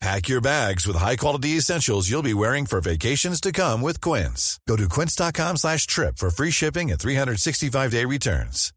Pack 0.00 0.30
your 0.30 0.40
bags 0.40 0.86
with 0.86 0.96
high-quality 0.96 1.58
essentials 1.58 2.10
you'll 2.10 2.22
be 2.22 2.32
wearing 2.34 2.66
for 2.66 2.80
vacations 2.80 3.40
to 3.40 3.52
come 3.52 3.82
with 3.82 4.00
Quince. 4.00 4.58
Go 4.66 4.76
to 4.76 4.88
quince.com 4.88 5.56
slash 5.56 5.86
trip 5.86 6.16
for 6.18 6.30
free 6.30 6.50
shipping 6.50 6.90
and 6.90 7.00
365-day 7.00 8.04
returns. 8.06 8.72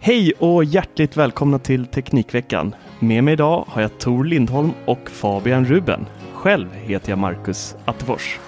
Hej 0.00 0.32
och 0.38 0.64
hjärtligt 0.64 1.16
välkomna 1.16 1.58
till 1.58 1.86
Teknikveckan. 1.86 2.74
Med 3.00 3.24
mig 3.24 3.32
idag 3.32 3.64
har 3.68 3.82
jag 3.82 3.98
Tor 3.98 4.24
Lindholm 4.24 4.72
och 4.86 5.10
Fabian 5.10 5.64
Ruben. 5.64 6.06
Själv 6.34 6.72
heter 6.72 7.10
jag 7.10 7.18
Marcus 7.18 7.74
Attefors. 7.84 8.38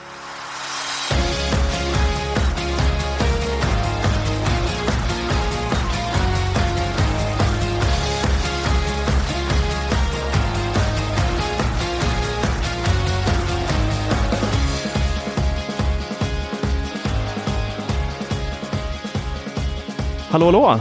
Hallå, 20.30 20.46
hallå! 20.46 20.80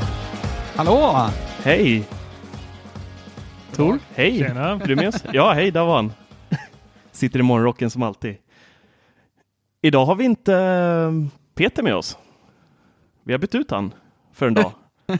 Hallå! 0.75 1.29
Hej! 1.63 2.03
Tor, 3.75 3.99
hej! 4.15 4.37
Tjena. 4.39 4.69
Är 4.69 4.87
du 4.87 4.95
med 4.95 5.07
oss? 5.07 5.23
Ja, 5.33 5.53
hej, 5.53 5.71
där 5.71 5.85
var 5.85 5.95
han. 5.95 6.13
Sitter 7.11 7.39
i 7.39 7.43
morgonrocken 7.43 7.89
som 7.89 8.03
alltid. 8.03 8.35
Idag 9.81 10.05
har 10.05 10.15
vi 10.15 10.25
inte 10.25 10.53
eh, 10.55 11.11
Peter 11.55 11.83
med 11.83 11.95
oss. 11.95 12.17
Vi 13.23 13.33
har 13.33 13.39
bytt 13.39 13.55
ut 13.55 13.71
han 13.71 13.93
för 14.33 14.47
en 14.47 14.53
dag. 14.53 14.71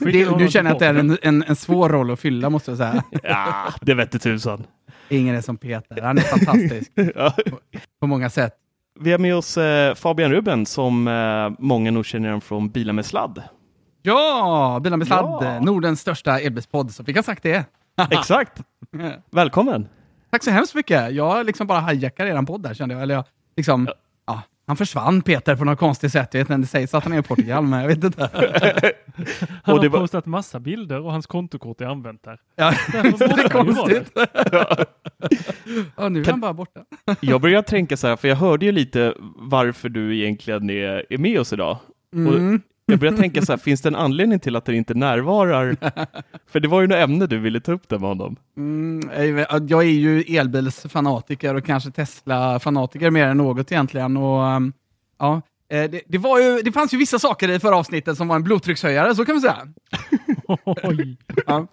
Det, 0.00 0.38
du 0.38 0.48
känner 0.48 0.72
att 0.72 0.78
det 0.78 0.86
är 0.86 0.94
en, 0.94 1.18
en, 1.22 1.42
en 1.42 1.56
svår 1.56 1.88
roll 1.88 2.10
att 2.10 2.20
fylla, 2.20 2.50
måste 2.50 2.70
jag 2.70 2.78
säga. 2.78 3.04
Ja, 3.22 3.72
det 3.80 3.94
vette 3.94 4.18
tusan. 4.18 4.66
Ingen 5.08 5.36
är 5.36 5.40
som 5.40 5.56
Peter. 5.56 6.02
Han 6.02 6.18
är 6.18 6.22
fantastisk 6.22 6.92
Ja. 7.14 7.34
på 8.00 8.06
många 8.06 8.30
sätt. 8.30 8.54
Vi 9.00 9.10
har 9.12 9.18
med 9.18 9.36
oss 9.36 9.56
eh, 9.56 9.94
Fabian 9.94 10.30
Ruben 10.30 10.66
som 10.66 11.08
eh, 11.08 11.64
många 11.64 11.90
nog 11.90 12.06
känner 12.06 12.28
igen 12.28 12.40
från 12.40 12.68
Bilar 12.68 12.92
med 12.92 13.06
sladd. 13.06 13.42
Ja, 14.02 14.80
Bilar 14.82 14.96
med 14.96 15.06
sladd, 15.06 15.44
Ja. 15.44 15.60
Nordens 15.60 16.00
största 16.00 16.40
elbilspodd, 16.40 16.90
så 16.90 17.04
fick 17.04 17.16
jag 17.16 17.24
sagt 17.24 17.42
det. 17.42 17.64
Exakt! 18.10 18.62
Välkommen! 19.30 19.88
Tack 20.30 20.44
så 20.44 20.50
hemskt 20.50 20.74
mycket. 20.74 21.12
Jag 21.12 21.46
liksom 21.46 21.66
bara 21.66 21.80
hijackar 21.80 22.26
eran 22.26 22.46
podd 22.46 22.62
där, 22.62 22.74
kände 22.74 22.94
jag. 22.94 23.02
Eller 23.02 23.14
jag 23.14 23.24
liksom, 23.56 23.86
ja. 23.86 23.94
Han 24.68 24.76
försvann, 24.76 25.22
Peter, 25.22 25.56
på 25.56 25.64
något 25.64 25.78
konstigt 25.78 26.12
sätt. 26.12 26.28
Jag 26.34 26.40
vet 26.40 26.50
inte, 26.50 26.60
det 26.60 26.66
sägs 26.66 26.94
att 26.94 27.04
han 27.04 27.12
är 27.12 27.18
i 27.18 27.22
Portugal, 27.22 27.64
men 27.64 27.80
jag 27.80 27.88
vet 27.88 28.04
inte. 28.04 28.30
Han 29.62 29.74
Och 29.74 29.80
det 29.82 29.88
har 29.88 29.92
var- 29.92 30.00
postat 30.00 30.26
massa 30.26 30.60
bilder 30.60 31.00
och 31.00 31.12
hans 31.12 31.26
kontokort 31.26 31.80
är 31.80 31.86
använt 31.86 32.22
där. 32.24 32.38
Ja, 32.56 32.72
det 32.92 32.98
är 32.98 33.48
konstigt. 33.48 34.10
Ja, 35.96 36.08
nu 36.08 36.20
är 36.20 36.30
han 36.30 36.40
bara 36.40 36.52
borta. 36.52 36.80
Jag 37.20 37.40
börjar 37.40 37.62
tänka 37.62 37.96
så 37.96 38.06
här, 38.06 38.16
för 38.16 38.28
jag 38.28 38.36
hörde 38.36 38.66
ju 38.66 38.72
lite 38.72 39.14
varför 39.36 39.88
du 39.88 40.18
egentligen 40.18 40.70
är, 40.70 41.06
är 41.10 41.18
med 41.18 41.40
oss 41.40 41.52
idag. 41.52 41.78
Mm. 42.14 42.26
Och 42.54 42.60
jag 42.88 43.00
börjar 43.00 43.16
tänka 43.16 43.42
så 43.42 43.52
här, 43.52 43.58
finns 43.58 43.80
det 43.80 43.88
en 43.88 43.96
anledning 43.96 44.40
till 44.40 44.56
att 44.56 44.64
du 44.64 44.76
inte 44.76 44.94
närvarar? 44.94 45.76
För 46.50 46.60
det 46.60 46.68
var 46.68 46.80
ju 46.80 46.86
något 46.86 46.98
ämne 46.98 47.26
du 47.26 47.38
ville 47.38 47.60
ta 47.60 47.72
upp 47.72 47.88
där 47.88 47.98
med 47.98 48.08
honom. 48.08 48.36
Mm, 48.56 49.10
jag 49.68 49.82
är 49.82 49.88
ju 49.88 50.20
elbilsfanatiker 50.22 51.54
och 51.54 51.64
kanske 51.64 51.90
Tesla-fanatiker 51.90 53.10
mer 53.10 53.26
än 53.26 53.36
något 53.36 53.72
egentligen. 53.72 54.16
Och, 54.16 54.56
um, 54.56 54.72
ja, 55.18 55.42
eh, 55.70 55.90
det, 55.90 56.00
det, 56.06 56.18
var 56.18 56.40
ju, 56.40 56.62
det 56.62 56.72
fanns 56.72 56.94
ju 56.94 56.98
vissa 56.98 57.18
saker 57.18 57.48
i 57.48 57.60
förra 57.60 57.76
avsnittet 57.76 58.16
som 58.16 58.28
var 58.28 58.36
en 58.36 58.42
blodtryckshöjare, 58.42 59.14
så 59.14 59.24
kan 59.24 59.34
vi 59.34 59.40
säga. 59.40 59.58
Oj. 60.64 61.16
Ja. 61.46 61.66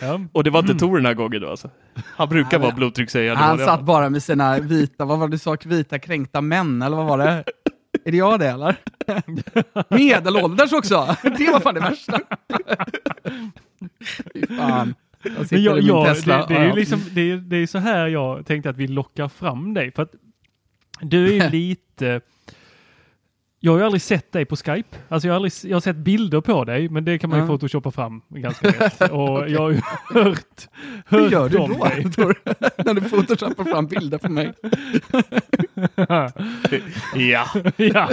Ja. 0.00 0.20
Och 0.32 0.44
det 0.44 0.50
var 0.50 0.60
inte 0.60 0.74
Tor 0.74 0.96
den 0.96 1.06
här 1.06 1.14
gången 1.14 1.40
då 1.40 1.50
alltså? 1.50 1.70
Han 2.16 2.28
brukar 2.28 2.58
vara 2.58 2.74
blodtryckshöjare. 2.74 3.36
Han 3.36 3.58
satt 3.58 3.82
bara 3.82 4.10
med 4.10 4.22
sina 4.22 4.58
vita, 4.58 5.04
vad 5.04 5.18
var 5.18 5.28
det 5.28 5.34
du 5.34 5.38
sa, 5.38 5.56
vita 5.64 5.98
kränkta 5.98 6.40
män, 6.40 6.82
eller 6.82 6.96
vad 6.96 7.06
var 7.06 7.18
det? 7.18 7.44
Är 8.08 8.12
det 8.12 8.18
jag 8.18 8.40
det 8.40 8.48
eller? 8.48 8.76
Medelålders 9.96 10.72
också! 10.72 11.16
Det 11.38 11.50
var 11.52 11.60
fan 11.60 11.74
det 11.74 11.80
värsta. 11.80 12.20
Fan. 14.56 14.94
Jag 15.22 15.46
Men 15.50 15.62
jag, 15.62 15.80
jag, 15.80 16.16
det, 16.16 16.44
det 16.48 16.54
är 16.54 16.64
Ja, 16.64 16.64
ju 16.64 16.72
liksom, 16.72 17.02
det 17.12 17.20
är, 17.30 17.36
det 17.36 17.56
är 17.56 17.66
så 17.66 17.78
här 17.78 18.06
jag 18.06 18.46
tänkte 18.46 18.70
att 18.70 18.76
vi 18.76 18.88
lockar 18.88 19.28
fram 19.28 19.74
dig. 19.74 19.92
För 19.92 20.02
att 20.02 20.12
du 21.00 21.26
är 21.26 21.44
ju 21.44 21.50
lite... 21.50 22.20
Jag 23.60 23.72
har 23.72 23.78
ju 23.78 23.84
aldrig 23.84 24.02
sett 24.02 24.32
dig 24.32 24.44
på 24.44 24.56
Skype. 24.56 24.96
Alltså 25.08 25.28
jag, 25.28 25.32
har 25.32 25.36
aldrig, 25.36 25.52
jag 25.62 25.76
har 25.76 25.80
sett 25.80 25.96
bilder 25.96 26.40
på 26.40 26.64
dig, 26.64 26.88
men 26.88 27.04
det 27.04 27.18
kan 27.18 27.30
man 27.30 27.38
ju 27.38 27.42
Ja. 27.44 27.48
photoshoppa 27.48 27.90
fram 27.90 28.22
ganska 28.28 28.66
lätt. 28.80 29.00
Och 29.10 29.48
jag 29.50 29.60
har 29.60 29.70
ju 29.70 29.80
hört, 30.14 30.68
Hur 31.06 31.20
hört 31.20 31.32
gör 31.32 31.48
du 31.48 31.58
om 31.58 31.72
då? 31.78 31.84
dig. 31.84 32.12
Tor? 32.12 32.34
När 32.84 32.94
du 32.94 33.00
photoshoppar 33.00 33.64
fram 33.64 33.86
bilder 33.86 34.18
på 34.18 34.28
mig? 34.32 34.52
Ja, 37.14 37.46
ja, 37.76 38.08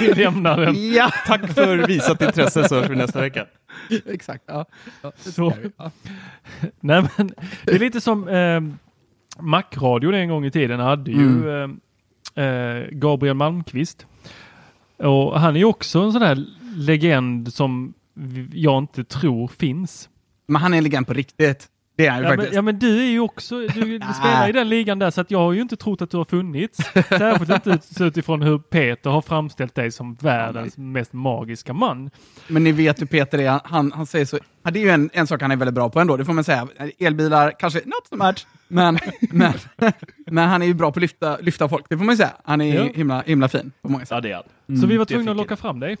vi 0.00 0.14
lämnar 0.14 0.60
den. 0.60 0.92
Ja, 0.92 1.10
tack 1.26 1.52
för 1.52 1.86
visat 1.86 2.22
intresse 2.22 2.68
så 2.68 2.74
hörs 2.74 2.90
vi 2.90 2.96
nästa 2.96 3.20
vecka. 3.20 3.46
exakt. 4.06 4.44
Ja. 4.46 4.64
Ja, 5.02 5.12
det 5.24 5.30
Så. 5.32 5.52
Ja. 5.76 5.90
Nej, 6.80 7.04
men 7.16 7.30
det 7.64 7.72
är 7.74 7.78
lite 7.78 8.00
som 8.00 8.28
eh, 8.28 8.60
Macradion 9.42 10.14
en 10.14 10.28
gång 10.28 10.44
i 10.44 10.50
tiden 10.50 10.80
hade 10.80 11.10
ju 11.10 11.50
eh, 12.36 12.44
eh, 12.44 12.86
Gabriel 12.90 13.34
Malmqvist. 13.36 14.06
Och 14.98 15.40
han 15.40 15.54
är 15.54 15.58
ju 15.58 15.64
också 15.64 15.98
en 15.98 16.12
sån 16.12 16.22
här 16.22 16.46
legend 16.76 17.54
som 17.54 17.94
jag 18.52 18.78
inte 18.78 19.04
tror 19.04 19.48
finns. 19.48 20.08
Men 20.46 20.62
han 20.62 20.74
är 20.74 20.78
en 20.78 20.84
legend 20.84 21.06
på 21.06 21.12
riktigt. 21.12 21.68
Det 21.98 22.06
är 22.06 22.10
han 22.10 22.22
ju 22.22 22.28
Ja 22.28 22.36
men, 22.36 22.46
ja 22.52 22.62
men 22.62 22.78
du 22.78 22.98
är 23.00 23.10
ju 23.10 23.20
också, 23.20 23.58
du 23.74 24.00
spelar 24.14 24.48
i 24.48 24.52
den 24.52 24.68
ligan 24.68 24.98
där 24.98 25.10
så 25.10 25.20
att 25.20 25.30
jag 25.30 25.38
har 25.38 25.52
ju 25.52 25.60
inte 25.60 25.76
trott 25.76 26.02
att 26.02 26.10
du 26.10 26.16
har 26.16 26.24
funnits. 26.24 26.78
Särskilt 27.08 27.50
inte 27.50 27.70
ut- 27.70 28.00
utifrån 28.00 28.42
hur 28.42 28.58
Peter 28.58 29.10
har 29.10 29.22
framställt 29.22 29.74
dig 29.74 29.90
som 29.90 30.14
världens 30.14 30.76
mest 30.76 31.12
magiska 31.12 31.72
man. 31.72 32.10
Men 32.48 32.64
ni 32.64 32.72
vet 32.72 33.00
hur 33.00 33.06
Peter 33.06 33.38
är, 33.38 33.60
han, 33.64 33.92
han 33.92 34.06
säger 34.06 34.24
så, 34.24 34.38
ja, 34.62 34.70
det 34.70 34.78
är 34.78 34.82
ju 34.82 34.90
en, 34.90 35.10
en 35.12 35.26
sak 35.26 35.42
han 35.42 35.50
är 35.50 35.56
väldigt 35.56 35.74
bra 35.74 35.88
på 35.90 36.00
ändå, 36.00 36.16
det 36.16 36.24
får 36.24 36.32
man 36.32 36.44
säga. 36.44 36.68
Elbilar, 36.98 37.52
kanske 37.58 37.78
not 37.78 38.06
so 38.10 38.16
much, 38.16 38.46
men, 38.68 38.98
men, 39.30 39.52
men 40.26 40.48
han 40.48 40.62
är 40.62 40.66
ju 40.66 40.74
bra 40.74 40.92
på 40.92 40.98
att 40.98 41.02
lyfta, 41.02 41.36
lyfta 41.40 41.68
folk, 41.68 41.86
det 41.88 41.98
får 41.98 42.04
man 42.04 42.12
ju 42.12 42.16
säga. 42.16 42.32
Han 42.44 42.60
är 42.60 42.74
Ja. 42.76 42.88
himla, 42.94 43.20
himla 43.26 43.48
fin 43.48 43.72
på 43.82 43.88
många 43.88 44.04
sätt. 44.04 44.10
Ja, 44.10 44.20
det 44.20 44.30
är 44.32 44.42
han. 44.68 44.78
så 44.80 44.86
vi 44.86 44.96
var 44.96 45.04
det 45.04 45.14
tvungna 45.14 45.30
att 45.30 45.36
locka 45.36 45.56
fram 45.56 45.80
dig. 45.80 45.96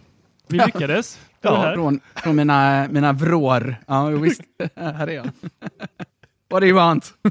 Vi 0.48 0.58
lyckades. 0.58 1.18
Ja, 1.40 1.56
här. 1.56 1.74
från, 1.74 2.00
från 2.14 2.36
mina, 2.36 2.88
mina 2.90 3.12
vrår. 3.12 3.76
Ja, 3.86 4.06
visst. 4.06 4.40
här 4.76 5.06
är 5.06 5.12
jag. 5.12 5.24
What 6.50 6.60
do 6.60 6.66
you 6.66 6.76
want? 6.76 7.14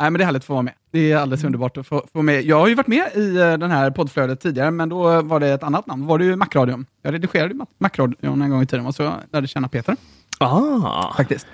Nej, 0.00 0.10
men 0.10 0.12
det 0.14 0.22
är 0.22 0.24
härligt 0.24 0.40
att 0.42 0.46
få 0.46 0.52
vara 0.52 0.62
med. 0.62 0.74
Det 0.90 1.12
är 1.12 1.16
alldeles 1.16 1.44
underbart 1.44 1.76
att 1.76 1.86
få, 1.86 2.06
få 2.12 2.22
med. 2.22 2.42
Jag 2.42 2.60
har 2.60 2.68
ju 2.68 2.74
varit 2.74 2.86
med 2.86 3.08
i 3.14 3.36
eh, 3.36 3.52
den 3.58 3.70
här 3.70 3.90
poddflödet 3.90 4.40
tidigare, 4.40 4.70
men 4.70 4.88
då 4.88 5.22
var 5.22 5.40
det 5.40 5.48
ett 5.48 5.62
annat 5.62 5.86
namn. 5.86 6.02
Då 6.02 6.08
var 6.08 6.18
det 6.18 6.24
ju 6.24 6.36
Macradion. 6.36 6.86
Jag 7.02 7.14
redigerade 7.14 7.54
Macradion 7.78 8.42
en 8.42 8.50
gång 8.50 8.62
i 8.62 8.66
tiden, 8.66 8.86
och 8.86 8.94
så 8.94 9.12
lärde 9.32 9.46
känna 9.46 9.68
Peter 9.68 9.96
Ah. 10.40 11.14
faktiskt. 11.16 11.46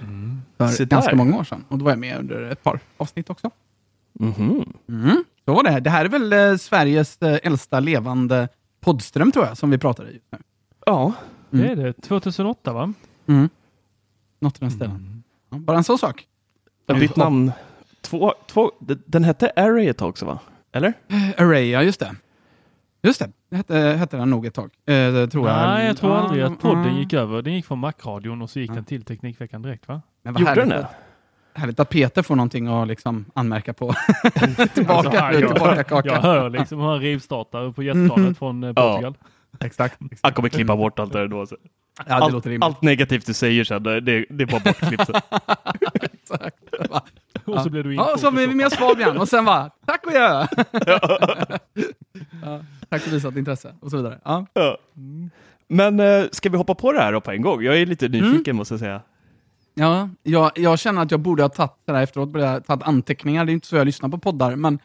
För 0.58 0.68
Se 0.68 0.84
ganska 0.84 1.10
där. 1.10 1.16
många 1.16 1.36
år 1.36 1.44
sedan. 1.44 1.64
Och 1.68 1.78
då 1.78 1.84
var 1.84 1.92
jag 1.92 1.98
med 1.98 2.18
under 2.18 2.42
ett 2.42 2.62
par 2.62 2.80
avsnitt 2.96 3.30
också. 3.30 3.50
Mhm. 4.20 4.72
Mm. 4.88 5.24
Så 5.44 5.54
var 5.54 5.62
det. 5.62 5.80
Det 5.80 5.90
här 5.90 6.04
är 6.04 6.08
väl 6.08 6.32
eh, 6.32 6.56
Sveriges 6.56 7.22
eh, 7.22 7.38
äldsta 7.42 7.80
levande 7.80 8.48
poddström, 8.84 9.32
tror 9.32 9.46
jag, 9.46 9.56
som 9.58 9.70
vi 9.70 9.78
pratar 9.78 10.08
i 10.08 10.12
just 10.12 10.24
nu. 10.32 10.38
Ja. 10.86 11.12
Det 11.50 11.68
är 11.68 11.76
det. 11.76 11.92
2008 11.92 12.72
va? 12.72 12.92
Mm. 13.26 13.48
Något 14.40 14.56
i 14.56 14.60
den 14.60 14.70
stilen. 14.70 15.22
Ja, 15.50 15.56
bara 15.58 15.76
en 15.76 15.84
sån 15.84 15.98
sak. 15.98 16.26
Jag 16.86 16.94
har 16.94 17.00
bytt 17.00 17.16
namn. 17.16 17.52
Två, 18.00 18.32
två, 18.46 18.72
d- 18.80 18.94
den 19.06 19.24
hette 19.24 19.52
Array 19.56 19.88
ett 19.88 19.98
tag 19.98 20.08
också 20.08 20.26
va? 20.26 20.38
Eller? 20.72 20.92
Array, 21.36 21.70
ja 21.70 21.82
just 21.82 22.00
det. 22.00 22.14
Just 23.02 23.18
det, 23.20 23.30
det 23.50 23.56
hette, 23.56 23.74
hette 23.78 24.16
den 24.16 24.30
nog 24.30 24.46
ett 24.46 24.54
tag. 24.54 24.70
Eh, 24.86 24.94
det 24.94 25.28
tror 25.28 25.48
jag. 25.48 25.56
Nej, 25.56 25.86
jag 25.86 25.96
tror 25.96 26.12
Ja, 26.12 26.18
aldrig 26.18 26.44
att 26.44 26.60
podden 26.60 26.82
mm. 26.84 26.96
gick 26.96 27.12
över. 27.12 27.42
Den 27.42 27.54
gick 27.54 27.66
från 27.66 27.78
Macradion 27.78 28.42
och 28.42 28.50
så 28.50 28.60
gick 28.60 28.70
Ja. 28.70 28.74
den 28.74 28.84
till 28.84 29.02
Teknikveckan 29.04 29.62
direkt 29.62 29.88
va? 29.88 30.02
Men 30.22 30.32
vad 30.34 30.40
Gjorde 30.40 30.50
härligt, 30.50 30.68
den 30.70 30.78
det? 30.82 30.88
Härligt 31.54 31.80
att 31.80 31.88
Peter 31.88 32.22
får 32.22 32.36
någonting 32.36 32.66
att 32.66 32.88
liksom 32.88 33.24
anmärka 33.34 33.72
på. 33.72 33.94
tillbaka, 34.74 34.92
Alltså, 34.94 35.12
ja, 35.14 35.32
tillbaka 35.32 35.76
jag, 35.76 35.86
kaka. 35.86 36.08
jag 36.08 36.20
hör 36.20 36.50
liksom 36.50 36.80
hur 36.80 36.86
han 36.86 37.00
rivstartar 37.00 37.72
på 37.72 37.82
jetplanet 37.82 38.18
Mhm. 38.18 38.34
från 38.34 38.64
eh, 38.64 38.72
Portugal. 38.72 39.14
Exakt. 39.60 39.98
Han 40.22 40.32
kommer 40.32 40.48
klippa 40.48 40.76
bort 40.76 40.98
allt 40.98 41.12
det 41.12 41.18
där 41.18 41.28
då. 41.28 41.46
Så. 41.46 41.56
Ja, 41.98 42.04
det 42.04 42.14
allt, 42.36 42.46
allt 42.62 42.82
negativt 42.82 43.26
du 43.26 43.34
säger 43.34 43.64
sen, 43.64 43.82
det, 43.82 44.00
det 44.00 44.14
är 44.42 44.46
bara 44.46 44.60
bortklippt. 44.64 45.10
Exakt. 46.02 46.56
Och 47.44 47.60
så 47.60 47.70
blev 47.70 47.84
du 47.84 47.94
Ja, 47.94 48.14
så 48.18 48.26
har 48.26 48.32
vi 48.32 48.46
med 48.46 48.66
oss 48.66 48.74
Fabian 48.74 49.18
och 49.18 49.28
sen 49.28 49.44
bara, 49.44 49.70
tack 49.86 50.06
och 50.06 50.12
gör. 50.12 50.46
ja, 52.42 52.60
tack 52.88 53.02
för 53.02 53.10
visat 53.10 53.36
intresse 53.36 53.74
och 53.80 53.90
så 53.90 53.96
vidare. 53.96 54.18
Ja. 54.24 54.46
Ja. 54.54 54.78
Men 55.68 56.00
eh, 56.00 56.24
ska 56.32 56.48
vi 56.48 56.56
hoppa 56.56 56.74
på 56.74 56.92
det 56.92 57.00
här 57.00 57.12
då 57.12 57.20
på 57.20 57.30
en 57.30 57.42
gång? 57.42 57.62
Jag 57.62 57.76
är 57.78 57.86
lite 57.86 58.08
nyfiken 58.08 58.56
måste 58.56 58.74
jag 58.74 58.80
säga. 58.80 59.00
Ja, 59.74 60.08
jag, 60.22 60.50
jag 60.54 60.78
känner 60.78 61.02
att 61.02 61.10
jag 61.10 61.20
borde 61.20 61.42
ha 61.42 61.48
tagit 61.48 61.72
det 61.84 61.92
där 61.92 62.02
efteråt, 62.02 62.28
borde 62.28 62.46
ha 62.46 62.60
tagit 62.60 62.82
anteckningar. 62.82 63.44
Det 63.44 63.52
är 63.52 63.54
inte 63.54 63.66
så 63.66 63.76
jag 63.76 63.86
lyssnar 63.86 64.08
på 64.08 64.18
poddar, 64.18 64.56
men 64.56 64.78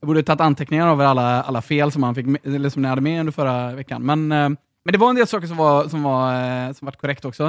jag 0.00 0.06
borde 0.06 0.18
ha 0.18 0.24
tagit 0.24 0.40
anteckningar 0.40 0.88
av 0.88 1.00
alla, 1.00 1.42
alla 1.42 1.62
fel 1.62 1.92
som, 1.92 2.00
man 2.00 2.14
fick, 2.14 2.26
eller 2.44 2.68
som 2.68 2.82
ni 2.82 2.88
hade 2.88 3.00
med 3.00 3.20
under 3.20 3.32
förra 3.32 3.74
veckan. 3.74 4.02
Men, 4.02 4.32
eh, 4.32 4.48
men 4.84 4.92
det 4.92 4.98
var 4.98 5.10
en 5.10 5.16
del 5.16 5.26
saker 5.26 5.46
som 5.46 5.56
var, 5.56 5.88
som 5.88 6.02
var, 6.02 6.34
eh, 6.66 6.72
som 6.72 6.86
var 6.86 6.92
korrekt 6.92 7.24
också. 7.24 7.44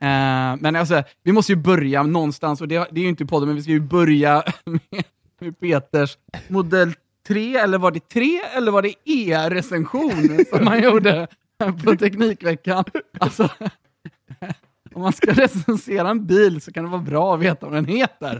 Eh, 0.00 0.56
men 0.60 0.76
alltså, 0.76 1.02
vi 1.22 1.32
måste 1.32 1.52
ju 1.52 1.56
börja 1.56 2.02
någonstans, 2.02 2.60
och 2.60 2.68
det, 2.68 2.88
det 2.90 3.00
är 3.00 3.02
ju 3.02 3.08
inte 3.08 3.26
podden, 3.26 3.48
men 3.48 3.56
vi 3.56 3.62
ska 3.62 3.72
ju 3.72 3.80
börja 3.80 4.42
med, 4.64 5.04
med 5.40 5.60
Peters 5.60 6.18
modell 6.48 6.92
3, 7.28 7.56
eller 7.56 7.78
var 7.78 7.90
det 7.90 8.08
3 8.08 8.40
eller 8.56 8.72
var 8.72 8.82
det 8.82 8.94
E-recension 9.04 10.44
som 10.50 10.66
han 10.66 10.82
gjorde 10.82 11.26
på 11.84 11.96
Teknikveckan? 11.96 12.84
Alltså, 13.20 13.48
om 14.94 15.02
man 15.02 15.12
ska 15.12 15.32
recensera 15.32 16.10
en 16.10 16.26
bil 16.26 16.60
så 16.60 16.72
kan 16.72 16.84
det 16.84 16.90
vara 16.90 17.02
bra 17.02 17.34
att 17.34 17.40
veta 17.40 17.66
vad 17.66 17.74
den 17.74 17.84
heter. 17.84 18.38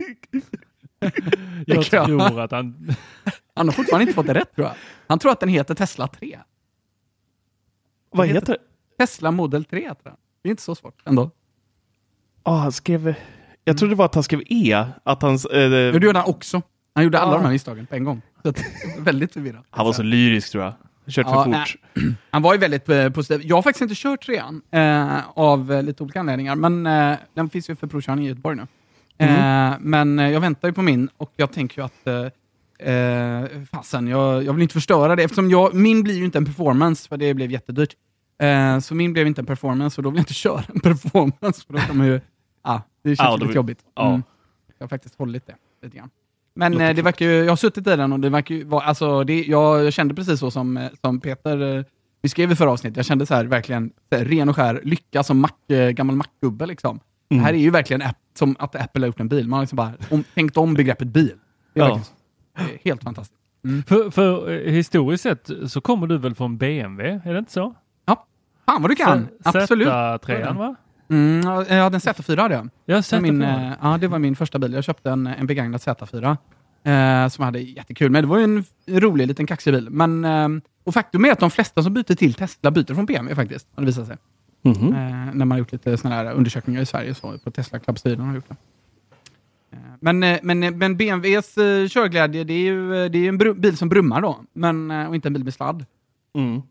Jag 1.67 1.85
tror 1.85 2.41
att 2.41 2.51
han... 2.51 2.89
Han 3.55 3.69
har 3.69 3.73
fortfarande 3.73 4.03
inte 4.03 4.15
fått 4.15 4.27
det 4.27 4.35
rätt 4.35 4.55
tror 4.55 4.67
jag. 4.67 4.75
Han 5.07 5.19
tror 5.19 5.33
att 5.33 5.41
den 5.41 5.49
heter 5.49 5.75
Tesla 5.75 6.09
3. 6.09 6.39
Vad 8.11 8.27
heter- 8.27 8.41
heter 8.41 8.53
det? 8.99 9.05
Tesla 9.07 9.31
Model 9.31 9.65
3 9.65 9.81
heter 9.81 10.05
den. 10.05 10.15
Det 10.43 10.49
är 10.49 10.51
inte 10.51 10.63
så 10.63 10.75
svårt 10.75 11.03
ändå. 11.05 11.31
Ah, 12.43 12.57
han 12.57 12.73
skrev... 12.73 13.15
Jag 13.65 13.79
trodde 13.79 13.93
det 13.95 13.99
var 13.99 14.05
att 14.05 14.15
han 14.15 14.25
skrev 14.25 14.43
E. 14.47 14.87
Att 15.05 15.23
han, 15.23 15.35
eh, 15.35 15.39
det 15.51 16.01
gjorde 16.05 16.19
han 16.19 16.31
också. 16.31 16.63
Han 16.95 17.05
gjorde 17.05 17.19
alla 17.19 17.33
Ah. 17.33 17.37
de 17.37 17.45
här 17.45 17.51
misstagen 17.53 17.87
på 17.87 17.95
en 17.95 18.05
gång. 18.05 18.23
Så 18.43 18.49
att, 18.49 18.63
väldigt 18.99 19.33
förvirrad. 19.33 19.65
han 19.71 19.87
var 19.87 19.93
så 19.93 20.03
lyrisk 20.03 20.53
tror 20.53 20.65
jag. 20.65 20.75
Kört 21.09 21.27
för 21.27 21.45
fort. 21.45 21.77
Han 22.31 22.43
var 22.43 22.53
ju 22.55 22.59
väldigt 22.61 22.89
eh, 22.89 23.09
positiv. 23.11 23.41
Jag 23.47 23.57
har 23.57 23.63
faktiskt 23.63 23.83
inte 23.83 23.95
kört 23.97 24.27
trean 24.27 24.63
eh, 24.71 25.19
av 25.35 25.73
eh, 25.73 25.83
lite 25.83 26.03
olika 26.03 26.21
anledningar, 26.21 26.55
men 26.57 26.87
eh, 26.87 27.19
den 27.35 27.51
finns 27.51 27.71
ju 27.71 27.77
för 27.77 27.87
provkörning 27.87 28.25
i 28.25 28.29
Göteborg 28.29 28.57
nu. 28.57 28.67
Eh, 29.27 29.75
men 29.81 30.19
eh, 30.19 30.31
jag 30.31 30.41
väntar 30.41 30.69
ju 30.69 30.75
på 30.75 30.83
min 30.83 31.09
och 31.17 31.33
jag 31.37 31.53
tänker 31.53 31.81
ju 31.83 31.85
att 31.87 32.07
eh, 32.07 33.67
fasen, 33.73 34.09
jag, 34.09 34.45
jag 34.45 34.53
vill 34.53 34.63
inte 34.63 34.73
förstöra 34.73 35.17
det 35.17 35.23
eftersom 35.23 35.51
jag, 35.51 35.75
min 35.75 36.03
blir 36.03 36.15
ju 36.15 36.25
inte 36.25 36.39
en 36.39 36.45
performance 36.45 37.09
för 37.09 37.17
det 37.17 37.35
blev 37.35 37.51
jättedyrt. 37.51 37.97
Eh, 38.43 38.79
så 38.79 38.95
min 38.95 39.13
blev 39.13 39.27
inte 39.27 39.41
en 39.41 39.47
performance 39.47 40.01
och 40.01 40.03
då 40.03 40.11
vill 40.11 40.17
jag 40.17 40.23
inte 40.23 40.35
köra 40.45 40.63
en 40.75 40.81
performance 40.81 41.67
för 41.67 41.73
då 41.75 41.79
kommer 41.81 42.05
ju, 42.05 42.21
ja, 42.65 42.83
det 43.03 43.09
känns 43.09 43.19
Ja, 43.19 43.37
lite 43.37 43.47
då- 43.47 43.53
jobbigt. 43.53 43.79
Mm. 44.01 44.23
Jag 44.79 44.85
har 44.85 44.89
faktiskt 44.89 45.15
hållit 45.19 45.47
det 45.47 45.55
lite 45.83 45.97
grann. 45.97 46.11
Men 46.59 46.73
Låter 46.73 46.89
eh, 46.89 46.95
det 46.95 47.03
verkar 47.03 47.27
ju, 47.27 47.33
jag 47.33 47.51
har 47.51 47.57
suttit 47.57 47.87
i 47.87 47.97
den 47.97 48.13
och 48.13 48.21
det 48.21 48.29
verkar 48.29 48.55
ju 48.55 48.65
vara, 48.65 48.83
alltså 48.85 49.25
det, 49.25 49.45
jag, 49.45 49.85
jag 49.85 49.93
kände 49.93 50.15
precis 50.15 50.41
så 50.41 50.51
som, 50.51 50.77
eh, 50.77 50.87
som 51.01 51.21
Peter 51.21 51.77
eh, 51.79 51.85
beskrev 52.23 52.53
i 52.53 52.57
förra 52.57 52.71
avsnittet. 52.71 52.97
Jag 52.97 53.07
kände 53.07 53.27
så 53.27 53.35
här 53.35 53.45
verkligen 53.45 53.91
så 54.13 54.19
här, 54.19 54.25
ren 54.25 54.49
och 54.49 54.57
skär 54.57 54.81
lycka 54.85 55.23
som 55.23 55.41
Mac, 55.41 55.51
eh, 55.77 55.91
gammal 55.91 56.17
Mac-gubbe 56.17 56.67
liksom. 56.67 57.01
Det 57.31 57.37
här 57.37 57.53
är 57.55 57.59
ju 57.59 57.71
verkligen 57.71 58.03
app, 58.03 58.17
som 58.39 58.57
att 58.59 58.77
Apple 58.77 59.03
har 59.03 59.07
gjort 59.07 59.21
en 59.21 59.29
bil. 59.29 59.49
Man 59.49 59.57
har 59.57 59.63
liksom 59.63 59.77
bara 59.77 59.93
om, 60.11 60.25
tänkt 60.35 60.57
om 60.57 60.75
begreppet 60.75 61.09
bil. 61.09 61.33
Det 61.75 61.81
är 61.81 61.89
Ja. 61.89 62.01
helt 62.85 63.03
fantastiskt. 63.03 63.41
För, 63.87 64.11
för 64.11 64.51
eh, 64.51 64.73
historiskt 64.73 65.23
sett 65.23 65.51
så 65.67 65.81
kommer 65.81 66.07
du 66.07 66.19
väl 66.19 66.35
från 66.35 66.59
BMW? 66.59 67.21
Är 67.25 67.33
det 67.33 67.39
inte 67.39 67.53
så? 67.53 67.75
Ja, 68.07 68.27
fan 68.67 68.83
vad 68.83 68.91
du 68.91 68.95
kan! 68.95 69.29
Absolut. 69.45 69.89
Z3 69.89 70.57
va? 70.59 70.77
Mm, 71.11 71.41
ja, 71.45 71.65
jag 71.69 71.83
hade 71.83 71.97
en 71.97 72.01
Z4 72.01 72.37
hade 72.41 72.55
jag. 72.55 72.69
Ja, 72.85 72.97
Det 72.97 73.13
var 73.13 73.21
min, 73.21 73.43
Z4. 73.43 73.69
eh, 73.71 73.77
ja, 73.83 73.99
det 73.99 74.09
var 74.09 74.19
min 74.19 74.37
första 74.37 74.59
bil. 74.59 74.73
Jag 74.73 74.85
köpte 74.85 75.11
en, 75.11 75.27
en 75.27 75.47
begagnad 75.47 75.81
Z4. 75.81 76.37
Eh, 76.85 77.29
som 77.29 77.43
jag 77.43 77.45
hade 77.47 77.59
jättekul 77.61 78.11
med. 78.11 78.25
Det 78.25 78.29
var 78.29 78.39
ju 78.39 78.45
en 78.45 78.65
rolig 78.87 79.27
liten 79.27 79.47
kaxig 79.47 79.73
bil. 79.75 79.89
Men, 79.91 80.25
eh, 80.25 80.49
och 80.85 80.95
faktum 80.95 81.25
är 81.25 81.33
att 81.33 81.41
de 81.41 81.51
flesta 81.51 81.83
som 81.83 81.95
byter 81.95 82.15
till 82.15 82.35
Tesla 82.35 82.71
byter 82.71 82.95
från 82.95 83.07
BMW 83.07 83.35
faktiskt. 83.35 83.67
Har 83.75 83.83
det 83.83 83.87
visat 83.87 84.07
sig. 84.07 84.17
Mhm. 84.63 84.89
Eh, 84.89 84.95
när 85.35 85.35
man 85.35 85.51
har 85.51 85.59
gjort 85.59 85.73
lite 85.73 85.97
såna 85.97 86.15
här 86.15 86.33
undersökningar 86.33 86.81
i 86.81 86.87
Sverige 86.87 87.15
så 87.15 87.39
på 87.39 87.51
Tesla 87.51 87.79
Club 87.79 87.99
har 88.21 88.35
gjort 88.35 88.49
det. 88.49 88.57
Eh, 89.73 89.79
Men, 90.01 90.23
eh, 90.23 90.39
men, 90.43 90.79
men 90.79 90.97
BMWs 90.97 91.55
körglädje, 91.93 92.45
det 92.45 92.53
är 92.55 92.59
ju 92.65 93.09
det 93.09 93.19
är 93.19 93.29
en 93.29 93.61
bil 93.61 93.77
som 93.77 93.89
brummar 93.89 94.21
då, 94.21 94.39
men, 94.53 94.91
och 94.91 95.15
inte 95.15 95.29
en 95.29 95.33
bil 95.33 95.45
med 95.45 95.55
sladd. 95.55 95.85
Mm. 96.39 96.63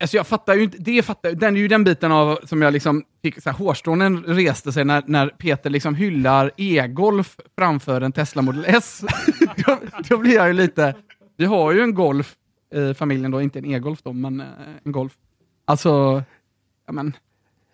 Alltså 0.00 0.16
jag 0.16 0.26
fattar 0.26 0.54
ju 0.54 0.62
inte, 0.62 0.78
det 0.78 1.02
fattar, 1.02 1.32
den 1.32 1.56
är 1.56 1.60
ju 1.60 1.68
den 1.68 1.84
biten 1.84 2.12
av 2.12 2.38
som 2.44 2.62
jag 2.62 2.72
liksom 2.72 3.04
fick, 3.22 3.42
så 3.42 3.50
här, 3.50 3.56
hårstrånen 3.56 4.24
reste 4.24 4.72
sig 4.72 4.84
när, 4.84 5.02
när 5.06 5.28
Peter 5.28 5.70
liksom 5.70 5.94
hyllar 5.94 6.50
e-golf 6.56 7.36
framför 7.56 8.00
en 8.00 8.12
Tesla 8.12 8.42
Model 8.42 8.64
S. 8.68 9.04
då, 9.66 9.78
då 10.08 10.18
blir 10.18 10.34
jag 10.34 10.46
ju 10.46 10.52
lite, 10.52 10.94
vi 11.36 11.44
har 11.44 11.72
ju 11.72 11.80
en 11.80 11.94
Golf 11.94 12.36
i 12.74 12.94
familjen 12.94 13.30
då, 13.30 13.42
inte 13.42 13.58
en 13.58 13.64
e-golf 13.64 14.02
då, 14.02 14.12
men 14.12 14.40
eh, 14.40 14.46
en 14.82 14.92
Golf. 14.92 15.12
Alltså, 15.64 16.22
ja 16.86 16.92
men, 16.92 17.16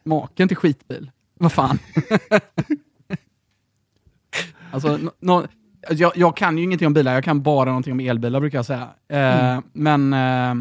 maken 0.04 0.48
till 0.48 0.56
skitbil. 0.56 1.10
Vad 1.34 1.52
fan. 1.52 1.78
alltså, 4.70 4.96
no, 4.96 5.10
no, 5.20 5.46
jag, 5.90 6.12
jag 6.16 6.36
kan 6.36 6.58
ju 6.58 6.64
ingenting 6.64 6.86
om 6.86 6.94
bilar, 6.94 7.14
jag 7.14 7.24
kan 7.24 7.42
bara 7.42 7.64
någonting 7.64 7.92
om 7.92 8.00
elbilar 8.00 8.40
brukar 8.40 8.58
jag 8.58 8.66
säga. 8.66 8.88
Eh, 9.08 9.60
Men 9.72 10.12
eh, 10.12 10.54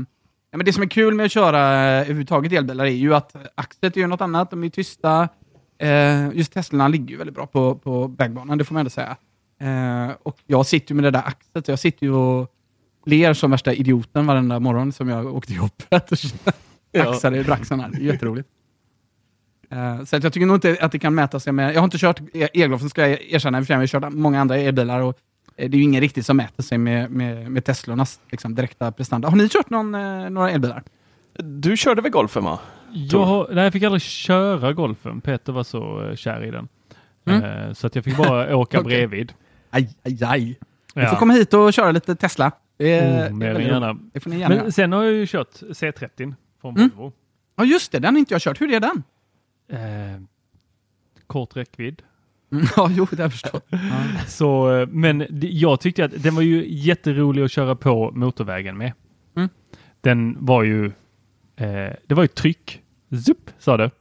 Ja, 0.54 0.58
men 0.58 0.66
det 0.66 0.74
som 0.74 0.84
är 0.84 0.88
kul 0.88 1.14
med 1.14 1.26
att 1.26 1.32
köra 1.32 1.60
eh, 1.60 2.02
överhuvudtaget 2.02 2.52
elbilar 2.52 2.86
är 2.86 2.90
ju 2.90 3.16
att 3.16 3.36
axlet 3.56 3.98
är 3.98 4.02
ju 4.02 4.08
något 4.08 4.22
annat, 4.22 4.52
de 4.52 4.64
är 4.64 4.70
tysta. 4.70 5.30
Eh, 5.78 6.30
just 6.34 6.54
Teslorna 6.54 6.88
ligger 6.88 7.08
ju 7.08 7.18
väldigt 7.18 7.36
bra 7.36 7.46
på, 7.48 7.76
på 7.76 8.08
vägbanan, 8.08 8.58
det 8.58 8.64
får 8.66 8.74
man 8.74 8.80
ändå 8.80 8.90
säga. 8.90 9.18
Eh, 9.62 10.16
och 10.24 10.38
jag 10.48 10.66
sitter 10.66 10.92
ju 10.92 10.96
med 10.96 11.04
det 11.04 11.12
där 11.12 11.24
axlet, 11.26 11.68
jag 11.68 11.80
sitter 11.80 12.06
ju 12.06 12.14
och 12.14 12.50
ler 13.06 13.34
som 13.34 13.52
värsta 13.52 13.74
idioten 13.74 14.26
varenda 14.28 14.60
morgon 14.60 14.92
som 14.92 15.10
jag 15.10 15.36
åkte 15.36 15.48
till 15.48 15.58
jobbet 15.58 16.12
och 16.12 16.18
Ja. 16.92 17.10
axade 17.10 17.38
i 17.38 17.44
braxen 17.44 17.80
här. 17.80 17.90
Det 17.90 17.98
är 17.98 18.02
jätteroligt. 18.02 18.50
Eh, 19.72 20.04
så 20.04 20.16
att 20.16 20.24
jag 20.24 20.34
tycker 20.34 20.46
nog 20.46 20.56
inte 20.56 20.78
att 20.82 20.92
det 20.92 21.00
kan 21.00 21.16
mäta 21.16 21.40
sig 21.40 21.54
med... 21.54 21.74
Jag 21.74 21.80
har 21.80 21.86
inte 21.86 21.98
kört 21.98 22.22
e- 22.34 22.50
elgolfen, 22.62 22.90
ska 22.90 23.08
jag 23.08 23.22
erkänna, 23.22 23.64
för 23.64 23.74
jag 23.74 23.80
har 23.80 23.88
kört 23.88 24.14
många 24.14 24.42
andra 24.42 24.58
elbilar 24.58 25.00
och 25.00 25.10
eh, 25.10 25.16
det 25.56 25.64
är 25.64 25.70
ju 25.70 25.82
ingen 25.84 26.02
riktigt 26.02 26.26
som 26.26 26.38
mäter 26.38 26.64
sig 26.64 26.78
med, 26.78 27.12
med, 27.12 27.52
med 27.52 27.66
Teslornas 27.66 28.20
liksom, 28.32 28.56
direkta 28.56 28.92
prestanda. 28.92 29.30
Har 29.30 29.36
ni 29.38 29.50
kört 29.50 29.70
någon, 29.70 29.96
eh, 29.96 30.30
några 30.30 30.50
elbilar? 30.50 30.84
Du 31.34 31.78
körde 31.78 32.02
väl 32.02 32.12
golfen 32.12 32.44
va? 32.44 32.60
Jag, 32.92 33.48
nej, 33.52 33.64
jag 33.64 33.74
fick 33.74 33.84
aldrig 33.84 34.02
köra 34.02 34.74
golfen. 34.74 35.22
Peter 35.22 35.54
var 35.54 35.64
så 35.64 36.10
eh, 36.10 36.16
kär 36.16 36.44
i 36.44 36.52
den. 36.52 36.68
Mm. 37.26 37.44
Eh, 37.44 37.74
så 37.74 37.88
att 37.88 37.96
jag 37.96 38.04
fick 38.04 38.18
bara 38.18 38.56
åka 38.56 38.80
Okej. 38.80 38.88
bredvid. 38.90 39.34
Aj, 39.70 39.90
aj, 40.04 40.18
aj. 40.24 40.60
Du 40.94 41.02
Ja. 41.02 41.10
får 41.10 41.18
komma 41.18 41.34
hit 41.34 41.54
och 41.54 41.74
köra 41.74 41.92
lite 41.92 42.16
Tesla. 42.16 42.52
Det, 42.78 42.94
är- 43.00 43.32
Oh, 43.32 43.40
det 43.40 43.64
gärna. 43.64 43.94
Det 44.14 44.20
får 44.20 44.30
ni 44.30 44.40
gärna. 44.40 44.56
Men 44.56 44.72
sen 44.72 44.92
har 44.92 45.04
jag 45.04 45.14
ju 45.14 45.28
kört 45.28 45.54
C30 45.54 46.34
från 46.62 46.78
Mm. 46.78 46.90
Volvo. 46.96 47.14
Ja, 47.56 47.64
just 47.66 47.92
det. 47.92 48.00
Den 48.00 48.14
har 48.16 48.20
inte 48.20 48.34
jag 48.34 48.42
kört. 48.42 48.62
Hur 48.62 48.74
är 48.74 48.80
den? 48.80 49.04
Eh, 49.70 50.22
kort 51.28 51.56
räckvidd. 51.56 52.02
Mm, 52.54 52.66
Ja, 52.76 52.90
jo, 52.92 53.08
det 53.12 53.24
har 53.24 53.34
jag. 53.54 53.62
Så, 54.28 54.76
eh, 54.76 54.88
men 54.88 55.28
jag 55.42 55.80
tyckte 55.80 56.06
att 56.06 56.24
den 56.24 56.36
var 56.36 56.42
ju 56.42 56.66
jätterolig 56.68 57.44
att 57.44 57.52
köra 57.52 57.76
på 57.76 58.12
motorvägen 58.12 58.78
med. 58.78 58.94
Mm. 59.36 59.50
Den 60.02 60.38
var 60.46 60.64
ju, 60.64 60.86
eh, 61.56 61.94
det 62.08 62.14
var 62.14 62.24
ju 62.24 62.28
tryck. 62.28 62.82
Zup, 63.26 63.50
sa 63.60 63.78
det. 63.78 63.92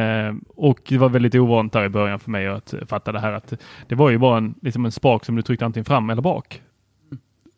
Eh, 0.00 0.34
och 0.48 0.80
det 0.88 0.98
var 0.98 1.08
väldigt 1.08 1.34
ovant 1.34 1.72
där 1.72 1.84
i 1.84 1.88
början 1.88 2.18
för 2.18 2.30
mig 2.30 2.46
att 2.46 2.74
fatta 2.88 3.12
det 3.12 3.20
här 3.20 3.32
att 3.32 3.52
det 3.88 3.94
var 3.94 4.10
ju 4.10 4.18
bara 4.18 4.38
en, 4.38 4.54
liksom 4.62 4.84
en 4.84 4.92
spak 4.92 5.24
som 5.24 5.36
du 5.36 5.42
tryckte 5.42 5.64
antingen 5.66 5.84
fram 5.84 6.10
eller 6.10 6.22
bak. 6.22 6.62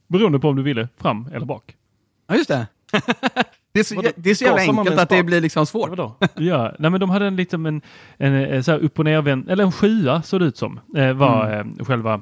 Beroende 0.09 0.39
på 0.39 0.49
om 0.49 0.57
du 0.57 0.63
ville 0.63 0.89
fram 0.97 1.29
eller 1.33 1.47
bak. 1.47 1.77
Ja, 2.29 2.35
just 2.37 2.49
det. 2.49 2.67
det, 3.73 3.81
är 3.81 3.85
så, 3.85 3.95
Vadå? 3.97 4.09
det 4.17 4.31
är 4.31 4.35
så 4.35 4.45
jävla 4.45 4.63
enkelt 4.63 4.99
att 4.99 5.09
det 5.09 5.23
blir 5.23 5.41
liksom 5.41 5.67
svårt. 5.67 5.89
Vadå? 5.91 6.15
Ja, 6.37 6.73
nej 6.79 6.91
men 6.91 7.01
de 7.01 7.11
hade 7.11 7.27
en 7.27 7.37
liten 7.37 7.67
en, 7.67 7.83
en, 8.17 8.35
en 8.35 8.65
så 8.65 8.71
här 8.73 8.79
upp 8.79 8.99
och 8.99 9.05
nervänd, 9.05 9.51
eller 9.51 9.65
en 9.65 9.73
sjua 9.73 10.23
såg 10.23 10.41
det 10.41 10.47
ut 10.47 10.57
som, 10.57 10.81
eh, 10.97 11.13
var 11.13 11.59
eh, 11.59 11.85
själva 11.85 12.21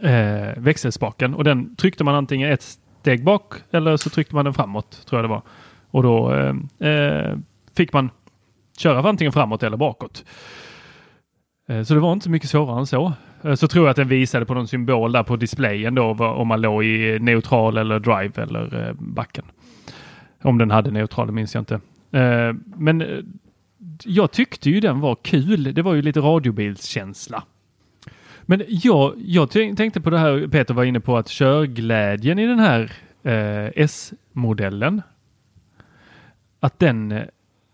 eh, 0.00 0.48
växelspaken. 0.56 1.34
Och 1.34 1.44
den 1.44 1.76
tryckte 1.76 2.04
man 2.04 2.14
antingen 2.14 2.52
ett 2.52 2.62
steg 3.00 3.24
bak 3.24 3.54
eller 3.70 3.96
så 3.96 4.10
tryckte 4.10 4.34
man 4.34 4.44
den 4.44 4.54
framåt, 4.54 5.06
tror 5.06 5.18
jag 5.18 5.24
det 5.24 5.28
var. 5.34 5.42
Och 5.90 6.02
då 6.02 6.34
eh, 6.80 6.90
eh, 6.90 7.36
fick 7.76 7.92
man 7.92 8.10
köra 8.78 9.08
antingen 9.08 9.32
framåt 9.32 9.62
eller 9.62 9.76
bakåt. 9.76 10.24
Eh, 11.68 11.82
Så 11.82 11.94
det 11.94 12.00
var 12.00 12.12
inte 12.12 12.24
så 12.24 12.30
mycket 12.30 12.50
svårare 12.50 12.78
än 12.78 12.86
så. 12.86 13.12
Eh, 13.42 13.54
Så 13.54 13.68
tror 13.68 13.84
jag 13.84 13.90
att 13.90 13.96
den 13.96 14.08
visade 14.08 14.46
på 14.46 14.54
någon 14.54 14.68
symbol 14.68 15.12
där 15.12 15.22
på 15.22 15.36
displayen 15.36 15.94
då 15.94 16.04
om 16.10 16.48
man 16.48 16.60
låg 16.60 16.84
i 16.84 17.18
neutral 17.18 17.76
eller 17.78 17.98
drive 17.98 18.42
eller 18.42 18.88
eh, 18.88 18.94
backen. 18.98 19.44
Om 20.46 20.58
den 20.58 20.70
hade 20.70 20.90
neutral, 20.90 21.26
det 21.26 21.32
minns 21.32 21.54
jag 21.54 21.60
inte. 21.60 21.74
Eh, 22.10 22.54
Men 22.76 23.00
eh, 23.02 23.18
jag 24.04 24.30
tyckte 24.32 24.70
ju 24.70 24.80
den 24.80 25.00
var 25.00 25.14
kul. 25.22 25.74
Det 25.74 25.82
var 25.82 25.94
ju 25.94 26.02
lite 26.02 26.20
radiobilskänsla. 26.20 27.42
Men 28.42 28.62
jag, 28.68 29.14
jag 29.16 29.50
tänk- 29.50 29.76
tänkte 29.76 30.00
på 30.00 30.10
det 30.10 30.18
här 30.18 30.48
Peter 30.48 30.74
var 30.74 30.84
inne 30.84 31.00
på 31.00 31.16
att 31.16 31.28
körglädjen 31.28 32.38
i 32.38 32.46
den 32.46 32.58
här 32.58 32.92
eh, 33.22 33.70
S-modellen. 33.76 35.02
Att 36.60 36.78
den 36.78 37.12
eh, 37.12 37.22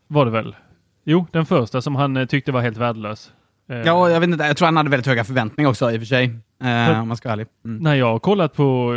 var 0.08 0.24
det 0.24 0.30
väl? 0.30 0.56
Jo, 1.04 1.26
den 1.32 1.46
första 1.46 1.82
som 1.82 1.96
han 1.96 2.26
tyckte 2.26 2.52
var 2.52 2.60
helt 2.60 2.76
värdelös. 2.76 3.32
Eh, 3.68 3.76
Ja, 3.76 4.10
jag 4.10 4.20
vet 4.20 4.28
inte. 4.30 4.44
Jag 4.44 4.56
tror 4.56 4.66
han 4.66 4.76
hade 4.76 4.90
väldigt 4.90 5.06
höga 5.06 5.24
förväntningar 5.24 5.70
också 5.70 5.90
i 5.92 5.96
och 5.96 6.00
för 6.00 6.06
sig. 6.06 6.24
Eh, 6.24 6.86
För- 6.86 7.00
om 7.00 7.08
man 7.08 7.16
ska 7.16 7.28
vara 7.28 7.32
ärlig. 7.32 7.46
Mm. 7.64 7.82
När 7.82 7.94
jag 7.94 8.06
har 8.12 8.18
kollat 8.18 8.54
på 8.54 8.94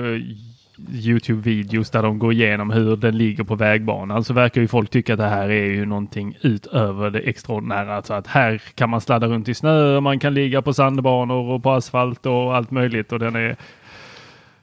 Youtube-videos 0.77 1.91
där 1.91 2.03
de 2.03 2.20
går 2.20 2.34
igenom 2.34 2.70
hur 2.70 2.96
den 2.96 3.17
ligger 3.17 3.44
på 3.44 3.55
vägbanan. 3.55 4.24
Så 4.24 4.34
verkar 4.34 4.62
ju 4.62 4.67
folk 4.67 4.89
tycka 4.89 5.13
att 5.13 5.20
det 5.20 5.27
här 5.27 5.50
är 5.50 5.65
ju 5.65 5.86
någonting 5.86 6.38
utöver 6.41 7.10
det 7.10 7.20
extraordinära. 7.20 7.96
Alltså 7.96 8.13
att 8.13 8.27
här 8.27 8.62
kan 8.75 8.89
man 8.89 9.01
sladda 9.01 9.27
runt 9.27 9.50
i 9.50 9.53
snö 9.53 9.96
och 9.96 10.03
man 10.03 10.20
kan 10.20 10.34
ligga 10.34 10.62
på 10.62 10.74
sandbanor 10.74 11.50
och 11.50 11.63
på 11.63 11.72
asfalt 11.72 12.25
och 12.25 12.55
allt 12.55 12.72
möjligt 12.72 13.12
och 13.12 13.20
den 13.20 13.36
är... 13.36 13.55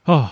Åh, 0.07 0.27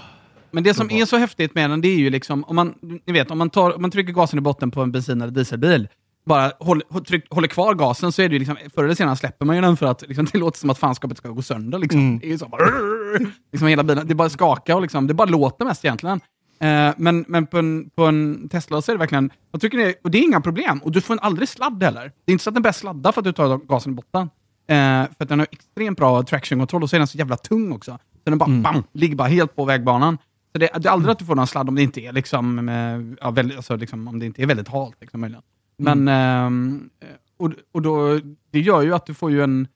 Men 0.51 0.65
det 0.65 0.75
som 0.75 0.91
är 0.91 1.05
så 1.05 1.17
häftigt 1.17 1.55
med 1.55 1.71
den, 1.71 1.81
det 1.81 1.89
är 1.89 1.99
ju 1.99 2.11
liksom, 2.11 2.45
om 2.45 2.57
man, 2.57 2.75
ni 2.81 3.13
vet, 3.13 3.31
om 3.31 3.39
man, 3.39 3.51
tar, 3.51 3.77
om 3.77 3.83
man 3.83 3.91
trycker 3.91 4.13
gasen 4.13 4.39
i 4.39 4.43
botten 4.43 4.71
på 4.71 4.83
en 4.83 4.93
bensin 4.93 5.21
eller 5.21 5.33
dieselbil, 5.33 5.89
bara 6.25 6.53
håll, 6.61 6.83
håll, 6.91 7.05
tryck, 7.05 7.25
håller 7.31 7.49
kvar 7.49 7.75
gasen 7.75 8.13
så 8.13 8.23
är 8.23 8.29
det 8.29 8.33
ju 8.33 8.39
liksom, 8.39 8.57
förr 8.75 8.85
eller 8.85 8.95
senare 8.95 9.17
släpper 9.17 9.47
man 9.47 9.57
ju 9.57 9.63
den 9.63 9.77
för 9.77 9.87
att 9.87 10.03
liksom, 10.09 10.25
det 10.33 10.39
låter 10.39 10.59
som 10.59 10.71
att 10.71 10.79
fanskapet 10.79 11.19
ska 11.19 11.29
gå 11.29 11.43
sönder. 11.43 11.79
Liksom. 11.79 12.01
Mm. 12.01 12.19
Det 12.19 12.33
är 12.33 12.39
så 12.39 12.49
bara, 12.49 12.63
liksom 13.53 13.69
hela 13.69 13.83
bilen, 13.83 14.07
det 14.07 14.15
bara 14.15 14.29
skakar 14.29 14.75
och 14.75 14.83
liksom, 14.83 15.07
det 15.07 15.15
bara 15.15 15.29
låter 15.29 15.65
mest 15.65 15.85
egentligen. 15.85 16.21
Eh, 16.61 16.95
men 16.97 17.25
men 17.29 17.47
på, 17.47 17.59
en, 17.59 17.91
på 17.91 18.07
en 18.07 18.49
Tesla 18.49 18.83
så 18.83 18.93
är 18.93 18.95
det 18.95 18.99
verkligen, 18.99 19.31
jag 19.53 19.61
tycker 19.61 19.79
det, 19.79 19.95
och 20.05 20.11
det 20.11 20.19
är 20.19 20.23
inga 20.23 20.41
problem. 20.41 20.81
Och 20.85 20.93
du 20.93 21.01
får 21.01 21.19
aldrig 21.23 21.49
sladd 21.49 21.83
heller. 21.83 22.13
Det 22.25 22.31
är 22.31 22.33
inte 22.33 22.45
så 22.45 22.51
att 22.51 22.55
den 22.55 22.63
börjar 22.63 22.73
sladda 22.73 23.13
för 23.13 23.21
att 23.21 23.25
du 23.25 23.33
tar 23.33 23.57
gasen 23.59 23.93
i 23.93 23.95
botten. 23.95 24.31
Eh, 24.71 24.77
för 25.17 25.23
att 25.25 25.29
den 25.29 25.39
har 25.39 25.47
extremt 25.51 25.99
bra 25.99 26.23
traction-kontroll 26.23 26.83
och 26.83 26.91
så 26.91 26.97
är 26.97 26.99
den 27.01 27.07
så 27.07 27.19
jävla 27.19 27.37
tung 27.37 27.73
också. 27.73 27.99
Så 28.25 28.31
den 28.31 28.39
bara, 28.39 28.51
bam, 28.51 28.83
ligger 28.93 29.17
bara 29.17 29.29
helt 29.29 29.57
på 29.57 29.65
vägbanan. 29.65 30.19
Så 30.53 30.59
det, 30.59 30.71
det 30.79 30.89
är 30.89 30.93
aldrig 30.93 31.13
att 31.13 31.19
du 31.19 31.25
får 31.25 31.35
någon 31.35 31.47
sladd 31.47 31.69
om 31.69 31.75
det 31.75 31.83
inte 31.83 32.01
är 32.01 32.13
liksom, 32.13 32.69
eh, 32.69 33.25
ja, 33.25 33.31
väldigt, 33.31 33.57
alltså, 33.57 33.77
liksom, 33.77 34.09
om 34.09 34.19
det 34.19 34.27
inte 34.27 34.43
är 34.43 34.47
väldigt 34.47 34.69
halt. 34.69 34.97
Liksom, 35.01 35.21
möjligen. 35.21 35.43
Men, 35.81 36.09
ehm, 36.09 36.91
och, 37.37 37.53
och 37.73 37.83
då, 37.83 38.21
det 38.51 38.61
gör 38.61 38.83
ju 38.83 38.95
att 38.95 39.07
du 39.07 39.15
får 39.15 39.31
ju 39.31 39.43
en, 39.43 39.69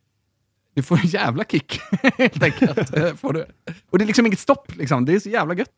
du 0.74 0.82
får 0.82 0.96
en 0.98 1.06
jävla 1.06 1.44
kick, 1.44 1.80
helt 2.18 2.42
enkelt. 2.42 2.96
eh, 2.96 3.14
får 3.14 3.32
du. 3.32 3.44
Och 3.90 3.98
det 3.98 4.04
är 4.04 4.06
liksom 4.06 4.26
inget 4.26 4.38
stopp, 4.38 4.76
liksom. 4.76 5.04
det 5.04 5.14
är 5.14 5.20
så 5.20 5.28
jävla 5.28 5.54
gött. 5.54 5.70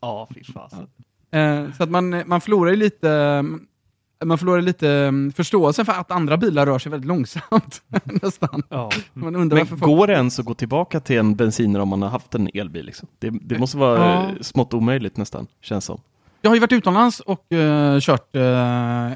Ja, 0.00 0.28
fy 0.34 0.44
fasen. 0.44 0.86
Eh, 1.32 1.72
så 1.76 1.82
att 1.82 1.90
man, 1.90 2.22
man 2.26 2.40
förlorar 2.40 2.70
ju 2.70 2.76
lite, 2.76 3.44
man 4.24 4.38
förlorar 4.38 4.62
lite 4.62 4.90
mm, 4.90 5.32
förståelsen 5.32 5.86
för 5.86 5.92
att 5.92 6.10
andra 6.10 6.36
bilar 6.36 6.66
rör 6.66 6.78
sig 6.78 6.90
väldigt 6.92 7.08
långsamt. 7.08 7.82
Nästan. 8.22 8.62
ja. 8.68 8.90
Man 9.12 9.36
undrar 9.36 9.56
Men 9.58 9.66
folk... 9.66 9.82
går 9.82 10.06
det 10.06 10.12
ens 10.12 10.38
att 10.38 10.44
gå 10.44 10.54
tillbaka 10.54 11.00
till 11.00 11.18
en 11.18 11.36
bensinare 11.36 11.82
om 11.82 11.88
man 11.88 12.02
har 12.02 12.08
haft 12.08 12.34
en 12.34 12.48
elbil? 12.54 12.86
Liksom? 12.86 13.08
Det, 13.18 13.30
det 13.42 13.58
måste 13.58 13.76
vara 13.76 13.98
Ja. 13.98 14.22
eh, 14.28 14.34
smått 14.40 14.74
omöjligt 14.74 15.16
nästan, 15.16 15.46
känns 15.60 15.84
som. 15.84 16.00
Jag 16.42 16.50
har 16.50 16.54
ju 16.56 16.60
varit 16.60 16.72
utomlands 16.72 17.20
och 17.20 17.52
eh, 17.52 18.00
kört 18.00 18.36
eh, 18.36 19.10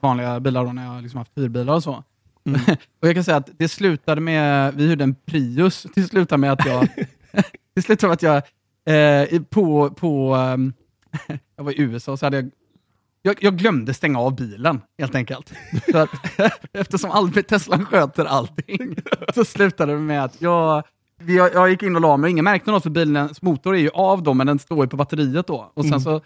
vanliga 0.00 0.40
bilar 0.40 0.64
då, 0.64 0.72
när 0.72 0.84
jag 0.84 0.90
har 0.90 1.02
liksom 1.02 1.18
haft 1.18 1.38
hyrbilar 1.38 1.74
och 1.74 1.82
så. 1.82 1.90
och 3.00 3.08
jag 3.08 3.14
kan 3.14 3.24
säga 3.24 3.36
att 3.36 3.48
det 3.58 3.68
slutade 3.68 4.20
med, 4.20 4.74
vi 4.74 4.86
hyrde 4.88 5.04
en 5.04 5.14
Prius, 5.26 5.86
det 5.94 6.02
slutade 6.02 6.40
med 6.40 6.52
att 6.52 6.66
jag, 6.66 6.88
det 7.74 7.82
slutade 7.82 8.08
med 8.08 8.14
att 8.14 8.22
jag 8.22 8.42
i- 9.30 9.40
på, 9.50 9.90
på 9.90 10.34
ehm, 10.34 10.72
jag 11.56 11.64
var 11.64 11.72
i 11.72 11.80
USA 11.80 12.16
så 12.16 12.26
hade 12.26 12.36
jag 12.36 12.50
jag, 13.26 13.36
jag 13.40 13.56
glömde 13.56 13.94
stänga 13.94 14.18
av 14.20 14.34
bilen, 14.36 14.80
helt 14.98 15.14
enkelt. 15.14 15.52
Så 15.90 15.98
att, 15.98 16.10
eftersom 16.72 17.10
all, 17.10 17.32
Tesla 17.32 17.78
sköter 17.78 18.24
allting, 18.24 18.96
så 19.34 19.44
slutade 19.44 19.92
det 19.92 19.98
med 19.98 20.24
att 20.24 20.42
jag, 20.42 20.82
jag, 21.26 21.54
jag 21.54 21.70
gick 21.70 21.82
in 21.82 21.94
och 21.94 22.00
la 22.02 22.16
mig, 22.16 22.30
ingen 22.30 22.44
märkte 22.44 22.70
något 22.70 22.82
för 22.82 22.90
bilens 22.90 23.42
motor 23.42 23.74
är 23.74 23.78
ju 23.80 23.90
av 23.90 24.22
då, 24.22 24.34
men 24.34 24.46
den 24.46 24.58
står 24.58 24.84
ju 24.84 24.88
på 24.88 24.96
batteriet 24.96 25.46
då. 25.46 25.70
Och 25.74 25.84
sen 25.84 26.00
så, 26.00 26.20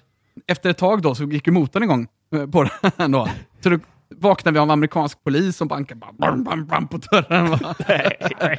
efter 0.46 0.70
ett 0.70 0.78
tag 0.78 1.02
då, 1.02 1.14
så 1.14 1.24
gick 1.24 1.46
ju 1.46 1.52
motorn 1.52 1.82
igång 1.82 2.08
eh, 2.34 2.46
på 2.46 2.68
den 2.96 3.12
då. 3.12 3.28
Så 3.60 3.68
då 3.68 3.78
vaknade 4.16 4.52
vi 4.52 4.58
av 4.58 4.70
amerikansk 4.70 5.24
polis 5.24 5.56
som 5.56 5.68
bankade 5.68 6.00
bam, 6.00 6.16
bam, 6.16 6.44
bam, 6.44 6.66
bam, 6.66 6.88
på 6.88 6.96
dörren. 6.96 7.50
Va? 7.50 7.74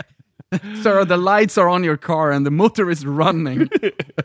Sir, 0.83 1.05
the 1.05 1.17
lights 1.17 1.57
are 1.57 1.69
on 1.69 1.86
your 1.86 1.98
car 1.98 2.31
and 2.31 2.45
the 2.45 2.51
motor 2.51 2.91
is 2.91 3.03
running. 3.03 3.67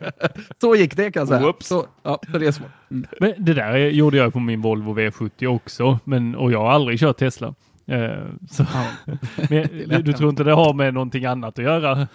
så 0.61 0.75
gick 0.75 0.95
det 0.95 1.11
kan 1.11 1.21
jag 1.21 1.27
säga. 1.27 1.41
Whoops. 1.41 1.67
Så, 1.67 1.85
ja, 2.03 2.19
så 2.31 2.37
det 2.37 2.47
är 2.47 2.51
svårt. 2.51 2.67
Mm. 2.91 3.07
Men 3.19 3.33
det 3.37 3.53
där 3.53 3.77
gjorde 3.77 4.17
jag 4.17 4.33
på 4.33 4.39
min 4.39 4.61
Volvo 4.61 4.99
V70 4.99 5.45
också, 5.45 5.99
men, 6.03 6.35
och 6.35 6.51
jag 6.51 6.59
har 6.59 6.69
aldrig 6.71 6.99
kört 6.99 7.17
Tesla. 7.17 7.55
Eh, 7.87 8.25
så, 8.51 8.65
men, 9.49 9.67
du, 9.89 10.01
du 10.01 10.13
tror 10.13 10.29
inte 10.29 10.43
det 10.43 10.53
har 10.53 10.73
med 10.73 10.93
någonting 10.93 11.25
annat 11.25 11.59
att 11.59 11.65
göra? 11.65 12.07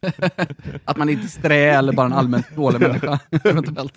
Att 0.84 0.96
man 0.96 1.08
inte 1.08 1.24
är 1.26 1.28
strä 1.28 1.56
eller 1.70 1.92
bara 1.92 2.06
en 2.06 2.12
allmänt 2.12 2.56
dålig 2.56 2.80
människa. 2.88 3.18
Eventuellt. 3.44 3.94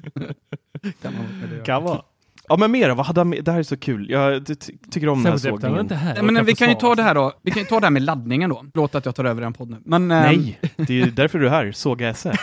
Kan 1.01 1.13
göra. 1.13 1.63
Kan 1.65 1.84
vara. 1.84 2.01
Ja, 2.48 2.58
men 2.58 2.72
mer 2.72 2.89
vad 2.89 3.06
hade 3.06 3.20
han 3.20 3.30
med? 3.30 3.44
Det 3.44 3.51
här 3.51 3.60
är 3.60 3.63
så 3.63 3.77
kul. 3.77 4.10
Jag 4.10 4.46
ty- 4.46 4.56
ty- 4.56 4.77
tycker 4.92 5.10
om 5.10 5.24
den 5.24 5.32
här 5.32 5.39
sågningen. 5.39 5.80
inte 5.80 5.96
här 5.96 6.13
Nej, 6.13 6.24
men 6.24 6.46
vi 6.46 6.56
kan 6.56 6.70
ju 6.70 6.75
ta 6.75 6.96
det 6.96 7.04
här 7.04 7.15
då. 7.15 7.34
Vi 7.42 7.51
kan 7.51 7.62
ju 7.62 7.65
ta 7.68 7.80
det 7.80 7.86
här 7.86 7.92
med 7.92 8.01
laddningen 8.01 8.50
då. 8.50 8.65
Förlåt 8.74 8.96
att 8.96 9.06
jag 9.06 9.15
tar 9.15 9.25
över 9.25 9.42
en 9.42 9.54
podd 9.54 9.70
nu. 9.70 9.77
Men, 9.86 10.12
ehm, 10.12 10.24
Nej, 10.24 10.60
det 10.75 10.89
är 11.01 11.06
ju 11.06 11.12
därför 11.12 11.39
du 11.39 11.46
är 11.46 11.50
här. 11.50 11.72
Såga 11.72 12.13
SE. 12.13 12.34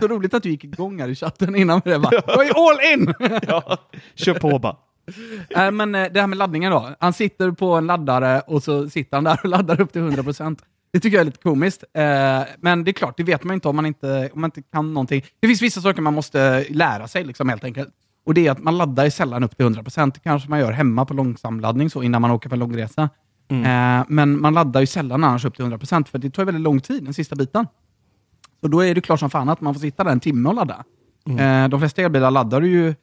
så 0.00 0.08
roligt 0.08 0.34
att 0.34 0.42
du 0.42 0.50
gick 0.50 0.64
igång 0.64 1.00
här 1.00 1.08
i 1.08 1.14
chatten 1.14 1.56
innan 1.56 1.80
med 1.84 1.94
det. 1.94 1.98
Bara, 1.98 2.14
jag 2.26 2.46
är 2.46 2.70
all 2.70 2.92
in! 2.94 3.14
ja, 3.48 3.76
kör 4.14 4.34
på 4.34 4.58
bara. 4.58 4.76
Nej, 5.56 5.70
men 5.70 5.94
eh, 5.94 6.08
det 6.12 6.20
här 6.20 6.26
med 6.26 6.38
laddningen 6.38 6.72
då. 6.72 6.90
Han 7.00 7.12
sitter 7.12 7.50
på 7.50 7.74
en 7.74 7.86
laddare 7.86 8.40
och 8.40 8.62
så 8.62 8.90
sitter 8.90 9.16
han 9.16 9.24
där 9.24 9.38
och 9.42 9.48
laddar 9.48 9.80
upp 9.80 9.92
till 9.92 10.02
100%. 10.02 10.58
Det 10.94 11.00
tycker 11.00 11.16
jag 11.16 11.20
är 11.20 11.24
lite 11.24 11.42
komiskt. 11.42 11.84
Eh, 11.94 12.42
men 12.60 12.84
det 12.84 12.90
är 12.90 12.92
klart, 12.92 13.16
det 13.16 13.22
vet 13.22 13.44
man 13.44 13.54
inte 13.54 13.68
om 13.68 13.76
man 13.76 13.86
inte, 13.86 14.30
om 14.32 14.40
man 14.40 14.48
inte 14.48 14.62
kan 14.62 14.94
någonting. 14.94 15.24
Det 15.40 15.46
finns 15.46 15.62
vissa 15.62 15.80
saker 15.80 16.02
man 16.02 16.14
måste 16.14 16.66
lära 16.70 17.08
sig 17.08 17.24
liksom, 17.24 17.48
helt 17.48 17.64
enkelt. 17.64 17.88
Och 18.26 18.34
det 18.34 18.46
är 18.46 18.50
att 18.50 18.62
man 18.62 18.78
laddar 18.78 19.10
sällan 19.10 19.44
upp 19.44 19.56
till 19.56 19.66
100%. 19.66 20.12
Det 20.14 20.20
kanske 20.20 20.50
man 20.50 20.58
gör 20.58 20.72
hemma 20.72 21.04
på 21.04 21.14
långsamladdning 21.14 21.90
så 21.90 22.02
innan 22.02 22.22
man 22.22 22.30
åker 22.30 22.48
på 22.48 22.54
en 22.54 22.58
långresa. 22.58 23.02
Eh, 23.50 24.04
men 24.08 24.40
man 24.40 24.54
laddar 24.54 24.80
ju 24.80 24.86
sällan 24.86 25.24
annars 25.24 25.44
upp 25.44 25.56
till 25.56 25.64
100% 25.64 26.08
för 26.08 26.18
det 26.18 26.30
tar 26.30 26.44
väldigt 26.44 26.62
lång 26.62 26.80
tid, 26.80 27.04
den 27.04 27.14
sista 27.14 27.36
biten. 27.36 27.66
Så 28.60 28.68
då 28.68 28.84
är 28.84 28.94
det 28.94 29.00
klart 29.00 29.20
som 29.20 29.30
fan 29.30 29.48
att 29.48 29.60
man 29.60 29.74
får 29.74 29.80
sitta 29.80 30.04
där 30.04 30.12
en 30.12 30.20
timme 30.20 30.48
och 30.48 30.54
ladda. 30.54 30.84
Eh, 31.38 31.68
de 31.68 31.80
flesta 31.80 32.02
elbilar 32.02 32.30
laddar 32.30 32.60
ju 32.60 32.94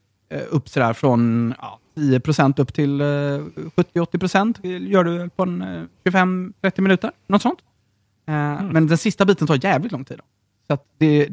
upp 0.50 0.70
sådär 0.70 0.94
från 0.94 1.54
ja, 1.62 1.80
10% 1.96 2.62
upp 2.62 2.74
till 2.74 3.02
eh, 3.02 3.06
70-80% 3.06 4.88
gör 4.88 5.04
du 5.04 5.30
på 5.30 5.44
en 5.44 5.62
eh, 5.62 5.84
25-30 6.04 6.82
minuter. 6.82 7.12
Något 7.28 7.42
sånt. 7.42 7.60
Eh, 8.26 8.64
Men 8.64 8.88
den 8.88 8.98
sista 8.98 9.26
biten 9.26 9.48
tar 9.48 9.66
jävligt 9.66 9.92
lång 9.92 10.06
tid. 10.06 10.18
Då. 10.18 10.24
Så 10.68 10.74
att 10.74 10.86
det, 10.98 11.28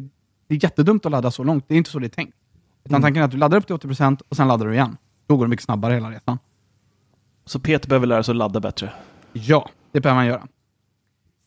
det 0.47 0.54
är 0.54 0.64
jättedumt 0.64 1.07
att 1.07 1.12
ladda 1.12 1.30
så 1.30 1.45
långt. 1.45 1.64
Det 1.68 1.75
är 1.75 1.78
inte 1.78 1.90
så 1.90 1.99
det 1.99 2.07
är 2.07 2.09
tänkt. 2.09 2.37
Utan 2.85 3.02
tanken 3.02 3.23
är 3.23 3.25
att 3.25 3.30
du 3.30 3.37
laddar 3.37 3.59
upp 3.59 3.66
till 3.66 3.76
80% 3.76 4.21
och 4.28 4.37
sen 4.37 4.49
laddar 4.49 4.66
du 4.66 4.75
igen. 4.75 4.97
Då 5.26 5.37
går 5.37 5.45
det 5.45 5.49
mycket 5.50 5.64
snabbare 5.64 5.95
hela 5.95 6.11
resan. 6.11 6.38
Så 7.45 7.61
Peter 7.61 7.88
behöver 7.88 8.07
lära 8.07 8.23
sig 8.23 8.33
att 8.33 8.37
ladda 8.37 8.61
bättre. 8.61 8.92
Ja, 9.33 9.68
det 9.92 10.00
behöver 10.00 10.18
man 10.18 10.26
göra. 10.26 10.49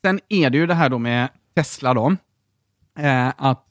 Sen 0.01 0.19
är 0.29 0.49
det 0.49 0.57
ju 0.57 0.67
det 0.67 0.73
här 0.73 0.89
då 0.89 0.99
med 0.99 1.29
Tesla 1.55 1.93
då. 1.93 2.15
Eh, 2.99 3.31
att 3.37 3.65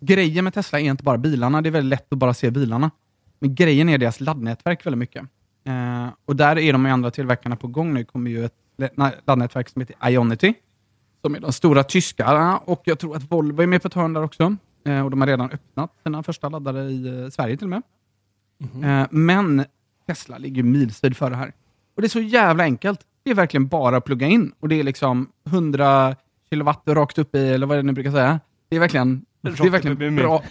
grejen 0.00 0.44
med 0.44 0.54
Tesla 0.54 0.80
är 0.80 0.84
inte 0.84 1.04
bara 1.04 1.18
bilarna, 1.18 1.62
det 1.62 1.68
är 1.68 1.70
väldigt 1.70 1.90
lätt 1.90 2.12
att 2.12 2.18
bara 2.18 2.34
se 2.34 2.50
bilarna. 2.50 2.90
Men 3.38 3.54
grejen 3.54 3.88
är 3.88 3.98
deras 3.98 4.20
laddnätverk 4.20 4.86
väldigt 4.86 4.98
mycket. 4.98 5.22
Eh, 5.64 6.08
och 6.24 6.36
där 6.36 6.58
är 6.58 6.72
de 6.72 6.86
andra 6.86 7.10
tillverkarna 7.10 7.56
på 7.56 7.66
gång 7.68 7.94
nu. 7.94 8.04
Kommer 8.04 8.30
ju 8.30 8.44
ett 8.44 8.54
laddnätverk 9.24 9.68
som 9.68 9.80
heter 9.80 10.10
Ionity. 10.10 10.54
Som 11.26 11.34
är 11.34 11.40
de 11.40 11.52
stora 11.52 11.84
tyskarna 11.84 12.58
och 12.58 12.82
jag 12.84 12.98
tror 12.98 13.16
att 13.16 13.30
Volvo 13.30 13.62
är 13.62 13.66
med 13.66 13.82
på 13.82 13.88
ett 13.88 13.94
hörn 13.94 14.12
där 14.12 14.22
också. 14.22 14.56
Eh, 14.84 15.04
och 15.04 15.10
de 15.10 15.20
har 15.20 15.28
redan 15.28 15.50
öppnat 15.50 15.90
sina 16.02 16.22
första 16.22 16.48
laddare 16.48 16.82
i 16.82 17.22
eh, 17.22 17.28
Sverige 17.28 17.56
till 17.56 17.66
och 17.66 17.70
med. 17.70 17.82
Eh, 18.84 19.06
men 19.10 19.64
Tesla 20.06 20.38
ligger 20.38 20.62
milsvid 20.62 21.16
före 21.16 21.34
här. 21.34 21.52
Och 21.94 22.02
det 22.02 22.06
är 22.06 22.08
så 22.08 22.20
jävla 22.20 22.64
enkelt. 22.64 23.00
Det 23.22 23.30
är 23.30 23.34
verkligen 23.34 23.66
bara 23.66 23.96
att 23.96 24.04
plugga 24.04 24.26
in. 24.26 24.52
Och 24.60 24.68
det 24.68 24.80
är 24.80 24.84
liksom 24.84 25.28
100 25.46 26.16
kilowatt 26.50 26.82
rakt 26.86 27.18
upp 27.18 27.34
i, 27.34 27.48
eller 27.48 27.66
vad 27.66 27.78
är 27.78 27.82
det 27.82 27.86
ni 27.86 27.92
brukar 27.92 28.10
säga. 28.10 28.40
Det 28.68 28.76
är 28.76 28.80
verkligen, 28.80 29.24
det 29.40 29.48
är 29.48 29.70
verkligen 29.70 30.16
bra, 30.16 30.42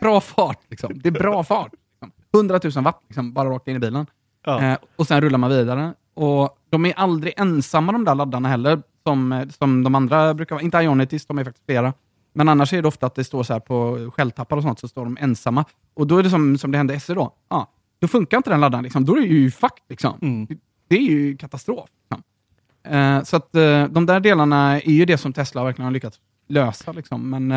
bra 0.00 0.20
fart. 0.20 0.60
Liksom. 0.68 0.98
Det 0.98 1.08
är 1.08 1.12
bra 1.12 1.44
fart. 1.44 1.72
Liksom. 1.72 2.12
100 2.34 2.60
000 2.74 2.84
watt, 2.84 3.02
liksom, 3.08 3.32
bara 3.32 3.50
rakt 3.50 3.68
in 3.68 3.76
i 3.76 3.78
bilen. 3.78 4.06
Ja. 4.44 4.62
Eh, 4.62 4.78
och 4.96 5.06
sen 5.06 5.20
rullar 5.20 5.38
man 5.38 5.50
vidare. 5.50 5.94
Och 6.14 6.56
de 6.70 6.86
är 6.86 6.92
aldrig 6.92 7.34
ensamma 7.36 7.92
de 7.92 8.04
där 8.04 8.14
laddarna 8.14 8.48
heller, 8.48 8.82
som, 9.06 9.46
som 9.58 9.84
de 9.84 9.94
andra 9.94 10.34
brukar 10.34 10.54
vara. 10.54 10.62
Inte 10.62 10.78
Ionitis, 10.78 11.26
de 11.26 11.38
är 11.38 11.44
faktiskt 11.44 11.66
flera. 11.66 11.92
Men 12.32 12.48
annars 12.48 12.72
är 12.72 12.82
det 12.82 12.88
ofta 12.88 13.06
att 13.06 13.14
det 13.14 13.24
står 13.24 13.42
så 13.42 13.52
här 13.52 13.60
på 13.60 14.10
skälltappar 14.16 14.56
och 14.56 14.62
sånt, 14.62 14.78
så 14.78 14.88
står 14.88 15.04
de 15.04 15.16
ensamma. 15.20 15.64
Och 15.94 16.06
då 16.06 16.18
är 16.18 16.22
det 16.22 16.30
som, 16.30 16.58
som 16.58 16.70
det 16.72 16.78
hände 16.78 17.00
SE 17.00 17.14
då. 17.14 17.32
Ja, 17.48 17.70
då 18.00 18.08
funkar 18.08 18.36
inte 18.36 18.50
den 18.50 18.60
laddaren, 18.60 18.84
liksom. 18.84 19.04
då 19.04 19.16
är 19.16 19.20
det 19.20 19.26
ju 19.26 19.50
fucked. 19.50 19.82
Liksom. 19.88 20.18
Mm. 20.22 20.46
Det 20.88 20.96
är 20.96 21.00
ju 21.02 21.36
katastrof. 21.36 21.88
Liksom. 22.10 22.22
Eh, 22.96 23.22
så 23.22 23.36
att 23.36 23.54
eh, 23.54 23.84
de 23.84 24.06
där 24.06 24.20
delarna 24.20 24.80
är 24.80 24.90
ju 24.90 25.04
det 25.04 25.18
som 25.18 25.32
Tesla 25.32 25.64
verkligen 25.64 25.84
har 25.84 25.92
lyckats 25.92 26.20
lösa. 26.48 26.92
Liksom. 26.92 27.30
Men 27.30 27.50
eh, 27.52 27.56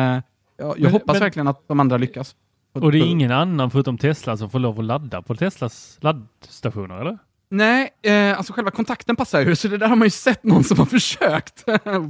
jag, 0.56 0.68
jag 0.68 0.80
Men- 0.80 0.92
hoppas 0.92 1.14
men- 1.14 1.20
verkligen 1.20 1.48
att 1.48 1.68
de 1.68 1.80
andra 1.80 1.96
lyckas. 1.96 2.36
Och 2.72 2.92
det 2.92 2.98
är 2.98 3.06
ingen 3.06 3.30
annan 3.30 3.70
förutom 3.70 3.98
Tesla 3.98 4.36
som 4.36 4.50
får 4.50 4.58
lov 4.58 4.78
att 4.78 4.84
ladda 4.84 5.22
på 5.22 5.34
Teslas 5.36 5.98
laddstationer, 6.00 7.00
eller? 7.00 7.18
Nej, 7.54 7.90
eh, 8.02 8.38
alltså 8.38 8.52
själva 8.52 8.70
kontakten 8.70 9.16
passar 9.16 9.40
ju, 9.40 9.56
så 9.56 9.68
det 9.68 9.78
där 9.78 9.88
har 9.88 9.96
man 9.96 10.06
ju 10.06 10.10
sett 10.10 10.44
någon 10.44 10.64
som 10.64 10.78
har 10.78 10.86
försökt 10.98 11.64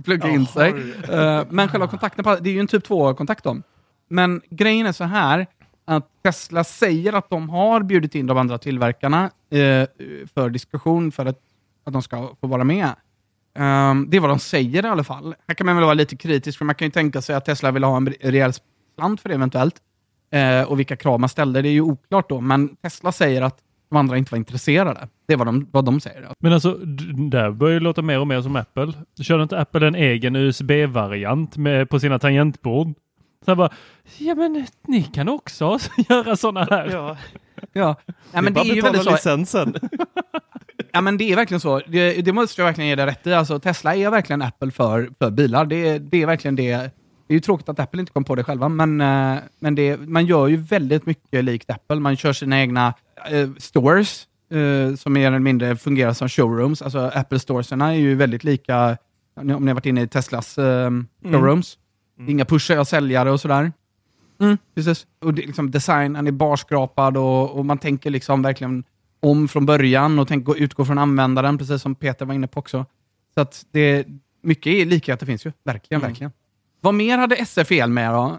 plugga 0.05 0.29
in 0.29 0.47
sig. 0.47 0.71
Eh, 1.11 1.45
men 1.51 1.69
själva 1.69 1.87
kontakten, 1.87 2.25
passar- 2.25 2.41
det 2.43 2.51
är 2.51 2.55
ju 2.55 2.61
en 2.61 2.67
typ 2.67 2.89
2-kontakt 2.89 3.45
då. 3.45 3.57
Men 4.09 4.41
grejen 4.51 4.87
är 4.87 4.93
så 4.93 5.05
här, 5.05 5.47
att 5.85 6.09
Tesla 6.23 6.65
säger 6.65 7.13
att 7.13 7.31
de 7.31 7.51
har 7.51 7.83
bjudit 7.83 8.15
in 8.15 8.27
de 8.27 8.39
andra 8.39 8.59
tillverkarna 8.59 9.25
eh, 9.51 9.87
för 10.35 10.51
diskussion 10.51 11.13
för 11.13 11.27
att, 11.27 11.39
att 11.87 11.93
de 11.93 12.03
ska 12.03 12.31
få 12.41 12.47
vara 12.47 12.65
med. 12.65 12.89
Ehm, 13.59 14.07
det 14.11 14.17
är 14.17 14.21
vad 14.21 14.31
de 14.31 14.39
säger 14.39 14.87
i 14.87 14.89
alla 14.89 15.05
fall. 15.05 15.35
Här 15.49 15.55
kan 15.55 15.67
man 15.67 15.77
väl 15.77 15.85
vara 15.85 15.95
lite 15.95 16.17
kritisk, 16.17 16.59
för 16.59 16.65
man 16.65 16.75
kan 16.75 16.87
ju 16.87 16.93
tänka 16.93 17.23
sig 17.23 17.37
att 17.37 17.45
Tesla 17.45 17.71
vill 17.71 17.85
ha 17.85 17.97
en 17.97 18.07
rejäl 18.21 18.53
slant 18.95 19.21
för 19.21 19.29
det 19.29 19.35
eventuellt. 19.35 19.75
Eh, 20.31 20.63
och 20.63 20.79
vilka 20.79 20.97
krav 20.97 21.21
man 21.21 21.29
ställde, 21.29 21.63
det 21.63 21.69
är 21.69 21.73
ju 21.73 21.81
oklart 21.81 22.29
då. 22.29 22.41
Men 22.41 22.77
Tesla 22.77 23.13
säger 23.13 23.43
att 23.43 23.59
de 23.91 23.97
andra 23.97 24.19
inte 24.19 24.31
var 24.33 24.39
intresserade. 24.39 25.09
Det 25.27 25.33
är 25.33 25.37
vad 25.37 25.47
de, 25.47 25.69
vad 25.73 25.85
de 25.85 26.01
säger. 26.01 26.29
Men 26.39 26.53
alltså, 26.53 26.73
d- 26.75 27.05
där 27.31 27.51
börjar 27.51 27.75
ju 27.75 27.81
låta 27.81 28.03
mer 28.03 28.21
och 28.21 28.27
mer 28.27 28.43
som 28.43 28.57
Apple. 28.57 28.93
Körde 29.23 29.43
inte 29.43 29.59
Apple 29.61 29.87
en 29.87 29.95
egen 29.95 30.37
USB-variant 30.37 31.57
med, 31.57 31.91
på 31.91 32.01
sina 32.01 32.19
tangentbord? 32.19 32.89
Så 33.45 33.51
jag 33.51 33.57
bara, 33.59 33.71
ja 34.19 34.35
men 34.35 34.67
ni 34.87 35.03
kan 35.03 35.29
också 35.29 35.79
göra 36.09 36.37
sådana 36.37 36.67
här. 36.77 36.89
Ja. 36.93 37.17
Ja, 37.73 37.97
ja 38.33 38.43
men 38.43 38.53
det 38.55 38.61
är 38.61 38.75
ju 38.75 38.81
väldigt 38.81 39.03
så. 39.03 39.11
licensen. 39.11 39.75
Ja, 40.93 41.01
men 41.01 41.19
det 41.19 41.33
är 41.33 41.37
verkligen 41.37 41.61
så. 41.61 41.81
Det, 41.89 42.23
det 42.25 42.33
måste 42.33 42.61
jag 42.61 42.67
verkligen 42.67 42.89
ge 42.89 42.97
dig 42.97 43.07
rätt 43.07 43.27
i. 43.27 43.35
Alltså, 43.35 43.59
Tesla 43.59 43.95
är 43.95 44.11
verkligen 44.11 44.43
Apple 44.43 44.71
för, 44.71 45.11
för 45.19 45.31
bilar. 45.31 45.65
Det, 45.65 45.99
det 45.99 46.23
är 46.23 46.27
verkligen 46.27 46.57
det. 46.57 46.77
Det 47.27 47.33
är 47.33 47.35
ju 47.35 47.41
tråkigt 47.41 47.69
att 47.69 47.81
Apple 47.81 48.01
inte 48.01 48.13
kom 48.13 48.25
på 48.25 48.35
det 48.35 48.45
själva, 48.45 48.69
men, 48.69 49.01
eh, 49.01 49.39
men 49.59 49.75
det, 49.75 49.97
man 50.01 50.27
gör 50.27 50.47
ju 50.47 50.57
väldigt 50.57 51.07
mycket 51.07 51.45
likt 51.45 51.71
Apple. 51.71 51.97
Man 52.01 52.17
kör 52.17 52.33
sina 52.33 52.61
egna 52.61 52.95
eh, 53.31 53.51
stores, 53.59 54.27
eh, 54.51 54.95
som 54.97 55.13
mer 55.13 55.27
eller 55.27 55.39
mindre 55.39 55.77
fungerar 55.77 56.13
som 56.13 56.29
showrooms. 56.29 56.83
Alltså 56.83 57.11
Apple 57.15 57.39
storesarna 57.39 57.95
är 57.95 57.99
ju 57.99 58.15
väldigt 58.15 58.45
lika, 58.45 58.97
om 59.35 59.47
ni 59.47 59.53
har 59.67 59.75
varit 59.75 59.87
inne 59.87 60.03
i 60.03 60.09
Teslas 60.09 60.59
eh, 60.59 60.91
showrooms. 61.23 61.79
Inga 62.29 62.45
pushar 62.45 62.79
och 62.79 62.89
säljare 62.89 63.31
och 63.31 63.41
sådär. 63.41 63.73
Mm, 64.41 64.59
precis. 64.75 65.07
Och 65.21 65.35
det, 65.35 65.47
liksom, 65.47 65.71
designen 65.71 66.27
är 66.27 66.33
barskrapad 66.33 67.17
och, 67.17 67.51
och 67.51 67.67
man 67.67 67.79
tänker 67.79 68.11
liksom 68.11 68.43
verkligen 68.43 68.85
om 69.21 69.49
från 69.49 69.67
början 69.67 70.19
och 70.19 70.29
tänk, 70.29 70.45
gå- 70.45 70.57
utgå 70.57 70.85
från 70.85 70.99
användaren, 70.99 71.59
precis 71.59 71.83
som 71.83 71.95
Peter 71.95 72.27
var 72.27 72.35
inne 72.35 72.47
på 72.47 72.61
också. 72.61 72.87
Så 73.35 73.41
att 73.41 73.67
det, 73.71 74.07
mycket 74.43 74.67
är 74.73 74.87
likheter 74.87 75.27
finns 75.27 75.47
ju, 75.47 75.53
verkligen, 75.65 76.01
verkligen. 76.01 76.33
Vad 76.85 76.95
mer 76.95 77.19
hade 77.19 77.37
SF 77.37 77.69
fel 77.69 77.91
med 77.91 78.13
då? 78.13 78.39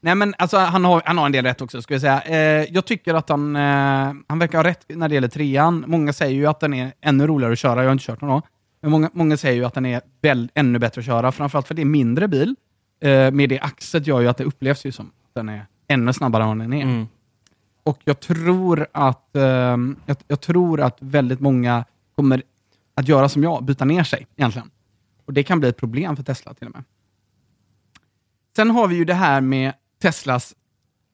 Nej 0.00 0.14
men 0.14 0.34
alltså 0.38 0.58
han 0.58 0.84
har, 0.84 1.02
han 1.04 1.18
har 1.18 1.26
en 1.26 1.32
del 1.32 1.44
rätt 1.44 1.60
också, 1.60 1.82
ska 1.82 1.94
jag 1.94 2.00
säga. 2.00 2.22
Eh, 2.22 2.66
jag 2.70 2.84
tycker 2.84 3.14
att 3.14 3.28
han, 3.28 3.56
eh, 3.56 4.12
han 4.28 4.38
verkar 4.38 4.58
ha 4.58 4.64
rätt 4.64 4.84
när 4.88 5.08
det 5.08 5.14
gäller 5.14 5.28
trean. 5.28 5.84
Många 5.86 6.12
säger 6.12 6.34
ju 6.34 6.46
att 6.46 6.60
den 6.60 6.74
är 6.74 6.92
ännu 7.00 7.26
roligare 7.26 7.52
att 7.52 7.58
köra, 7.58 7.80
jag 7.80 7.88
har 7.88 7.92
inte 7.92 8.04
kört 8.04 8.20
den 8.20 8.28
då. 8.28 8.42
Men 8.82 8.90
många, 8.90 9.10
många 9.12 9.36
säger 9.36 9.54
ju 9.54 9.64
att 9.64 9.74
den 9.74 9.86
är 9.86 10.00
väl, 10.22 10.50
ännu 10.54 10.78
bättre 10.78 10.98
att 10.98 11.06
köra, 11.06 11.32
framförallt 11.32 11.68
för 11.68 11.74
det 11.74 11.82
är 11.82 11.86
mindre 11.86 12.28
bil. 12.28 12.56
Eh, 13.00 13.30
med 13.30 13.48
det 13.48 13.60
axet 13.60 14.06
gör 14.06 14.20
ju 14.20 14.28
att 14.28 14.36
det 14.36 14.44
upplevs 14.44 14.86
ju 14.86 14.92
som 14.92 15.06
att 15.06 15.34
den 15.34 15.48
är 15.48 15.66
ännu 15.88 16.12
snabbare 16.12 16.42
än 16.42 16.48
vad 16.48 16.58
den 16.58 16.72
är. 16.72 16.82
Mm. 16.82 17.06
Och 17.82 17.98
jag 18.04 18.20
tror 18.20 18.86
att 18.92 19.36
ehm, 19.36 19.96
jag, 20.06 20.16
jag 20.28 20.40
tror 20.40 20.80
att 20.80 20.96
väldigt 21.00 21.40
många 21.40 21.84
kommer 22.16 22.42
att 22.94 23.08
göra 23.08 23.28
som 23.28 23.42
jag, 23.42 23.64
byta 23.64 23.84
ner 23.84 24.04
sig 24.04 24.26
egentligen. 24.36 24.70
Och 25.30 25.34
det 25.34 25.42
kan 25.42 25.60
bli 25.60 25.68
ett 25.68 25.76
problem 25.76 26.16
för 26.16 26.22
Tesla 26.22 26.54
till 26.54 26.66
och 26.66 26.74
med. 26.74 26.84
Sen 28.56 28.70
har 28.70 28.88
vi 28.88 28.96
ju 28.96 29.04
det 29.04 29.14
här 29.14 29.40
med 29.40 29.72
Teslas 30.02 30.54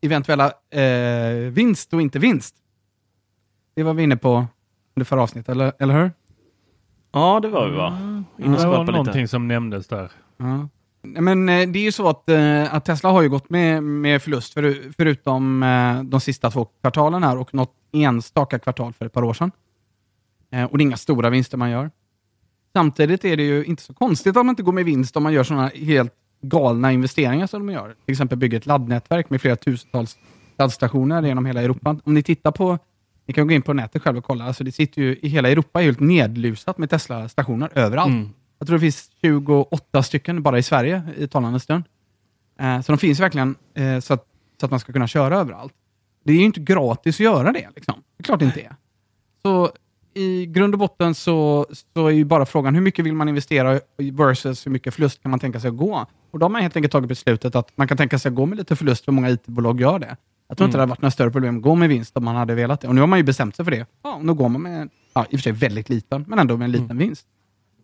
eventuella 0.00 0.52
eh, 0.70 1.50
vinst 1.50 1.94
och 1.94 2.02
inte 2.02 2.18
vinst. 2.18 2.54
Det 3.74 3.82
var 3.82 3.94
vi 3.94 4.02
inne 4.02 4.16
på 4.16 4.46
under 4.96 5.04
förra 5.04 5.22
avsnittet, 5.22 5.48
eller, 5.48 5.72
eller 5.78 5.94
hur? 6.02 6.12
Ja, 7.12 7.40
det 7.40 7.48
var 7.48 7.68
vi 7.68 7.76
va? 7.76 7.98
Och 8.36 8.42
Det 8.42 8.66
var 8.66 8.80
lite. 8.80 8.92
någonting 8.92 9.28
som 9.28 9.48
nämndes 9.48 9.86
där. 9.86 10.12
Ja. 10.36 10.68
Men 11.02 11.48
eh, 11.48 11.68
det 11.68 11.78
är 11.78 11.82
ju 11.84 11.92
så 11.92 12.08
att, 12.08 12.28
eh, 12.28 12.74
att 12.74 12.84
Tesla 12.84 13.10
har 13.10 13.22
ju 13.22 13.28
gått 13.28 13.50
med, 13.50 13.82
med 13.82 14.22
förlust 14.22 14.54
för, 14.54 14.92
förutom 14.96 15.62
eh, 15.62 16.02
de 16.02 16.20
sista 16.20 16.50
två 16.50 16.64
kvartalen 16.80 17.22
här 17.22 17.38
och 17.38 17.54
något 17.54 17.74
enstaka 17.92 18.58
kvartal 18.58 18.92
för 18.92 19.06
ett 19.06 19.12
par 19.12 19.22
år 19.24 19.34
sedan. 19.34 19.50
Eh, 20.50 20.64
och 20.64 20.78
det 20.78 20.82
är 20.82 20.86
inga 20.86 20.96
stora 20.96 21.30
vinster 21.30 21.56
man 21.58 21.70
gör. 21.70 21.90
Samtidigt 22.76 23.24
är 23.24 23.36
det 23.36 23.42
ju 23.42 23.64
inte 23.64 23.82
så 23.82 23.94
konstigt 23.94 24.36
att 24.36 24.46
man 24.46 24.52
inte 24.52 24.62
går 24.62 24.72
med 24.72 24.84
vinst 24.84 25.16
om 25.16 25.22
man 25.22 25.32
gör 25.32 25.44
sådana 25.44 25.70
helt 25.74 26.12
galna 26.42 26.92
investeringar 26.92 27.46
som 27.46 27.66
de 27.66 27.72
gör. 27.72 27.94
Till 28.04 28.12
exempel 28.12 28.38
bygger 28.38 28.58
ett 28.58 28.66
laddnätverk 28.66 29.30
med 29.30 29.40
flera 29.40 29.56
tusentals 29.56 30.18
laddstationer 30.58 31.22
genom 31.22 31.46
hela 31.46 31.62
Europa. 31.62 31.96
Om 32.04 32.14
ni 32.14 32.22
tittar 32.22 32.50
på, 32.50 32.78
ni 33.26 33.34
kan 33.34 33.46
gå 33.46 33.54
in 33.54 33.62
på 33.62 33.72
nätet 33.72 34.02
själv 34.02 34.18
och 34.18 34.24
kolla, 34.24 34.44
alltså 34.44 34.64
det 34.64 34.72
sitter 34.72 35.02
ju 35.02 35.16
i 35.22 35.28
hela 35.28 35.50
Europa 35.50 35.78
helt 35.78 36.00
nedlusat 36.00 36.78
med 36.78 36.90
Tesla-stationer 36.90 37.70
överallt. 37.74 38.12
Mm. 38.12 38.28
Jag 38.58 38.68
tror 38.68 38.76
det 38.76 38.80
finns 38.80 39.10
28 39.22 40.02
stycken 40.02 40.42
bara 40.42 40.58
i 40.58 40.62
Sverige 40.62 41.02
i 41.16 41.28
talande 41.28 41.60
stund. 41.60 41.84
Eh, 42.60 42.80
så 42.80 42.92
de 42.92 42.98
finns 42.98 43.20
verkligen 43.20 43.54
eh, 43.74 44.00
så, 44.00 44.14
att, 44.14 44.26
så 44.60 44.66
att 44.66 44.70
man 44.70 44.80
ska 44.80 44.92
kunna 44.92 45.08
köra 45.08 45.36
överallt. 45.36 45.72
Det 46.24 46.32
är 46.32 46.36
ju 46.36 46.44
inte 46.44 46.60
gratis 46.60 47.16
att 47.16 47.20
göra 47.20 47.52
det. 47.52 47.68
Liksom. 47.76 48.02
Det 48.16 48.22
är 48.22 48.24
klart 48.24 48.38
det 48.38 48.46
inte 48.46 48.60
är. 48.60 48.76
Så 49.42 49.72
i 50.16 50.46
grund 50.46 50.74
och 50.74 50.78
botten 50.78 51.14
så, 51.14 51.66
så 51.94 52.06
är 52.06 52.10
ju 52.10 52.24
bara 52.24 52.46
frågan 52.46 52.74
hur 52.74 52.82
mycket 52.82 53.04
vill 53.04 53.14
man 53.14 53.28
investera 53.28 53.80
versus 54.12 54.66
hur 54.66 54.70
mycket 54.70 54.94
förlust 54.94 55.22
kan 55.22 55.30
man 55.30 55.40
tänka 55.40 55.60
sig 55.60 55.68
att 55.68 55.76
gå. 55.76 56.06
Och 56.30 56.38
då 56.38 56.44
har 56.44 56.50
man 56.50 56.62
helt 56.62 56.76
enkelt 56.76 56.92
tagit 56.92 57.08
beslutet 57.08 57.56
att 57.56 57.76
man 57.76 57.88
kan 57.88 57.96
tänka 57.96 58.18
sig 58.18 58.28
att 58.28 58.34
gå 58.34 58.46
med 58.46 58.58
lite 58.58 58.76
förlust, 58.76 59.04
för 59.04 59.12
många 59.12 59.30
IT-bolag 59.30 59.80
gör 59.80 59.98
det. 59.98 60.16
Jag 60.48 60.58
tror 60.58 60.66
inte 60.66 60.78
det 60.78 60.82
hade 60.82 60.90
varit 60.90 61.02
några 61.02 61.10
större 61.10 61.30
problem 61.30 61.56
att 61.56 61.62
gå 61.62 61.74
med 61.74 61.88
vinst 61.88 62.16
om 62.16 62.24
man 62.24 62.36
hade 62.36 62.54
velat 62.54 62.80
det. 62.80 62.88
Och 62.88 62.94
nu 62.94 63.00
har 63.00 63.08
man 63.08 63.18
ju 63.18 63.22
bestämt 63.22 63.56
sig 63.56 63.64
för 63.64 63.72
det. 63.72 63.86
Ja, 64.02 64.20
då 64.22 64.34
går 64.34 64.48
man 64.48 64.62
med, 64.62 64.88
ja, 65.14 65.26
i 65.30 65.36
och 65.36 65.40
för 65.40 65.42
sig 65.42 65.52
väldigt 65.52 65.88
liten, 65.88 66.24
men 66.28 66.38
ändå 66.38 66.56
med 66.56 66.64
en 66.64 66.72
liten 66.72 66.98
vinst. 66.98 67.26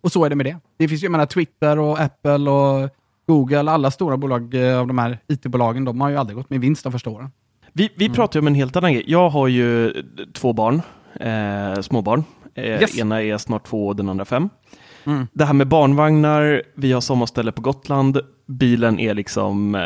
Och 0.01 0.13
så 0.13 0.25
är 0.25 0.31
det 0.31 0.37
med 0.37 0.47
det. 0.47 0.57
Det 0.77 0.89
finns 0.89 1.03
ju, 1.03 1.05
jag 1.05 1.13
menar, 1.13 1.27
Twitter 1.27 1.79
och 1.79 2.01
Apple 2.01 2.51
och 2.51 2.91
Google, 3.27 3.71
alla 3.71 3.91
stora 3.91 4.17
bolag 4.17 4.55
eh, 4.55 4.79
av 4.79 4.87
de 4.87 4.99
här 4.99 5.19
IT-bolagen, 5.29 5.85
de 5.85 6.01
har 6.01 6.09
ju 6.09 6.17
aldrig 6.17 6.37
gått 6.37 6.51
med 6.51 6.61
vinst 6.61 6.83
de 6.83 6.93
första 6.93 7.11
åren. 7.11 7.31
Vi, 7.73 7.89
vi 7.97 8.11
pratar 8.11 8.39
ju 8.39 8.41
om 8.41 8.47
en 8.47 8.55
helt 8.55 8.77
annan 8.77 8.93
grej. 8.93 9.05
Jag 9.07 9.29
har 9.29 9.49
ju 9.49 9.93
två 10.33 10.53
barn, 10.53 10.83
eh, 11.21 11.81
småbarn. 11.81 12.25
Eh, 12.55 12.65
Yes. 12.65 12.99
Ena 12.99 13.23
är 13.23 13.39
snart 13.39 13.67
två 13.67 13.89
och 13.89 13.97
den 13.97 14.09
andra 14.09 14.25
fem. 14.25 14.49
Mm. 15.05 15.27
Det 15.33 15.45
här 15.45 15.53
med 15.53 15.69
barnvagnar, 15.69 16.63
vi 16.75 16.93
har 16.93 17.01
sommarställe 17.01 17.53
på 17.53 17.63
Gotland. 17.63 18.21
Bilen 18.47 18.99
är 19.01 19.15
liksom 19.15 19.75
eh, 19.75 19.81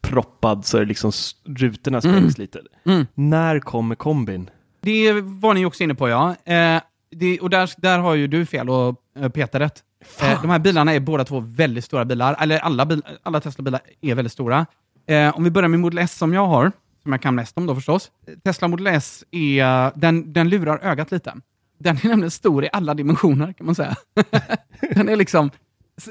proppad 0.00 0.64
så 0.64 0.76
är 0.76 0.80
det 0.80 0.86
liksom 0.86 1.12
rutorna 1.44 2.00
sprängs 2.00 2.38
lite. 2.38 2.60
Mm. 2.86 3.06
När 3.14 3.60
kommer 3.60 3.94
kombin? 3.94 4.50
Det 4.80 5.12
var 5.12 5.54
ni 5.54 5.64
också 5.66 5.84
inne 5.84 5.94
på, 5.94 6.08
ja. 6.08 6.34
Eh, 6.44 6.80
det, 7.10 7.40
och 7.40 7.50
där, 7.50 7.70
där 7.76 7.98
har 7.98 8.14
ju 8.14 8.26
du 8.26 8.46
fel 8.46 8.70
och 8.70 9.02
eh, 9.18 9.28
Peter 9.28 9.58
rätt. 9.60 9.82
Eh, 10.22 10.42
de 10.42 10.50
här 10.50 10.58
bilarna 10.58 10.94
är 10.94 11.00
båda 11.00 11.24
två 11.24 11.40
väldigt 11.40 11.84
stora 11.84 12.04
bilar, 12.04 12.36
eller 12.40 12.58
alla, 12.58 12.86
bil, 12.86 13.02
alla 13.22 13.40
Tesla-bilar 13.40 13.80
är 14.00 14.14
väldigt 14.14 14.32
stora. 14.32 14.66
Eh, 15.06 15.36
om 15.36 15.44
vi 15.44 15.50
börjar 15.50 15.68
med 15.68 15.80
Model 15.80 15.98
S 15.98 16.18
som 16.18 16.34
jag 16.34 16.46
har, 16.46 16.72
som 17.06 17.12
jag 17.12 17.22
kan 17.22 17.34
mest 17.34 17.58
om 17.58 17.66
då 17.66 17.74
förstås. 17.74 18.10
Tesla 18.44 18.68
Model 18.68 18.86
S, 18.86 19.24
är, 19.30 19.92
den, 19.98 20.32
den 20.32 20.48
lurar 20.48 20.78
ögat 20.82 21.10
lite. 21.10 21.34
Den 21.78 21.96
är 21.96 22.08
nämligen 22.08 22.30
stor 22.30 22.64
i 22.64 22.68
alla 22.72 22.94
dimensioner 22.94 23.52
kan 23.52 23.66
man 23.66 23.74
säga. 23.74 23.96
den 24.94 25.08
är 25.08 25.16
liksom 25.16 25.50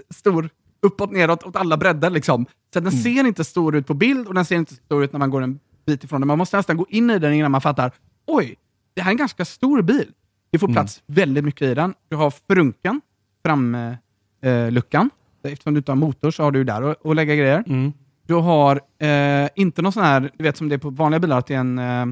stor 0.10 0.50
uppåt, 0.82 1.12
neråt, 1.12 1.44
åt 1.44 1.56
alla 1.56 1.78
bredder 1.78 2.10
liksom. 2.10 2.46
Så 2.74 2.80
den 2.80 2.92
ser 2.92 3.28
inte 3.28 3.44
stor 3.44 3.76
ut 3.76 3.88
på 3.88 3.94
bild 3.94 4.28
och 4.28 4.34
den 4.34 4.46
ser 4.46 4.56
inte 4.56 4.76
stor 4.76 5.04
ut 5.04 5.12
när 5.12 5.20
man 5.20 5.30
går 5.30 5.42
en 5.42 5.60
bit 5.86 6.04
ifrån 6.04 6.22
den. 6.22 6.28
Man 6.28 6.38
måste 6.38 6.58
nästan 6.58 6.78
gå 6.78 6.86
in 6.90 7.10
i 7.10 7.20
den 7.20 7.34
innan 7.34 7.52
man 7.52 7.62
fattar, 7.62 7.92
oj, 8.26 8.56
det 8.94 9.02
här 9.02 9.10
är 9.10 9.14
en 9.14 9.18
ganska 9.18 9.46
stor 9.46 9.82
bil. 9.82 10.12
Det 10.52 10.60
får 10.60 10.68
plats 10.68 11.04
väldigt 11.06 11.44
mycket 11.44 11.62
i 11.62 11.74
den. 11.74 11.94
Du 12.10 12.16
har 12.16 12.34
frunken, 12.48 13.02
framluckan. 13.46 13.98
Eh, 14.42 14.72
luckan. 14.72 15.10
Eftersom 15.44 15.74
du 15.74 15.78
inte 15.78 15.92
har 15.92 15.98
motor 15.98 16.32
så 16.32 16.44
har 16.44 16.52
du 16.52 16.64
där 16.64 17.10
att 17.10 17.16
lägga 17.16 17.36
grejer. 17.36 17.64
Mm. 17.68 17.94
Du 18.28 18.34
har 18.34 18.82
eh, 19.00 19.50
inte 19.56 19.82
någon 19.82 19.92
sån 19.92 20.04
här, 20.04 20.32
du 20.38 20.44
vet 20.44 20.58
som 20.58 20.70
det 20.70 20.76
är 20.76 20.80
på 20.80 20.90
vanliga 20.90 21.20
bilar, 21.20 21.38
att 21.40 21.48
det 21.48 21.54
är 21.56 21.60
en, 21.60 21.80
eh, 21.80 22.06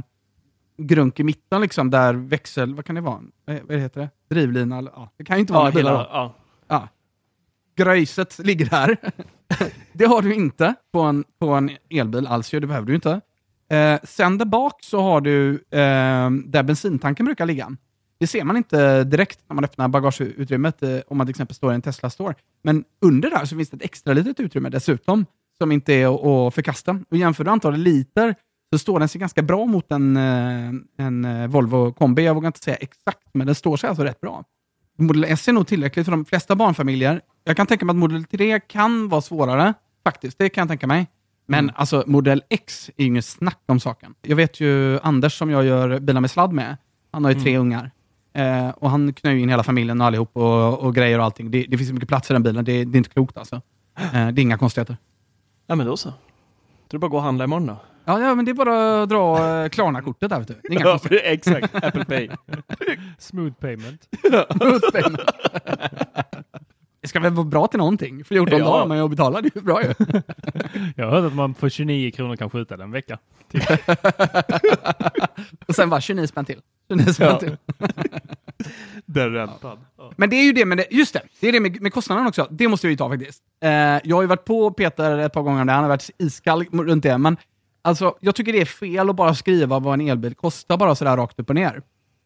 grunk 0.77 1.19
i 1.19 1.23
mitten 1.23 1.61
liksom, 1.61 1.89
där 1.89 2.13
växel, 2.13 2.75
vad 2.75 2.85
kan 2.85 2.95
det 2.95 3.01
vara? 3.01 3.19
Vad 3.45 3.59
vad 3.67 3.77
heter 3.79 4.01
det? 4.01 4.09
Drivlina? 4.35 4.77
eller- 4.77 4.91
Ja, 4.95 5.11
det 5.17 5.23
kan 5.23 5.35
ju 5.37 5.41
inte 5.41 5.53
vara 5.53 5.63
Ja, 5.63 5.67
en 5.67 5.73
bil. 5.75 5.85
hela, 5.85 6.07
ja. 6.11 6.35
Ja. 6.67 6.87
Gröjset 7.75 8.39
ligger 8.39 8.65
där. 8.65 8.97
det 9.93 10.05
har 10.05 10.21
du 10.21 10.33
inte 10.35 10.73
på 10.91 11.01
en, 11.01 11.23
på 11.39 11.49
en 11.49 11.71
elbil 11.89 12.27
alls, 12.27 12.49
det 12.49 12.61
behöver 12.61 12.87
du 12.87 12.95
inte. 12.95 13.21
Eh, 13.69 13.99
sen 14.03 14.37
där 14.37 14.45
bak 14.45 14.83
så 14.83 15.01
har 15.01 15.21
du 15.21 15.51
eh, 15.53 16.29
där 16.45 16.63
bensintanken 16.63 17.25
brukar 17.25 17.45
ligga. 17.45 17.71
Det 18.19 18.27
ser 18.27 18.43
man 18.43 18.57
inte 18.57 19.03
direkt 19.03 19.39
när 19.47 19.55
man 19.55 19.63
öppnar 19.63 19.87
bagageutrymmet 19.87 20.83
eh, 20.83 20.99
om 21.07 21.17
man 21.17 21.27
till 21.27 21.31
exempel 21.31 21.55
står 21.55 21.71
i 21.71 21.75
en 21.75 21.81
Tesla 21.81 22.09
Store. 22.09 22.35
Men 22.61 22.83
under 23.01 23.29
där 23.29 23.45
så 23.45 23.55
finns 23.55 23.69
det 23.69 23.75
ett 23.77 23.83
extra 23.83 24.13
litet 24.13 24.39
utrymme 24.39 24.69
dessutom 24.69 25.25
som 25.63 25.71
inte 25.71 25.93
är 25.93 26.47
att- 26.47 26.53
förkasta. 26.53 26.99
Och 27.09 27.17
jämför 27.17 27.43
du 27.43 27.51
antalet 27.51 27.79
liter 27.79 28.35
så 28.73 28.79
står 28.79 28.99
den 28.99 29.07
sig 29.09 29.19
ganska 29.19 29.41
bra 29.41 29.65
mot 29.65 29.91
en, 29.91 30.17
eh, 30.17 31.05
en 31.05 31.25
eh, 31.25 31.47
Volvo 31.47 31.91
kombi. 31.93 32.25
Jag 32.25 32.33
vågar 32.35 32.47
inte 32.47 32.59
säga 32.59 32.75
exakt, 32.75 33.27
men 33.33 33.47
den 33.47 33.55
står 33.55 33.77
sig 33.77 33.87
alltså 33.89 34.03
rätt 34.03 34.21
bra. 34.21 34.43
Model 34.97 35.23
S 35.23 35.47
är 35.47 35.53
nog 35.53 35.67
tillräckligt 35.67 36.05
för 36.05 36.11
de 36.11 36.25
flesta 36.25 36.55
barnfamiljer. 36.55 37.21
Jag 37.43 37.57
kan 37.57 37.67
tänka 37.67 37.85
mig 37.85 37.93
att 37.93 37.97
Model 37.97 38.23
3 38.23 38.59
kan 38.59 39.09
vara 39.09 39.21
svårare, 39.21 39.73
faktiskt. 40.03 40.37
Det 40.37 40.49
kan 40.49 40.61
jag 40.61 40.67
tänka 40.69 40.87
mig. 40.87 41.07
Men 41.45 41.71
alltså, 41.75 42.03
Model 42.07 42.43
X 42.49 42.89
är 42.97 43.01
ju 43.03 43.07
inget 43.07 43.25
snack 43.25 43.59
om 43.65 43.79
saken. 43.79 44.13
Jag 44.21 44.35
vet 44.35 44.59
ju 44.59 44.99
Anders 44.99 45.37
som 45.37 45.49
jag 45.49 45.65
gör 45.65 45.99
bilar 45.99 46.21
med 46.21 46.31
sladd 46.31 46.53
med. 46.53 46.77
Han 47.11 47.23
har 47.23 47.31
ju 47.31 47.39
tre 47.41 47.57
ungar. 47.57 47.91
Eh, 48.33 48.69
och 48.69 48.89
han 48.89 49.13
knöjer 49.13 49.37
in 49.43 49.49
hela 49.49 49.63
familjen 49.63 50.01
och 50.01 50.07
allihop 50.07 50.37
och, 50.37 50.79
och 50.79 50.95
grejer 50.95 51.19
och 51.19 51.25
allting. 51.25 51.51
Det, 51.51 51.65
det 51.69 51.77
finns 51.77 51.89
så 51.89 51.93
mycket 51.93 52.09
plats 52.09 52.29
i 52.29 52.33
den 52.33 52.43
bilen. 52.43 52.65
Det, 52.65 52.83
det 52.85 52.95
är 52.95 52.97
inte 52.97 53.09
klokt 53.09 53.37
alltså. 53.37 53.55
Eh, 53.95 54.11
det 54.11 54.17
är 54.17 54.39
inga 54.39 54.57
konstigheter. 54.57 54.97
Ja, 55.67 55.75
men 55.75 55.85
då 55.87 55.97
så. 55.97 56.13
Det 56.87 56.97
är 56.97 56.99
bara 56.99 57.05
att 57.07 57.11
gå 57.11 57.17
och 57.17 57.23
handla 57.23 57.43
imorgon 57.43 57.67
då. 57.67 57.77
Ja, 58.05 58.19
ja 58.21 58.35
men 58.35 58.45
det 58.45 58.51
är 58.51 58.55
bara 58.55 59.03
att 59.03 59.09
dra 59.09 59.47
eh, 59.63 59.69
Klarna-kortet 59.69 60.29
där. 60.29 60.39
Vet 60.39 60.47
du. 60.47 60.53
Det 60.61 60.67
är 60.67 60.71
inga 60.71 60.81
Ja, 60.85 60.89
konstigheter. 60.91 61.27
exakt. 61.31 61.75
Apple 61.85 62.05
Pay. 62.05 62.29
Smooth 63.19 63.53
payment. 63.53 64.07
Det 67.01 67.07
ska 67.07 67.19
väl 67.19 67.33
vara 67.33 67.45
bra 67.45 67.67
till 67.67 67.77
någonting? 67.77 68.23
14 68.23 68.59
Ja. 68.59 68.65
dagar 68.65 68.79
har 68.79 68.87
man 68.87 68.97
ju 68.97 69.03
att 69.03 69.09
betala. 69.09 69.41
Det 69.41 69.47
är 69.55 69.59
ju 69.59 69.61
bra 69.65 69.81
ju. 69.83 69.93
Jag 70.95 71.05
har 71.05 71.11
hört 71.21 71.25
att 71.31 71.35
man 71.35 71.53
för 71.55 71.69
29 71.69 72.11
kronor 72.11 72.35
kan 72.35 72.49
skjuta 72.49 72.77
den 72.77 72.85
en 72.85 72.91
vecka. 72.91 73.17
och 75.67 75.75
sen 75.75 75.89
bara 75.89 76.01
29 76.01 76.27
spänn 76.27 76.45
till. 76.45 76.59
29 76.89 77.13
spänn 77.13 77.27
Ja. 77.31 77.39
till. 77.39 77.57
Den 79.05 79.33
räntan. 79.33 79.79
Ja. 79.97 80.11
Men 80.17 80.29
det 80.29 80.35
är 80.35 80.43
ju 80.43 80.53
det 80.53 80.65
med, 80.65 80.77
det, 80.77 80.87
just 80.91 81.13
det, 81.13 81.21
det 81.39 81.47
är 81.47 81.51
det 81.51 81.59
med, 81.59 81.81
med 81.81 81.93
kostnaden 81.93 82.27
också. 82.27 82.47
Det 82.51 82.67
måste 82.67 82.87
vi 82.87 82.93
ju 82.93 82.97
ta 82.97 83.09
faktiskt. 83.09 83.43
Eh, 83.63 83.69
jag 84.03 84.15
har 84.15 84.21
ju 84.21 84.27
varit 84.27 84.45
på 84.45 84.71
Peter 84.71 85.17
ett 85.17 85.33
par 85.33 85.41
gånger 85.41 85.61
om 85.61 85.67
det, 85.67 85.73
han 85.73 85.83
har 85.83 85.89
varit 85.89 86.09
iskall 86.17 86.65
runt 86.71 87.03
det, 87.03 87.17
men 87.17 87.37
alltså, 87.81 88.17
jag 88.19 88.35
tycker 88.35 88.53
det 88.53 88.61
är 88.61 88.65
fel 88.65 89.09
att 89.09 89.15
bara 89.15 89.35
skriva 89.35 89.79
vad 89.79 89.93
en 89.93 90.07
elbil 90.07 90.35
kostar 90.35 90.77
bara 90.77 90.95
sådär 90.95 91.17
rakt 91.17 91.39
upp 91.39 91.49
och 91.49 91.55
ner. 91.55 91.81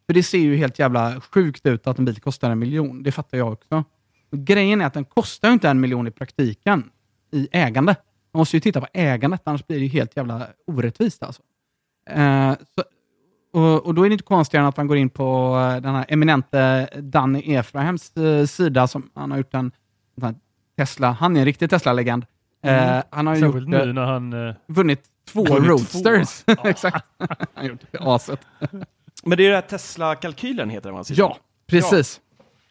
För 0.06 0.13
det 0.13 0.23
ser 0.23 0.38
ju 0.38 0.56
helt 0.56 0.80
jävla 0.80 1.21
sjukt 1.21 1.65
ut 1.65 1.88
att 1.88 2.00
en 2.00 2.06
bil 2.06 2.21
kostar 2.21 2.52
en 2.52 2.60
miljon, 2.60 3.04
det 3.04 3.12
fattar 3.12 3.38
jag 3.38 3.54
också. 3.54 3.84
Men 4.30 4.45
grejen 4.45 4.82
är 4.82 4.86
att 4.86 4.93
den 4.93 5.06
kostar 5.06 5.47
ju 5.47 5.54
inte 5.54 5.69
en 5.69 5.80
miljon 5.80 6.08
i 6.08 6.12
praktiken 6.12 6.89
i 7.32 7.47
ägande. 7.52 7.95
Man 8.34 8.39
måste 8.39 8.58
ju 8.58 8.62
titta 8.62 8.82
på 8.82 8.88
ägandet, 8.93 9.41
annars 9.43 9.67
blir 9.67 9.78
det 9.78 9.84
ju 9.84 9.89
helt 9.89 10.17
jävla 10.17 10.47
orättvist 10.67 11.23
alltså. 11.23 11.41
Eh, 12.10 12.54
så, 12.76 12.84
och, 13.53 13.86
och 13.86 13.93
då 13.93 14.03
är 14.03 14.10
det 14.10 14.13
inte 14.13 14.23
konstigare 14.23 14.63
än 14.63 14.69
att 14.69 14.77
man 14.77 14.88
går 14.88 14.97
in 14.97 15.10
på 15.10 15.57
eh, 15.75 15.81
den 15.81 15.95
här 15.95 16.05
eminente 16.07 16.89
Danny 16.95 17.55
Efraims 17.55 18.17
eh, 18.17 18.45
sida, 18.45 18.88
som 18.88 19.10
han 19.15 19.31
har 19.31 19.38
gjort 19.38 19.53
en, 19.53 19.71
en 20.21 20.36
Tesla, 20.77 21.12
han 21.12 21.36
är 21.36 21.39
en 21.39 21.45
riktig 21.45 21.69
Tesla-legend. 21.69 22.25
Eh, 22.63 23.03
han 23.10 23.27
har 23.27 23.36
ju 23.36 23.41
Särskilt 23.41 23.67
gjort, 23.67 23.73
eh, 23.81 23.86
nu 23.86 23.93
när 23.93 24.05
han... 24.05 24.47
eh, 24.47 24.55
vunnit 24.67 25.01
två 25.31 25.45
Vunnit 25.45 25.69
Roadsters. 25.69 26.43
Exakt. 26.63 27.05
han 27.17 27.27
har 27.53 27.63
gjort 27.63 27.81
det. 27.91 27.97
Aset. 28.01 28.39
Men 29.23 29.38
det 29.38 29.43
är 29.43 29.47
den 29.47 29.55
här 29.55 29.62
Tesla-kalkylen 29.62 30.69
heter 30.69 30.91
den? 30.91 31.03
Ja, 31.10 31.38
precis. 31.67 32.21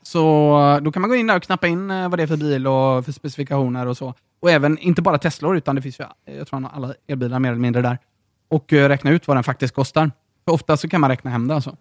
Så 0.03 0.53
eh, 0.61 0.83
då 0.83 0.93
kan 0.93 1.01
man 1.03 1.11
gå 1.11 1.17
in 1.17 1.27
där 1.27 1.37
och 1.37 1.43
knappa 1.43 1.67
in 1.67 1.91
eh, 1.91 2.09
vad 2.09 2.19
det 2.19 2.23
är 2.23 2.27
för 2.27 2.37
bil 2.37 2.67
och 2.67 3.05
för 3.05 3.13
specifikationer 3.13 3.87
och 3.87 3.97
så. 3.97 4.15
Och 4.41 4.51
även, 4.51 4.79
inte 4.79 5.03
bara 5.03 5.19
Teslor, 5.19 5.57
utan 5.57 5.77
det 5.77 5.83
finns 5.83 6.01
ju, 6.01 6.05
eh, 6.27 6.37
jag 6.37 6.47
tror 6.47 6.57
han 6.61 6.65
har 6.65 6.71
alla 6.71 6.95
elbilar 7.09 7.39
mer 7.39 7.49
eller 7.51 7.61
mindre 7.61 7.83
där. 7.83 7.99
Och 8.49 8.73
eh, 8.73 8.89
räkna 8.89 9.11
ut 9.11 9.29
vad 9.29 9.37
den 9.37 9.45
faktiskt 9.45 9.75
kostar. 9.75 10.11
Ofta 10.47 10.77
så 10.77 10.89
kan 10.89 11.01
man 11.01 11.11
räkna 11.11 11.31
hem 11.31 11.49
det 11.49 11.55
alltså. 11.55 11.77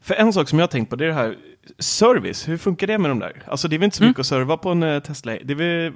För 0.00 0.14
en 0.14 0.32
sak 0.32 0.48
som 0.48 0.58
jag 0.58 0.62
har 0.66 0.70
tänkt 0.70 0.90
på, 0.90 0.96
det 0.96 1.04
är 1.04 1.08
det 1.08 1.14
här 1.14 1.36
service. 1.78 2.48
Hur 2.48 2.56
funkar 2.56 2.86
det 2.86 2.98
med 2.98 3.10
de 3.10 3.18
där? 3.18 3.42
Alltså 3.46 3.68
det 3.68 3.76
är 3.76 3.78
väl 3.78 3.84
inte 3.84 3.96
så 3.96 4.02
Mm. 4.02 4.10
mycket 4.10 4.20
att 4.20 4.26
serva 4.26 4.56
på 4.56 4.70
en 4.70 4.82
eh, 4.82 5.02
Tesla? 5.02 5.32
Det 5.44 5.52
är 5.52 5.54
väl... 5.54 5.92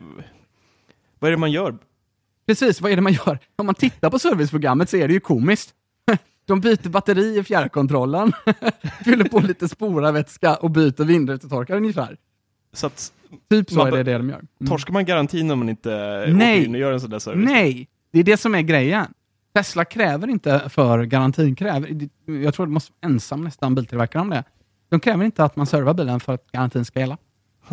Vad 1.19 1.29
är 1.29 1.31
det 1.33 1.37
man 1.37 1.51
gör? 1.53 1.79
Precis, 2.47 2.81
vad 2.81 2.93
är 2.93 2.97
det 2.97 3.03
man 3.03 3.13
gör? 3.13 3.39
Om 3.57 3.67
man 3.67 3.75
tittar 3.75 4.11
på 4.11 4.19
serviceprogrammet 4.19 4.91
så 4.91 4.97
är 4.97 5.09
det 5.09 5.15
ju 5.15 5.21
komiskt. 5.21 5.75
De 6.47 6.61
byter 6.61 6.89
batteri 6.89 7.39
i 7.39 7.43
fjärrkontrollen, 7.45 8.33
fyller 9.05 9.25
på 9.25 9.41
lite 9.41 9.69
spolarvätska 9.69 10.57
och 10.57 10.71
byter 10.71 11.05
vindrutetorkare 11.05 11.77
ungefär. 11.77 12.17
Så 12.73 12.87
att, 12.87 13.13
Typ 13.51 13.71
så 13.71 13.85
är 13.87 13.91
det 13.91 14.03
det 14.03 14.19
de 14.19 14.29
gör. 14.29 14.37
Mm. 14.37 14.69
torskar 14.69 14.93
man 14.93 15.05
garantin 15.05 15.51
om 15.51 15.59
man 15.59 15.69
inte 15.69 15.91
Nej. 16.29 16.57
åker 16.59 16.67
in 16.69 16.75
och 16.75 16.81
gör 16.81 16.93
en 16.93 17.01
sån 17.01 17.11
där 17.11 17.19
service? 17.19 17.45
Nej, 17.51 17.89
det 18.13 18.19
är 18.19 18.25
det 18.25 18.37
som 18.37 18.55
är 18.55 18.63
grejen. 18.63 19.07
Tesla 19.53 19.85
kräver 19.85 20.29
inte 20.29 20.69
för 20.69 21.03
garantin, 21.05 21.57
kräver, 21.57 22.09
jag 22.25 22.55
tror 22.55 22.67
det 22.67 22.73
måste 22.73 22.93
vara 23.01 23.13
ensam 23.13 23.45
nästan 23.45 23.75
biltillverkare 23.75 24.23
om 24.23 24.31
det. 24.31 24.45
De 24.89 25.01
kräver 25.01 25.25
inte 25.25 25.45
att 25.45 25.57
man 25.57 25.67
servar 25.67 25.95
bilen 25.95 26.21
för 26.21 26.35
att 26.35 26.53
garantin 26.53 26.85
ska 26.85 27.01
gälla. 27.01 27.19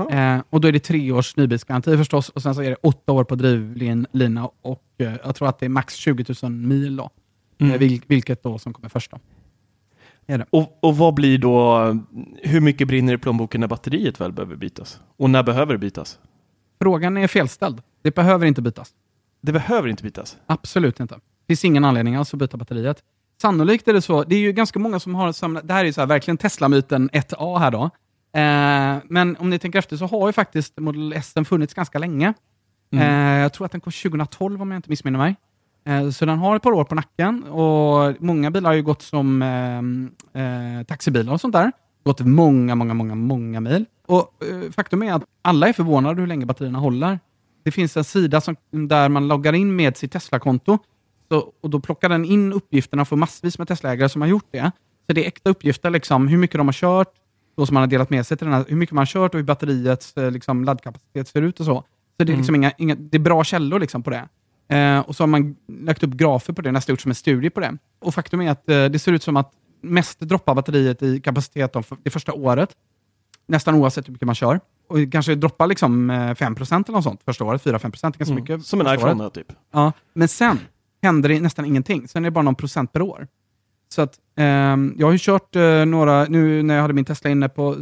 Eh, 0.09 0.41
och 0.49 0.61
då 0.61 0.67
är 0.67 0.71
det 0.71 0.79
tre 0.79 1.11
års 1.11 1.35
nybilsgaranti 1.35 1.97
förstås, 1.97 2.29
och 2.29 2.41
sen 2.41 2.55
så 2.55 2.61
är 2.61 2.69
det 2.69 2.75
åtta 2.75 3.11
år 3.11 3.23
på 3.23 3.35
drivlina 3.35 4.49
och 4.61 4.83
eh, 4.97 5.13
jag 5.23 5.35
tror 5.35 5.47
att 5.47 5.59
det 5.59 5.65
är 5.65 5.69
max 5.69 5.95
20 5.95 6.35
000 6.43 6.51
mil 6.51 6.95
då. 6.95 7.09
Mm. 7.57 7.73
Eh, 7.73 7.79
vil, 7.79 8.01
vilket 8.07 8.43
då 8.43 8.57
som 8.57 8.73
kommer 8.73 8.89
först 8.89 9.11
då. 9.11 9.19
Och, 10.49 10.77
och 10.81 10.97
vad 10.97 11.13
blir 11.13 11.37
då, 11.37 11.79
hur 12.43 12.61
mycket 12.61 12.87
brinner 12.87 13.13
i 13.13 13.17
plånboken 13.17 13.61
när 13.61 13.67
batteriet 13.67 14.21
väl 14.21 14.31
behöver 14.31 14.55
bytas? 14.55 15.01
Och 15.17 15.29
när 15.29 15.43
behöver 15.43 15.73
det 15.73 15.79
bytas? 15.79 16.19
Frågan 16.81 17.17
är 17.17 17.27
felställd. 17.27 17.81
Det 18.01 18.15
behöver 18.15 18.45
inte 18.45 18.61
bytas. 18.61 18.93
Det 19.41 19.51
behöver 19.51 19.89
inte 19.89 20.03
bytas. 20.03 20.37
Absolut 20.45 20.99
inte. 20.99 21.19
Finns 21.47 21.65
ingen 21.65 21.85
anledning 21.85 22.15
alls 22.15 22.33
att 22.33 22.39
byta 22.39 22.57
batteriet. 22.57 23.03
Sannolikt 23.41 23.87
är 23.87 23.93
det 23.93 24.01
så. 24.01 24.23
Det 24.23 24.35
är 24.35 24.39
ju 24.39 24.51
ganska 24.51 24.79
många 24.79 24.99
som 24.99 25.15
har 25.15 25.31
samlat... 25.31 25.67
Det 25.67 25.73
här 25.73 25.81
är 25.81 25.85
ju 25.85 25.93
så 25.93 26.01
här, 26.01 26.07
verkligen 26.07 26.37
Tesla-myten 26.37 27.09
1A 27.09 27.59
här 27.59 27.71
då. 27.71 27.83
Eh, 28.39 29.03
men 29.09 29.37
om 29.39 29.49
ni 29.49 29.59
tänker 29.59 29.79
efter 29.79 29.97
så 29.97 30.05
har 30.05 30.27
ju 30.27 30.33
faktiskt 30.33 30.79
Model 30.79 31.13
S 31.13 31.33
funnits 31.45 31.73
ganska 31.73 31.99
länge. 31.99 32.33
Eh, 32.93 33.39
jag 33.39 33.53
tror 33.53 33.65
att 33.65 33.71
den 33.71 33.81
kom 33.81 33.91
2012 33.91 34.61
om 34.61 34.71
jag 34.71 34.77
inte 34.77 34.89
missminner 34.89 35.19
mig. 35.19 35.35
Eh, 35.85 36.09
så 36.09 36.25
den 36.25 36.39
har 36.39 36.55
ett 36.55 36.61
par 36.61 36.71
år 36.71 36.83
på 36.83 36.95
nacken 36.95 37.43
och 37.43 38.15
många 38.19 38.51
bilar 38.51 38.69
har 38.69 38.75
ju 38.75 38.83
gått 38.83 39.01
som 39.01 39.41
eh, 39.41 40.41
eh, 40.43 40.83
taxibilar 40.83 41.33
och 41.33 41.41
sånt 41.41 41.53
där. 41.53 41.71
Gått 42.03 42.19
många, 42.19 42.75
många, 42.75 42.93
många, 42.93 43.15
många 43.15 43.59
mil. 43.59 43.85
Och 44.07 44.43
eh, 44.43 44.71
faktum 44.71 45.03
är 45.03 45.13
att 45.13 45.23
alla 45.41 45.67
är 45.67 45.73
förvånade 45.73 46.21
hur 46.21 46.27
länge 46.27 46.45
batterierna 46.45 46.79
håller. 46.79 47.19
Det 47.63 47.71
finns 47.71 47.97
en 47.97 48.03
sida 48.03 48.41
som, 48.41 48.55
där 48.71 49.09
man 49.09 49.27
loggar 49.27 49.53
in 49.53 49.75
med 49.75 49.97
sitt 49.97 50.11
Tesla-konto 50.11 50.77
så, 51.29 51.53
och 51.61 51.69
då 51.69 51.79
plockar 51.79 52.09
den 52.09 52.25
in 52.25 52.53
uppgifterna 52.53 53.05
för 53.05 53.15
massvis 53.15 53.57
med 53.57 53.67
Tesla-ägare 53.67 54.09
som 54.09 54.21
har 54.21 54.29
gjort 54.29 54.47
det. 54.51 54.71
Så 55.07 55.13
det 55.13 55.23
är 55.23 55.27
äkta 55.27 55.49
uppgifter, 55.49 55.89
liksom, 55.89 56.27
hur 56.27 56.37
mycket 56.37 56.57
de 56.57 56.67
har 56.67 56.73
kört, 56.73 57.13
då 57.57 57.65
som 57.65 57.73
man 57.73 57.81
har 57.81 57.87
delat 57.87 58.09
med 58.09 58.27
sig 58.27 58.37
till 58.37 58.47
den 58.47 58.53
här, 58.53 58.65
hur 58.67 58.75
mycket 58.75 58.93
man 58.93 59.01
har 59.01 59.05
kört 59.05 59.33
och 59.33 59.37
hur 59.37 59.45
batteriets 59.45 60.17
eh, 60.17 60.31
liksom, 60.31 60.63
laddkapacitet 60.63 61.27
ser 61.27 61.41
ut 61.41 61.59
och 61.59 61.65
så. 61.65 61.83
Så 62.17 62.23
det 62.23 62.33
är, 62.33 62.37
liksom 62.37 62.55
inga, 62.55 62.71
inga, 62.77 62.95
det 62.95 63.17
är 63.17 63.19
bra 63.19 63.43
källor 63.43 63.79
liksom, 63.79 64.03
på 64.03 64.09
det. 64.09 64.27
Eh, 64.75 64.99
och 64.99 65.15
så 65.15 65.23
har 65.23 65.27
man 65.27 65.55
lagt 65.67 66.03
upp 66.03 66.11
grafer 66.11 66.53
på 66.53 66.61
det, 66.61 66.71
nästan 66.71 66.93
gjort 66.93 67.01
som 67.01 67.11
en 67.11 67.15
studie 67.15 67.49
på 67.49 67.59
det. 67.59 67.77
Och 67.99 68.13
faktum 68.13 68.41
är 68.41 68.51
att 68.51 68.69
eh, 68.69 68.85
det 68.85 68.99
ser 68.99 69.11
ut 69.11 69.23
som 69.23 69.37
att 69.37 69.51
mest 69.81 70.19
droppar 70.19 70.55
batteriet 70.55 71.03
i 71.03 71.19
kapacitet 71.19 71.75
det 72.03 72.09
första 72.09 72.33
året. 72.33 72.69
Nästan 73.47 73.75
oavsett 73.75 74.07
hur 74.07 74.11
mycket 74.11 74.25
man 74.25 74.35
kör. 74.35 74.59
Och 74.89 74.97
kanske 75.11 75.35
droppar 75.35 75.67
liksom 75.67 76.09
eh, 76.09 76.15
5% 76.15 76.73
eller 76.73 76.91
något 76.91 77.03
sånt 77.03 77.21
första 77.25 77.43
året, 77.43 77.63
4-5% 77.63 78.05
är 78.05 78.17
ganska 78.17 78.35
mycket. 78.35 78.49
Mm. 78.49 78.61
Som 78.61 78.81
en 78.81 78.95
iPhone 78.95 79.29
typ. 79.29 79.51
Ja, 79.71 79.91
men 80.13 80.27
sen 80.27 80.59
händer 81.01 81.29
det 81.29 81.41
nästan 81.41 81.65
ingenting. 81.65 82.07
Sen 82.07 82.25
är 82.25 82.27
det 82.27 82.31
bara 82.31 82.41
någon 82.41 82.55
procent 82.55 82.93
per 82.93 83.01
år. 83.01 83.27
Så 83.89 84.01
att, 84.01 84.19
ehm, 84.35 84.95
jag 84.97 85.07
har 85.07 85.11
ju 85.11 85.17
kört 85.21 85.55
eh, 85.55 85.85
några, 85.85 86.25
nu 86.25 86.63
när 86.63 86.75
jag 86.75 86.81
hade 86.81 86.93
min 86.93 87.05
Tesla 87.05 87.29
inne 87.29 87.49
på, 87.49 87.75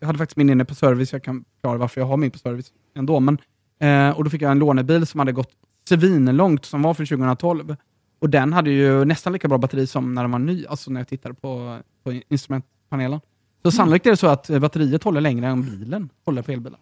jag 0.00 0.06
hade 0.06 0.18
faktiskt 0.18 0.36
min 0.36 0.50
inne 0.50 0.64
på 0.64 0.74
service, 0.74 1.12
jag 1.12 1.22
kan 1.22 1.44
förklara 1.54 1.78
varför 1.78 2.00
jag 2.00 2.08
har 2.08 2.16
min 2.16 2.30
på 2.30 2.38
service 2.38 2.72
ändå, 2.96 3.20
men, 3.20 3.38
eh, 3.80 4.16
och 4.16 4.24
då 4.24 4.30
fick 4.30 4.42
jag 4.42 4.50
en 4.50 4.58
lånebil 4.58 5.06
som 5.06 5.18
hade 5.18 5.32
gått 5.32 5.50
svinlångt, 5.88 6.64
som 6.64 6.82
var 6.82 6.94
från 6.94 7.06
2012. 7.06 7.76
Och 8.18 8.30
den 8.30 8.52
hade 8.52 8.70
ju 8.70 9.04
nästan 9.04 9.32
lika 9.32 9.48
bra 9.48 9.58
batteri 9.58 9.86
som 9.86 10.14
när 10.14 10.22
den 10.22 10.30
var 10.30 10.38
ny, 10.38 10.66
alltså 10.66 10.90
när 10.90 11.00
jag 11.00 11.08
tittade 11.08 11.34
på, 11.34 11.78
på 12.04 12.20
instrumentpanelen. 12.28 13.20
Så 13.62 13.70
sannolikt 13.70 14.06
är 14.06 14.10
det 14.10 14.16
så 14.16 14.26
att 14.26 14.50
eh, 14.50 14.58
batteriet 14.58 15.04
håller 15.04 15.20
längre 15.20 15.46
än 15.46 15.62
bilen 15.62 16.10
håller 16.24 16.42
på 16.42 16.52
elbilar. 16.52 16.80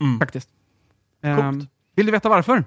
Mm. 0.00 0.18
Faktiskt. 0.18 0.48
Ehm, 1.22 1.66
vill 1.96 2.06
du 2.06 2.12
veta 2.12 2.28
varför? 2.28 2.64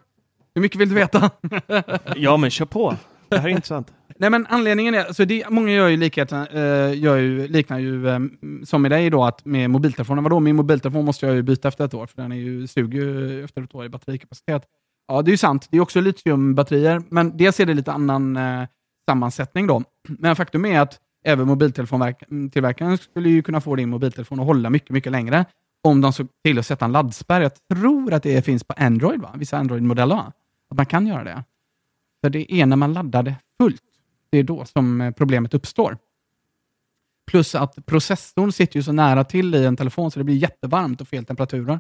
Hur 0.56 0.62
mycket 0.62 0.82
vill 0.82 0.90
du 0.90 0.96
veta? 0.96 1.30
Ja, 2.16 2.38
men 2.38 2.50
kör 2.50 2.66
på. 2.66 2.96
Det 3.30 3.38
här 3.38 3.48
är 3.48 3.52
intressant. 3.52 3.94
Nej 4.20 4.30
men 4.30 4.46
anledningen 4.50 4.94
är, 4.94 5.06
alltså 5.06 5.26
det, 5.26 5.50
många 5.50 5.72
gör 5.72 5.88
ju, 5.88 5.98
likheten, 5.98 6.48
eh, 6.48 7.00
gör 7.00 7.18
ju 7.18 7.48
liknar 7.48 7.80
ju 7.80 8.10
eh, 8.10 8.20
som 8.64 8.82
med 8.82 8.92
dig 8.92 9.10
då, 9.10 9.24
att 9.24 9.46
med 9.46 9.70
mobiltelefonen, 9.70 10.24
vadå 10.24 10.40
min 10.40 10.56
mobiltelefon 10.56 11.06
måste 11.06 11.26
jag 11.26 11.36
ju 11.36 11.42
byta 11.42 11.68
efter 11.68 11.86
ett 11.86 11.94
år, 11.94 12.06
för 12.06 12.22
den 12.22 12.32
är 12.32 12.36
ju, 12.36 12.68
suger 12.68 13.44
efter 13.44 13.62
ett 13.62 13.76
år 13.76 13.86
i 13.86 13.90
batterikapacitet. 13.90 14.64
Ja, 15.08 15.22
det 15.22 15.30
är 15.30 15.34
ju 15.34 15.38
sant. 15.38 15.68
Det 15.72 15.78
är 15.78 15.82
också 15.82 16.02
litiumbatterier, 16.02 17.02
men 17.10 17.38
dels 17.38 17.60
är 17.60 17.66
det 17.66 17.74
lite 17.74 17.92
annan 17.92 18.38
eh, 18.38 18.68
sammansättning 19.10 19.68
då. 19.68 19.84
Men 20.08 20.36
faktum 20.36 20.66
är 20.66 20.80
att 20.80 21.00
även 21.26 21.48
mobiltelefontillverkaren 21.48 22.98
skulle 22.98 23.30
ju 23.30 23.42
kunna 23.42 23.62
få 23.62 23.76
din 23.76 23.90
mobiltelefon 23.90 24.40
att 24.40 24.46
hålla 24.46 24.70
mycket, 24.70 24.90
mycket 24.90 25.12
längre 25.12 25.46
om 25.84 26.02
de 26.02 26.14
såg 26.14 26.28
till 26.44 26.60
att 26.60 26.66
sätta 26.66 26.86
en 26.86 26.92
laddspärr. 26.92 27.42
Jag 27.42 27.52
tror 27.74 28.14
att 28.14 28.24
det 28.24 28.46
finns 28.46 28.64
på 28.64 28.74
Android, 28.78 29.22
va? 29.22 29.30
vissa 29.36 29.58
Android-modeller. 29.58 30.24
Att 30.70 30.78
man 30.78 30.86
kan 30.86 31.08
göra 31.08 31.24
det. 31.24 31.44
För 32.22 32.30
det 32.30 32.54
är 32.54 32.66
när 32.66 32.76
man 32.76 32.94
laddar 32.94 33.24
det 33.24 33.36
fullt, 33.62 33.84
det 34.30 34.38
är 34.38 34.44
då 34.44 34.66
som 34.66 35.02
eh, 35.02 35.12
problemet 35.12 35.54
uppstår. 35.54 35.98
Plus 37.32 37.56
att 37.56 37.86
processorn 37.86 38.52
sitter 38.52 38.78
ju 38.80 38.84
så 38.84 38.92
nära 38.92 39.24
till 39.24 39.56
i 39.56 39.66
en 39.66 39.78
telefon 39.78 40.12
så 40.12 40.20
det 40.20 40.24
blir 40.24 40.36
jättevarmt 40.36 41.02
och 41.02 41.08
fel 41.08 41.26
temperaturer. 41.26 41.80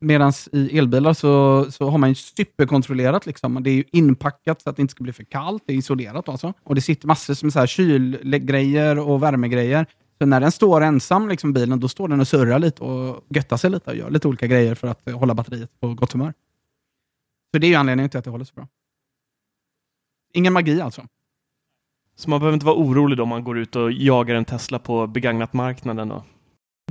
Medan 0.00 0.32
i 0.52 0.78
elbilar 0.78 1.12
så, 1.12 1.66
så 1.70 1.90
har 1.90 1.98
man 1.98 2.08
ju 2.08 2.14
superkontrollerat. 2.14 3.26
Liksom. 3.26 3.62
Det 3.62 3.70
är 3.70 3.74
ju 3.74 3.84
inpackat 3.92 4.62
så 4.62 4.70
att 4.70 4.76
det 4.76 4.82
inte 4.82 4.92
ska 4.92 5.04
bli 5.04 5.12
för 5.12 5.24
kallt. 5.24 5.62
Det 5.66 5.72
är 5.72 5.76
isolerat 5.76 6.28
alltså. 6.28 6.52
Och 6.62 6.74
det 6.74 6.80
sitter 6.80 7.06
massor 7.06 7.44
med 7.44 7.52
så 7.52 7.58
här 7.58 7.66
kylgrejer 7.66 8.98
och 8.98 9.22
värmegrejer. 9.22 9.86
Så 10.18 10.26
när 10.26 10.40
den 10.40 10.52
står 10.52 10.80
ensam, 10.80 11.28
liksom, 11.28 11.52
bilen, 11.52 11.80
då 11.80 11.88
står 11.88 12.08
den 12.08 12.20
och 12.20 12.28
surrar 12.28 12.58
lite 12.58 12.82
och 12.82 13.24
göttar 13.28 13.56
sig 13.56 13.70
lite 13.70 13.90
och 13.90 13.96
gör 13.96 14.10
lite 14.10 14.28
olika 14.28 14.46
grejer 14.46 14.74
för 14.74 14.88
att 14.88 15.10
hålla 15.12 15.34
batteriet 15.34 15.80
på 15.80 15.94
gott 15.94 16.12
humör. 16.12 16.32
Så 17.56 17.60
det 17.60 17.66
är 17.66 17.68
ju 17.68 17.74
anledningen 17.74 18.10
till 18.10 18.18
att 18.18 18.24
det 18.24 18.30
håller 18.30 18.44
så 18.44 18.54
bra. 18.54 18.68
Ingen 20.32 20.52
magi 20.52 20.80
alltså. 20.80 21.06
Så 22.16 22.30
man 22.30 22.40
behöver 22.40 22.54
inte 22.54 22.66
vara 22.66 22.76
orolig 22.76 23.18
då 23.18 23.22
om 23.22 23.28
man 23.28 23.44
går 23.44 23.58
ut 23.58 23.76
och 23.76 23.92
jagar 23.92 24.34
en 24.34 24.44
Tesla 24.44 24.78
på 24.78 25.06
begagnat-marknaden? 25.06 26.08
Då. 26.08 26.24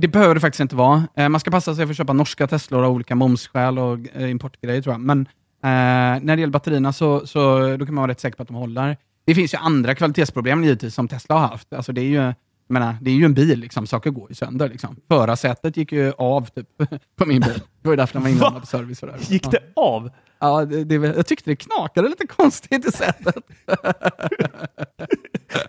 Det 0.02 0.08
behöver 0.08 0.34
det 0.34 0.40
faktiskt 0.40 0.60
inte 0.60 0.76
vara. 0.76 1.08
Eh, 1.14 1.28
man 1.28 1.40
ska 1.40 1.50
passa 1.50 1.74
sig 1.74 1.86
för 1.86 1.90
att 1.90 1.96
köpa 1.96 2.12
norska 2.12 2.46
Teslor 2.46 2.84
av 2.84 2.92
olika 2.92 3.14
momsskäl 3.14 3.78
och 3.78 3.98
eh, 4.14 4.30
importgrejer 4.30 4.82
tror 4.82 4.94
jag. 4.94 5.00
Men 5.00 5.20
eh, 5.20 6.22
när 6.22 6.36
det 6.36 6.40
gäller 6.40 6.52
batterierna 6.52 6.92
så, 6.92 7.26
så 7.26 7.58
då 7.76 7.86
kan 7.86 7.94
man 7.94 8.02
vara 8.02 8.10
rätt 8.10 8.20
säker 8.20 8.36
på 8.36 8.42
att 8.42 8.48
de 8.48 8.56
håller. 8.56 8.96
Det 9.24 9.34
finns 9.34 9.54
ju 9.54 9.58
andra 9.58 9.94
kvalitetsproblem 9.94 10.64
givetvis 10.64 10.94
som 10.94 11.08
Tesla 11.08 11.34
har 11.34 11.48
haft. 11.48 11.72
Alltså 11.72 11.92
det 11.92 12.00
är 12.00 12.04
ju 12.04 12.32
menar, 12.68 12.96
det 13.00 13.10
är 13.10 13.14
ju 13.14 13.24
en 13.24 13.34
bil, 13.34 13.58
liksom. 13.58 13.86
saker 13.86 14.10
går 14.10 14.28
ju 14.28 14.34
sönder. 14.34 14.68
Liksom. 14.68 14.96
Förarsätet 15.08 15.76
gick 15.76 15.92
ju 15.92 16.12
av 16.12 16.46
typ, 16.46 16.68
på 17.16 17.26
min 17.26 17.40
bil. 17.40 17.60
Det 17.82 17.88
var 17.88 17.92
ju 17.92 17.96
därför 17.96 18.12
den 18.12 18.22
var 18.22 18.30
inlämnad 18.30 18.60
på 18.60 18.66
service. 18.66 19.02
Och 19.02 19.08
där. 19.08 19.18
Gick 19.28 19.50
det 19.50 19.60
av? 19.76 20.10
Ja, 20.38 20.64
det, 20.64 20.84
det, 20.84 20.94
jag 20.94 21.26
tyckte 21.26 21.50
det 21.50 21.56
knakade 21.56 22.08
lite 22.08 22.26
konstigt 22.26 22.86
i 22.86 22.92
sätet. 22.92 23.36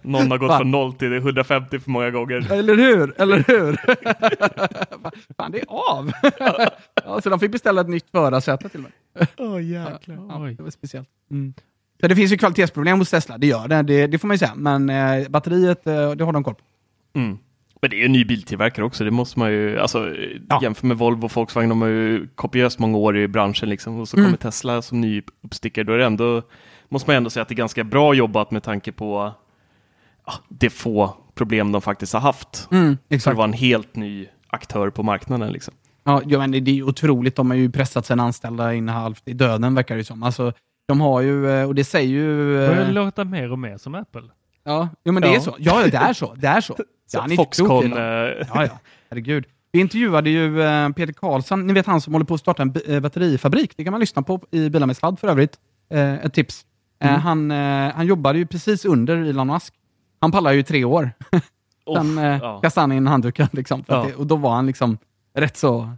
Någon 0.02 0.32
har 0.32 0.38
gått 0.38 0.50
Fan. 0.50 0.60
från 0.60 0.72
0 0.72 0.94
till 0.94 1.14
150 1.14 1.80
för 1.80 1.92
många 1.92 2.12
gånger. 2.12 2.52
Eller 2.52 2.76
hur? 2.76 3.22
Eller 3.22 3.44
hur? 3.48 3.74
Fan, 5.38 5.52
det 5.52 5.60
är 5.60 5.66
av! 5.70 6.12
ja, 7.06 7.22
så 7.22 7.30
de 7.30 7.40
fick 7.40 7.52
beställa 7.52 7.82
ett 7.82 7.90
nytt 7.90 8.10
förarsäte 8.12 8.70
till 8.70 8.80
mig. 8.80 8.92
Åh 9.38 9.56
oh, 9.56 9.64
jäklar. 9.64 10.16
Ja, 10.30 10.54
det 10.58 10.64
var 10.64 10.70
speciellt. 10.70 11.10
Mm. 11.32 11.54
Så 12.02 12.08
det 12.08 12.16
finns 12.16 12.32
ju 12.32 12.38
kvalitetsproblem 12.38 13.00
hos 13.00 13.10
Tesla, 13.10 13.38
det 13.38 13.48
gör 13.48 13.68
det, 13.68 13.82
det, 13.82 14.08
det 14.08 14.20
får 14.20 14.28
man 14.28 14.36
ju 14.36 14.40
säga. 14.40 14.56
Men 14.56 14.90
eh, 14.90 15.30
batteriet, 15.30 15.88
eh, 15.88 16.12
det 16.12 16.24
har 16.24 16.34
de 16.34 16.44
koll 16.44 16.56
på. 16.56 16.64
Mm. 17.20 17.38
Men 17.82 17.90
det 17.90 17.96
är 17.96 18.00
ju 18.00 18.06
en 18.06 18.12
ny 18.12 18.26
biltillverkare 18.26 18.86
också, 18.86 19.04
det 19.04 19.12
måste 19.12 19.40
man 19.40 19.52
ju, 19.52 19.80
alltså 19.80 20.16
ja. 20.50 20.60
jämför 20.62 20.88
med 20.88 20.98
Volvo 20.98 21.26
och 21.26 21.32
Volkswagen, 21.36 21.70
de 21.70 21.82
har 21.82 21.90
ju 21.90 22.28
kopiöst 22.36 22.80
många 22.80 22.98
år 22.98 23.18
i 23.18 23.28
branschen 23.28 23.70
liksom, 23.70 24.00
och 24.00 24.08
så 24.08 24.18
kommer 24.18 24.28
mm. 24.28 24.38
Tesla 24.38 24.82
som 24.82 25.02
ny 25.02 25.22
uppstickare, 25.44 25.86
då 25.86 25.94
är 25.94 25.98
det 25.98 26.06
ändå, 26.06 26.42
måste 26.90 27.10
man 27.10 27.18
ändå 27.18 27.30
säga 27.30 27.42
att 27.42 27.48
det 27.48 27.54
är 27.54 27.58
ganska 27.58 27.84
bra 27.84 28.14
jobbat 28.14 28.52
med 28.52 28.64
tanke 28.64 28.92
på 28.92 29.34
ja, 30.26 30.34
det 30.50 30.70
få 30.70 31.18
problem 31.36 31.72
de 31.72 31.82
faktiskt 31.82 32.14
har 32.14 32.20
haft. 32.20 32.68
Mm, 32.72 32.98
exakt. 33.10 33.24
För 33.24 33.32
att 33.32 33.38
vara 33.38 33.48
en 33.48 33.54
helt 33.54 33.96
ny 33.96 34.28
aktör 34.48 34.90
på 34.90 35.04
marknaden. 35.04 35.52
Liksom. 35.52 35.74
Ja, 36.04 36.22
ja 36.26 36.40
men 36.40 36.52
det 36.52 36.72
är 36.72 36.84
otroligt, 36.84 37.36
de 37.36 37.50
har 37.50 37.58
ju 37.58 37.72
pressat 37.72 38.06
sina 38.06 38.24
anställda 38.24 38.74
in 38.74 38.90
halvt 38.90 39.28
i 39.28 39.34
döden 39.34 39.76
verkar 39.76 39.98
det 39.98 40.04
som. 40.04 40.24
Alltså, 40.24 40.54
de 40.88 41.02
har 41.02 41.22
ju, 41.22 41.50
eh, 41.50 41.68
och 41.68 41.76
det 41.76 41.84
säger 41.84 42.10
ju... 42.10 42.60
Det 42.62 42.68
börjar 42.68 42.92
låta 42.92 43.24
mer 43.24 43.52
och 43.52 43.60
mer 43.60 43.78
som 43.78 43.96
Apple. 43.96 44.24
Ja, 44.64 44.90
jo, 45.04 45.14
men 45.14 45.22
det 45.22 45.28
ja. 45.28 45.36
är 45.36 45.40
så. 45.40 45.56
Ja, 45.60 45.84
det 45.92 45.98
är 45.98 46.14
så. 46.14 46.34
Det 46.36 46.48
är 46.48 46.62
så. 46.62 46.76
så 47.08 47.18
ja, 47.18 47.36
Foxconn... 47.36 47.94
Eh, 47.94 48.00
ja, 48.00 48.66
ja. 48.66 48.80
Herregud. 49.10 49.46
Vi 49.72 49.80
intervjuade 49.80 50.30
ju 50.30 50.62
eh, 50.62 50.90
Peter 50.90 51.14
Karlsson, 51.14 51.68
ni 51.68 51.74
vet 51.74 51.86
han 51.86 52.02
som 52.02 52.14
håller 52.14 52.26
på 52.26 52.34
att 52.34 52.40
starta 52.40 52.62
en 52.62 52.74
eh, 52.88 53.00
batterifabrik. 53.00 53.78
Det 53.78 53.84
kan 53.84 53.92
man 53.92 54.00
lyssna 54.00 54.22
på 54.22 54.42
i 54.52 54.70
Bilar 54.70 54.88
med 54.88 54.98
sladd 54.98 55.20
för 55.20 55.28
övrigt. 55.28 55.60
ett 55.90 56.34
tips. 56.34 56.66
Mm. 57.00 57.22
han, 57.22 57.52
han 57.92 58.08
jobbade 58.08 58.40
ju 58.40 58.46
precis 58.46 58.86
under 58.86 59.18
Elon 59.18 59.48
Musk. 59.48 59.74
Han 60.20 60.32
pallar 60.32 60.52
ju 60.52 60.64
tre 60.64 60.84
år. 60.84 61.12
Sen 61.96 62.18
ja. 62.18 62.62
kastade 62.62 62.84
han 62.84 62.92
in 62.92 63.08
handduken. 63.08 63.48
Liksom, 63.52 63.84
ja. 63.88 64.04
det, 64.04 64.16
och 64.16 64.28
då 64.28 64.36
var 64.36 64.56
han 64.56 64.66
liksom 64.66 64.98
rätt 65.34 65.58
så 65.58 65.92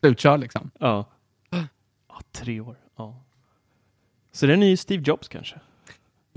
slutkörd. 0.00 0.40
Liksom. 0.40 0.70
Ja. 0.78 1.04
ja. 1.50 2.20
Tre 2.32 2.60
år. 2.60 2.76
Ja. 2.96 3.14
Så 4.32 4.46
det 4.46 4.52
är 4.52 4.54
en 4.54 4.60
ny 4.60 4.76
Steve 4.76 5.02
Jobs 5.06 5.28
kanske? 5.28 5.56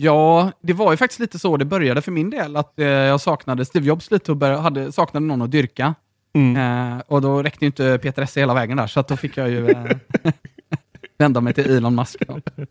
Ja, 0.01 0.51
det 0.61 0.73
var 0.73 0.91
ju 0.91 0.97
faktiskt 0.97 1.19
lite 1.19 1.39
så 1.39 1.57
det 1.57 1.65
började 1.65 2.01
för 2.01 2.11
min 2.11 2.29
del. 2.29 2.55
Att 2.55 2.79
eh, 2.79 2.87
jag 2.87 3.21
saknade 3.21 3.65
Steve 3.65 3.85
Jobs 3.85 4.11
lite 4.11 4.31
och 4.31 4.37
började, 4.37 4.61
hade, 4.61 4.91
saknade 4.91 5.25
någon 5.25 5.41
att 5.41 5.51
dyrka. 5.51 5.95
Mm. 6.33 6.55
Eh, 6.55 7.01
och 7.07 7.21
då 7.21 7.43
räckte 7.43 7.65
inte 7.65 7.99
Peter 8.01 8.21
Esse 8.21 8.39
hela 8.39 8.53
vägen 8.53 8.77
där, 8.77 8.87
så 8.87 8.99
att 8.99 9.07
då 9.07 9.17
fick 9.17 9.37
jag 9.37 9.49
ju 9.49 9.69
eh, 9.69 9.85
vända 11.17 11.41
mig 11.41 11.53
till 11.53 11.71
Elon 11.71 11.95
Musk. 11.95 12.27
Då. 12.27 12.39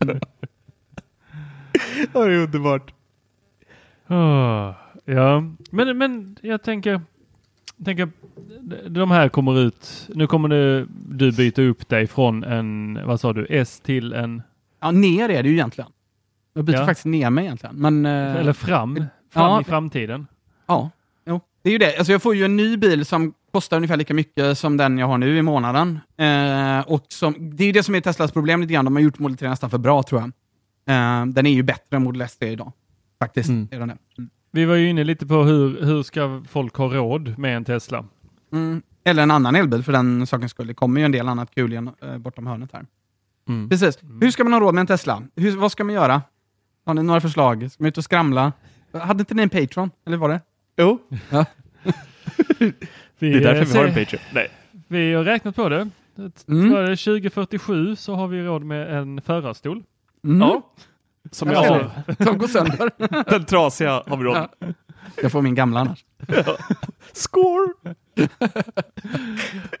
det 2.13 2.19
är 2.19 2.29
underbart. 2.29 2.93
Oh, 4.07 4.73
ja, 5.05 5.43
men, 5.71 5.97
men 5.97 6.37
jag 6.41 6.63
tänker, 6.63 7.01
tänker, 7.85 8.09
de 8.89 9.11
här 9.11 9.29
kommer 9.29 9.59
ut, 9.59 10.09
nu 10.15 10.27
kommer 10.27 10.49
du, 10.49 10.87
du 11.07 11.31
byta 11.31 11.61
upp 11.61 11.89
dig 11.89 12.07
från 12.07 12.43
en, 12.43 12.99
vad 13.05 13.19
sa 13.19 13.33
du, 13.33 13.47
S 13.49 13.79
till 13.79 14.13
en? 14.13 14.41
Ja, 14.79 14.91
ner 14.91 15.29
är 15.29 15.43
det 15.43 15.49
ju 15.49 15.55
egentligen. 15.55 15.91
Jag 16.59 16.65
byter 16.65 16.75
ja. 16.75 16.85
faktiskt 16.85 17.05
ner 17.05 17.29
mig 17.29 17.45
egentligen. 17.45 17.75
Men, 17.75 18.05
eh, 18.05 18.35
Eller 18.35 18.53
fram, 18.53 18.95
fram 18.95 19.51
ja, 19.51 19.61
i 19.61 19.63
framtiden. 19.63 20.27
Ja, 20.67 20.89
jo. 21.25 21.41
det 21.61 21.69
är 21.69 21.73
ju 21.73 21.77
det. 21.77 21.97
Alltså 21.97 22.11
jag 22.11 22.21
får 22.21 22.35
ju 22.35 22.45
en 22.45 22.57
ny 22.57 22.77
bil 22.77 23.05
som 23.05 23.33
kostar 23.51 23.77
ungefär 23.77 23.97
lika 23.97 24.13
mycket 24.13 24.57
som 24.57 24.77
den 24.77 24.97
jag 24.97 25.07
har 25.07 25.17
nu 25.17 25.37
i 25.37 25.41
månaden. 25.41 25.99
Eh, 26.17 26.79
och 26.79 27.05
som, 27.07 27.35
det 27.55 27.63
är 27.63 27.65
ju 27.65 27.71
det 27.71 27.83
som 27.83 27.95
är 27.95 28.01
Teslas 28.01 28.31
problem 28.31 28.61
lite 28.61 28.73
grann. 28.73 28.85
De 28.85 28.95
har 28.95 29.01
gjort 29.01 29.19
Model 29.19 29.37
3 29.37 29.49
nästan 29.49 29.69
för 29.69 29.77
bra 29.77 30.03
tror 30.03 30.21
jag. 30.21 30.29
Eh, 30.95 31.25
den 31.25 31.45
är 31.45 31.51
ju 31.51 31.63
bättre 31.63 31.97
än 31.97 32.03
Model 32.03 32.21
S 32.21 32.37
idag. 32.39 32.71
Faktiskt. 33.19 33.49
Mm. 33.49 33.67
Är 33.71 33.79
den 33.79 33.89
mm. 33.89 34.29
Vi 34.51 34.65
var 34.65 34.75
ju 34.75 34.89
inne 34.89 35.03
lite 35.03 35.25
på 35.25 35.43
hur, 35.43 35.85
hur 35.85 36.03
ska 36.03 36.43
folk 36.49 36.75
ha 36.75 36.87
råd 36.87 37.37
med 37.37 37.57
en 37.57 37.65
Tesla? 37.65 38.05
Mm. 38.53 38.81
Eller 39.03 39.23
en 39.23 39.31
annan 39.31 39.55
elbil 39.55 39.83
för 39.83 39.91
den 39.91 40.27
sakens 40.27 40.51
skull. 40.51 40.67
Det 40.67 40.73
kommer 40.73 41.01
ju 41.01 41.05
en 41.05 41.11
del 41.11 41.27
annat 41.27 41.55
kul 41.55 41.71
igen, 41.71 41.89
eh, 42.01 42.17
bortom 42.17 42.47
hörnet 42.47 42.69
här. 42.73 42.85
Mm. 43.49 43.69
Precis. 43.69 44.03
Mm. 44.03 44.21
Hur 44.21 44.31
ska 44.31 44.43
man 44.43 44.53
ha 44.53 44.59
råd 44.59 44.73
med 44.73 44.81
en 44.81 44.87
Tesla? 44.87 45.23
Hur, 45.35 45.57
vad 45.57 45.71
ska 45.71 45.83
man 45.83 45.95
göra? 45.95 46.21
Har 46.89 46.93
ni 46.93 47.03
några 47.03 47.21
förslag? 47.21 47.71
Ska 47.71 47.83
man 47.83 47.87
ut 47.87 47.97
och 47.97 48.03
skramla? 48.03 48.53
Hade 48.93 49.21
inte 49.21 49.33
ni 49.33 49.43
en 49.43 49.49
Patreon? 49.49 49.91
Eller 50.05 50.17
var 50.17 50.29
det? 50.29 50.41
Jo. 50.77 50.99
Ja. 51.29 51.45
det 53.19 53.33
är 53.33 53.39
därför 53.39 53.65
vi 53.65 53.77
har 53.77 53.85
en 53.85 53.93
Patreon. 53.93 54.21
Nej. 54.33 54.51
Vi 54.87 55.13
har 55.13 55.23
räknat 55.23 55.55
på 55.55 55.69
det. 55.69 55.89
Mm. 56.47 56.69
2047 56.71 57.95
så 57.95 58.15
har 58.15 58.27
vi 58.27 58.43
råd 58.43 58.63
med 58.63 58.97
en 58.97 59.21
förarstol. 59.21 59.83
Mm. 60.23 60.39
Ja. 60.39 60.61
Som 61.31 61.51
jag 61.51 61.63
har. 61.63 61.91
Som 62.23 62.37
går 62.37 62.47
sönder. 62.47 62.91
Den 63.29 63.45
trasiga 63.45 64.03
har 64.07 64.17
vi 64.17 64.23
råd 64.23 64.37
ja. 64.59 64.67
Jag 65.21 65.31
får 65.31 65.41
min 65.41 65.55
gamla 65.55 65.79
annars. 65.79 66.05
Score! 67.13 67.73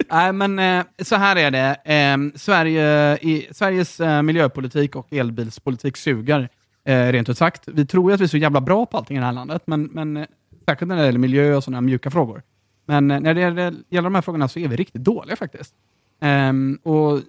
Nej, 0.09 0.33
men 0.33 0.59
eh, 0.59 0.85
så 1.03 1.15
här 1.15 1.35
är 1.35 1.51
det. 1.51 1.75
Eh, 1.85 2.17
Sverige, 2.35 3.17
i, 3.17 3.47
Sveriges 3.51 3.99
eh, 3.99 4.21
miljöpolitik 4.21 4.95
och 4.95 5.13
elbilspolitik 5.13 5.97
suger. 5.97 6.49
Eh, 6.89 7.11
rent 7.11 7.29
ut 7.29 7.37
sagt. 7.37 7.67
Vi 7.67 7.85
tror 7.85 8.11
ju 8.11 8.13
att 8.13 8.21
vi 8.21 8.23
är 8.23 8.27
så 8.27 8.37
jävla 8.37 8.61
bra 8.61 8.85
på 8.85 8.97
allting 8.97 9.17
i 9.17 9.19
det 9.19 9.25
här 9.25 9.33
landet, 9.33 9.61
men, 9.65 9.83
men 9.83 10.17
eh, 10.17 10.25
särskilt 10.65 10.89
när 10.89 10.95
det 10.95 11.05
gäller 11.05 11.19
miljö 11.19 11.55
och 11.55 11.63
sådana 11.63 11.81
mjuka 11.81 12.11
frågor. 12.11 12.41
Men 12.85 13.11
eh, 13.11 13.19
när 13.19 13.33
det 13.33 13.41
gäller, 13.41 13.75
gäller 13.89 14.09
de 14.09 14.15
här 14.15 14.21
frågorna 14.21 14.47
så 14.47 14.59
är 14.59 14.67
vi 14.67 14.75
riktigt 14.75 15.03
dåliga 15.03 15.35
faktiskt. 15.35 15.73
Um, 16.21 16.75
och 16.83 17.19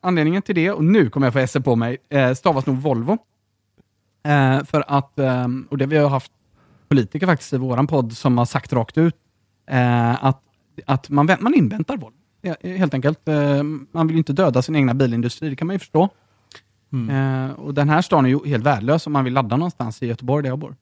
Anledningen 0.00 0.42
till 0.42 0.54
det, 0.54 0.70
och 0.70 0.84
nu 0.84 1.10
kommer 1.10 1.26
jag 1.26 1.34
få 1.34 1.46
SE 1.46 1.60
på 1.60 1.76
mig, 1.76 1.98
stavas 2.36 2.66
nog 2.66 2.76
Volvo. 2.76 3.12
Uh, 4.28 4.64
för 4.64 4.84
att, 4.86 5.12
um, 5.16 5.68
och 5.70 5.78
det 5.78 5.86
vi 5.86 5.96
har 5.96 6.08
haft 6.08 6.32
politiker 6.88 7.26
faktiskt 7.26 7.52
i 7.52 7.56
vår 7.56 7.86
podd 7.86 8.12
som 8.12 8.38
har 8.38 8.44
sagt 8.44 8.72
rakt 8.72 8.98
ut, 8.98 9.14
uh, 9.72 10.24
att, 10.24 10.42
att 10.86 11.08
man, 11.08 11.26
man 11.40 11.54
inväntar 11.54 11.96
Volvo. 11.96 12.16
Helt 12.62 12.94
enkelt. 12.94 13.28
Uh, 13.28 13.62
man 13.92 14.06
vill 14.06 14.16
ju 14.16 14.18
inte 14.18 14.32
döda 14.32 14.62
sin 14.62 14.76
egna 14.76 14.94
bilindustri, 14.94 15.50
det 15.50 15.56
kan 15.56 15.66
man 15.66 15.74
ju 15.74 15.78
förstå. 15.78 16.10
Mm. 16.94 17.50
Eh, 17.50 17.52
och 17.52 17.74
Den 17.74 17.88
här 17.88 18.02
stan 18.02 18.24
är 18.24 18.28
ju 18.28 18.46
helt 18.46 18.64
värdelös 18.64 19.06
om 19.06 19.12
man 19.12 19.24
vill 19.24 19.32
ladda 19.32 19.56
någonstans 19.56 20.02
i 20.02 20.06
Göteborg 20.06 20.42
där 20.42 20.50
jag 20.50 20.58
bor. 20.58 20.76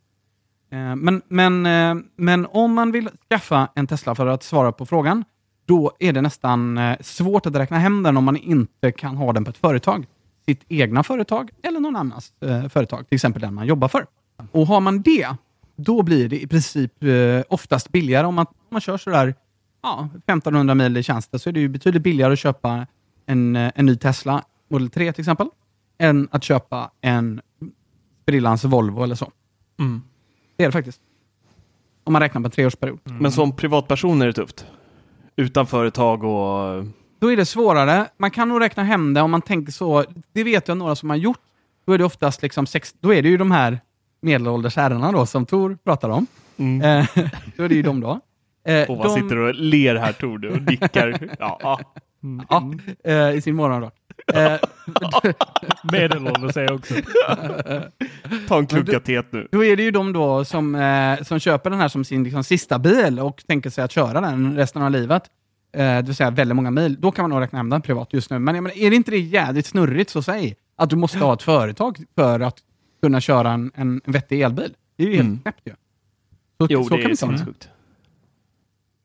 Eh, 0.70 0.96
men, 0.96 1.22
men, 1.29 1.66
eh, 1.66 2.05
men 2.16 2.46
om 2.46 2.75
man 2.75 2.92
vill 2.92 3.09
skaffa 3.29 3.68
en 3.75 3.87
Tesla 3.87 4.14
för 4.14 4.27
att 4.27 4.42
svara 4.42 4.72
på 4.72 4.87
frågan, 4.87 5.25
då 5.66 5.92
är 5.98 6.12
det 6.12 6.20
nästan 6.20 6.79
eh, 6.79 6.96
svårt 7.01 7.46
att 7.46 7.57
räkna 7.57 7.79
hem 7.79 8.03
den 8.03 8.16
om 8.16 8.25
man 8.25 8.37
inte 8.37 8.92
kan 8.92 9.16
ha 9.16 9.33
den 9.33 9.44
på 9.44 9.51
ett 9.51 9.59
företag. 9.59 10.07
Sitt 10.46 10.64
egna 10.68 11.03
företag 11.03 11.51
eller 11.62 11.81
någon 11.81 11.96
annans 11.96 12.33
eh, 12.40 12.68
företag, 12.68 13.09
till 13.09 13.16
exempel 13.16 13.42
den 13.42 13.55
man 13.55 13.66
jobbar 13.66 13.88
för. 13.88 14.07
Och 14.53 14.66
har 14.66 14.81
man 14.81 15.03
det, 15.03 15.29
då 15.77 16.03
blir 16.03 16.29
det 16.29 16.42
i 16.42 16.46
princip 16.46 17.05
eh, 17.05 17.42
oftast 17.48 17.92
billigare. 17.92 18.27
Om 18.27 18.35
man, 18.35 18.46
om 18.46 18.68
man 18.70 18.81
kör 18.81 18.98
sådär 18.98 19.35
ja, 19.83 20.09
1500 20.14 20.75
mil 20.75 20.96
i 20.96 21.03
tjänsten 21.03 21.40
så 21.40 21.48
är 21.48 21.53
det 21.53 21.61
ju 21.61 21.68
betydligt 21.68 22.03
billigare 22.03 22.33
att 22.33 22.38
köpa 22.38 22.87
en, 23.27 23.57
eh, 23.57 23.72
en 23.75 23.87
ny 23.87 23.96
Tesla 23.96 24.44
Model 24.68 24.90
3 24.90 25.12
till 25.12 25.22
exempel, 25.22 25.48
än 25.98 26.28
att 26.31 26.44
köpa 26.44 26.90
en 27.00 27.40
sprillans 28.22 28.64
Volvo 28.64 29.02
eller 29.02 29.14
så. 29.14 29.33
Mm. 29.81 30.02
Det 30.57 30.64
är 30.64 30.68
det 30.68 30.72
faktiskt. 30.72 31.00
Om 32.05 32.12
man 32.12 32.22
räknar 32.22 32.40
på 32.40 32.46
en 32.46 32.50
treårsperiod. 32.50 32.98
Men 33.05 33.33
som 33.33 33.57
privatperson 33.57 34.22
är 34.22 34.26
det 34.26 34.33
tufft? 34.33 34.66
Utan 35.37 35.66
företag 35.66 36.24
och... 36.24 36.85
Då 37.18 37.33
är 37.33 37.37
det 37.37 37.46
svårare. 37.46 38.09
Man 38.18 38.31
kan 38.31 38.48
nog 38.48 38.61
räkna 38.61 38.83
hem 38.83 39.14
det 39.14 39.20
om 39.20 39.31
man 39.31 39.42
tänker 39.42 39.72
så. 39.72 40.05
Det 40.33 40.44
vet 40.44 40.68
jag 40.68 40.76
några 40.76 40.94
som 40.94 41.11
har 41.11 41.16
gjort. 41.16 41.38
Då 41.87 41.92
är 41.92 41.98
det 41.98 42.05
oftast 42.05 42.42
liksom 42.42 42.66
sex, 42.66 42.94
då 43.00 43.14
är 43.14 43.22
det 43.22 43.28
ju 43.28 43.37
de 43.37 43.50
här 43.50 43.81
medelålders 44.20 44.76
herrarna 44.76 45.12
då 45.12 45.26
som 45.26 45.46
Tor 45.46 45.78
pratar 45.85 46.09
om. 46.09 46.26
Mm. 46.57 46.81
Eh, 47.00 47.07
då 47.57 47.62
är 47.62 47.68
det 47.68 47.74
ju 47.74 47.83
de 47.83 48.00
då. 48.00 48.20
Eh, 48.64 48.90
Och 48.90 48.96
vad 48.98 49.07
de- 49.07 49.14
sitter 49.14 49.37
och 49.37 49.55
ler 49.55 49.94
här 49.96 50.12
Tor 50.12 50.38
du 50.38 50.50
och 50.50 50.62
nickar. 50.62 51.28
Ja, 51.38 51.59
ja. 51.62 51.81
Ja, 52.48 52.72
eh, 53.05 53.31
i 53.37 53.40
sin 53.40 53.55
morgonrock. 53.57 53.94
Eh, 54.35 54.54
Medelålders 55.92 56.54
säger 56.54 56.68
jag 56.68 56.78
också. 56.78 56.94
Ta 58.48 58.58
en 58.58 58.66
klunka 58.66 59.00
nu. 59.30 59.48
då 59.52 59.64
är 59.64 59.76
det 59.76 59.82
ju 59.82 59.90
de 59.90 60.12
då 60.12 60.44
som, 60.44 60.74
eh, 60.74 61.22
som 61.22 61.38
köper 61.38 61.70
den 61.70 61.78
här 61.80 61.88
som 61.88 62.04
sin 62.04 62.24
liksom, 62.24 62.44
sista 62.44 62.78
bil 62.78 63.20
och 63.20 63.42
tänker 63.46 63.70
sig 63.70 63.85
att 63.85 63.92
köra 63.92 64.20
den 64.20 64.56
resten 64.56 64.82
av 64.82 64.90
livet. 64.90 65.22
Eh, 65.76 65.80
det 65.96 66.02
vill 66.02 66.14
säga 66.14 66.30
väldigt 66.30 66.56
många 66.56 66.70
mil. 66.70 66.96
Då 67.00 67.12
kan 67.12 67.22
man 67.22 67.30
nog 67.30 67.40
räkna 67.40 67.58
hem 67.58 67.70
den 67.70 67.82
privat 67.82 68.08
just 68.12 68.30
nu. 68.30 68.38
Men 68.38 68.54
jag 68.54 68.62
menar, 68.62 68.76
är 68.78 68.90
det 68.90 68.96
inte 68.96 69.11
det 69.11 69.18
jävligt 69.18 69.66
snurrigt 69.66 70.11
så 70.11 70.22
säg 70.22 70.56
att 70.76 70.90
du 70.90 70.96
måste 70.96 71.18
ha 71.18 71.35
ett 71.35 71.42
företag 71.42 71.98
för 72.14 72.40
att 72.40 72.56
kunna 73.02 73.20
köra 73.20 73.50
en, 73.52 73.70
en 73.74 74.00
vettig 74.04 74.40
elbil. 74.42 74.74
Det 74.96 75.02
är 75.04 75.08
ju 75.08 75.14
helt 75.16 75.26
Mm. 75.26 75.40
knäppt 75.42 75.61
ju. 75.64 75.72
Så, 76.61 76.66
Jo, 76.70 76.85
så 76.85 76.96
det 76.96 77.02
kan 77.02 77.11
är 77.11 77.14
sinnessjukt. 77.14 77.68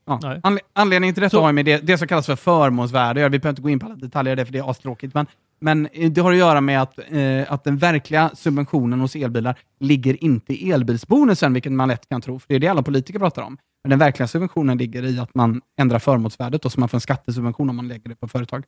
Ja. 0.07 0.19
Anle- 0.43 0.59
anledningen 0.73 1.13
till 1.15 1.21
detta 1.21 1.37
Så- 1.37 1.41
har 1.43 1.51
med 1.51 1.65
det, 1.65 1.77
det 1.87 1.97
som 1.97 2.07
kallas 2.07 2.25
för 2.25 2.35
förmånsvärde, 2.35 3.29
vi 3.29 3.39
behöver 3.39 3.49
inte 3.49 3.61
gå 3.61 3.69
in 3.69 3.79
på 3.79 3.85
alla 3.85 3.95
detaljer 3.95 4.35
där 4.35 4.45
för 4.45 4.53
det 4.53 4.59
är 4.59 4.69
astråkigt, 4.71 5.13
men, 5.13 5.25
men 5.59 5.87
eh, 5.93 6.11
det 6.11 6.21
har 6.21 6.31
att 6.31 6.37
göra 6.37 6.61
med 6.61 6.81
att, 6.81 6.99
eh, 7.09 7.53
att 7.53 7.63
den 7.63 7.77
verkliga 7.77 8.29
subventionen 8.33 8.99
hos 8.99 9.15
elbilar 9.15 9.55
ligger 9.79 10.23
inte 10.23 10.53
i 10.53 10.71
elbilsbonusen, 10.71 11.53
vilket 11.53 11.71
man 11.71 11.87
lätt 11.87 12.09
kan 12.09 12.21
tro, 12.21 12.39
för 12.39 12.45
det 12.49 12.55
är 12.55 12.59
det 12.59 12.67
alla 12.67 12.81
politiker 12.83 13.19
pratar 13.19 13.41
om. 13.41 13.57
Men 13.83 13.89
den 13.89 13.99
verkliga 13.99 14.27
subventionen 14.27 14.77
ligger 14.77 15.03
i 15.03 15.19
att 15.19 15.35
man 15.35 15.61
ändrar 15.79 15.99
förmånsvärdet 15.99 16.65
och 16.65 16.71
så 16.71 16.79
man 16.79 16.89
får 16.89 16.97
en 16.97 17.01
skattesubvention 17.01 17.69
om 17.69 17.75
man 17.75 17.87
lägger 17.87 18.09
det 18.09 18.15
på 18.15 18.27
företag. 18.27 18.63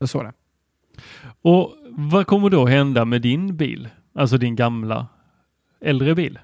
Så 0.00 0.06
så 0.06 0.22
det. 0.22 0.32
Och 1.42 1.74
vad 1.90 2.26
kommer 2.26 2.50
då 2.50 2.66
hända 2.66 3.04
med 3.04 3.22
din 3.22 3.56
bil? 3.56 3.88
Alltså 4.14 4.38
din 4.38 4.56
gamla 4.56 5.06
äldre 5.80 6.14
bil? 6.14 6.38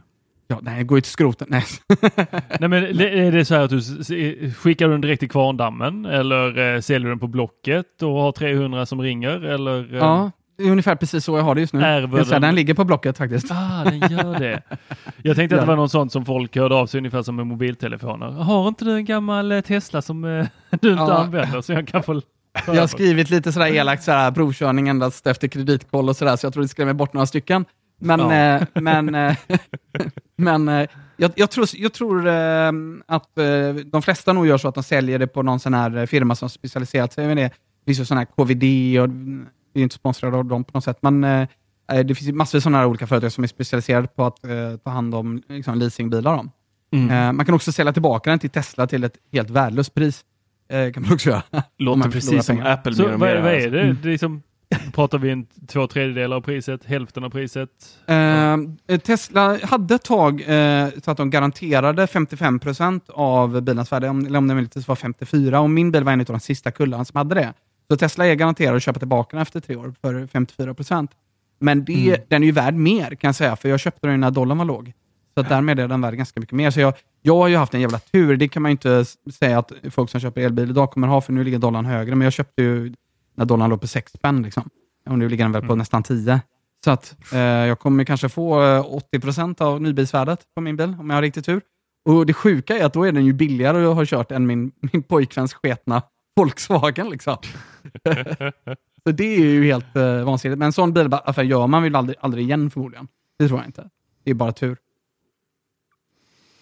Ja, 0.51 0.59
nej, 0.63 0.85
gå 0.85 0.99
ut 0.99 1.05
till 1.05 1.13
skroten. 1.13 1.47
Nej. 1.51 1.65
Nej 2.61 2.69
men 2.69 2.85
är 3.01 3.33
det 3.33 3.45
så 3.45 3.55
här 3.55 3.63
att 3.63 3.71
du 3.71 3.81
skickar 4.53 4.89
den 4.89 5.01
direkt 5.01 5.21
till 5.21 5.31
kvarndammen 5.31 6.05
eller 6.07 6.75
eh, 6.75 6.81
säljer 6.81 7.09
den 7.09 7.19
på 7.19 7.27
Blocket 7.27 8.03
och 8.03 8.11
har 8.13 8.33
300 8.33 8.87
som 8.87 9.01
ringer 9.03 9.45
eller? 9.45 9.95
eh, 9.95 9.99
ja, 9.99 10.31
det 10.59 10.65
är 10.65 10.71
ungefär 10.71 10.95
precis 10.97 11.25
så 11.25 11.37
jag 11.37 11.43
har 11.45 11.55
det 11.55 11.61
just 11.61 11.73
nu. 11.73 11.81
Ärver 11.83 12.25
den- 12.31 12.43
den 12.43 12.55
ligger 12.55 12.75
på 12.75 12.85
Blocket 12.85 13.19
faktiskt. 13.19 13.47
Ah, 13.51 13.85
den 13.85 13.99
gör 14.11 14.39
det. 14.39 14.63
Jag 15.23 15.37
tänkte 15.37 15.57
att 15.57 15.63
det 15.63 15.67
var 15.69 15.77
något 15.77 15.91
sånt 15.91 16.13
som 16.13 16.25
folk 16.25 16.57
hörde 16.57 16.75
av 16.75 16.87
sig 16.87 16.99
ungefär 16.99 17.23
som 17.23 17.37
med 17.37 17.47
mobiltelefoner. 17.47 18.27
Har 18.31 18.69
inte 18.69 18.85
du 18.85 18.93
en 18.95 19.05
gammal 19.05 19.53
eh, 19.53 19.61
Tesla 19.61 20.03
som 20.03 20.23
du 20.71 20.91
inte 20.91 21.03
Ja. 21.03 21.19
använder 21.19 21.61
så 21.61 21.73
jag 21.73 21.89
kan 21.89 22.03
få 22.03 22.21
Jag 22.67 22.75
har 22.75 22.87
skrivit 22.87 23.31
lite 23.31 23.53
sådär 23.53 23.67
elakt 23.75 24.03
sådär, 24.03 24.31
provkörning 24.31 24.89
endast 24.89 25.27
efter 25.27 25.49
kreditkoll 25.49 26.09
och 26.09 26.17
sådär, 26.17 26.37
så 26.37 26.47
jag 26.47 26.53
tror 26.53 26.63
det 26.63 26.69
skrämmer 26.69 26.93
bort 26.93 27.13
några 27.13 27.27
stycken. 27.27 27.65
Men, 28.01 28.21
Ja. 28.21 28.33
eh, 28.35 28.63
men, 28.75 29.15
eh, 29.15 29.37
men 30.39 30.69
eh, 30.69 30.89
jag, 31.17 31.31
jag 31.35 31.51
tror, 31.51 31.67
jag 31.73 31.93
tror 31.93 32.27
eh, 32.27 32.73
att 33.07 33.39
eh, 33.39 33.75
de 33.75 34.03
flesta 34.03 34.33
nog 34.33 34.47
gör 34.47 34.59
så 34.59 34.69
att 34.69 34.75
de 34.75 34.85
säljer 34.85 35.19
det 35.19 35.27
på 35.27 35.43
någon 35.43 35.61
sån 35.61 35.75
här 35.75 35.97
eh, 35.97 36.07
firma 36.07 36.35
som 36.35 36.49
specialiserat 36.51 37.13
sig 37.13 37.27
med 37.27 37.37
det. 37.37 37.43
Det 37.43 37.85
finns 37.87 38.01
ju 38.01 38.05
sån 38.05 38.19
här 38.19 38.25
KVD 38.25 38.65
och 39.01 39.05
mm, 39.05 39.47
vi 39.73 39.81
är 39.81 39.83
inte 39.83 39.95
sponsrade 39.95 40.37
av 40.37 40.45
dem 40.45 40.65
på 40.65 40.71
något 40.75 40.85
sätt, 40.85 40.99
men 41.01 41.25
eh, 41.25 41.49
eh, 41.93 42.07
det 42.07 42.15
finns 42.15 42.33
massor 42.33 42.59
av 42.59 42.61
sådana 42.61 42.79
här 42.79 42.87
olika 42.87 43.07
företag 43.07 43.33
som 43.33 43.45
är 43.45 43.49
specialiserade 43.49 44.09
på 44.09 44.25
att 44.25 44.45
eh, 44.45 44.77
ta 44.85 44.91
hand 44.91 45.15
om 45.15 45.43
liksom, 45.49 45.79
leasingbilar. 45.79 46.35
Om. 46.35 46.51
Mm. 46.93 47.11
Eh, 47.11 47.33
man 47.33 47.47
kan 47.47 47.55
också 47.55 47.73
sälja 47.73 47.93
tillbaka 47.93 48.31
den 48.31 48.39
till 48.39 48.51
Tesla 48.51 48.87
till 48.87 49.05
ett 49.05 49.17
helt 49.33 49.51
värdelöst 49.51 49.95
pris. 49.95 50.25
Eh, 50.69 50.93
kan 50.93 51.03
man 51.03 51.13
också 51.13 51.31
göra. 51.31 51.43
Låter 51.79 52.11
precis 52.11 52.47
som 52.47 52.57
pengar. 52.57 52.73
Apple 52.73 52.95
Så 52.95 53.03
mer 53.03 53.13
och 53.15 53.21
vad, 53.21 53.29
mer. 53.29 53.43
vad 53.43 53.53
är 53.53 53.57
alltså. 53.57 53.71
det? 53.71 53.93
det 53.93 54.09
är 54.09 54.13
liksom, 54.13 54.43
pratar 54.95 55.19
vi 55.19 55.31
en 55.31 55.47
två 55.67 55.87
tredjedelar 55.87 56.37
av 56.37 56.41
priset, 56.41 56.85
hälften 56.85 57.25
av 57.25 57.31
priset? 57.31 57.71
Eh, 58.07 58.99
Tesla 58.99 59.59
hade 59.63 59.95
ett 59.95 60.05
tag 60.05 60.41
eh, 60.41 60.89
så 61.05 61.11
att 61.11 61.17
de 61.17 61.31
garanterade 61.31 62.07
55% 62.07 63.01
av 63.09 63.61
bilens 63.63 63.93
värde, 63.93 64.09
om, 64.09 64.27
eller 64.27 64.39
om 64.39 64.49
det 64.49 64.55
möjligtvis 64.55 64.89
var 64.89 64.97
54, 64.97 65.61
och 65.61 65.71
min 65.71 65.91
bil 65.91 66.05
var 66.05 66.13
en 66.13 66.21
av 66.21 66.27
de 66.27 66.41
sista 66.41 66.71
kullarna 66.71 67.05
som 67.05 67.17
hade 67.17 67.35
det. 67.35 67.53
Så 67.91 67.97
Tesla 67.97 68.27
är 68.27 68.35
garanterad 68.35 68.77
att 68.77 68.83
köpa 68.83 68.99
tillbaka 68.99 69.37
den 69.37 69.43
efter 69.43 69.61
tre 69.61 69.77
år 69.77 69.95
för 70.01 70.15
54%. 70.15 71.09
Men 71.61 71.85
det, 71.85 72.31
den 72.31 72.43
är 72.43 72.47
ju 72.47 72.53
värd 72.53 72.75
mer 72.75 73.15
kan 73.15 73.29
jag 73.29 73.35
säga, 73.35 73.57
för 73.57 73.69
jag 73.69 73.81
köpte 73.81 74.07
den 74.07 74.21
när 74.21 74.31
dollarn 74.31 74.59
var 74.59 74.65
låg. 74.65 74.93
Så 75.35 75.41
att 75.41 75.49
därmed 75.49 75.79
är 75.79 75.89
den 75.89 76.01
värd 76.01 76.15
ganska 76.15 76.41
mycket 76.41 76.55
mer. 76.57 76.71
Så 76.71 76.81
jag, 76.81 76.95
jag 77.23 77.37
har 77.37 77.49
ju 77.49 77.57
haft 77.57 77.75
en 77.75 77.81
jävla 77.81 77.99
tur, 77.99 78.37
det 78.37 78.49
kan 78.49 78.63
man 78.63 78.71
ju 78.71 78.73
inte 78.73 79.05
säga 79.33 79.59
att 79.59 79.73
folk 79.91 80.11
som 80.11 80.21
köper 80.21 80.41
elbil 80.41 80.71
idag 80.71 80.91
kommer 80.91 81.09
ha, 81.09 81.21
för 81.21 81.33
nu 81.33 81.45
ligger 81.45 81.59
dollarn 81.59 81.85
högre, 81.85 82.15
men 82.15 82.25
jag 82.25 82.33
köpte 82.33 82.63
ju 82.63 82.95
när 83.39 83.45
dollarn 83.45 83.71
låg 83.71 83.81
på 83.81 83.87
6 83.87 84.13
spänn. 84.13 84.43
Liksom. 84.43 84.71
Och 85.07 85.19
nu 85.19 85.29
ligger 85.29 85.45
den 85.45 85.53
väl 85.53 85.67
på 85.67 85.75
nästan 85.75 86.03
10. 86.03 86.41
Så 86.85 86.91
att 86.91 87.17
eh, 87.33 87.39
jag 87.41 87.79
kommer 87.79 88.05
kanske 88.05 88.29
få 88.29 88.63
eh, 88.63 88.85
80% 89.15 89.63
av 89.63 89.83
nybilsvärdet 89.83 90.41
på 90.55 90.61
min 90.61 90.77
bil, 90.77 90.97
om 91.01 91.11
jag 91.11 91.17
har 91.17 91.23
riktigt 91.23 91.47
tur. 91.47 91.61
Och 92.05 92.27
det 92.27 92.33
sjuka 92.33 92.79
är 92.79 92.85
att 92.85 92.93
då 92.93 93.05
är 93.05 93.13
den 93.13 93.25
ju 93.25 93.33
billigare 93.33 93.87
att 93.87 93.95
ha 93.95 94.07
kört 94.07 94.31
än 94.31 94.47
min, 94.47 94.73
min 94.93 95.03
pojkväns 95.03 95.55
sketna 95.55 96.03
Volkswagen. 96.37 97.11
Liksom. 97.11 97.37
så 99.03 99.11
det 99.11 99.35
är 99.35 99.41
ju 99.41 99.65
helt 99.65 99.97
eh, 99.97 100.25
vansinnigt. 100.25 100.59
Men 100.59 100.67
en 100.67 100.73
sån 100.73 100.93
bilaffär 100.93 101.43
gör 101.43 101.67
man 101.67 101.83
väl 101.83 101.97
aldrig, 101.97 102.19
aldrig 102.21 102.45
igen 102.45 102.71
förmodligen. 102.71 103.09
Det 103.39 103.49
tror 103.49 103.61
jag 103.61 103.69
inte. 103.69 103.89
Det 104.25 104.31
är 104.31 104.35
bara 104.35 104.53
tur. 104.53 104.77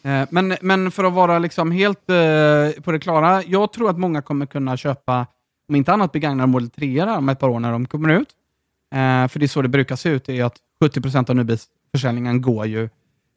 Eh, 0.02 0.26
Men, 0.30 0.56
men 0.60 0.90
för 0.90 1.04
att 1.04 1.12
vara 1.12 1.38
liksom 1.38 1.70
helt 1.70 2.10
eh, 2.10 2.82
på 2.82 2.92
det 2.92 2.98
klara, 2.98 3.42
jag 3.42 3.72
tror 3.72 3.90
att 3.90 3.98
många 3.98 4.22
kommer 4.22 4.46
kunna 4.46 4.76
köpa, 4.76 5.26
om 5.68 5.74
inte 5.74 5.92
annat 5.92 6.12
begagnade 6.12 6.46
Model 6.46 6.70
3 6.70 7.00
här 7.00 7.18
om 7.18 7.28
ett 7.28 7.38
par 7.38 7.48
år 7.48 7.60
när 7.60 7.72
de 7.72 7.86
kommer 7.86 8.08
ut. 8.08 8.28
Eh, 8.94 9.28
för 9.28 9.38
det 9.38 9.46
är 9.46 9.48
så 9.48 9.62
det 9.62 9.68
brukar 9.68 9.96
se 9.96 10.08
ut, 10.08 10.28
är 10.28 10.44
att 10.44 10.56
70% 10.84 11.30
av 11.30 11.36
nybilsförsäljningen 11.36 12.42
går 12.42 12.66
ju 12.66 12.88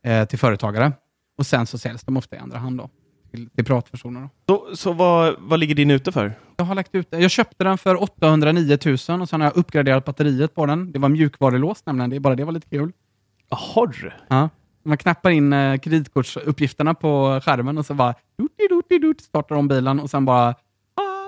eh, 0.05 0.25
till 0.25 0.39
företagare. 0.39 0.91
Och 1.37 1.45
sen 1.45 1.65
så 1.65 1.77
säljs 1.77 2.03
de 2.03 2.17
ofta 2.17 2.35
i 2.35 2.39
andra 2.39 2.57
hand 2.57 2.77
då, 2.77 2.89
till, 3.31 3.49
till 3.49 3.65
privatpersoner. 3.65 4.29
Då. 4.45 4.67
Så, 4.69 4.75
så 4.75 4.93
vad, 4.93 5.35
vad 5.39 5.59
ligger 5.59 5.75
din 5.75 5.91
ute 5.91 6.11
för? 6.11 6.33
Jag 6.57 6.65
har 6.65 6.75
lagt 6.75 6.95
ut 6.95 7.07
Jag 7.09 7.31
köpte 7.31 7.63
den 7.63 7.77
för 7.77 8.03
809 8.03 8.77
000 8.85 8.93
och 9.21 9.29
sen 9.29 9.41
har 9.41 9.47
jag 9.47 9.57
uppgraderat 9.57 10.05
batteriet 10.05 10.55
på 10.55 10.65
den. 10.65 10.91
Det 10.91 10.99
var 10.99 11.09
mjukvarulås 11.09 11.85
nämligen, 11.85 12.09
det 12.09 12.19
bara 12.19 12.35
det 12.35 12.43
var 12.43 12.51
lite 12.51 12.69
kul. 12.69 12.91
Jaha, 13.49 13.93
Ja. 14.27 14.49
Man 14.83 14.97
knappar 14.97 15.29
in 15.29 15.53
eh, 15.53 15.77
kreditkortsuppgifterna 15.77 16.93
på 16.93 17.41
skärmen 17.43 17.77
och 17.77 17.85
så 17.85 17.93
bara 17.93 18.13
dut, 19.01 19.21
startar 19.21 19.55
de 19.55 19.67
bilen 19.67 19.99
och 19.99 20.09
sen 20.09 20.25
bara 20.25 20.55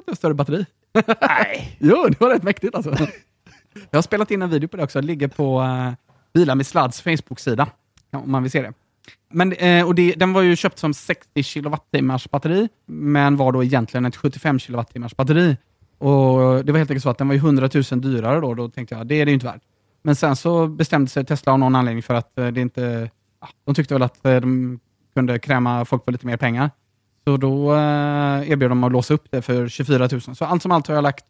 det 0.05 0.11
är 0.11 0.15
större 0.15 0.33
batteri. 0.33 0.65
Nej. 1.21 1.77
jo, 1.79 2.07
det 2.09 2.21
var 2.21 2.29
rätt 2.29 2.43
mäktigt 2.43 2.75
alltså. 2.75 3.07
Jag 3.89 3.97
har 3.97 4.01
spelat 4.01 4.31
in 4.31 4.41
en 4.41 4.49
video 4.49 4.67
på 4.67 4.77
det 4.77 4.83
också. 4.83 5.01
Det 5.01 5.07
ligger 5.07 5.27
på 5.27 5.61
uh, 5.61 5.91
Bilar 6.33 6.55
med 6.55 6.67
Sladds 6.67 7.01
Facebook-sida. 7.01 7.67
Om 8.11 8.31
man 8.31 8.43
vill 8.43 8.51
se 8.51 8.61
det. 8.61 8.73
Men, 9.29 9.53
eh, 9.53 9.85
och 9.85 9.95
det, 9.95 10.13
den 10.13 10.33
var 10.33 10.41
ju 10.41 10.55
köpt 10.55 10.79
som 10.79 10.93
60 10.93 11.43
kilowattimmars 11.43 12.29
batteri, 12.29 12.69
men 12.85 13.37
var 13.37 13.51
då 13.51 13.63
egentligen 13.63 14.05
ett 14.05 14.15
75 14.15 14.59
kilowattimmars 14.59 15.15
batteri. 15.15 15.57
Och 15.97 16.65
Det 16.65 16.71
var 16.71 16.77
helt 16.77 16.89
enkelt 16.91 17.03
så 17.03 17.09
att 17.09 17.17
den 17.17 17.27
var 17.27 17.35
ju 17.35 17.39
100 17.39 17.69
000 17.91 18.01
dyrare 18.01 18.39
då. 18.39 18.53
Då 18.53 18.69
tänkte 18.69 18.95
jag, 18.95 19.07
det 19.07 19.15
är 19.15 19.25
det 19.25 19.31
ju 19.31 19.33
inte 19.33 19.45
värt. 19.45 19.61
Men 20.01 20.15
sen 20.15 20.35
så 20.35 20.67
bestämde 20.67 21.09
sig 21.09 21.25
Tesla 21.25 21.51
av 21.51 21.59
någon 21.59 21.75
anledning 21.75 22.03
för 22.03 22.13
att 22.13 22.37
eh, 22.37 22.47
det 22.47 22.61
inte... 22.61 23.09
De 23.65 23.75
tyckte 23.75 23.93
väl 23.93 24.03
att 24.03 24.25
eh, 24.25 24.35
de 24.35 24.79
kunde 25.13 25.39
kräma 25.39 25.85
folk 25.85 26.05
på 26.05 26.11
lite 26.11 26.25
mer 26.25 26.37
pengar. 26.37 26.71
Så 27.23 27.37
då 27.37 27.73
eh, 27.73 28.49
erbjöd 28.51 28.71
de 28.71 28.83
att 28.83 28.91
låsa 28.91 29.13
upp 29.13 29.31
det 29.31 29.41
för 29.41 29.67
24 29.67 30.07
000. 30.11 30.21
Så 30.21 30.45
allt 30.45 30.61
som 30.61 30.71
allt 30.71 30.87
har 30.87 30.95
jag 30.95 31.01
lagt 31.03 31.25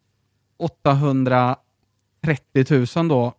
830 0.60 2.86
000 2.96 3.08
då. 3.08 3.34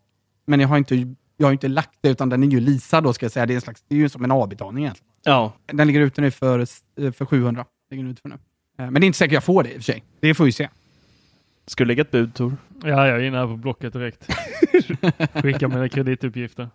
Men 0.47 0.61
jag 0.61 0.69
har 0.69 0.79
inte, 0.79 1.15
jag 1.37 1.47
har 1.47 1.53
inte 1.53 1.69
lagt 1.69 1.99
det, 2.01 2.09
utan 2.09 2.29
den 2.29 2.43
är 2.43 2.47
ju 2.47 2.61
leasad 2.61 3.05
då 3.05 3.12
ska 3.12 3.25
jag 3.25 3.33
säga. 3.33 3.47
Det 3.47 3.53
är, 3.53 3.55
en 3.55 3.61
slags, 3.61 3.85
det 3.88 3.95
är 3.95 3.99
ju 3.99 4.09
som 4.09 4.25
en 4.25 4.31
avbetalning 4.31 4.85
egentligen. 4.85 5.09
Ja. 5.25 5.53
Den 5.67 5.87
ligger 5.87 6.01
ute 6.01 6.21
nu 6.21 6.31
för, 6.31 6.59
eh, 6.59 6.67
för 7.12 7.25
700. 7.25 7.65
Ligger 7.91 8.05
ute 8.05 8.23
för 8.23 8.29
nu. 8.29 8.35
Eh, 8.79 8.91
Men 8.91 8.95
det 8.95 9.05
är 9.05 9.07
inte 9.07 9.19
säkert 9.19 9.35
jag 9.35 9.45
får 9.45 9.62
det 9.62 9.69
i 9.69 9.73
och 9.73 9.77
för 9.77 9.83
sig. 9.93 10.05
Det 10.21 10.35
får 10.35 10.45
vi 10.45 10.53
se. 10.53 10.69
Skulle 11.67 11.89
lägga 11.89 12.03
ett 12.03 12.11
bud, 12.11 12.35
Tor. 12.35 12.57
Ja, 12.83 12.89
jag 13.07 13.09
är 13.09 13.20
inne 13.22 13.39
här 13.39 13.47
på 13.47 13.57
Blocket 13.57 13.93
direkt. 13.93 14.26
Skicka 15.43 15.68
mina 15.68 15.89
kredituppgifter. 15.89 16.68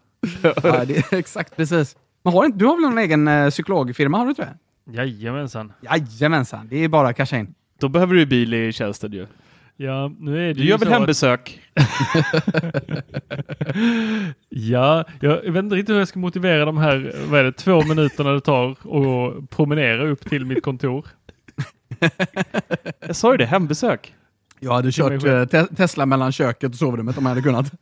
ja, 0.43 0.85
det 0.85 0.97
är 0.97 1.13
exakt 1.17 1.55
precis. 1.55 1.95
Men 2.23 2.33
har 2.33 2.45
inte, 2.45 2.57
du 2.57 2.65
har 2.65 2.75
väl 2.75 2.81
någon 2.89 2.97
egen 2.97 3.27
eh, 3.27 3.49
psykologfirma? 3.49 4.17
Har 4.17 4.25
du 4.25 4.29
inte 4.29 4.41
det? 4.41 4.57
Jajamensan. 4.91 5.73
Jajamensan, 5.81 6.67
det 6.69 6.83
är 6.83 6.87
bara 6.87 7.07
att 7.07 7.17
casha 7.17 7.37
in. 7.37 7.53
Då 7.79 7.89
behöver 7.89 8.15
du 8.15 8.25
bil 8.25 8.53
i 8.53 8.71
tjänsten 8.71 9.11
ju. 9.11 9.27
Ja, 9.79 10.11
nu 10.19 10.43
är 10.43 10.47
det 10.47 10.53
Du 10.53 10.63
gör 10.63 10.77
väl 10.77 10.89
hembesök? 10.89 11.61
Ja, 14.49 15.05
jag 15.19 15.51
vet 15.51 15.63
inte 15.63 15.75
riktigt 15.75 15.95
hur 15.95 15.99
jag 15.99 16.07
ska 16.07 16.19
motivera 16.19 16.65
de 16.65 16.77
här, 16.77 17.13
vad 17.29 17.39
är 17.39 17.43
det, 17.43 17.51
två 17.51 17.83
minuterna 17.83 18.31
det 18.31 18.41
tar 18.41 18.71
att 18.71 19.49
promenera 19.49 20.07
upp 20.07 20.29
till 20.29 20.45
mitt 20.45 20.63
kontor. 20.63 21.07
Jag 22.99 23.15
sa 23.15 23.31
ju 23.31 23.37
det, 23.37 23.45
hembesök. 23.45 24.13
Jag 24.59 24.73
hade 24.73 24.91
kört 24.91 25.23
eh, 25.23 25.45
te 25.45 25.65
Tesla 25.65 26.05
mellan 26.05 26.31
köket 26.31 26.71
och 26.71 26.77
sovrummet 26.77 27.17
om 27.17 27.25
jag 27.25 27.29
hade 27.29 27.41
kunnat. 27.41 27.71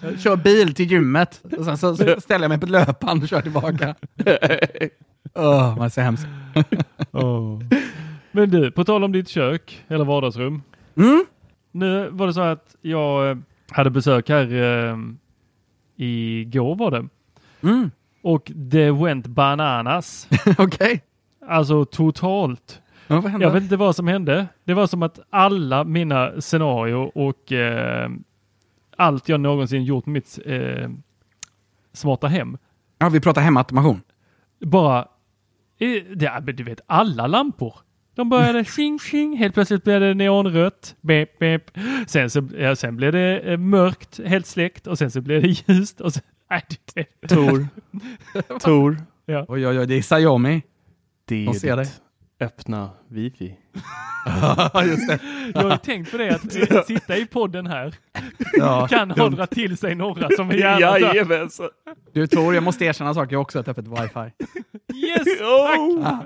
Jag 0.00 0.20
kör 0.20 0.36
bil 0.36 0.74
till 0.74 0.90
gymmet 0.90 1.42
och 1.58 1.64
sen 1.64 1.78
så, 1.78 1.96
ställer 1.96 2.44
jag 2.44 2.48
mig 2.48 2.58
på 2.58 2.66
ett 2.66 2.70
löpband 2.70 3.22
och 3.22 3.28
kör 3.28 3.40
tillbaka. 3.40 3.94
Åh, 5.34 5.76
man 5.76 5.84
är 5.84 5.88
så 5.88 6.00
hemskt. 6.00 6.26
Åh. 7.12 7.60
Men 8.32 8.50
du, 8.50 8.70
på 8.70 8.84
tal 8.84 9.04
om 9.04 9.12
ditt 9.12 9.28
kök 9.28 9.84
eller 9.88 10.04
vardagsrum. 10.04 10.62
Mm? 10.96 11.24
Nu 11.72 12.08
var 12.10 12.26
det 12.26 12.34
så 12.34 12.40
att 12.40 12.76
jag 12.82 13.30
eh, 13.30 13.36
hade 13.70 13.90
besök 13.90 14.28
här 14.28 14.54
eh, 14.54 14.96
igår 15.96 16.76
var 16.76 16.90
det. 16.90 17.08
Mm. 17.62 17.90
Och 18.22 18.52
det 18.54 18.90
went 18.90 19.26
bananas. 19.26 20.28
Okej. 20.58 21.02
Alltså 21.48 21.84
totalt. 21.84 22.80
Ja, 23.06 23.20
vad 23.20 23.30
hände? 23.30 23.46
Jag 23.46 23.52
vet 23.52 23.62
inte 23.62 23.76
vad 23.76 23.96
som 23.96 24.08
hände. 24.08 24.46
Det 24.64 24.74
var 24.74 24.86
som 24.86 25.02
att 25.02 25.20
alla 25.30 25.84
mina 25.84 26.40
scenarier 26.40 27.18
och 27.18 27.52
eh, 27.52 28.10
allt 29.00 29.28
jag 29.28 29.40
någonsin 29.40 29.84
gjort 29.84 30.06
med 30.06 30.12
mitt 30.12 30.38
eh, 30.46 30.90
smarta 31.92 32.26
hem 32.26 32.58
Ja, 32.98 33.08
vi 33.08 33.20
pratar 33.20 33.40
hemautomation. 33.42 34.00
bara, 34.60 35.08
ja, 36.18 36.40
men 36.40 36.56
du 36.56 36.64
vet 36.64 36.80
alla 36.86 37.26
lampor. 37.26 37.74
De 38.14 38.28
började 38.28 38.64
tjing 38.76 38.98
tjing, 38.98 39.36
helt 39.36 39.54
plötsligt 39.54 39.84
blev 39.84 40.00
det 40.00 40.14
neonrött, 40.14 40.96
bep 41.00 41.38
bep. 41.38 41.70
Sen, 42.06 42.30
så, 42.30 42.48
ja, 42.58 42.76
sen 42.76 42.96
blev 42.96 43.12
det 43.12 43.40
eh, 43.40 43.56
mörkt, 43.56 44.20
helt 44.24 44.46
släckt 44.46 44.86
och 44.86 44.98
sen 44.98 45.10
så 45.10 45.20
blev 45.20 45.42
det 45.42 45.48
ljust 45.48 46.00
och 46.00 46.12
sen, 46.12 46.22
nej, 46.50 46.62
det, 46.94 47.06
det, 47.20 47.28
Tor. 47.28 47.66
Tor. 48.60 48.96
ja. 49.26 49.44
Oj, 49.48 49.66
oj, 49.66 49.78
oj, 49.78 49.86
det 49.86 49.94
är 49.94 50.02
Xiaomi. 50.02 50.62
Det 51.24 51.34
De 51.44 51.48
är 51.48 51.52
ser 51.52 51.76
ditt 51.76 52.02
öppna 52.40 52.90
wifi. 53.08 53.56
Just 54.86 55.08
det. 55.08 55.18
Jag 55.54 55.62
har 55.62 55.70
ju 55.70 55.76
tänkt 55.76 56.10
på 56.10 56.16
det 56.16 56.34
att 56.34 56.86
sitta 56.86 57.16
i 57.16 57.26
podden 57.26 57.66
här 57.66 57.94
Ja, 58.52 58.88
kan 58.88 59.10
hålla 59.10 59.46
till 59.46 59.76
sig 59.76 59.94
några 59.94 60.28
som 60.36 60.50
är 60.50 60.54
gärna. 60.54 61.48
Du 62.12 62.26
Tor, 62.26 62.54
jag 62.54 62.62
måste 62.62 62.84
erkänna 62.84 63.08
en 63.08 63.14
sak. 63.14 63.32
Jag 63.32 63.38
har 63.38 63.42
också 63.42 63.60
ett 63.60 63.68
öppet 63.68 63.88
wifi. 63.88 64.32
Yes! 64.94 65.40
Oh. 65.40 66.20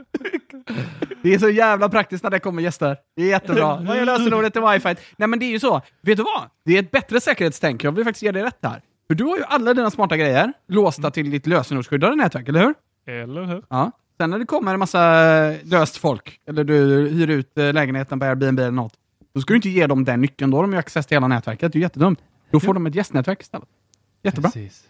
Det 1.23 1.35
är 1.35 1.39
så 1.39 1.49
jävla 1.49 1.89
praktiskt 1.89 2.25
när 2.25 2.31
det 2.31 2.39
kommer 2.39 2.63
gäster. 2.63 2.97
Det 3.17 3.23
är 3.23 3.27
jättebra. 3.27 3.77
Vad 3.77 3.97
är 3.97 4.05
lösenordet 4.05 4.53
till 4.53 4.63
wifi? 4.63 4.95
Nej 5.17 5.29
men 5.29 5.39
det 5.39 5.45
är 5.45 5.51
ju 5.51 5.61
så. 5.61 5.83
Vet 6.03 6.17
du 6.17 6.23
vad? 6.23 6.43
Det 6.65 6.77
är 6.77 6.83
ett 6.83 6.91
bättre 6.91 7.21
säkerhetstänk. 7.21 7.85
Jag 7.85 7.93
vill 7.93 8.05
faktiskt 8.05 8.23
ge 8.23 8.33
dig 8.33 8.43
rätt 8.43 8.59
här. 8.63 8.83
För 9.09 9.15
du 9.15 9.25
har 9.25 9.37
ju 9.37 9.43
alla 9.49 9.75
dina 9.75 9.91
smarta 9.91 10.17
grejer 10.17 10.53
låsta 10.69 11.11
till 11.11 11.31
ditt 11.31 11.47
lösenordsskyddade 11.47 12.15
nätverk, 12.17 12.49
eller 12.49 12.61
hur? 12.61 12.75
Eller 13.07 13.45
hur? 13.45 13.63
Ja. 13.71 13.91
Sen 14.19 14.31
när 14.31 14.39
det 14.39 14.45
kommer 14.47 14.73
en 14.73 14.79
massa 14.79 15.01
löst 15.65 15.97
folk, 15.97 16.41
eller 16.49 16.65
du 16.65 16.75
hyr 17.09 17.31
ut 17.31 17.59
eh, 17.59 17.73
lägenheten 17.73 18.21
på 18.21 18.27
Airbnb 18.27 18.59
eller 18.61 18.71
något, 18.71 18.95
då 19.35 19.41
ska 19.41 19.53
du 19.53 19.57
inte 19.57 19.69
ge 19.69 19.87
dem 19.87 20.05
den 20.05 20.21
nyckeln. 20.21 20.51
Då 20.51 20.57
har 20.57 20.63
de 20.63 20.73
ju 20.73 20.79
access 20.79 21.07
till 21.07 21.17
hela 21.17 21.29
nätverket. 21.29 21.73
Det 21.73 21.77
är 21.77 21.81
ju 21.81 21.83
jättedumt. 21.83 22.19
Då 22.51 22.61
får 22.61 22.75
de 22.75 22.87
ett 22.87 22.95
gästnätverk 22.95 23.41
istället. 23.43 23.69
Jättebra. 24.23 24.51
Precis. 24.51 24.85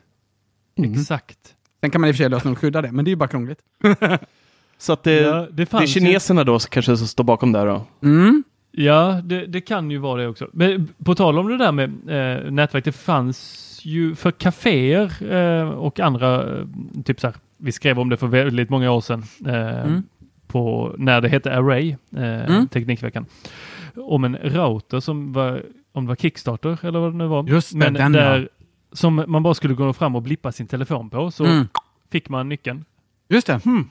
Mm. 0.78 0.92
Exakt. 0.92 1.38
Sen 1.80 1.90
kan 1.90 2.00
man 2.00 2.08
i 2.08 2.12
och 2.12 2.16
för 2.16 2.22
sig 2.22 2.30
lösenordsskydda 2.30 2.82
det, 2.82 2.92
men 2.92 3.04
det 3.04 3.08
är 3.08 3.12
ju 3.12 3.16
bara 3.16 3.28
krångligt. 3.28 3.58
Så 4.78 4.92
att 4.92 5.02
det, 5.02 5.12
Ja, 5.20 5.34
det 5.50 5.50
det 5.64 5.72
är 5.74 5.80
ju- 5.80 5.86
kineserna 5.86 6.44
då 6.44 6.58
som 6.58 6.70
kanske 6.70 6.96
som 6.96 7.06
står 7.06 7.24
bakom 7.24 7.52
där 7.52 7.66
då? 7.66 7.86
Mm. 8.02 8.44
Ja, 8.70 9.20
det, 9.24 9.46
det 9.46 9.60
kan 9.60 9.90
ju 9.90 9.98
vara 9.98 10.22
det 10.22 10.28
också. 10.28 10.48
Men 10.52 10.88
på 11.04 11.14
tal 11.14 11.38
om 11.38 11.48
det 11.48 11.58
där 11.58 11.72
med 11.72 11.88
eh, 12.44 12.50
nätverk, 12.50 12.84
det 12.84 12.92
fanns 12.92 13.60
ju 13.82 14.14
för 14.14 14.30
kaféer 14.30 15.32
eh, 15.34 15.68
och 15.68 16.00
andra, 16.00 16.58
eh, 16.58 16.64
typ 17.04 17.20
så 17.20 17.26
här, 17.26 17.36
vi 17.64 17.72
skrev 17.72 17.98
om 17.98 18.08
det 18.08 18.16
för 18.16 18.26
väldigt 18.26 18.70
många 18.70 18.90
år 18.90 19.00
sedan, 19.00 19.22
eh, 19.46 19.80
Mm. 19.84 20.02
på, 20.46 20.94
när 20.98 21.20
det 21.20 21.28
hette 21.28 21.56
Array, 21.56 21.90
eh, 22.16 22.44
Mm. 22.50 22.68
Teknikveckan, 22.68 23.26
om 23.96 24.24
en 24.24 24.36
router 24.36 25.00
som 25.00 25.32
var, 25.32 25.62
om 25.92 26.04
det 26.04 26.08
var 26.08 26.16
Kickstarter 26.16 26.78
eller 26.86 26.98
vad 26.98 27.12
det 27.12 27.16
nu 27.16 27.26
var, 27.26 27.44
Just 27.48 27.72
det, 27.72 27.78
men 27.78 27.94
den, 27.94 28.12
där 28.12 28.40
ja. 28.40 28.46
som 28.92 29.24
man 29.26 29.42
bara 29.42 29.54
skulle 29.54 29.74
gå 29.74 29.92
fram 29.92 30.16
och 30.16 30.22
blippa 30.22 30.52
sin 30.52 30.66
telefon 30.66 31.10
på, 31.10 31.30
så 31.30 31.44
Mm. 31.44 31.68
fick 32.10 32.28
man 32.28 32.48
nyckeln. 32.48 32.84
Just 33.28 33.46
det. 33.46 33.64
Hmm. 33.64 33.88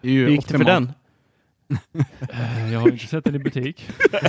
Det 0.00 0.08
är 0.08 0.12
ju 0.12 0.24
Hur 0.24 0.30
gick 0.30 0.40
det 0.48 0.48
för 0.48 0.54
optimalt. 0.64 0.88
den? 0.88 0.94
Eh, 2.32 2.72
jag 2.72 2.80
har 2.80 2.88
inte 2.90 3.06
sett 3.06 3.24
den 3.24 3.34
i 3.34 3.38
butik. 3.38 3.88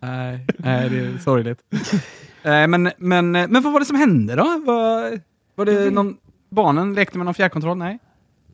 Nej, 0.00 0.46
nej, 0.58 0.90
det 0.90 0.98
är 0.98 1.18
sorgligt. 1.18 1.58
Eh, 2.42 2.66
men, 2.68 2.90
men, 2.98 3.32
men 3.32 3.62
vad 3.62 3.72
var 3.72 3.80
det 3.80 3.86
som 3.86 3.96
hände 3.96 4.36
då? 4.36 4.44
Var, 4.66 5.20
var 5.54 5.64
det 5.64 5.90
någon, 5.90 6.16
barnen 6.50 6.94
lekte 6.94 7.18
med 7.18 7.24
någon 7.24 7.34
fjärrkontroll? 7.34 7.78
Nej? 7.78 7.98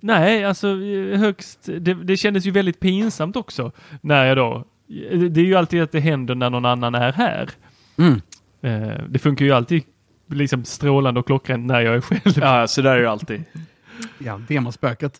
Nej, 0.00 0.44
alltså 0.44 0.68
eh, 0.68 1.18
högst, 1.18 1.68
det, 1.80 1.94
det 1.94 2.16
kändes 2.16 2.46
ju 2.46 2.50
väldigt 2.50 2.80
pinsamt 2.80 3.36
också 3.36 3.72
när 4.00 4.24
jag 4.24 4.36
då, 4.36 4.64
det 4.88 5.28
det 5.28 5.40
är 5.40 5.44
ju 5.44 5.54
alltid 5.54 5.82
att 5.82 5.92
det 5.92 6.00
händer 6.00 6.34
när 6.34 6.50
någon 6.50 6.64
annan 6.64 6.94
är 6.94 7.12
här. 7.12 7.50
Mm. 7.96 8.20
Eh, 8.60 9.02
det 9.08 9.18
funkar 9.18 9.44
ju 9.44 9.52
alltid 9.52 9.82
liksom 10.26 10.64
strålande 10.64 11.20
och 11.20 11.26
klockrent 11.26 11.66
när 11.66 11.80
jag 11.80 11.94
är 11.94 12.00
själv. 12.00 12.38
Ja, 12.40 12.66
så 12.66 12.82
där 12.82 12.96
är 12.96 13.02
det 13.02 13.10
alltid. 13.10 13.44
Ja, 14.18 14.40
demospöket. 14.48 15.18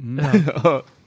Mm. 0.00 0.24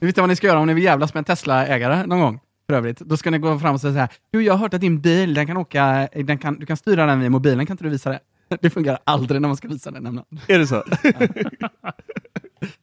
Ni 0.00 0.06
vet 0.06 0.18
vad 0.18 0.28
ni 0.28 0.36
ska 0.36 0.46
göra 0.46 0.58
om 0.58 0.66
ni 0.66 0.74
vill 0.74 0.84
jävlas 0.84 1.14
med 1.14 1.18
en 1.18 1.24
Tesla-ägare 1.24 2.06
någon 2.06 2.20
gång? 2.20 2.40
För 2.70 2.76
övrigt. 2.76 2.98
Då 2.98 3.16
ska 3.16 3.30
ni 3.30 3.38
gå 3.38 3.58
fram 3.58 3.74
och 3.74 3.80
säga 3.80 3.92
så 3.92 3.98
här. 3.98 4.08
Du, 4.30 4.42
jag 4.42 4.52
har 4.52 4.58
hört 4.58 4.74
att 4.74 4.80
din 4.80 5.00
bil, 5.00 5.34
den 5.34 5.46
kan 5.46 5.56
åka, 5.56 6.08
den 6.14 6.38
kan, 6.38 6.58
du 6.58 6.66
kan 6.66 6.76
styra 6.76 7.06
den 7.06 7.20
via 7.20 7.30
mobilen, 7.30 7.66
kan 7.66 7.74
inte 7.74 7.84
du 7.84 7.90
visa 7.90 8.10
det? 8.10 8.20
Det 8.60 8.70
fungerar 8.70 8.98
aldrig 9.04 9.40
när 9.40 9.48
man 9.48 9.56
ska 9.56 9.68
visa 9.68 9.90
det 9.90 10.00
nämligen. 10.00 10.26
Är 10.46 10.58
det 10.58 10.66
så? 10.66 10.84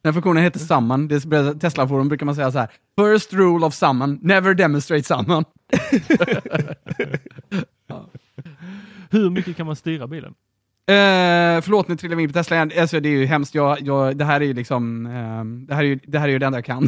Den 0.01 0.13
funktionen 0.13 0.43
heter 0.43 0.59
summon. 0.59 1.07
Det 1.07 1.15
är 1.15 1.59
Tesla-forum 1.59 2.09
brukar 2.09 2.25
man 2.25 2.35
säga 2.35 2.51
så 2.51 2.59
här. 2.59 2.69
First 2.99 3.33
rule 3.33 3.65
of 3.65 3.73
summon, 3.73 4.19
never 4.21 4.53
demonstrate 4.53 5.03
summon. 5.03 5.43
Hur 9.09 9.29
mycket 9.29 9.57
kan 9.57 9.65
man 9.65 9.75
styra 9.75 10.07
bilen? 10.07 10.33
Eh, 10.87 11.61
förlåt, 11.61 11.87
nu 11.87 11.97
trillade 11.97 12.17
vi 12.17 12.23
in 12.23 12.29
på 12.29 12.33
Tesla 12.33 12.55
igen. 12.55 12.71
Alltså, 12.79 12.99
det 12.99 13.09
är 13.09 13.17
ju 13.17 13.25
hemskt. 13.25 13.55
Jag, 13.55 13.81
jag, 13.81 14.17
det 14.17 14.25
här 14.25 14.41
är 14.41 14.45
ju 14.45 14.53
liksom, 14.53 15.05
ehm, 15.05 15.65
det, 15.65 15.75
här 15.75 15.83
är 15.83 15.87
ju, 15.87 15.99
det 16.07 16.19
här 16.19 16.27
är 16.27 16.31
ju 16.31 16.39
det 16.39 16.45
enda 16.45 16.57
jag 16.57 16.65
kan. 16.65 16.87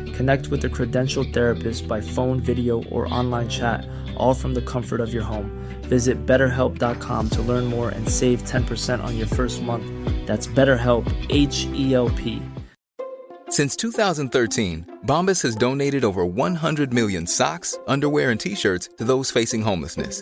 Connect 0.21 0.49
with 0.49 0.63
a 0.65 0.69
credentialed 0.69 1.33
therapist 1.33 1.87
by 1.87 1.99
phone, 1.99 2.39
video, 2.39 2.83
or 2.91 3.11
online 3.11 3.49
chat, 3.49 3.87
all 4.15 4.35
from 4.35 4.53
the 4.53 4.61
comfort 4.61 5.01
of 5.01 5.11
your 5.11 5.23
home. 5.23 5.49
Visit 5.85 6.27
betterhelp.com 6.27 7.29
to 7.31 7.41
learn 7.41 7.65
more 7.65 7.89
and 7.89 8.07
save 8.07 8.43
10% 8.43 9.03
on 9.03 9.17
your 9.17 9.25
first 9.25 9.63
month. 9.63 9.83
That's 10.27 10.45
BetterHelp, 10.45 11.11
H 11.31 11.65
E 11.73 11.95
L 11.95 12.11
P. 12.11 12.39
Since 13.49 13.75
2013, 13.77 14.99
Bombas 15.07 15.41
has 15.41 15.55
donated 15.55 16.05
over 16.05 16.23
100 16.23 16.93
million 16.93 17.25
socks, 17.25 17.79
underwear, 17.87 18.29
and 18.29 18.39
t 18.39 18.53
shirts 18.53 18.89
to 18.99 19.03
those 19.03 19.31
facing 19.31 19.63
homelessness. 19.63 20.21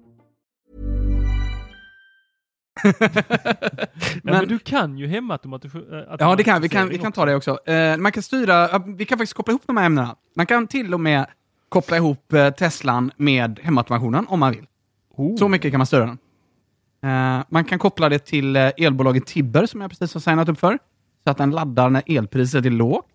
men, 2.83 4.35
men, 4.35 4.47
du 4.47 4.59
kan 4.59 4.97
ju 4.97 5.07
hemautomatisera. 5.07 6.17
Ja, 6.19 6.35
det 6.35 6.43
kan 6.43 6.61
vi. 6.61 6.69
Kan, 6.69 6.89
vi 6.89 6.97
kan 6.97 7.11
ta 7.11 7.25
det 7.25 7.35
också. 7.35 7.51
Uh, 7.69 7.97
man 7.97 8.11
kan 8.11 8.23
styra, 8.23 8.79
vi 8.79 9.05
kan 9.05 9.17
faktiskt 9.17 9.33
koppla 9.33 9.51
ihop 9.51 9.61
de 9.65 9.77
här 9.77 9.85
ämnena. 9.85 10.15
Man 10.35 10.45
kan 10.45 10.67
till 10.67 10.93
och 10.93 10.99
med 10.99 11.25
koppla 11.69 11.97
ihop 11.97 12.33
uh, 12.33 12.49
Teslan 12.49 13.11
med 13.17 13.59
hemautomationen 13.63 14.25
om 14.27 14.39
man 14.39 14.51
vill. 14.51 14.65
Oh. 15.15 15.37
Så 15.37 15.47
mycket 15.47 15.71
kan 15.71 15.77
man 15.77 15.87
styra 15.87 16.05
den. 16.05 16.17
Uh, 17.05 17.43
man 17.49 17.65
kan 17.65 17.79
koppla 17.79 18.09
det 18.09 18.19
till 18.19 18.55
elbolaget 18.55 19.25
Tibber 19.25 19.65
som 19.65 19.81
jag 19.81 19.89
precis 19.89 20.13
har 20.13 20.21
signat 20.21 20.49
upp 20.49 20.59
för. 20.59 20.79
Så 21.23 21.31
att 21.31 21.37
den 21.37 21.51
laddar 21.51 21.89
när 21.89 22.03
elpriset 22.05 22.65
är 22.65 22.69
lågt. 22.69 23.05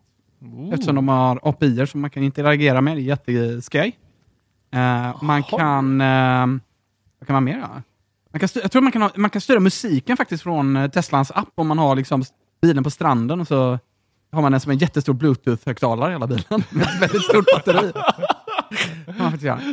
Oh. 0.40 0.72
Eftersom 0.72 0.94
de 0.94 1.08
har 1.08 1.40
API 1.42 1.86
som 1.86 2.00
man 2.00 2.10
kan 2.10 2.22
interagera 2.22 2.80
med. 2.80 2.96
Det 2.96 3.00
är 3.00 3.02
jätteskoj. 3.02 3.98
man 5.22 5.42
kan... 5.42 5.98
vad 7.18 7.26
kan 7.26 7.34
man 7.34 7.44
mer 7.44 7.58
göra? 7.58 7.82
Man 8.36 8.48
kan 8.48 8.62
jag 8.62 8.72
tror 8.72 8.82
man 8.82 8.92
kan, 8.92 9.02
ha, 9.02 9.10
man 9.14 9.30
kan 9.30 9.40
styra 9.40 9.60
musiken 9.60 10.16
faktiskt 10.16 10.42
från 10.42 10.76
eh, 10.76 10.90
Teslans 10.90 11.30
app 11.30 11.52
om 11.54 11.68
man 11.68 11.78
har 11.78 11.96
liksom 11.96 12.24
bilen 12.62 12.84
på 12.84 12.90
stranden 12.90 13.40
och 13.40 13.46
så 13.46 13.78
har 14.32 14.42
man 14.42 14.54
en 14.54 14.60
som 14.60 14.72
en 14.72 14.78
jättestor 14.78 15.14
bluetooth-högtalare 15.14 16.08
i 16.08 16.12
hela 16.12 16.26
bilen 16.26 16.44
med 16.70 16.82
ett 16.82 17.02
väldigt 17.02 17.22
stort 17.24 17.44
batteri. 17.54 17.92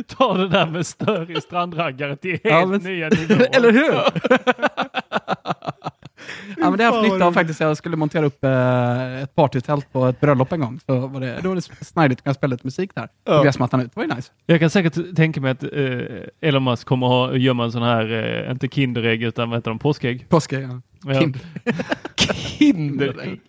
Ta 0.06 0.34
det 0.34 0.48
där 0.48 0.66
med 0.66 0.86
större 0.86 1.40
strandraggare 1.40 2.16
till 2.16 2.30
helt 2.30 2.40
ja, 2.44 2.66
men... 2.66 2.80
nya 2.80 3.08
nivåer. 3.08 3.48
Eller 3.56 3.72
hur? 3.72 3.92
ja, 6.58 6.70
men 6.70 6.78
det 6.78 6.84
har 6.84 6.92
jag 6.92 7.02
haft 7.02 7.12
nytta 7.12 7.26
av 7.26 7.32
faktiskt. 7.32 7.60
Jag 7.60 7.76
skulle 7.76 7.96
montera 7.96 8.26
upp 8.26 8.44
eh, 8.44 9.22
ett 9.22 9.34
partytält 9.34 9.92
på 9.92 10.06
ett 10.06 10.20
bröllop 10.20 10.52
en 10.52 10.60
gång. 10.60 10.80
Så 10.86 11.06
var 11.06 11.20
det, 11.20 11.40
då 11.42 11.48
var 11.48 11.56
det 11.56 11.62
snidigt 11.62 12.18
att 12.18 12.24
kunna 12.24 12.34
spela 12.34 12.50
lite 12.50 12.66
musik 12.66 12.90
där. 12.94 13.08
Ja. 13.24 13.42
Gräsmattan 13.42 13.80
ut. 13.80 13.94
Det 13.94 14.00
var 14.00 14.06
ju 14.08 14.14
nice. 14.14 14.32
Jag 14.46 14.60
kan 14.60 14.70
säkert 14.70 15.16
tänka 15.16 15.40
mig 15.40 15.50
att 15.50 15.62
eh, 15.62 15.68
Elon 16.40 16.64
Musk 16.64 16.86
kommer 16.86 17.34
att 17.34 17.40
gömma 17.40 17.64
en 17.64 17.72
sån 17.72 17.82
här, 17.82 18.12
eh, 18.44 18.50
inte 18.50 18.68
Kinderägg 18.68 19.22
utan 19.22 19.50
vad 19.50 19.58
heter 19.58 19.70
de, 19.70 19.78
påskägg? 19.78 20.28
Påskägg, 20.28 20.68
ja. 21.04 21.12
ja. 21.14 21.22
Kinderägg. 22.58 23.40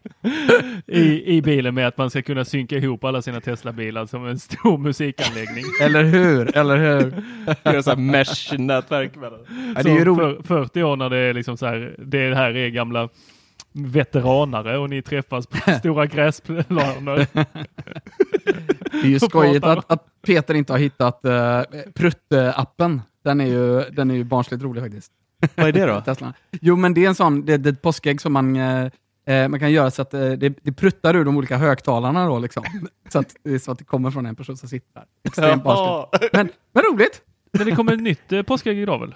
I, 0.88 1.36
I 1.38 1.41
bilen 1.41 1.76
med 1.76 1.88
att 1.88 1.97
man 1.97 2.10
ska 2.10 2.22
kunna 2.22 2.45
synka 2.45 2.78
ihop 2.78 3.03
alla 3.03 3.22
sina 3.22 3.41
Tesla-bilar 3.41 4.06
som 4.06 4.26
en 4.26 4.39
stor 4.39 4.78
musikanläggning. 4.78 5.64
eller 5.82 6.03
hur, 6.03 6.58
eller 6.58 6.78
hur. 6.78 7.24
Göra 7.64 7.84
så 7.84 7.89
här 7.89 7.97
mesh-nätverk. 7.97 9.12
Ja, 9.76 9.84
det 9.84 9.89
är 9.89 9.99
ju 9.99 10.06
roligt. 10.06 10.47
För, 10.47 10.64
40 10.64 10.84
år 10.84 10.95
när 10.95 11.10
det 11.10 11.18
är 11.18 11.34
liksom 11.34 11.58
så 11.58 11.66
här, 11.66 11.95
det 11.97 12.36
här 12.36 12.56
är 12.56 12.70
gamla 12.70 13.10
veteranare 13.72 14.78
och 14.78 14.89
ni 14.89 15.01
träffas 15.01 15.47
på 15.47 15.72
stora 15.80 16.06
gräsplaner. 16.06 17.28
det 18.91 18.97
är 19.03 19.08
ju 19.08 19.20
skojigt 19.30 19.66
att, 19.66 19.91
att, 19.91 20.06
Peter 20.22 20.53
inte 20.53 20.74
har 20.74 20.78
hittat 20.78 21.20
uh, 21.26 21.32
Prutt-appen. 21.93 23.01
Den 23.24 23.41
är 23.41 23.45
ju, 23.45 23.82
den 23.91 24.12
är 24.12 24.16
ju 24.16 24.24
barnsligt 24.24 24.64
rolig 24.64 24.84
faktiskt. 24.84 25.12
Vad 25.55 25.67
är 25.67 25.71
det 25.71 25.86
då? 25.86 26.01
Tesla. 26.05 26.33
Jo, 26.51 26.75
men 26.75 26.93
det 26.93 27.05
är 27.05 27.09
en 27.09 27.15
sån, 27.15 27.45
det, 27.45 27.57
det 27.57 27.69
är 27.69 27.73
ett 27.73 27.81
påskägg 27.81 28.21
som 28.21 28.33
man, 28.33 28.55
uh, 28.55 28.89
man 29.49 29.59
kan 29.59 29.71
göra 29.71 29.91
så 29.91 30.01
att 30.01 30.13
uh, 30.13 30.31
det, 30.31 30.49
det 30.61 30.71
pruttar 30.71 31.15
ur 31.15 31.25
de 31.25 31.38
olika 31.38 31.57
högtalarna 31.57 32.27
då 32.27 32.39
liksom. 32.39 32.63
så 33.09 33.19
att 33.19 33.36
det 33.43 33.53
är 33.53 33.59
så 33.59 33.71
att 33.71 33.77
det 33.77 33.83
kommer 33.83 34.11
från 34.11 34.25
en 34.25 34.36
person 34.36 34.57
som 34.57 34.69
sitter 34.69 34.93
där. 34.93 35.05
Extremt. 35.23 35.63
Men, 36.33 36.49
men 36.73 36.83
roligt! 36.83 37.21
Men 37.51 37.65
det 37.65 37.71
kommer 37.71 37.93
ett 37.93 38.01
nytt 38.01 38.31
uh, 38.31 38.41
påskägg 38.41 38.77
idag 38.77 38.99
väl? 38.99 39.15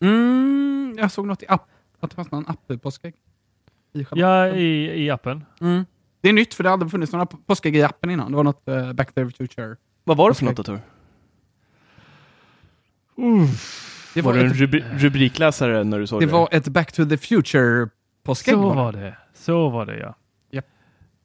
Mm, 0.00 0.94
jag 0.98 1.12
såg 1.12 1.26
något 1.26 1.42
i 1.42 1.46
app, 1.48 1.68
att 2.00 2.10
det 2.10 2.16
fanns 2.16 2.30
någon 2.30 2.46
app-påskägg. 2.46 3.14
I 3.94 4.06
ja, 4.10 4.48
i, 4.48 5.04
i 5.04 5.10
appen. 5.10 5.44
Mm. 5.60 5.84
Det 6.20 6.28
är 6.28 6.32
nytt, 6.32 6.54
för 6.54 6.62
det 6.62 6.68
har 6.68 6.72
aldrig 6.72 6.90
funnits 6.90 7.12
några 7.12 7.26
påskägg 7.26 7.76
i 7.76 7.82
appen 7.82 8.10
innan. 8.10 8.30
Det 8.30 8.36
var 8.36 8.44
något 8.44 8.68
uh, 8.68 8.92
Back 8.92 9.08
to 9.08 9.14
the 9.14 9.30
Future. 9.30 9.76
Vad 10.04 10.16
var 10.16 10.28
det 10.28 10.34
för 10.34 10.44
något 10.44 10.56
då, 10.56 10.62
Tor? 10.62 10.80
Det 14.14 14.22
var, 14.22 14.32
var 14.32 14.38
du 14.38 14.46
en 14.46 14.54
rubri 14.54 14.84
rubrikläsare 14.92 15.84
när 15.84 15.98
du 15.98 16.06
såg 16.06 16.20
det? 16.20 16.26
Det 16.26 16.32
var 16.32 16.48
ett 16.52 16.68
Back 16.68 16.92
to 16.92 17.04
the 17.04 17.16
Future 17.16 17.88
påskägg. 18.24 18.54
Så 18.54 18.72
var 18.72 18.92
det. 18.92 19.16
Så 19.34 19.68
var 19.68 19.86
det, 19.86 19.98
ja. 19.98 20.14
Yep. 20.52 20.66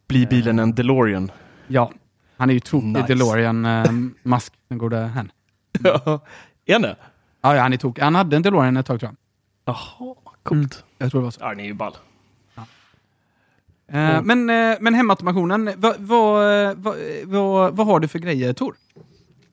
Blir 0.08 0.28
bilen 0.28 0.60
en 0.60 0.76
DeLorean? 0.76 1.32
Ja. 1.68 1.92
Han 2.38 2.50
är 2.50 2.54
ju 2.54 2.60
tokig 2.60 2.88
nice. 2.88 3.08
DeLorean, 3.08 3.66
uh, 3.66 4.10
Musk, 4.24 4.54
den 4.68 4.78
gode 4.78 4.98
hen. 4.98 5.32
ja, 5.84 6.22
är 6.66 6.74
han 6.74 6.82
det? 6.82 6.96
Ja, 7.42 7.60
han 7.60 7.74
är 7.74 7.78
tokig. 7.78 8.02
Han 8.02 8.16
hade 8.16 8.36
en 8.36 8.42
DeLorean 8.42 8.78
ett 8.78 8.86
tag 8.86 9.00
tror 9.00 9.12
jag. 9.12 9.16
Jaha, 9.76 10.16
coolt. 10.44 10.74
Mm, 10.74 10.86
jag 10.98 11.12
tror 11.12 11.22
det 11.22 11.24
var 11.24 11.32
så. 11.32 11.42
Ja, 11.42 11.50
den 11.50 11.60
är 11.60 11.66
ju 11.66 11.74
ball. 11.74 11.94
Uh, 13.94 14.22
men, 14.22 14.50
uh, 14.50 14.78
men 14.80 14.94
hemautomationen, 14.94 15.74
vad 15.78 16.00
va, 16.00 16.74
va, 16.74 16.96
va, 17.26 17.70
va, 17.70 17.84
har 17.84 18.00
du 18.00 18.08
för 18.08 18.20
grejer 18.20 18.54
Tor? 18.54 18.76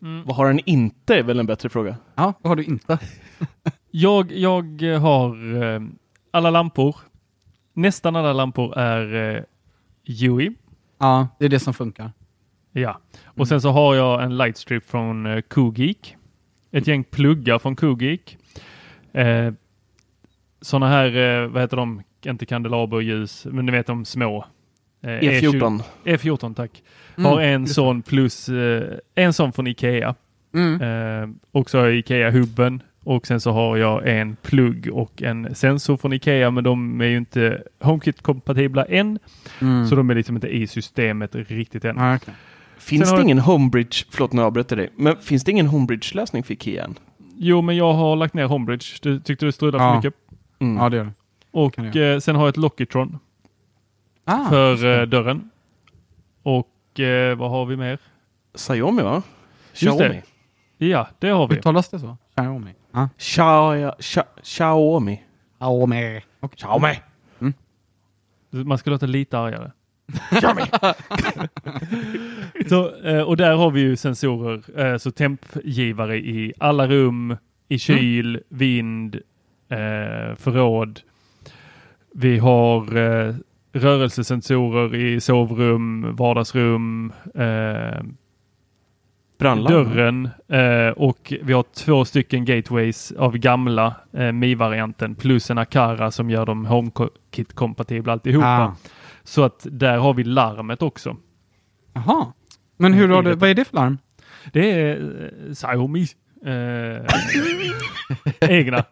Mm. 0.02 0.24
Vad 0.24 0.36
har 0.36 0.46
den 0.46 0.60
inte 0.66 1.14
är 1.14 1.22
väl 1.22 1.40
en 1.40 1.46
bättre 1.46 1.68
fråga? 1.68 1.96
Ja, 2.14 2.32
vad 2.42 2.50
har 2.50 2.56
du 2.56 2.64
inte? 2.64 2.98
jag, 3.90 4.32
jag 4.32 4.80
har 5.00 5.54
uh, 5.54 5.88
alla 6.30 6.50
lampor. 6.50 6.96
Nästan 7.72 8.16
alla 8.16 8.32
lampor 8.32 8.78
är 8.78 9.14
uh, 9.14 9.42
UI. 10.06 10.54
Ja, 10.98 11.28
det 11.38 11.44
är 11.44 11.48
det 11.48 11.60
som 11.60 11.74
funkar. 11.74 12.12
Ja, 12.72 13.00
och 13.24 13.36
mm. 13.36 13.46
sen 13.46 13.60
så 13.60 13.70
har 13.70 13.94
jag 13.94 14.22
en 14.22 14.36
lightstrip 14.36 14.90
från 14.90 15.26
uh, 15.26 15.40
Cogeek. 15.40 16.16
Ett 16.70 16.86
gäng 16.86 17.04
pluggar 17.04 17.58
från 17.58 17.76
Cogeek. 17.76 18.38
Uh, 19.18 19.52
sådana 20.60 20.88
här, 20.88 21.46
vad 21.46 21.62
heter 21.62 21.76
de, 21.76 22.02
inte 22.26 22.46
kandelaberljus, 22.46 23.46
men 23.50 23.66
ni 23.66 23.72
vet 23.72 23.86
de 23.86 24.04
små. 24.04 24.46
Eh, 25.02 25.08
E14. 25.08 25.82
E14 26.04 26.54
tack. 26.54 26.82
Mm, 27.16 27.30
har 27.30 27.40
en 27.40 27.66
sån 27.66 28.02
plus 28.02 28.48
eh, 28.48 28.98
en 29.14 29.32
sån 29.32 29.52
från 29.52 29.66
Ikea. 29.66 30.14
Mm. 30.54 30.82
Eh, 30.82 31.28
och 31.52 31.70
så 31.70 31.78
har 31.78 31.86
jag 31.86 31.94
Ikea-hubben 31.94 32.82
och 33.04 33.26
sen 33.26 33.40
så 33.40 33.50
har 33.50 33.76
jag 33.76 34.08
en 34.08 34.36
plugg 34.36 34.88
och 34.92 35.22
en 35.22 35.54
sensor 35.54 35.96
från 35.96 36.12
Ikea 36.12 36.50
men 36.50 36.64
de 36.64 37.00
är 37.00 37.04
ju 37.04 37.16
inte 37.16 37.62
HomeKit-kompatibla 37.80 38.84
än. 38.88 39.18
Mm. 39.60 39.86
Så 39.86 39.94
de 39.94 40.10
är 40.10 40.14
liksom 40.14 40.36
inte 40.36 40.48
i 40.48 40.66
systemet 40.66 41.34
riktigt 41.34 41.84
än. 41.84 41.98
Ah, 41.98 42.16
okay. 42.16 42.34
Finns 42.78 43.08
sen 43.08 43.18
det 43.18 43.24
ingen 43.24 43.38
Homebridge, 43.38 44.04
förlåt 44.10 44.32
nu 44.32 44.42
avbryter 44.42 44.76
dig, 44.76 44.90
men 44.96 45.16
finns 45.16 45.44
det 45.44 45.50
ingen 45.50 45.66
Homebridge-lösning 45.66 46.42
för 46.42 46.52
Ikea 46.52 46.84
än? 46.84 46.98
Jo, 47.36 47.62
men 47.62 47.76
jag 47.76 47.92
har 47.92 48.16
lagt 48.16 48.34
ner 48.34 48.44
Homebridge. 48.44 48.86
Du 49.02 49.20
tyckte 49.20 49.46
du 49.46 49.52
strulade 49.52 49.84
ja. 49.84 49.90
för 49.90 49.96
mycket? 49.96 50.14
Mm. 50.58 50.76
Ja, 50.76 50.88
det 50.88 50.96
gör 50.96 51.04
det. 51.04 51.12
Och 51.50 51.96
eh, 51.96 52.18
sen 52.18 52.36
har 52.36 52.42
jag 52.42 52.48
ett 52.48 52.56
Lockitron 52.56 53.18
ah, 54.24 54.48
för 54.48 55.00
eh, 55.00 55.06
dörren. 55.06 55.50
Och 56.42 57.00
eh, 57.00 57.36
vad 57.36 57.50
har 57.50 57.66
vi 57.66 57.76
mer? 57.76 57.98
Xiaomi 58.54 59.02
va? 59.02 59.22
Xiaomi. 59.72 60.22
Det. 60.78 60.86
Ja, 60.86 61.08
det 61.18 61.28
har 61.28 61.48
vi. 61.48 61.56
Uttalas 61.56 61.88
det 61.88 61.98
så? 61.98 62.16
Xiaomi? 62.34 62.74
Ah. 62.92 63.08
Xiaomi. 63.18 63.90
Xiaomi. 64.42 65.22
Xiaomi. 65.58 66.20
Okay. 66.40 66.56
Xiaomi. 66.56 67.00
Mm. 67.40 67.54
Man 68.50 68.78
ska 68.78 68.90
låta 68.90 69.06
lite 69.06 69.38
argare. 69.38 69.72
Xiaomi. 70.30 70.62
så, 72.68 73.02
eh, 73.02 73.22
och 73.22 73.36
där 73.36 73.56
har 73.56 73.70
vi 73.70 73.80
ju 73.80 73.96
sensorer, 73.96 74.80
eh, 74.80 74.96
så 74.96 75.10
tempgivare 75.10 76.16
i 76.16 76.52
alla 76.58 76.86
rum, 76.86 77.36
i 77.68 77.78
kyl, 77.78 78.28
mm. 78.28 78.42
vind, 78.48 79.14
eh, 79.68 80.34
förråd. 80.36 81.00
Vi 82.14 82.38
har 82.38 82.84
rörelsesensorer 83.72 84.94
i 84.94 85.20
sovrum, 85.20 86.16
vardagsrum, 86.16 87.12
eh, 87.34 88.02
dörren 89.38 90.30
eh, 90.48 90.88
och 90.88 91.32
vi 91.42 91.52
har 91.52 91.64
två 91.74 92.04
stycken 92.04 92.44
gateways 92.44 93.12
av 93.12 93.38
gamla 93.38 93.94
eh, 94.12 94.32
Mi-varianten 94.32 95.14
plus 95.14 95.50
en 95.50 95.58
Akara 95.58 96.10
som 96.10 96.30
gör 96.30 96.46
dem 96.46 96.66
HomeKit-kompatibla 96.66 98.12
alltihopa. 98.12 98.46
Ah. 98.46 98.76
Så 99.24 99.42
att 99.42 99.66
där 99.70 99.98
har 99.98 100.14
vi 100.14 100.24
larmet 100.24 100.82
också. 100.82 101.16
Jaha, 101.92 102.32
men 102.76 102.92
hur 102.92 103.08
har 103.08 103.22
du, 103.22 103.34
vad 103.34 103.50
är 103.50 103.54
det 103.54 103.64
för 103.64 103.76
larm? 103.76 103.98
Det 104.52 104.70
är 104.70 105.22
eh, 105.48 105.54
Xiaomi 105.54 106.06
Eh, 106.46 107.04
egna. 108.50 108.76
Ja, 108.76 108.84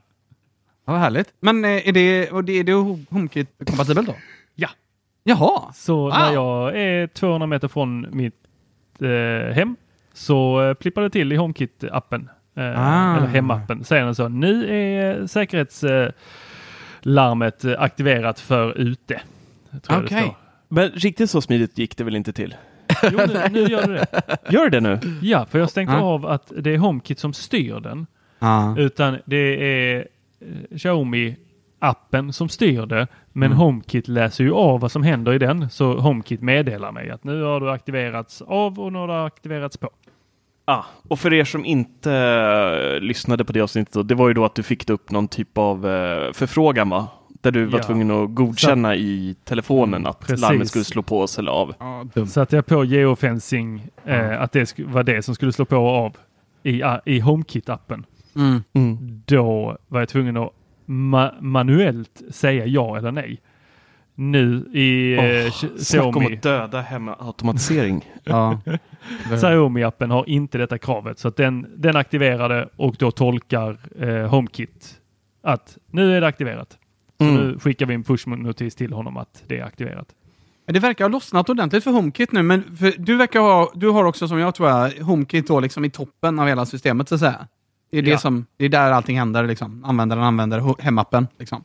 vad 0.92 0.98
härligt. 0.98 1.34
Men 1.40 1.64
eh, 1.64 1.88
är 1.88 1.92
det, 1.92 2.30
och 2.30 2.44
det, 2.44 2.52
är 2.52 2.64
det 2.64 2.72
HomeKit-kompatibelt 3.10 4.06
då? 4.06 4.14
Ja. 4.60 4.68
Jaha. 5.24 5.72
Så 5.74 6.08
när 6.08 6.32
jag 6.32 6.78
är 6.80 7.06
200 7.06 7.46
meter 7.46 7.68
från 7.68 8.06
mitt 8.16 8.34
eh, 9.00 9.54
hem 9.54 9.76
så 10.12 10.62
eh, 10.62 10.74
plippar 10.74 11.02
det 11.02 11.10
till 11.10 11.32
i 11.32 11.36
HomeKit-appen. 11.36 12.28
Eh, 12.54 12.64
Ah. 12.76 13.16
Eller 13.16 13.26
hemappen. 13.26 13.84
Säger 13.84 14.04
den 14.04 14.14
så. 14.14 14.28
Nu 14.28 14.74
är 14.74 15.26
säkerhetslarmet 15.26 17.64
eh, 17.64 17.74
aktiverat 17.82 18.40
för 18.40 18.78
ute. 18.78 19.20
Okej. 19.88 20.06
står. 20.22 20.34
Men 20.68 20.88
riktigt 20.90 21.30
så 21.30 21.40
smidigt 21.40 21.78
gick 21.78 21.96
det 21.96 22.04
väl 22.04 22.16
inte 22.16 22.32
till? 22.32 22.54
Jo, 23.02 23.18
nu, 23.28 23.40
nu 23.50 23.60
gör 23.60 23.86
det 23.88 24.06
det. 24.12 24.36
Gör 24.52 24.70
det 24.70 24.80
nu? 24.80 24.98
Ja, 25.22 25.46
för 25.50 25.58
jag 25.58 25.70
stängt 25.70 25.90
Ja. 25.90 26.00
av 26.00 26.26
att 26.26 26.52
det 26.58 26.74
är 26.74 26.78
HomeKit 26.78 27.18
som 27.18 27.32
styr 27.32 27.80
den. 27.80 28.06
Ja. 28.38 28.74
Utan 28.78 29.18
det 29.24 29.36
är 29.36 30.06
eh, 30.40 30.46
Xiaomi-appen 31.80 32.32
som 32.32 32.48
styr 32.48 32.86
det. 32.86 33.06
Men 33.32 33.46
Mm. 33.46 33.58
HomeKit 33.58 34.08
läser 34.08 34.44
ju 34.44 34.52
av 34.54 34.80
vad 34.80 34.92
som 34.92 35.02
händer 35.02 35.32
i 35.32 35.38
den. 35.38 35.70
Så 35.70 35.98
HomeKit 35.98 36.42
meddelar 36.42 36.92
mig 36.92 37.10
att 37.10 37.24
nu 37.24 37.42
har 37.42 37.60
du 37.60 37.70
aktiverats 37.70 38.42
av 38.42 38.80
och 38.80 38.92
nu 38.92 38.98
har 38.98 39.08
du 39.08 39.14
aktiverats 39.14 39.76
på. 39.76 39.90
Ah, 40.64 40.84
och 41.08 41.18
för 41.18 41.32
er 41.32 41.44
som 41.44 41.64
inte 41.64 42.12
eh, 42.12 43.00
lyssnade 43.00 43.44
på 43.44 43.52
det 43.52 43.60
avsnittet, 43.60 43.94
då, 43.94 44.02
det 44.02 44.14
var 44.14 44.28
ju 44.28 44.34
då 44.34 44.44
att 44.44 44.54
du 44.54 44.62
fick 44.62 44.90
upp 44.90 45.10
någon 45.10 45.28
typ 45.28 45.58
av 45.58 45.86
eh, 45.88 46.32
förfrågan 46.32 46.88
va? 46.90 47.08
Där 47.40 47.50
du 47.50 47.64
var 47.64 47.78
Ja. 47.78 47.84
tvungen 47.84 48.10
att 48.10 48.34
godkänna 48.34 48.96
i 48.96 49.36
telefonen 49.44 50.06
att 50.06 50.20
Precis. 50.20 50.40
larmet 50.40 50.68
skulle 50.68 50.84
slå 50.84 51.02
på 51.02 51.20
oss 51.20 51.38
eller 51.38 51.52
av. 51.52 51.74
Dumt. 52.14 52.26
Satte 52.26 52.56
jag 52.56 52.66
på 52.66 52.84
geofencing, 52.84 53.86
eh, 54.04 54.40
att 54.42 54.52
det 54.52 54.78
var 54.78 55.02
det 55.02 55.22
som 55.22 55.34
skulle 55.34 55.52
slå 55.52 55.64
på 55.64 55.76
och 55.76 55.96
av 55.96 56.16
i, 56.62 56.82
i 57.04 57.20
HomeKit-appen. 57.20 58.04
Mm. 58.36 58.62
Då 59.26 59.76
var 59.88 60.00
jag 60.00 60.08
tvungen 60.08 60.36
att 60.36 60.50
ma- 60.88 61.40
manuellt 61.40 62.22
säga 62.30 62.66
ja 62.66 62.96
eller 62.98 63.12
nej. 63.12 63.40
Nu 64.14 64.70
i 64.72 65.12
eh, 65.14 65.18
Åh, 65.20 65.24
Xi- 65.24 65.78
snacka 65.78 66.06
om 66.06 66.12
Xiaomi, 66.12 66.36
att 66.36 66.42
döda 66.42 66.80
hemautomatisering. 66.80 68.04
Ja. 68.24 68.60
Xiaomi-appen 69.30 70.10
har 70.10 70.28
inte 70.28 70.58
detta 70.58 70.78
kravet. 70.78 71.18
Så 71.18 71.28
att 71.28 71.36
den, 71.36 71.66
den 71.76 71.96
aktiverade 71.96 72.68
och 72.76 72.94
då 72.98 73.10
tolkar 73.10 73.78
eh, 74.00 74.28
HomeKit 74.30 75.00
att 75.42 75.78
nu 75.90 76.16
är 76.16 76.20
det 76.20 76.26
aktiverat. 76.26 76.78
Så 77.18 77.24
Mm. 77.24 77.34
nu 77.36 77.58
skickar 77.58 77.86
vi 77.86 77.94
en 77.94 78.04
push-notis 78.04 78.76
till 78.76 78.92
honom 78.92 79.16
att 79.16 79.44
det 79.46 79.58
är 79.58 79.64
aktiverat. 79.64 80.06
Men 80.66 80.74
det 80.74 80.80
verkar 80.80 81.04
ha 81.04 81.08
lossnat 81.08 81.48
ordentligt 81.48 81.84
för 81.84 81.90
HomeKit 81.90 82.32
nu, 82.32 82.42
men 82.42 82.76
för 82.76 82.92
du 82.98 83.16
verkar 83.16 83.40
ha, 83.40 83.72
du 83.74 83.88
har 83.88 84.04
också 84.04 84.28
som 84.28 84.38
jag 84.38 84.54
tror 84.54 84.68
jag, 84.68 84.90
HomeKit 84.90 85.46
då 85.48 85.60
liksom 85.60 85.84
i 85.84 85.90
toppen 85.90 86.38
av 86.38 86.46
hela 86.48 86.66
systemet 86.66 87.08
så 87.08 87.14
att 87.14 87.20
säga. 87.20 87.46
Det 87.90 87.98
är, 87.98 88.02
det 88.02 88.10
Ja. 88.10 88.18
som, 88.18 88.46
det 88.56 88.64
är 88.64 88.68
där 88.68 88.90
allting 88.92 89.18
händer, 89.18 89.46
liksom. 89.46 89.84
användaren 89.84 90.22
använder 90.22 90.82
hemappen. 90.82 91.26
Liksom. 91.38 91.64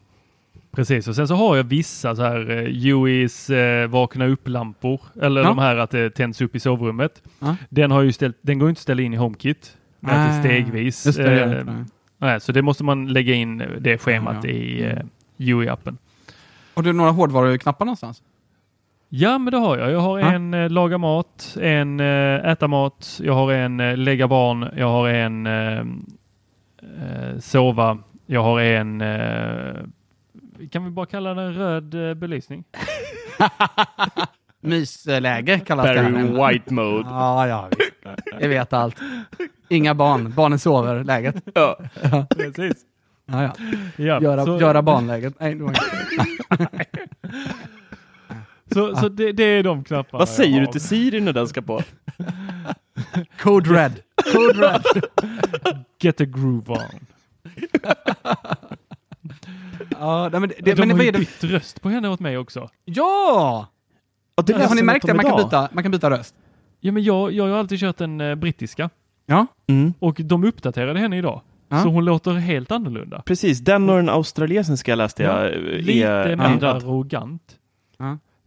Precis, 0.71 1.07
och 1.07 1.15
sen 1.15 1.27
så 1.27 1.35
har 1.35 1.55
jag 1.57 1.63
vissa 1.63 2.15
så 2.15 2.21
här 2.23 2.51
uh, 2.51 2.85
UIs 2.87 3.49
eh, 3.49 3.87
vakna 3.87 4.25
upp-lampor. 4.25 5.01
Eller 5.21 5.41
Ja. 5.41 5.47
de 5.47 5.57
här 5.57 5.77
att 5.77 5.89
det 5.89 6.09
tänds 6.09 6.41
upp 6.41 6.55
i 6.55 6.59
sovrummet. 6.59 7.23
Ja. 7.39 7.55
Den, 7.69 7.91
har 7.91 8.01
ju 8.01 8.11
ställt, 8.11 8.37
den 8.41 8.59
går 8.59 8.67
ju 8.67 8.69
inte 8.69 8.79
att 8.79 8.81
ställa 8.81 9.01
in 9.01 9.13
i 9.13 9.17
HomeKit. 9.17 9.77
Att 10.01 10.09
det 10.09 10.15
är 10.15 10.37
Ah, 10.39 10.39
stegvis. 10.39 11.03
det, 11.03 11.41
Eh, 11.41 11.49
det. 11.49 11.85
Nej. 12.17 12.41
så 12.41 12.51
det 12.51 12.61
måste 12.61 12.83
man 12.83 13.07
lägga 13.07 13.33
in 13.33 13.63
det 13.79 13.97
schemat 13.97 14.45
i 14.45 14.85
uh, 14.85 14.99
UI-appen. 15.37 15.97
Har 16.73 16.83
du 16.83 16.93
några 16.93 17.11
hårdvaruknappar 17.11 17.85
någonstans? 17.85 18.21
Ja, 19.15 19.37
men 19.37 19.51
det 19.51 19.57
har 19.57 19.77
jag. 19.77 19.91
Jag 19.91 19.99
har 19.99 20.19
Ja. 20.19 20.31
en 20.33 20.53
eh, 20.53 20.69
laga 20.69 20.97
mat, 20.97 21.57
en 21.61 21.99
eh, 21.99 22.45
äta 22.51 22.67
mat, 22.67 23.19
jag 23.23 23.33
har 23.33 23.51
en 23.53 23.79
eh, 23.79 23.97
lägga 23.97 24.27
barn, 24.27 24.69
jag 24.77 24.87
har 24.87 25.09
en 25.09 25.47
eh, 25.47 25.79
eh, 25.79 27.39
sova, 27.39 27.97
jag 28.25 28.43
har 28.43 28.59
en 28.61 29.01
eh, 29.01 29.73
kan 30.71 30.83
vi 30.85 30.89
bara 30.91 31.05
kalla 31.05 31.33
den 31.33 31.53
röd 31.53 32.09
eh, 32.09 32.13
belysning? 32.13 32.63
Mysläge 34.61 35.59
kallas 35.59 35.85
det. 35.85 35.95
Barry. 36.03 36.53
White 36.53 36.73
mode. 36.73 37.09
Ja, 37.09 37.47
ja, 37.47 37.67
visst. 37.77 37.91
Jag 38.39 38.49
vet 38.49 38.73
allt. 38.73 38.95
Inga 39.69 39.93
barn. 39.95 40.33
Barnen 40.35 40.59
sover, 40.59 41.03
läget. 41.03 41.35
Ja. 41.53 41.77
Precis. 42.35 42.77
Ja, 43.25 43.43
ja. 43.43 43.51
Ja, 43.95 44.21
Göra, 44.21 44.45
så, 44.45 44.59
göra 44.59 44.81
barnläget. 44.81 45.33
Nej, 45.39 45.55
det 45.55 45.63
var 45.63 45.69
inte. 45.69 46.67
så, 48.73 48.95
så 48.95 49.09
det, 49.09 49.31
det 49.31 49.43
är 49.43 49.63
de 49.63 49.83
knapparna 49.83 50.19
Vad 50.19 50.29
säger 50.29 50.61
du 50.61 50.67
till 50.67 50.81
Siri 50.81 51.21
när 51.21 51.33
den 51.33 51.47
ska 51.47 51.61
på? 51.61 51.81
Code 53.39 53.69
Red. 53.69 53.91
Code 54.33 54.67
Red. 54.67 54.83
Get 56.01 56.21
a 56.21 56.25
groove 56.25 56.69
on. 56.73 57.05
Ja, 59.99 60.29
nej, 60.31 60.39
men 60.39 60.49
det, 60.59 60.73
de 60.73 60.79
men 60.79 60.89
har 60.89 60.97
vad 60.97 61.03
ju 61.05 61.07
är 61.07 61.11
det? 61.11 61.19
bytt 61.19 61.43
röst 61.43 61.81
på 61.81 61.89
henne 61.89 62.09
åt 62.09 62.19
mig 62.19 62.37
också. 62.37 62.69
Ja! 62.85 63.67
Ja, 64.35 64.43
det 64.43 64.53
Har 64.53 64.75
ni 64.75 64.83
märkt 64.83 65.05
det? 65.05 65.13
Man 65.13 65.25
kan, 65.25 65.37
byta, 65.37 65.69
man 65.71 65.83
kan 65.83 65.91
byta 65.91 66.09
röst. 66.09 66.35
Ja, 66.79 66.91
men 66.91 67.03
jag, 67.03 67.31
jag 67.31 67.47
har 67.47 67.57
alltid 67.57 67.79
kört 67.79 67.97
den 67.97 68.21
eh, 68.21 68.35
brittiska 68.35 68.89
Ja. 69.25 69.47
Mm. 69.67 69.93
och 69.99 70.19
de 70.23 70.43
uppdaterade 70.43 70.99
henne 70.99 71.17
idag. 71.17 71.41
Ja. 71.69 71.83
Så 71.83 71.89
hon 71.89 72.05
låter 72.05 72.31
helt 72.33 72.71
annorlunda. 72.71 73.21
Precis, 73.25 73.59
den 73.59 73.89
och 73.89 73.95
den 73.95 74.09
australiensiska 74.09 74.95
läste 74.95 75.23
jag. 75.23 75.45
Ja, 75.45 75.49
eh, 75.49 75.59
Lite 75.61 76.07
är 76.07 76.35
mer 76.35 76.63
arrogant. 76.63 77.55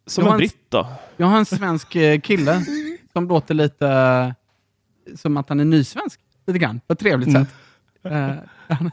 Som 0.06 0.24
Jag 0.24 0.30
har 0.30 0.34
en 0.34 0.38
britt 0.38 0.56
då. 0.68 0.86
Jag 1.16 1.26
har 1.26 1.38
en 1.38 1.46
svensk 1.46 1.96
eh, 1.96 2.20
kille 2.20 2.64
som 3.12 3.28
låter 3.28 3.54
lite 3.54 3.88
eh, 3.88 5.16
som 5.16 5.36
att 5.36 5.48
han 5.48 5.60
är 5.60 5.64
nysvensk. 5.64 6.20
Lite 6.46 6.58
grann, 6.58 6.80
på 6.86 6.92
ett 6.92 6.98
trevligt 6.98 7.28
Mm. 7.28 7.44
sätt. 7.44 7.54
Eh, 8.04 8.30
han, 8.68 8.90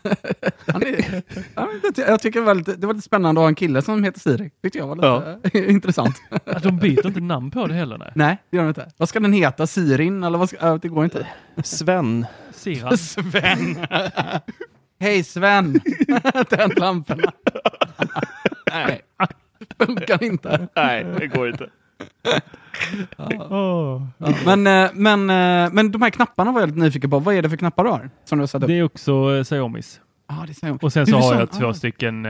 han 0.68 0.84
är, 0.84 1.22
han, 1.56 1.82
jag, 1.96 2.10
jag 2.10 2.22
tycker 2.22 2.40
det 2.40 2.46
var, 2.46 2.56
lite, 2.56 2.76
det 2.76 2.88
var 2.88 2.94
lite 2.94 3.06
spännande 3.06 3.42
att 3.42 3.44
ha 3.44 3.48
en 3.48 3.56
kille 3.56 3.82
som 3.82 4.04
heter 4.04 4.20
Siri. 4.20 4.52
Tyckte 4.64 4.78
jag 4.80 4.88
var 4.96 5.40
lite 5.44 5.60
intressant. 5.72 6.16
Att 6.46 6.64
de 6.64 6.78
byter 6.78 7.08
inte 7.08 7.20
namn 7.20 7.52
på 7.52 7.68
det 7.68 7.74
heller. 7.74 7.98
Nej. 7.98 8.12
Nej, 8.16 8.38
det 8.50 8.58
gör 8.58 8.64
de 8.64 8.68
inte. 8.70 8.92
Vad 8.98 9.10
ska 9.10 9.20
den 9.20 9.34
heta? 9.34 9.68
Sirin? 9.68 10.24
Eller 10.24 10.38
vad 10.38 10.50
ska, 10.50 10.78
det 10.78 10.88
går 10.88 11.04
inte. 11.04 11.28
Sven. 11.64 12.26
Siran. 12.52 12.98
Sven! 12.98 13.78
Hej 15.00 15.24
Sven! 15.24 15.80
Tänd 16.50 16.80
lamporna. 16.80 17.32
Nej, 18.72 19.02
funkar 19.86 20.24
inte. 20.24 20.68
Nej, 20.76 21.06
det 21.20 21.28
går 21.28 21.50
inte. 21.50 21.70
Åh. 23.50 24.02
Ja, 24.18 24.34
men, 24.46 24.68
eh, 24.68 24.92
men, 24.94 25.30
eh, 25.30 25.74
men 25.74 25.92
de 25.92 26.02
här 26.02 26.10
knapparna 26.10 26.52
var 26.52 26.60
jag 26.60 26.68
lite 26.70 26.80
nyfiken 26.80 27.10
på. 27.10 27.20
Vad 27.20 27.36
är 27.36 27.42
det 27.42 27.50
för 27.50 27.58
knappar 27.58 27.84
du 27.84 27.90
har? 27.90 28.10
Som 28.26 28.38
du 28.38 28.42
har 28.42 28.48
satt 28.48 28.64
upp? 28.64 28.68
Det 28.68 28.78
är 28.80 28.84
också 28.84 29.36
eh, 29.38 29.44
Xiaomis. 29.44 30.02
Ah, 30.28 30.46
det 30.48 30.54
säger 30.54 30.78
Och 30.86 30.94
sen 30.94 31.08
så 31.08 31.18
är 31.18 31.22
har 31.22 31.36
jag 31.40 31.52
två 31.52 31.66
ah. 31.68 31.74
stycken 31.74 32.28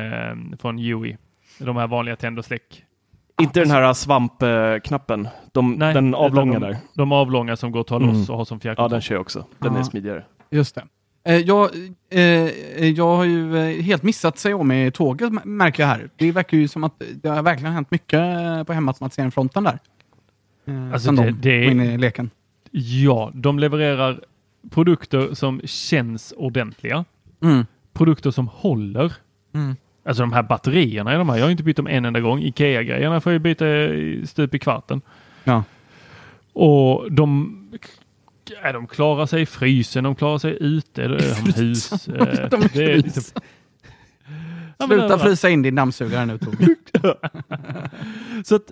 från 0.61 0.79
UI. 0.79 1.17
De 1.59 1.75
här 1.77 1.87
vanliga 1.87 2.15
tänd 2.15 2.39
och 2.39 2.45
släck. 2.45 2.83
Inte 3.41 3.59
den 3.59 3.71
här 3.71 3.93
svampknappen. 3.93 5.27
De, 5.51 5.73
Nej, 5.73 5.93
den 5.93 6.15
avlånga 6.15 6.51
utan 6.57 6.61
där. 6.61 6.69
de, 6.71 6.77
de 6.95 7.11
avlånga 7.11 7.55
som 7.55 7.71
går 7.71 7.79
att 7.81 7.87
ta 7.87 7.99
loss 7.99 8.09
Mm. 8.15 8.29
och 8.29 8.37
ha 8.37 8.45
som 8.45 8.55
Ja, 8.55 8.59
fjärrkontroll. 8.59 8.89
den 8.91 9.01
kör 9.01 9.15
jag 9.15 9.21
också. 9.21 9.45
Den 9.59 9.73
är 9.73 9.77
Ja. 9.77 9.83
smidigare. 9.83 10.23
Just 10.51 10.75
det. 10.75 10.83
Eh, 11.25 11.37
jag, 11.37 11.69
eh, 12.09 12.19
eh, 12.21 12.89
jag 12.89 13.15
har 13.17 13.23
ju 13.23 13.57
helt 13.81 14.03
missat 14.03 14.35
Xiaomi-tåget 14.37 15.27
m- 15.29 15.39
märker 15.43 15.83
jag 15.83 15.87
här. 15.87 16.09
Det 16.15 16.31
verkar 16.31 16.57
ju 16.57 16.67
som 16.67 16.83
att 16.83 17.01
det 17.21 17.29
har 17.29 17.43
verkligen 17.43 17.73
hänt 17.73 17.91
mycket 17.91 18.19
på 18.67 18.73
hemautomatiseringsfronten 18.73 19.63
där. 19.63 19.79
Alltså 20.93 21.05
sen 21.05 21.15
det- 21.15 21.23
de 21.25 21.31
det- 21.31 21.65
in 21.65 21.81
i 21.81 21.97
leken. 21.97 22.29
Ja, 22.71 23.31
de 23.33 23.59
levererar 23.59 24.21
produkter 24.69 25.33
som 25.33 25.61
känns 25.63 26.33
ordentliga. 26.37 27.05
Mm. 27.41 27.65
Produkter 27.93 28.31
som 28.31 28.47
håller. 28.47 29.13
Mm. 29.53 29.75
Alltså 30.05 30.23
de 30.23 30.33
här 30.33 30.43
batterierna 30.43 31.13
i 31.13 31.17
de 31.17 31.29
här. 31.29 31.37
Jag 31.37 31.45
har 31.45 31.51
inte 31.51 31.63
bytt 31.63 31.77
dem 31.77 31.87
en 31.87 32.05
enda 32.05 32.19
gång. 32.19 32.39
Ikea-grejerna 32.41 33.21
får 33.21 33.31
jag 33.31 33.41
byta 33.41 33.67
i- 33.67 34.23
stup 34.27 34.55
i 34.55 34.59
kvarten. 34.59 35.01
Ja. 35.43 35.63
Och 36.53 37.11
de, 37.11 37.57
de 38.73 38.87
klarar 38.87 39.25
sig 39.25 39.41
i 39.41 39.45
frysen, 39.45 40.03
de 40.03 40.15
klarar 40.15 40.37
sig 40.37 40.57
ute, 40.59 41.07
det 41.07 41.15
är 41.15 41.57
hus. 41.57 42.07
eh, 42.07 42.49
De 42.49 42.61
det 42.73 42.83
är 42.93 43.01
fryser. 43.01 43.41
Ja, 44.77 44.87
Sluta 44.87 45.19
frysa 45.19 45.49
in 45.49 45.61
din 45.61 45.75
dammsugare 45.75 46.25
nu 46.25 46.37
Tove. 46.37 46.75
Så 48.43 48.55
att, 48.55 48.71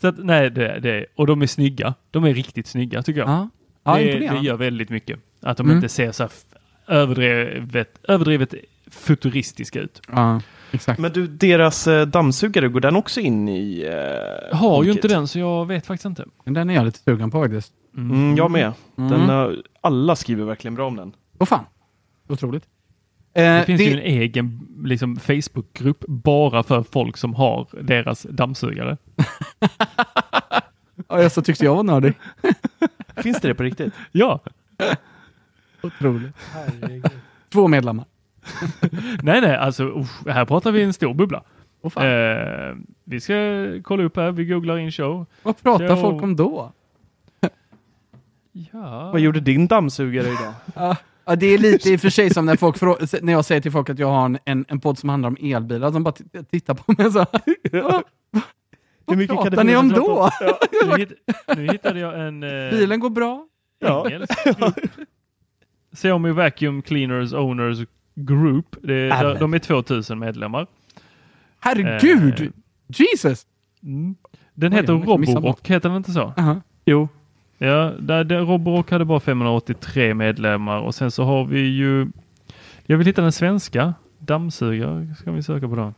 så 0.00 0.06
att 0.08 0.14
nej, 0.18 0.50
det, 0.50 0.80
det, 0.80 1.06
och 1.14 1.26
de 1.26 1.42
är 1.42 1.46
snygga. 1.46 1.94
De 2.10 2.24
är 2.24 2.34
riktigt 2.34 2.66
snygga 2.66 3.02
tycker 3.02 3.20
jag. 3.20 3.28
Ja, 3.28 3.48
ja 3.84 3.96
det, 3.98 4.18
det 4.18 4.38
gör 4.42 4.56
väldigt 4.56 4.90
mycket. 4.90 5.18
Att 5.42 5.56
de 5.56 5.66
Mm. 5.66 5.76
inte 5.76 5.88
ser 5.88 6.12
så 6.12 6.28
överdrivet, 6.86 7.98
överdrivet 8.08 8.54
futuristiska 8.96 9.80
ut. 9.80 10.00
Ja, 10.12 10.40
exakt. 10.70 10.98
Men 11.00 11.12
du, 11.12 11.26
deras 11.26 11.86
eh, 11.86 12.06
dammsugare, 12.06 12.68
går 12.68 12.80
den 12.80 12.96
också 12.96 13.20
in 13.20 13.48
i... 13.48 13.82
Eh, 13.82 13.92
Jag 14.50 14.56
har 14.56 14.68
ju 14.68 14.90
HomeKit? 14.90 14.94
inte 14.94 15.08
den 15.08 15.28
så 15.28 15.38
jag 15.38 15.66
vet 15.66 15.86
faktiskt 15.86 16.04
inte. 16.06 16.24
Men 16.44 16.54
Den 16.54 16.70
är 16.70 16.74
jag 16.74 16.84
lite 16.84 16.98
sugen 16.98 17.30
på 17.30 17.42
faktiskt. 17.42 17.72
Mm, 17.96 18.36
jag 18.36 18.50
med. 18.50 18.72
Mm. 18.98 19.10
Den, 19.10 19.30
eh, 19.30 19.58
alla 19.80 20.16
skriver 20.16 20.44
verkligen 20.44 20.74
bra 20.74 20.86
om 20.86 20.96
den. 20.96 21.12
Åh 21.38 21.46
fan. 21.46 21.64
Otroligt. 22.28 22.64
Eh, 23.34 23.42
Det 23.42 23.64
finns 23.66 23.80
ju 23.80 23.92
en 23.92 23.98
egen 23.98 24.66
liksom, 24.84 25.16
Facebookgrupp 25.16 26.04
bara 26.08 26.62
för 26.62 26.82
folk 26.82 27.16
som 27.16 27.34
har 27.34 27.66
deras 27.82 28.22
dammsugare. 28.30 28.96
Ja, 31.08 31.22
jag 31.22 31.32
så 31.32 31.42
tyckte 31.42 31.64
jag 31.64 31.74
var 31.76 31.82
nördig. 31.82 32.12
Finns 33.16 33.40
det 33.40 33.48
det 33.48 33.54
på 33.54 33.62
riktigt? 33.62 33.94
Ja, 34.12 34.40
Otroligt. 35.82 36.32
Två 37.52 37.68
medlemmar. 37.68 38.04
nej, 39.22 39.40
nej, 39.40 39.56
alltså 39.56 39.84
usch, 39.84 40.26
här 40.28 40.44
pratar 40.44 40.72
vi 40.72 40.82
en 40.82 40.92
stor 40.92 41.14
bubbla. 41.14 41.42
Fan. 41.90 42.06
Eh, 42.06 42.74
vi 43.04 43.20
ska 43.20 43.34
kolla 43.82 44.02
upp 44.02 44.16
här, 44.16 44.32
vi 44.32 44.44
googlar 44.44 44.78
in 44.78 44.92
show. 44.92 45.26
Vad 45.42 45.62
pratar 45.62 45.84
Ja. 45.84 45.96
folk 45.96 46.22
om 46.22 46.36
då? 46.36 46.72
Ja. 48.72 49.10
Vad 49.12 49.20
gjorde 49.20 49.40
din 49.40 49.66
dammsugare 49.66 50.26
idag? 50.26 50.54
Ja, 50.74 50.96
ja, 51.24 51.36
det 51.36 51.46
är 51.46 51.58
lite 51.58 51.90
i 51.90 51.96
och 51.96 52.00
för 52.00 52.10
sig 52.10 52.30
som 52.34 52.46
när, 52.46 52.56
folk, 52.56 52.80
när 53.22 53.32
jag 53.32 53.44
säger 53.44 53.60
till 53.60 53.72
folk 53.72 53.90
att 53.90 53.98
jag 53.98 54.06
har 54.08 54.24
en, 54.24 54.38
en, 54.44 54.64
en 54.68 54.80
podd 54.80 54.98
som 54.98 55.08
handlar 55.08 55.28
om 55.28 55.36
elbilar, 55.40 55.90
de 55.90 56.02
bara 56.04 56.14
tittar 56.50 56.74
på 56.74 56.94
mig 57.02 57.12
så. 57.12 57.18
"Va? 57.82 58.02
Vad 59.04 59.16
mycket 59.18 59.36
kan 59.36 59.44
det 59.44 59.50
pratar 59.50 59.64
ni 59.64 59.76
om 59.76 59.88
då? 59.88 60.22
att 60.22 60.32
Nu, 60.86 60.96
hitt, 60.98 61.12
nu 61.56 61.66
hittade 61.72 62.00
jag 62.00 62.26
en 62.26 62.42
eh, 62.42 62.70
Bilen 62.70 63.00
går 63.00 63.10
bra. 63.10 63.46
Ja. 63.78 64.06
engelsk 64.10 64.44
grupp. 64.44 64.74
Xiaomi 65.94 66.30
Vacuum 66.30 66.82
Cleaners 66.82 67.32
Owners 67.32 67.78
Group. 68.16 68.76
Det, 68.82 68.94
är- 68.94 69.10
Amen. 69.24 69.36
de 69.40 69.54
är 69.54 69.58
2000 69.58 70.18
medlemmar. 70.18 70.66
Herregud! 71.60 72.40
Eh, 72.40 72.48
Jesus! 72.88 73.46
Den 74.54 74.72
Oj, 74.72 74.76
heter 74.76 74.92
Roborock, 74.92 75.70
heter 75.70 75.88
den 75.88 75.96
inte 75.96 76.12
så? 76.12 76.32
Aha. 76.36 76.60
Jo. 76.84 77.08
Ja, 77.58 77.92
där, 77.98 78.24
där 78.24 78.40
Roborock 78.40 78.90
hade 78.90 79.04
bara 79.04 79.20
583 79.20 80.14
medlemmar 80.14 80.78
och 80.80 80.94
sen 80.94 81.10
så 81.10 81.24
har 81.24 81.44
vi 81.44 81.60
ju... 81.60 82.06
Jag 82.86 82.98
vill 82.98 83.06
hitta 83.06 83.22
den 83.22 83.32
svenska. 83.32 83.94
Dammsugare 84.18 85.14
ska 85.18 85.32
vi 85.32 85.42
söka 85.42 85.68
på 85.68 85.74
då. 85.76 85.92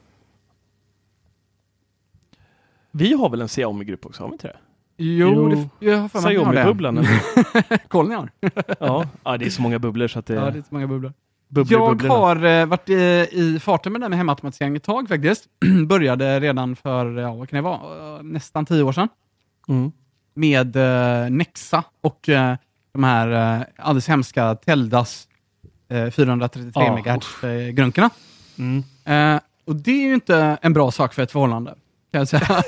Vi 2.91 3.13
har 3.15 3.31
väl 3.31 3.41
en 3.41 3.49
Xiaomi-grupp 3.49 4.07
också, 4.07 4.23
har 4.23 4.29
vi 4.29 4.33
inte 4.33 4.47
det? 4.47 4.57
Jo, 4.97 5.29
Jo. 5.35 5.49
Det, 5.81 5.87
jag 5.87 5.99
har 5.99 6.09
för 6.09 6.21
mig 6.21 6.29
att 6.29 6.35
jag 6.35 6.45
har 6.45 6.55
det. 6.55 6.89
Eller? 6.89 7.89
Koll 7.89 8.09
ni 8.09 8.15
har. 8.15 8.31
ja. 8.81 9.07
ja, 9.25 9.37
det 9.37 9.47
är 9.47 9.51
så 9.51 9.63
många 9.63 9.79
bubblor 9.79 10.09
så 10.09 10.19
att 10.19 10.27
det, 10.27 10.35
Ja, 10.35 10.51
det 10.51 10.59
är 10.59 10.63
så 10.63 10.69
många 10.71 10.87
bubblor. 10.87 11.13
Bubblar 11.49 11.79
i 11.79 11.81
Jag 11.81 11.91
bubblorna. 11.91 12.15
har 12.15 12.45
eh, 12.45 12.67
varit 12.67 12.89
eh, 12.89 12.97
i 12.97 13.59
farten 13.63 13.93
med 13.93 14.01
det 14.01 14.05
här 14.05 14.09
med 14.09 14.19
hemautomatisering 14.19 14.77
ett 14.77 14.83
tag 14.83 15.09
faktiskt. 15.09 15.45
Började 15.87 16.41
redan 16.41 16.77
för, 16.77 17.19
ja, 17.19 17.35
vad 17.35 17.49
kan 17.49 17.57
det 17.57 17.63
vara, 17.63 18.17
Eh, 18.17 18.23
nästan 18.23 18.67
tio 18.67 18.83
år 18.83 18.93
sedan. 18.93 19.09
Mm. 19.69 19.93
Med 20.35 20.77
eh, 20.77 21.31
Nexa 21.31 21.85
och 22.01 22.29
eh, 22.29 22.57
de 22.93 23.05
här 23.05 23.59
eh, 23.61 23.67
alldeles 23.77 24.09
hemska 24.09 24.55
Teldas 24.55 25.29
eh, 25.91 26.11
433 26.11 26.73
Ja, 26.75 26.97
MHz 26.97 27.45
eh, 27.45 27.69
grunkorna. 27.69 28.11
Mm. 28.59 28.85
Eh, 29.05 29.41
och 29.65 29.77
det 29.77 29.91
är 29.91 30.07
ju 30.09 30.15
inte 30.15 30.59
en 30.63 30.73
bra 30.73 30.91
sak 30.91 31.15
för 31.15 31.23
ett 31.23 31.33
förhållande. 31.33 31.75
Kan 32.13 32.19
jag 32.19 32.29
säga. 32.29 32.47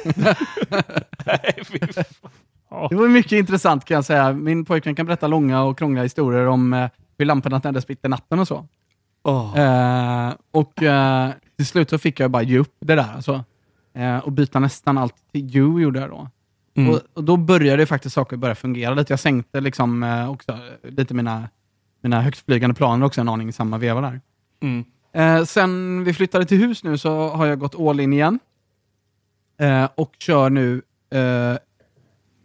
det 2.91 2.97
var 2.97 3.09
mycket 3.09 3.33
intressant 3.33 3.85
kan 3.85 3.95
jag 3.95 4.05
säga. 4.05 4.33
Min 4.33 4.65
pojkvän 4.65 4.95
kan 4.95 5.07
berätta 5.07 5.27
långa 5.27 5.63
och 5.63 5.79
krångliga 5.79 6.03
historier 6.03 6.47
om 6.47 6.89
hur 7.21 7.27
lamporna 7.27 7.61
tändes 7.61 7.89
mitt 7.89 8.05
i 8.05 8.09
natten 8.09 8.39
och 8.39 8.49
så. 8.49 8.67
Åh. 9.23 9.59
Eh, 9.59 10.35
och 10.51 10.83
eh, 10.83 11.31
till 11.57 11.67
slut 11.67 11.91
så 11.91 11.99
fick 11.99 12.21
jag 12.21 12.31
bara 12.31 12.43
ge 12.43 12.59
upp 12.59 12.77
det 12.81 12.95
där. 12.95 13.15
Alltså. 13.15 13.45
Eh, 13.95 14.19
och 14.19 14.33
byta 14.33 14.59
nästan 14.59 14.99
allt 14.99 15.15
till 15.33 15.57
You 15.57 15.83
gjorde 15.83 16.01
jag 16.01 16.11
då. 16.11 16.29
Mm. 16.75 16.91
Och, 16.91 17.01
och 17.15 17.25
då 17.25 17.37
började 17.37 17.87
faktiskt 17.87 18.15
saker 18.15 18.37
börja 18.37 18.55
fungera 18.55 18.95
lite. 18.95 19.13
Jag 19.13 19.21
sänkte 19.21 19.61
liksom 19.61 20.03
eh, 20.03 20.31
också 20.31 20.59
lite 20.83 21.15
mina, 21.15 21.49
mina 22.03 22.23
högstflygande 22.23 22.75
planer 22.75 23.07
också 23.07 23.21
en 23.21 23.29
aning 23.29 23.49
i 23.49 23.53
samma 23.53 23.79
veva 23.79 24.01
där. 24.01 24.21
Mm. 24.63 24.85
Eh, 25.13 25.45
sen 25.45 26.05
vi 26.05 26.15
flyttade 26.15 26.45
till 26.45 26.59
hus 26.59 26.85
nu 26.85 26.99
så 26.99 27.29
har 27.29 27.47
jag 27.47 27.59
gått 27.59 27.81
all 27.81 28.01
in 28.01 28.13
igen. 28.13 28.39
Eh, 29.59 29.89
och 29.95 30.15
kör 30.19 30.51
nu 30.51 30.83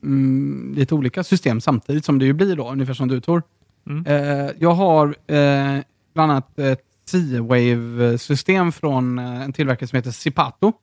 mm, 0.04 0.74
lite 0.76 0.96
olika 0.96 1.24
system 1.24 1.62
samtidigt 1.62 2.06
som 2.06 2.20
det 2.20 2.26
ju 2.26 2.34
blir 2.34 2.56
då, 2.56 2.72
ungefär 2.72 2.94
som 2.94 3.08
du 3.08 3.22
Tor. 3.22 3.44
Mm. 3.90 4.06
Eh, 4.06 4.52
jag 4.60 4.72
har 4.72 5.08
eh, 5.08 5.80
bland 6.14 6.32
annat 6.32 6.60
ett 6.60 6.84
C-Wave-system 7.06 8.72
från 8.72 9.20
eh, 9.20 9.42
en 9.42 9.54
tillverkare 9.54 9.88
som 9.88 9.98
heter 9.98 10.12
Zipato. 10.12 10.74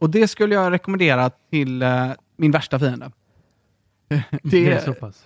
Och 0.00 0.10
det 0.10 0.28
skulle 0.28 0.54
jag 0.54 0.72
rekommendera 0.72 1.30
till 1.30 1.82
eh, 1.82 2.10
min 2.36 2.50
värsta 2.50 2.78
fiende. 2.78 3.10
Det 4.42 4.72
är 4.72 4.80
så 4.80 4.94
pass. 4.94 5.24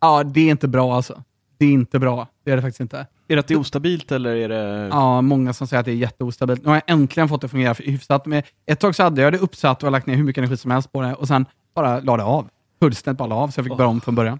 Ja, 0.00 0.24
det 0.24 0.40
är 0.40 0.50
inte 0.50 0.68
bra 0.68 0.96
alltså. 0.96 1.22
Det 1.58 1.64
är 1.64 1.72
inte 1.72 1.98
bra. 1.98 2.28
Det 2.44 2.50
är 2.50 2.56
det 2.56 2.62
faktiskt 2.62 2.80
inte. 2.80 3.06
Är 3.28 3.36
det 3.36 3.40
att 3.40 3.48
det 3.48 3.54
är 3.54 3.58
ostabilt 3.58 4.12
eller 4.12 4.36
är 4.36 4.48
det... 4.48 4.88
Ja, 4.92 5.20
många 5.20 5.52
som 5.52 5.66
säger 5.66 5.80
att 5.80 5.86
det 5.86 5.92
är 5.92 5.96
jätteostabilt. 5.96 6.62
Nu 6.62 6.68
har 6.68 6.74
jag 6.74 6.82
äntligen 6.86 7.28
fått 7.28 7.40
det 7.40 7.44
att 7.44 7.50
fungera 7.50 7.72
hyfsat. 7.72 8.26
Men 8.26 8.42
ett 8.66 8.80
tag 8.80 8.96
så 8.96 9.02
hade 9.02 9.22
jag 9.22 9.32
det 9.32 9.38
uppsatt 9.38 9.82
och 9.82 9.90
lagt 9.90 10.06
ner 10.06 10.14
hur 10.14 10.24
mycket 10.24 10.38
energi 10.38 10.56
som 10.56 10.70
helst 10.70 10.92
på 10.92 11.02
det 11.02 11.14
och 11.14 11.28
sen 11.28 11.46
bara 11.74 12.00
la 12.00 12.16
det 12.16 12.24
av. 12.24 12.48
Fullständigt 12.80 13.18
bara 13.18 13.28
la 13.28 13.34
av, 13.34 13.48
så 13.48 13.58
jag 13.58 13.64
fick 13.64 13.76
börja 13.76 13.88
om 13.88 14.00
från 14.00 14.14
början. 14.14 14.38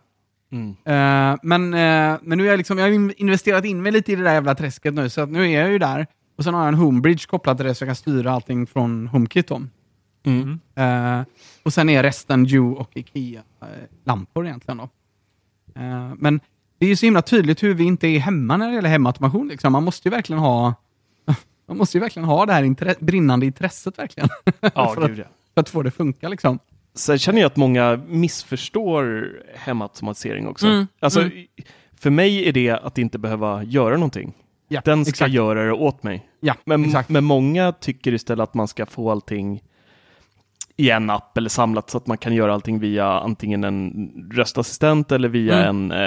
Mm. 0.55 0.71
Eh, 0.85 1.39
men, 1.43 1.75
eh, 1.75 2.19
men 2.23 2.39
nu 2.39 2.45
är 2.47 2.51
jag 2.51 2.59
liksom, 2.59 2.79
jag 2.79 2.85
har 2.87 2.93
in- 2.93 3.15
investerat 3.17 3.65
in 3.65 3.83
mig 3.83 3.93
lite 3.93 4.13
i 4.13 4.17
det 4.17 4.23
där 4.23 4.33
jävla 4.33 4.55
träsket 4.55 4.95
nu, 4.95 5.09
så 5.09 5.21
att 5.21 5.31
nu 5.31 5.51
är 5.53 5.61
jag 5.61 5.71
ju 5.71 5.79
där. 5.79 6.07
Och 6.37 6.45
sen 6.45 6.55
har 6.55 6.61
jag 6.61 6.69
en 6.69 6.75
homebridge 6.75 7.27
kopplat 7.27 7.57
till 7.57 7.67
det, 7.67 7.75
så 7.75 7.85
jag 7.85 7.89
kan 7.89 7.97
styra 7.97 8.33
allting 8.33 8.67
från 8.67 9.07
HomeKit. 9.07 9.51
Om. 9.51 9.71
Mm. 10.25 10.61
Eh, 10.75 11.27
och 11.63 11.73
sen 11.73 11.89
är 11.89 12.03
resten 12.03 12.47
Hue 12.47 12.75
och 12.77 12.91
Ikea-lampor 12.97 14.47
egentligen. 14.47 14.79
Då. 14.79 14.89
Men 16.17 16.41
det 16.79 16.87
är 16.87 16.89
ju 16.91 16.97
så 16.97 17.07
himla 17.07 17.23
tydligt 17.23 17.63
hur 17.63 17.75
vi 17.75 17.85
inte 17.85 18.07
är 18.07 18.19
hemma 18.19 18.57
när 18.57 18.69
det 18.69 18.75
gäller 18.75 18.89
hemautomation. 18.89 19.49
Liksom. 19.49 19.73
Man 19.73 19.85
måste 19.85 20.09
ju 20.09 20.11
verkligen 20.15 20.41
ha 20.41 20.75
man 21.69 21.77
måste 21.77 21.97
ju 21.99 22.01
verkligen 22.01 22.29
ha 22.29 22.47
det 22.47 22.53
här 22.53 22.63
intre- 22.63 23.05
brinnande 23.05 23.47
intresset 23.47 23.99
verkligen. 23.99 24.29
Ja, 24.75 24.89
för, 24.95 25.03
att, 25.03 25.09
gud 25.09 25.19
ja. 25.19 25.25
för 25.55 25.61
att 25.61 25.69
få 25.69 25.83
det 25.83 25.89
att 25.89 25.95
funka. 25.95 26.29
Liksom. 26.29 26.59
Sen 26.95 27.19
känner 27.19 27.41
jag 27.41 27.47
att 27.47 27.57
många 27.57 28.01
missförstår 28.09 29.33
hemautomatisering 29.55 30.49
också. 30.49 30.67
Mm, 30.67 30.87
Alltså, 31.01 31.21
mm. 31.21 31.33
För 31.97 32.11
mig 32.11 32.49
är 32.49 32.53
det 32.53 32.71
att 32.71 32.99
inte 32.99 33.19
behöva 33.19 33.63
göra 33.63 33.95
någonting. 33.95 34.33
Ja, 34.69 34.81
Den 34.85 35.05
ska 35.05 35.11
exakt. 35.11 35.33
göra 35.33 35.65
det 35.65 35.73
åt 35.73 36.03
mig. 36.03 36.27
Ja, 36.41 36.55
Men, 36.65 36.85
exakt. 36.85 37.09
men 37.09 37.25
många 37.25 37.73
tycker 37.73 38.13
istället 38.15 38.43
att 38.43 38.55
man 38.55 38.69
ska 38.69 38.87
få 38.87 39.11
allting 39.11 39.63
i 40.77 40.91
en 40.91 41.11
app 41.11 41.39
eller 41.39 41.49
samlat 41.49 41.91
så 41.91 41.99
att 41.99 42.07
man 42.07 42.19
kan 42.19 42.35
göra 42.35 42.55
allting 42.55 42.79
via 42.79 43.07
antingen 43.07 43.65
en 43.65 44.11
röstassistent 44.33 45.13
eller 45.13 45.29
via 45.29 45.65
Mm. 45.69 45.91
en, 45.91 45.99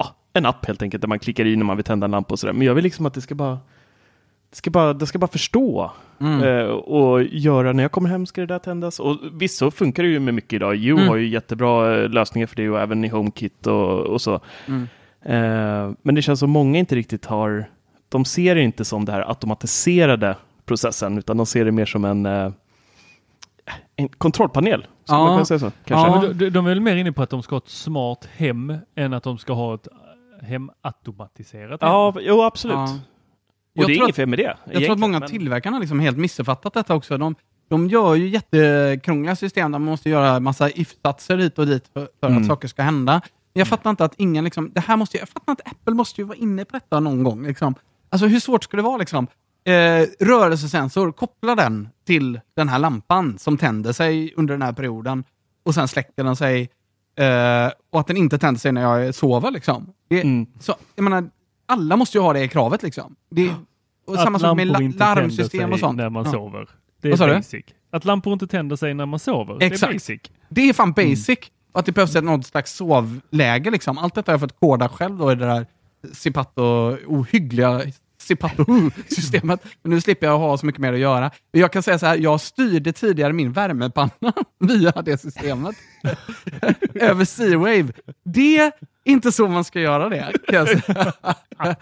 eh, 0.00 0.06
en 0.32 0.46
app 0.46 0.66
helt 0.66 0.82
enkelt 0.82 1.00
där 1.00 1.08
man 1.08 1.18
klickar 1.18 1.44
i 1.46 1.56
när 1.56 1.64
man 1.64 1.76
vill 1.76 1.84
tända 1.84 2.04
en 2.04 2.10
lampa 2.10 2.32
och 2.34 2.38
sådär. 2.38 2.52
Men 2.54 2.66
jag 2.66 2.74
vill 2.74 2.84
liksom 2.84 3.06
att 3.06 3.14
det 3.14 3.20
ska 3.20 3.34
bara 3.34 3.58
ska 4.52 4.70
bara, 4.70 4.92
det 4.92 5.06
ska 5.06 5.18
bara 5.18 5.26
förstå 5.26 5.92
Mm. 6.20 6.42
eh, 6.42 6.66
och 6.66 7.22
göra 7.22 7.72
när 7.72 7.82
jag 7.84 7.92
kommer 7.92 8.08
hem 8.08 8.26
ska 8.26 8.40
det 8.40 8.46
där 8.46 8.58
tändas. 8.58 9.00
Och 9.00 9.18
visst 9.32 9.58
så 9.58 9.70
funkar 9.70 10.02
det 10.02 10.08
ju 10.08 10.20
med 10.20 10.34
mycket 10.34 10.52
idag. 10.52 10.76
You 10.76 10.96
Mm. 10.98 11.08
har 11.08 11.16
ju 11.16 11.28
jättebra 11.28 12.02
eh, 12.02 12.08
lösningar 12.08 12.46
för 12.46 12.56
det 12.56 12.70
och 12.70 12.80
även 12.80 13.04
i 13.04 13.08
HomeKit 13.08 13.66
och, 13.66 14.00
och 14.00 14.20
så. 14.20 14.40
Mm. 14.66 14.82
Eh, 15.22 15.94
men 16.02 16.14
det 16.14 16.22
känns 16.22 16.40
som 16.40 16.50
många 16.50 16.78
inte 16.78 16.94
riktigt 16.96 17.26
har, 17.26 17.70
de 18.08 18.24
ser 18.24 18.54
det 18.54 18.62
inte 18.62 18.84
som 18.84 19.04
det 19.04 19.12
här 19.12 19.28
automatiserade 19.28 20.36
processen, 20.64 21.18
utan 21.18 21.36
de 21.36 21.46
ser 21.46 21.64
det 21.64 21.72
mer 21.72 21.86
som 21.86 22.04
en, 22.04 22.26
eh, 22.26 22.50
en 23.96 24.08
kontrollpanel. 24.08 24.86
Ska 25.04 25.14
Ja. 25.14 25.18
man 25.24 25.34
kunna 25.34 25.44
säga 25.44 25.58
så? 25.58 25.70
Kanske? 25.84 26.10
Ja. 26.10 26.20
Men 26.28 26.38
de, 26.38 26.50
de 26.50 26.66
är 26.66 26.70
väl 26.70 26.80
mer 26.80 26.96
inne 26.96 27.12
på 27.12 27.22
att 27.22 27.30
de 27.30 27.42
ska 27.42 27.54
ha 27.54 27.58
ett 27.58 27.68
smart 27.68 28.28
hem 28.36 28.74
än 28.94 29.12
att 29.12 29.22
de 29.22 29.38
ska 29.38 29.52
ha 29.52 29.74
ett 29.74 29.88
hemautomatiserat 30.42 31.82
hem. 31.82 31.90
Ja, 31.90 32.14
jo 32.20 32.42
absolut. 32.42 32.74
Ja. 32.76 32.98
Och 33.76 33.82
Jag 33.82 33.88
det 33.88 33.94
är 33.94 34.02
inget 34.02 34.16
fel 34.16 34.28
med 34.28 34.38
det. 34.38 34.56
Jag 34.72 34.82
tror 34.82 34.92
att 34.92 34.98
många 34.98 35.20
men- 35.20 35.28
tillverkarna 35.28 35.78
liksom 35.78 36.00
helt 36.00 36.16
missuppfattat 36.18 36.74
detta 36.74 36.94
också. 36.94 37.18
De, 37.18 37.34
de 37.68 37.86
gör 37.88 38.14
ju 38.14 38.28
jättekrångliga 38.28 39.36
system 39.36 39.72
där 39.72 39.78
man 39.78 39.86
måste 39.90 40.10
göra 40.10 40.40
massa 40.40 40.70
if-satser 40.70 41.38
hit 41.38 41.58
och 41.58 41.66
dit 41.66 41.84
för, 41.92 42.08
för 42.20 42.26
Mm. 42.28 42.40
att 42.42 42.46
saker 42.46 42.68
ska 42.68 42.82
hända. 42.82 43.20
Jag 43.52 43.68
fattar 43.68 43.90
inte 43.90 44.04
att 44.04 44.14
ingen 44.16 44.44
liksom, 44.44 44.70
det 44.74 44.80
här 44.80 44.96
måste, 44.96 45.18
jag 45.18 45.28
fattar 45.28 45.52
inte, 45.52 45.62
Apple 45.66 45.94
måste 45.94 46.20
ju 46.20 46.26
vara 46.26 46.38
inne 46.38 46.64
på 46.64 46.72
detta 46.76 47.00
någon 47.00 47.22
gång. 47.24 47.46
Liksom. 47.46 47.74
Alltså 48.08 48.26
hur 48.26 48.40
svårt 48.40 48.64
ska 48.64 48.76
det 48.76 48.82
vara 48.82 48.96
liksom? 48.96 49.26
Eh, 49.64 50.06
rörelsesensor, 50.20 51.12
koppla 51.12 51.54
den 51.54 51.88
till 52.06 52.40
den 52.56 52.68
här 52.68 52.78
lampan 52.78 53.38
som 53.38 53.56
tänder 53.58 53.92
sig 53.92 54.32
under 54.36 54.54
den 54.54 54.62
här 54.62 54.72
perioden 54.72 55.24
och 55.64 55.74
sen 55.74 55.88
släcker 55.88 56.24
den 56.24 56.36
sig 56.36 56.60
eh, 57.18 57.70
och 57.92 58.00
att 58.00 58.06
den 58.06 58.16
inte 58.16 58.38
tänder 58.38 58.60
sig 58.60 58.72
när 58.72 58.82
jag 58.82 59.14
sover. 59.14 59.50
Liksom. 59.50 59.92
Det, 60.08 60.22
Mm. 60.22 60.46
så, 60.60 60.74
jag 60.94 61.02
menar, 61.02 61.30
alla 61.66 61.96
måste 61.96 62.18
ju 62.18 62.22
ha 62.22 62.32
det 62.32 62.48
kravet. 62.48 62.82
Liksom. 62.82 63.16
Det, 63.30 63.50
och 64.06 64.14
samma 64.14 64.38
sak 64.38 64.56
med 64.56 64.66
la- 64.66 64.78
larmsystem 64.98 65.72
och 65.72 65.78
sånt. 65.78 65.96
när 65.96 66.08
man 66.10 66.24
Ja. 66.24 66.32
sover. 66.32 66.68
Det 67.02 67.08
är 67.08 67.26
du? 67.28 67.34
basic. 67.34 67.64
Att 67.92 68.04
lampor 68.04 68.32
inte 68.32 68.46
tänder 68.46 68.76
sig 68.76 68.94
när 68.94 69.06
man 69.06 69.18
sover. 69.18 69.56
Det 69.58 69.66
är 69.66 69.70
Exakt. 69.72 69.92
basic. 69.92 70.20
Det 70.48 70.68
är 70.68 70.72
fan 70.72 70.92
basic. 70.92 71.38
Och 71.72 71.80
att 71.80 71.86
det 71.86 71.92
behövs 71.92 72.16
ett 72.16 72.24
något 72.24 72.46
slags 72.46 72.72
sovläge. 72.76 73.70
Liksom. 73.70 73.98
Allt 73.98 74.14
detta 74.14 74.32
har 74.32 74.34
jag 74.34 74.40
fått 74.40 74.60
koda 74.60 74.88
själv 74.88 75.16
då 75.18 75.32
i 75.32 75.34
det 75.34 75.46
där 75.46 75.66
Zipato, 76.12 76.96
ohyggliga 77.06 77.82
Zipato-systemet. 78.20 79.60
Men 79.82 79.90
nu 79.90 80.00
slipper 80.00 80.26
jag 80.26 80.38
ha 80.38 80.58
så 80.58 80.66
mycket 80.66 80.80
mer 80.80 80.92
att 80.92 80.98
göra. 80.98 81.30
Jag 81.50 81.72
kan 81.72 81.82
säga 81.82 81.98
så 81.98 82.06
här, 82.06 82.16
jag 82.16 82.40
styrde 82.40 82.92
tidigare 82.92 83.32
min 83.32 83.52
värmepanna 83.52 84.10
via 84.60 84.90
det 84.92 85.18
systemet. 85.18 85.76
Över 86.94 87.24
C-Wave. 87.24 87.92
Det 88.24 88.72
inte 89.06 89.32
så 89.32 89.48
man 89.48 89.64
ska 89.64 89.80
göra 89.80 90.08
det. 90.08 90.32
Kan 90.46 90.56
jag 90.56 90.68
säga. 90.68 91.12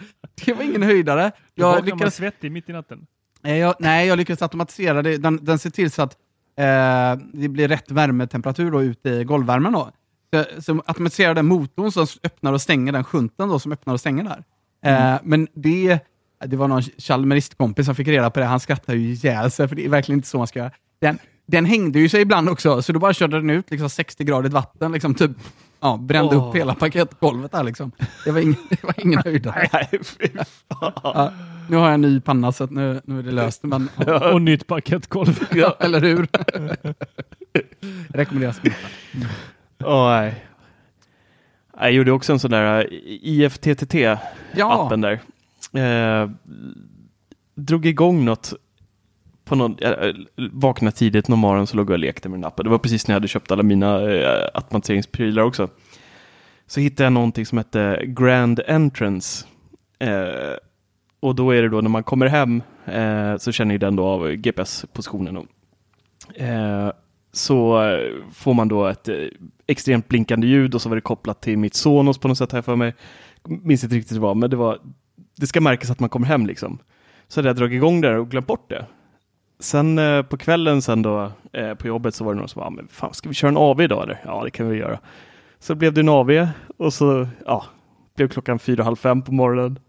Det 0.45 0.53
var 0.53 0.63
ingen 0.63 0.83
höjdare. 0.83 1.31
Jag 1.55 1.85
lyckades 1.85 2.15
svettig 2.15 2.51
mitt 2.51 2.69
i 2.69 2.73
natten. 2.73 3.07
Nej, 3.41 3.59
jag, 3.59 3.75
nej, 3.79 4.07
jag 4.07 4.17
lyckades 4.17 4.41
automatisera 4.41 5.01
det. 5.01 5.17
Den, 5.17 5.45
den 5.45 5.59
ser 5.59 5.69
till 5.69 5.91
så 5.91 6.01
att 6.01 6.17
eh, 6.57 7.23
det 7.33 7.47
blir 7.47 7.67
rätt 7.67 7.91
värmetemperatur 7.91 8.71
då 8.71 8.83
ute 8.83 9.09
i 9.09 9.23
golvvärmen. 9.23 9.73
Då. 9.73 9.91
Så, 10.33 10.61
som 10.61 10.81
automatiserar 10.85 11.33
den 11.33 11.45
motorn 11.45 11.91
som 11.91 12.07
öppnar 12.23 12.53
och 12.53 12.61
stänger 12.61 12.91
den 12.91 13.03
shunten 13.03 13.49
då, 13.49 13.59
som 13.59 13.71
öppnar 13.71 13.93
och 13.93 13.99
stänger 13.99 14.23
där. 14.23 14.43
Eh, 14.85 15.19
men 15.23 15.47
det, 15.53 15.99
det 16.45 16.57
var 16.57 16.67
någon 16.67 16.81
chalmeristkompis 16.81 17.85
som 17.85 17.95
fick 17.95 18.07
reda 18.07 18.29
på 18.29 18.39
det. 18.39 18.45
Han 18.45 18.59
skrattade 18.59 18.97
ju 18.97 19.11
ihjäl 19.11 19.51
sig, 19.51 19.67
för 19.67 19.75
det 19.75 19.85
är 19.85 19.89
verkligen 19.89 20.19
inte 20.19 20.27
så 20.27 20.37
man 20.37 20.47
ska 20.47 20.59
göra. 20.59 20.71
Den, 20.99 21.19
den 21.45 21.65
hängde 21.65 21.99
ju 21.99 22.09
sig 22.09 22.21
ibland 22.21 22.49
också, 22.49 22.81
så 22.81 22.93
då 22.93 22.99
bara 22.99 23.13
körde 23.13 23.37
den 23.37 23.49
ut 23.49 23.71
liksom 23.71 23.87
60-gradigt 23.87 24.53
vatten, 24.53 24.91
liksom 24.91 25.15
typ 25.15 25.31
ja, 25.79 25.97
brände 25.97 26.37
Åh. 26.37 26.49
upp 26.49 26.55
hela 26.55 26.75
paketgolvet 26.75 27.51
där 27.51 27.63
liksom. 27.63 27.91
Det 28.25 28.31
var 28.31 28.41
det 28.69 28.83
var 28.83 28.93
ingen 28.97 29.21
höjdare. 29.25 29.69
Nej, 29.73 29.89
fy 29.91 30.27
fan. 30.69 30.91
Ja, 31.03 31.31
nu 31.69 31.77
har 31.77 31.85
jag 31.85 31.93
en 31.93 32.01
ny 32.01 32.19
panna 32.21 32.51
så 32.51 32.63
att 32.63 32.71
nu, 32.71 33.01
nu 33.05 33.19
är 33.19 33.23
det 33.23 33.31
löst. 33.31 33.63
Men, 33.63 33.89
ja. 34.05 34.33
Och 34.33 34.41
nytt 34.41 34.67
paketgolv. 34.67 35.39
Ja, 35.53 35.75
eller 35.79 36.01
hur? 36.01 36.27
Rekommenderas 38.09 38.59
inte. 38.63 38.77
Åh, 39.83 40.09
nej. 40.09 40.45
Jag 41.79 41.91
gjorde 41.91 42.11
också 42.11 42.33
en 42.33 42.39
sån 42.39 42.51
där 42.51 42.79
eh, 42.79 42.87
IFTTT-appen 43.21 44.17
Ja. 44.55 45.17
där. 45.71 46.21
Eh, 46.23 46.29
drog 47.55 47.85
igång 47.85 48.25
något 48.25 48.53
på 49.45 49.55
någon, 49.55 49.77
jag 49.79 50.07
eh, 50.07 50.15
vaknade 50.51 50.95
tidigt 50.95 51.27
någon 51.27 51.39
morgon 51.39 51.67
så 51.67 51.77
låg 51.77 51.89
jag 51.89 51.93
och 51.93 51.99
lekte 51.99 52.29
med 52.29 52.39
den 52.39 52.45
appen. 52.45 52.63
Det 52.63 52.69
var 52.69 52.77
precis 52.77 53.07
när 53.07 53.13
jag 53.13 53.19
hade 53.19 53.27
köpt 53.27 53.51
alla 53.51 53.63
mina 53.63 54.11
eh, 54.11 54.49
automatiseringsprylar 54.53 55.43
också. 55.43 55.69
Så 56.67 56.79
hittade 56.79 57.03
jag 57.03 57.13
någonting 57.13 57.45
som 57.45 57.57
hette 57.57 58.01
Grand 58.05 58.59
Entrance. 58.67 59.45
Eh, 59.99 60.57
och 61.19 61.35
då 61.35 61.51
är 61.51 61.61
det 61.61 61.69
då 61.69 61.81
när 61.81 61.89
man 61.89 62.03
kommer 62.03 62.27
hem 62.27 62.63
eh, 62.85 63.37
så 63.37 63.51
känner 63.51 63.71
ju 63.73 63.77
den 63.77 63.95
då 63.95 64.05
av 64.05 64.31
GPS-positionen. 64.31 65.47
Eh, 66.35 66.89
så 67.31 67.81
får 68.33 68.53
man 68.53 68.67
då 68.67 68.87
ett 68.87 69.07
eh, 69.07 69.15
extremt 69.67 70.07
blinkande 70.07 70.47
ljud 70.47 70.75
och 70.75 70.81
så 70.81 70.89
var 70.89 70.95
det 70.95 71.01
kopplat 71.01 71.41
till 71.41 71.57
mitt 71.57 71.73
Sonos 71.73 72.17
på 72.17 72.27
något 72.27 72.37
sätt 72.37 72.51
här 72.51 72.61
för 72.61 72.75
mig. 72.75 72.93
Minns 73.43 73.83
inte 73.83 73.95
riktigt 73.95 74.17
vad, 74.17 74.37
men 74.37 74.49
det 74.49 74.55
var 74.55 74.79
det 75.35 75.47
ska 75.47 75.61
märkas 75.61 75.91
att 75.91 75.99
man 75.99 76.09
kommer 76.09 76.27
hem 76.27 76.45
liksom. 76.45 76.77
Så 77.27 77.39
hade 77.39 77.49
jag 77.49 77.55
dragit 77.55 77.75
igång 77.75 78.01
det 78.01 78.17
och 78.17 78.31
glömt 78.31 78.47
bort 78.47 78.69
det. 78.69 78.85
Sen 79.59 79.99
eh, 79.99 80.21
på 80.21 80.37
kvällen 80.37 80.81
sen 80.81 81.01
då 81.01 81.31
eh, 81.53 81.73
på 81.73 81.87
jobbet 81.87 82.15
så 82.15 82.23
var 82.23 82.33
det 82.33 82.39
någon 82.39 82.49
som 82.49 82.59
bara, 82.59 82.69
men 82.69 82.87
fan 82.87 83.13
ska 83.13 83.29
vi 83.29 83.35
köra 83.35 83.49
en 83.49 83.57
AV 83.57 83.81
idag 83.81 84.03
eller? 84.03 84.21
Ja 84.25 84.43
det 84.43 84.51
kan 84.51 84.69
vi 84.69 84.77
göra. 84.77 84.99
Så 85.59 85.75
blev 85.75 85.93
det 85.93 86.01
en 86.01 86.09
AV 86.09 86.47
och 86.77 86.93
så 86.93 87.27
ja, 87.45 87.65
blev 88.15 88.27
klockan 88.27 88.59
fyra, 88.59 88.83
halv 88.83 88.95
fem 88.95 89.21
på 89.21 89.33
morgonen. 89.33 89.79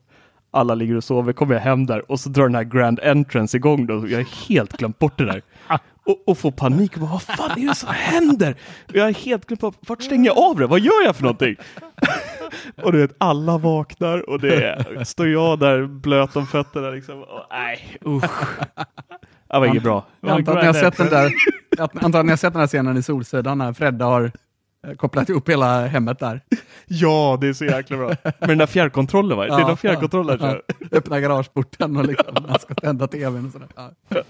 Alla 0.51 0.75
ligger 0.75 0.97
och 0.97 1.05
sover, 1.05 1.33
kommer 1.33 1.55
jag 1.55 1.61
hem 1.61 1.87
där 1.87 2.11
och 2.11 2.21
så 2.21 2.29
drar 2.29 2.43
den 2.43 2.55
här 2.55 2.65
Grand 2.65 3.01
Entrance 3.01 3.57
igång 3.57 3.87
då. 3.87 4.09
Jag 4.09 4.19
har 4.19 4.49
helt 4.49 4.73
glömt 4.77 4.99
bort 4.99 5.19
det 5.19 5.25
där. 5.25 5.43
Och, 6.07 6.23
och 6.27 6.39
får 6.39 6.51
panik 6.51 6.95
och 6.95 7.01
bara, 7.01 7.11
vad 7.11 7.23
fan 7.23 7.51
är 7.51 7.69
det 7.69 7.75
som 7.75 7.89
händer? 7.93 8.57
Och 8.89 8.95
jag 8.97 9.05
har 9.05 9.13
helt 9.13 9.47
glömt 9.47 9.61
bort, 9.61 9.75
vart 9.81 10.03
stänger 10.03 10.27
jag 10.27 10.39
av 10.39 10.57
det? 10.57 10.67
Vad 10.67 10.81
gör 10.81 11.05
jag 11.05 11.17
för 11.17 11.23
någonting? 11.23 11.57
och 12.83 12.93
du 12.93 12.99
vet, 12.99 13.15
alla 13.19 13.59
vaknar 13.59 14.31
och 14.31 14.41
det 14.41 14.65
är, 14.65 15.05
står 15.05 15.29
jag 15.29 15.59
där 15.59 15.87
blöt 15.87 16.37
om 16.37 16.47
fötterna 16.47 16.91
liksom. 16.91 17.23
Och, 17.23 17.47
nej, 17.51 17.99
usch. 18.07 18.59
Det 19.57 19.61
var 19.61 19.67
inget 19.67 19.83
bra. 19.83 20.07
Jag 20.21 20.31
antar 20.31 20.57
att 20.57 20.63
ni 20.63 20.67
har 20.67 20.75
sett 20.75 20.97
den 20.97 21.09
där, 21.09 21.33
antar 21.79 22.21
att 22.21 22.27
ni 22.27 22.33
har 22.33 22.37
sett 22.37 22.53
den 22.53 22.61
här 22.61 22.67
scenen 22.67 22.97
i 22.97 23.03
Solsidan 23.03 23.59
när 23.59 23.73
Fredda 23.73 24.05
har 24.05 24.33
eh, 24.87 24.95
kopplat 24.95 25.29
ihop 25.29 25.49
hela 25.49 25.87
hemmet 25.87 26.19
där. 26.19 26.41
Ja, 26.87 27.39
det 27.41 27.49
är 27.49 27.53
så 27.53 27.65
jäkla 27.65 27.97
bra. 27.97 28.09
Med 28.09 28.49
den 28.49 28.59
där 28.59 28.67
fjärrkontrollen 28.67 29.39
va? 29.39 29.45
det 29.45 29.53
är 29.53 29.59
Ja, 29.61 29.69
någon 29.69 29.77
fjärrkontroll 29.77 30.27
där. 30.27 30.63
ja. 30.69 30.75
Öppna 30.93 31.21
garageporten 31.21 31.97
och 31.97 32.05
liksom, 32.05 32.35
man 32.49 32.59
ska 32.61 32.75
tända 32.75 33.07
tvn 33.07 33.47
och 33.47 33.53
sådär. 33.53 33.69
Ja. 33.77 33.91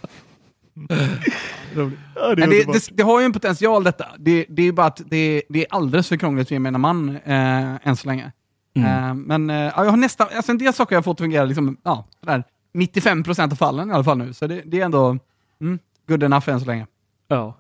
Roligt. 1.75 1.99
Ja, 2.15 2.35
det 2.35 2.47
det, 2.47 2.73
det, 2.73 2.89
det 2.93 3.03
har 3.03 3.21
ju 3.21 3.27
en 3.27 3.33
potential 3.33 3.85
detta. 3.85 4.07
Det, 4.19 4.47
är 4.49 4.73
bara 4.73 4.87
att 4.87 5.03
det, 5.07 5.43
är 5.49 5.67
alldeles 5.71 6.09
för 6.09 6.17
krångligt 6.17 6.49
för 6.49 6.55
gemene 6.55 6.79
man 6.79 7.19
eh, 7.25 7.89
än 7.89 7.97
så 7.97 8.09
länge. 8.09 8.33
Mm. 8.77 9.09
Eh, 9.09 9.15
men 9.15 9.51
eh, 9.51 9.57
ja, 9.57 9.85
jag 9.85 9.91
har 9.91 9.97
nästan, 9.97 10.27
alltså 10.37 10.53
en 10.53 10.59
del 10.59 10.73
saker 10.73 10.95
har 10.95 10.99
jag 10.99 11.05
fått 11.05 11.19
fungera 11.19 11.45
liksom, 11.45 11.77
ja, 11.83 12.05
sådär, 12.21 12.45
95% 12.77 13.53
av 13.53 13.57
fallen 13.57 13.91
i 13.91 13.93
alla 13.93 14.05
fall 14.05 14.19
nu. 14.19 14.33
Så 14.33 14.47
det, 14.47 14.63
det 14.65 14.81
är 14.81 14.85
ändå 14.85 15.19
mm, 15.61 15.79
good 16.09 16.23
enough 16.23 16.49
än 16.49 16.61
så 16.61 16.67
länge. 16.67 16.87
Ja. 17.29 17.57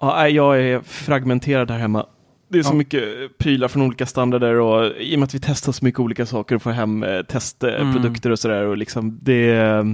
Ja, 0.00 0.28
jag 0.28 0.60
är 0.60 0.80
fragmenterad 0.80 1.70
här 1.70 1.78
hemma. 1.78 2.06
Det 2.48 2.58
är 2.58 2.62
så 2.62 2.70
Ja. 2.72 2.74
mycket 2.74 3.38
prylar 3.38 3.68
från 3.68 3.82
olika 3.82 4.06
standarder 4.06 4.54
och 4.54 4.86
i 4.98 5.14
och 5.14 5.18
med 5.18 5.26
att 5.26 5.34
vi 5.34 5.40
testar 5.42 5.72
så 5.72 5.84
mycket 5.84 6.00
olika 6.00 6.26
saker 6.26 6.54
och 6.56 6.62
får 6.62 6.70
hem 6.70 7.02
eh, 7.02 7.22
testprodukter 7.22 8.30
och 8.30 8.38
sådär 8.38 8.64
och 8.64 8.76
liksom 8.76 9.18
det 9.22 9.50
eh, 9.56 9.84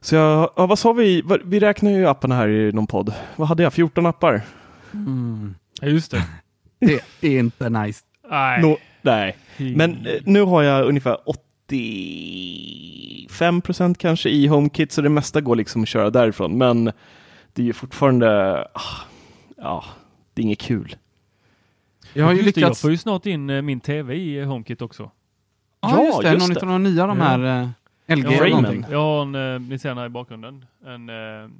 så 0.00 0.14
jag, 0.14 0.50
ja, 0.56 0.66
vad 0.66 0.78
sa 0.78 0.92
vi? 0.92 1.22
Vi 1.44 1.60
räknar 1.60 1.90
ju 1.90 2.06
apparna 2.06 2.34
här 2.34 2.48
i 2.48 2.72
någon 2.72 2.86
podd. 2.86 3.14
Vad 3.36 3.48
hade 3.48 3.62
jag? 3.62 3.72
14 3.72 4.06
appar? 4.06 4.42
Ja, 5.80 5.88
just 5.88 6.10
det. 6.10 6.22
Det 7.20 7.28
är 7.36 7.38
inte 7.38 7.68
nice. 7.68 8.00
Nej. 8.30 8.62
Nå, 8.62 8.76
nej. 9.02 9.36
Men 9.56 10.06
eh, 10.06 10.20
nu 10.24 10.42
har 10.42 10.62
jag 10.62 10.86
ungefär 10.86 11.28
85 11.66 13.60
procent 13.60 13.98
kanske 13.98 14.30
i 14.30 14.46
HomeKit, 14.46 14.92
så 14.92 15.02
det 15.02 15.08
mesta 15.08 15.40
går 15.40 15.56
liksom 15.56 15.82
att 15.82 15.88
köra 15.88 16.10
därifrån. 16.10 16.58
Men 16.58 16.84
det 17.52 17.62
är 17.62 17.66
ju 17.66 17.72
fortfarande, 17.72 18.60
ah, 18.72 18.80
ja, 19.56 19.84
det 20.34 20.42
är 20.42 20.44
inget 20.44 20.60
kul. 20.60 20.96
Jag 22.12 22.24
har 22.24 22.32
ju 22.32 22.38
det, 22.38 22.46
jag 22.46 22.56
lyckats... 22.56 22.80
får 22.80 22.90
ju 22.90 22.96
snart 22.96 23.26
in 23.26 23.50
eh, 23.50 23.62
min 23.62 23.80
tv 23.80 24.14
i 24.14 24.38
eh, 24.40 24.46
HomeKit 24.48 24.82
också. 24.82 25.10
Ja, 25.80 26.04
just 26.04 26.20
det. 26.22 26.32
just 26.32 26.48
någon 26.48 26.54
det. 26.54 26.60
av 26.60 26.66
de 26.68 26.82
nya 26.82 27.06
de 27.06 27.18
Ja. 27.18 27.24
här 27.24 27.62
eh, 27.62 27.68
LG 28.16 28.24
Jag 28.24 28.30
har, 28.30 28.44
eller 28.46 28.48
någonting. 28.56 28.86
jag 28.90 28.98
har 28.98 29.22
en, 29.22 29.34
eh, 29.54 29.60
ni 29.68 29.78
ser 29.78 29.88
den 29.88 29.98
här 29.98 30.06
i 30.06 30.08
bakgrunden, 30.08 30.64
en 30.86 31.08
eh, 31.08 31.50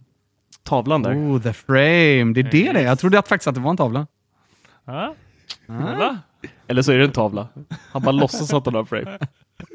Tavlan 0.63 1.03
där. 1.03 1.15
Oh, 1.15 1.41
the 1.43 1.53
frame. 1.53 2.33
Det 2.33 2.41
är 2.41 2.43
det 2.51 2.73
det 2.73 2.81
är. 2.81 2.85
Jag 2.85 2.99
trodde 2.99 3.19
att 3.19 3.29
faktiskt 3.29 3.49
att 3.49 3.55
det 3.55 3.61
var 3.61 3.71
en 3.71 3.77
tavla. 3.77 4.07
Ja. 4.85 5.15
Ah. 5.67 5.73
Va? 5.99 6.19
Eller 6.67 6.83
så 6.83 6.93
är 6.93 6.99
det 6.99 7.05
en 7.05 7.13
tavla. 7.13 7.49
Han 7.93 8.03
bara 8.03 8.13
låtsas 8.13 8.53
att 8.53 8.67
han 8.67 8.75
har 8.75 8.85
frame. 8.85 9.19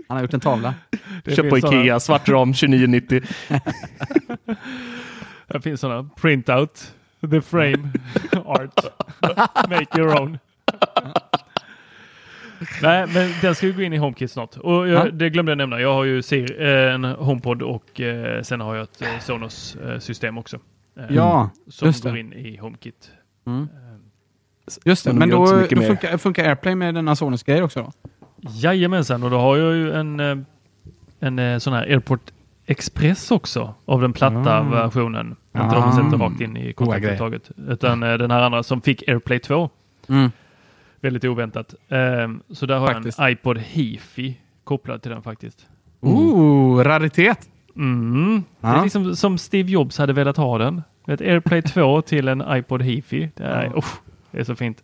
Han 0.07 0.17
har 0.17 0.21
gjort 0.21 0.34
en 0.34 0.39
tavla. 0.39 0.73
Det 1.23 1.36
Köp 1.36 1.49
på 1.49 1.57
Ikea, 1.57 1.99
svart 1.99 2.30
ram 2.30 2.51
29,90. 2.51 3.27
Det 5.47 5.61
finns 5.61 5.82
sådana 5.82 6.09
printout, 6.21 6.93
the 7.32 7.41
frame 7.41 7.91
art, 8.45 8.86
make 9.69 9.99
your 9.99 10.21
own. 10.21 10.38
Nej, 12.82 13.07
men 13.13 13.32
den 13.41 13.55
ska 13.55 13.65
ju 13.65 13.73
gå 13.73 13.82
in 13.82 13.93
i 13.93 13.97
HomeKit 13.97 14.32
snart. 14.32 14.57
Och 14.57 14.88
jag, 14.88 15.07
Ja. 15.07 15.11
det 15.11 15.30
glömde 15.30 15.51
jag 15.51 15.57
nämna. 15.57 15.80
Jag 15.82 15.93
har 15.93 16.03
ju 16.03 16.21
Siri, 16.21 16.63
eh, 16.88 16.93
en 16.93 17.03
HomePod 17.05 17.61
och 17.61 18.01
eh, 18.01 18.41
sen 18.41 18.61
har 18.61 18.75
jag 18.75 18.84
ett 18.84 19.01
eh, 19.01 19.07
Sonos 19.19 19.75
eh, 19.75 19.99
system 19.99 20.38
också. 20.38 20.59
Eh, 20.99 21.05
Ja, 21.15 21.49
som 21.67 21.86
just 21.88 22.03
går 22.03 22.11
det. 22.11 22.19
in 22.19 22.34
i 22.34 22.57
HomeKit. 22.57 23.11
Mm. 23.47 23.67
Just 24.86 25.03
det, 25.03 25.09
Men 25.13 25.19
men 25.19 25.30
då, 25.30 25.45
då 25.45 25.82
funkar, 25.82 26.17
funkar 26.17 26.45
AirPlay 26.49 26.75
med 26.75 26.95
denna 26.95 27.15
Sonos-grejer 27.15 27.63
också 27.63 27.80
då? 27.82 27.91
Jajamensan, 28.41 29.23
och 29.23 29.29
då 29.29 29.37
har 29.37 29.57
jag 29.57 29.75
ju 29.75 29.93
en, 29.93 30.19
eh, 30.19 30.37
en 31.19 31.39
eh, 31.39 31.57
sån 31.57 31.73
här 31.73 31.81
AirPort 31.83 32.31
Express 32.65 33.31
också 33.31 33.73
av 33.85 34.01
den 34.01 34.13
platta 34.13 34.59
Ah. 34.59 34.63
versionen. 34.63 35.35
Ah. 35.51 35.63
Inte 35.63 35.75
de 35.75 35.91
som 35.91 36.03
sätter 36.11 36.17
rakt 36.25 36.41
in 36.41 36.57
i 36.57 36.73
Goa 36.73 36.85
kontaktföretaget. 36.85 37.51
Utan 37.67 38.03
eh, 38.03 38.13
den 38.17 38.31
här 38.31 38.41
andra 38.41 38.63
som 38.63 38.81
fick 38.81 39.07
AirPlay 39.09 39.39
2. 39.39 39.69
Mm. 40.09 40.31
Väldigt 41.01 41.23
oväntat. 41.25 41.75
Ehm, 41.89 42.41
så 42.49 42.65
där 42.65 42.77
har 42.79 42.87
Faktiskt. 42.87 43.17
jag 43.19 43.27
en 43.27 43.33
iPod 43.33 43.57
Hifi 43.57 44.37
kopplad 44.63 45.01
till 45.01 45.11
den 45.11 45.21
faktiskt. 45.21 45.67
Ooh, 46.01 46.83
raritet! 46.83 47.49
Mm. 47.75 48.43
Det 48.61 48.67
är 48.67 48.83
liksom 48.83 49.15
som 49.15 49.37
Steve 49.37 49.71
Jobs 49.71 49.97
hade 49.97 50.13
velat 50.13 50.37
ha 50.37 50.57
den. 50.57 50.81
Ett 51.07 51.21
AirPlay 51.21 51.61
2 51.61 52.01
till 52.01 52.27
en 52.27 52.43
iPod 52.49 52.81
Hifi. 52.81 53.29
Det 53.35 53.43
är, 53.43 53.77
usch, 53.77 54.01
det 54.31 54.39
är 54.39 54.43
så 54.43 54.55
fint. 54.55 54.83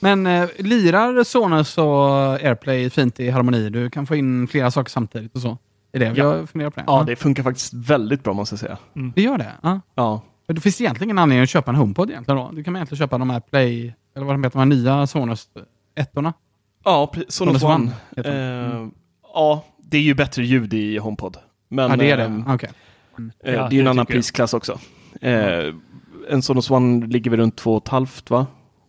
Men 0.00 0.26
eh, 0.26 0.48
lirar 0.58 1.24
Sonos 1.24 1.78
och 1.78 2.10
AirPlay 2.32 2.90
fint 2.90 3.20
i 3.20 3.30
harmoni? 3.30 3.70
Du 3.70 3.90
kan 3.90 4.06
få 4.06 4.16
in 4.16 4.48
flera 4.48 4.70
saker 4.70 4.90
samtidigt 4.90 5.34
och 5.34 5.40
så? 5.40 5.58
Är 5.92 5.98
det? 6.00 6.06
Ja. 6.06 6.36
Jag 6.36 6.50
funderar 6.50 6.70
på 6.70 6.80
det. 6.80 6.84
Ja, 6.86 7.04
det 7.06 7.16
funkar 7.16 7.42
faktiskt 7.42 7.74
väldigt 7.74 8.24
bra 8.24 8.32
måste 8.32 8.52
jag 8.52 8.60
säga. 8.60 8.78
det 9.14 9.22
gör 9.22 9.38
det? 9.38 9.52
Ja. 9.62 9.80
Ja, 9.94 10.22
Men 10.46 10.54
det 10.54 10.60
finns 10.60 10.80
egentligen 10.80 11.06
ingen 11.08 11.18
anledning 11.18 11.42
att 11.42 11.50
köpa 11.50 11.70
en 11.70 11.76
HomePod 11.76 12.10
egentligen 12.10 12.36
då? 12.36 12.50
Du 12.52 12.64
kan 12.64 12.76
egentligen 12.76 12.98
köpa 12.98 13.18
de 13.18 13.30
här 13.30 13.40
Play, 13.40 13.94
eller 14.16 14.26
vad 14.26 14.34
de 14.34 14.44
heter, 14.44 14.58
de 14.58 14.58
här 14.58 14.66
nya 14.66 15.06
Sonos 15.06 15.48
ettorna. 15.94 16.32
ja 16.84 17.12
Sonos 17.14 17.34
Sonos 17.34 17.62
One. 17.62 17.90
One. 18.16 18.72
Eh, 18.80 18.88
Ja, 19.34 19.64
det 19.78 19.96
är 19.96 20.02
ju 20.02 20.14
bättre 20.14 20.44
ljud 20.44 20.74
i 20.74 20.98
HomePod. 20.98 21.36
Men, 21.68 21.90
ja, 21.90 21.96
det 21.96 22.10
är 22.10 22.18
ehm, 22.18 22.44
det? 22.46 22.54
Okej. 22.54 22.70
Eh, 23.44 23.54
Ja, 23.54 23.60
det 23.60 23.66
är 23.68 23.72
ju 23.72 23.78
en 23.78 23.84
det 23.84 23.90
annan 23.90 24.06
prisklass 24.06 24.54
också. 24.54 24.78
Eh, 25.20 25.74
en 26.30 26.42
Sonos 26.42 26.70
One 26.70 27.06
ligger 27.06 27.30
väl 27.30 27.40
runt 27.40 27.62
2,5 27.62 28.30
va? 28.30 28.46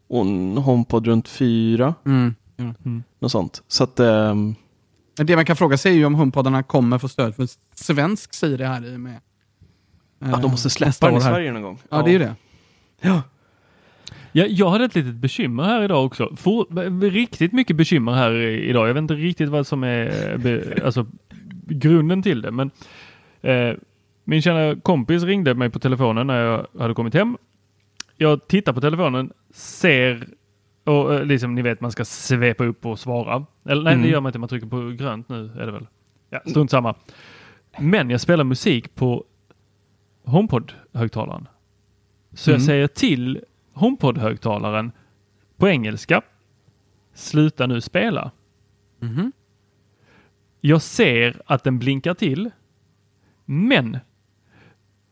Och 0.08 0.22
en 0.22 0.58
HomePod 0.58 1.08
runt 1.08 1.28
4. 1.28 1.95
Mm. 2.05 2.36
Ja. 2.55 2.74
Något 3.20 3.32
sånt. 3.32 3.64
Så 3.68 3.84
att, 3.84 3.97
Men 5.18 5.26
det 5.26 5.36
man 5.36 5.45
kan 5.45 5.55
fråga 5.55 5.78
sig 5.78 5.91
är 5.91 5.95
ju 5.95 6.05
om 6.05 6.16
HomePodarna 6.16 6.64
kommer 6.64 6.97
få 6.97 7.08
stöd 7.08 7.36
för 7.36 7.47
svensk 7.76 8.34
Siri 8.34 8.64
här 8.64 8.86
i 8.86 8.97
med. 8.97 9.20
ja, 10.20 10.38
de 10.41 10.51
måste 10.51 10.70
släppa 10.70 11.08
den 11.08 11.18
i. 11.18 11.22
Sverige 11.22 11.51
någon 11.51 11.62
gång. 11.62 11.80
Ja, 11.89 12.01
det 12.01 12.10
är 12.10 12.14
ju 12.14 12.20
det. 12.20 12.36
Ja. 13.01 13.22
Ja, 14.32 14.45
jag 14.45 14.70
hade 14.70 14.86
ett 14.86 14.95
litet 14.95 15.14
bekymmer 15.16 15.64
här 15.64 15.84
idag 15.84 16.05
också. 16.05 16.36
For, 16.36 17.10
riktigt 17.10 17.53
mycket 17.53 17.76
bekymmer 17.76 18.12
här 18.12 18.36
idag. 18.41 18.89
Jag 18.89 18.93
vet 18.93 19.01
inte 19.01 19.14
riktigt 19.14 19.49
vad 19.49 19.68
som 19.68 19.84
är 19.84 20.32
eh, 20.32 20.38
be, 20.38 20.80
alltså, 20.86 21.05
grunden 21.68 22.24
till 22.24 22.41
det. 22.41 22.51
Men 22.51 22.72
eh, 23.41 23.74
min 24.24 24.41
kära 24.41 24.76
kompis 24.76 25.24
ringde 25.24 25.53
mig 25.53 25.70
på 25.70 25.80
telefonen 25.80 26.28
när 26.28 26.39
jag 26.43 26.68
hade 26.80 26.93
kommit 26.93 27.14
hem. 27.14 27.38
Jag 28.18 28.47
tittar 28.47 28.74
på 28.74 28.82
telefonen, 28.82 29.34
ser 29.51 30.28
och 30.84 31.13
eh, 31.15 31.26
liksom 31.26 31.55
ni 31.55 31.61
vet 31.61 31.82
man 31.82 31.91
ska 31.91 32.05
svepa 32.05 32.65
upp 32.65 32.86
och 32.86 32.99
svara. 32.99 33.45
Eller 33.65 33.84
nej, 33.84 33.93
Mm. 33.93 34.03
det 34.05 34.09
gör 34.11 34.22
man 34.22 34.30
inte. 34.30 34.39
Man 34.39 34.49
trycker 34.49 34.68
på 34.68 34.89
grönt 34.89 35.30
nu 35.30 35.51
är 35.59 35.65
det 35.65 35.72
väl. 35.72 35.88
Ja, 36.30 36.39
strunt 36.45 36.72
samma. 36.72 36.95
Men 37.80 38.09
jag 38.09 38.22
spelar 38.22 38.43
musik 38.43 38.95
på 38.95 39.24
HomePod-högtalaren. 40.26 41.47
Så 42.34 42.49
jag 42.49 42.55
Mm. 42.55 42.65
säger 42.65 42.88
till 42.88 43.41
HomePod-högtalaren 43.74 44.91
på 45.57 45.68
engelska. 45.68 46.22
Sluta 47.13 47.68
nu 47.68 47.82
spela. 47.82 48.32
Mhm. 48.99 49.32
Jag 50.61 50.82
ser 50.82 51.41
att 51.45 51.63
den 51.63 51.80
blinkar 51.80 52.13
till. 52.13 52.49
Men 53.45 53.97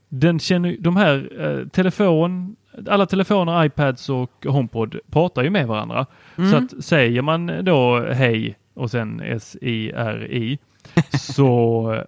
den 0.10 0.40
känner 0.40 0.78
de 0.80 0.96
här 0.96 1.42
eh, 1.42 1.68
telefon, 1.68 2.56
alla 2.90 3.06
telefoner, 3.06 3.66
iPads 3.66 4.10
och 4.10 4.46
HomePod 4.46 5.00
pratar 5.12 5.44
ju 5.44 5.50
med 5.50 5.68
varandra. 5.68 6.06
Mm. 6.38 6.52
Så 6.52 6.58
att 6.58 6.84
säger 6.84 7.22
man 7.22 7.66
då 7.66 8.00
hej 8.12 8.58
och 8.74 8.92
sen 8.92 9.22
S-I-R-I 9.26 10.60
så 11.20 12.04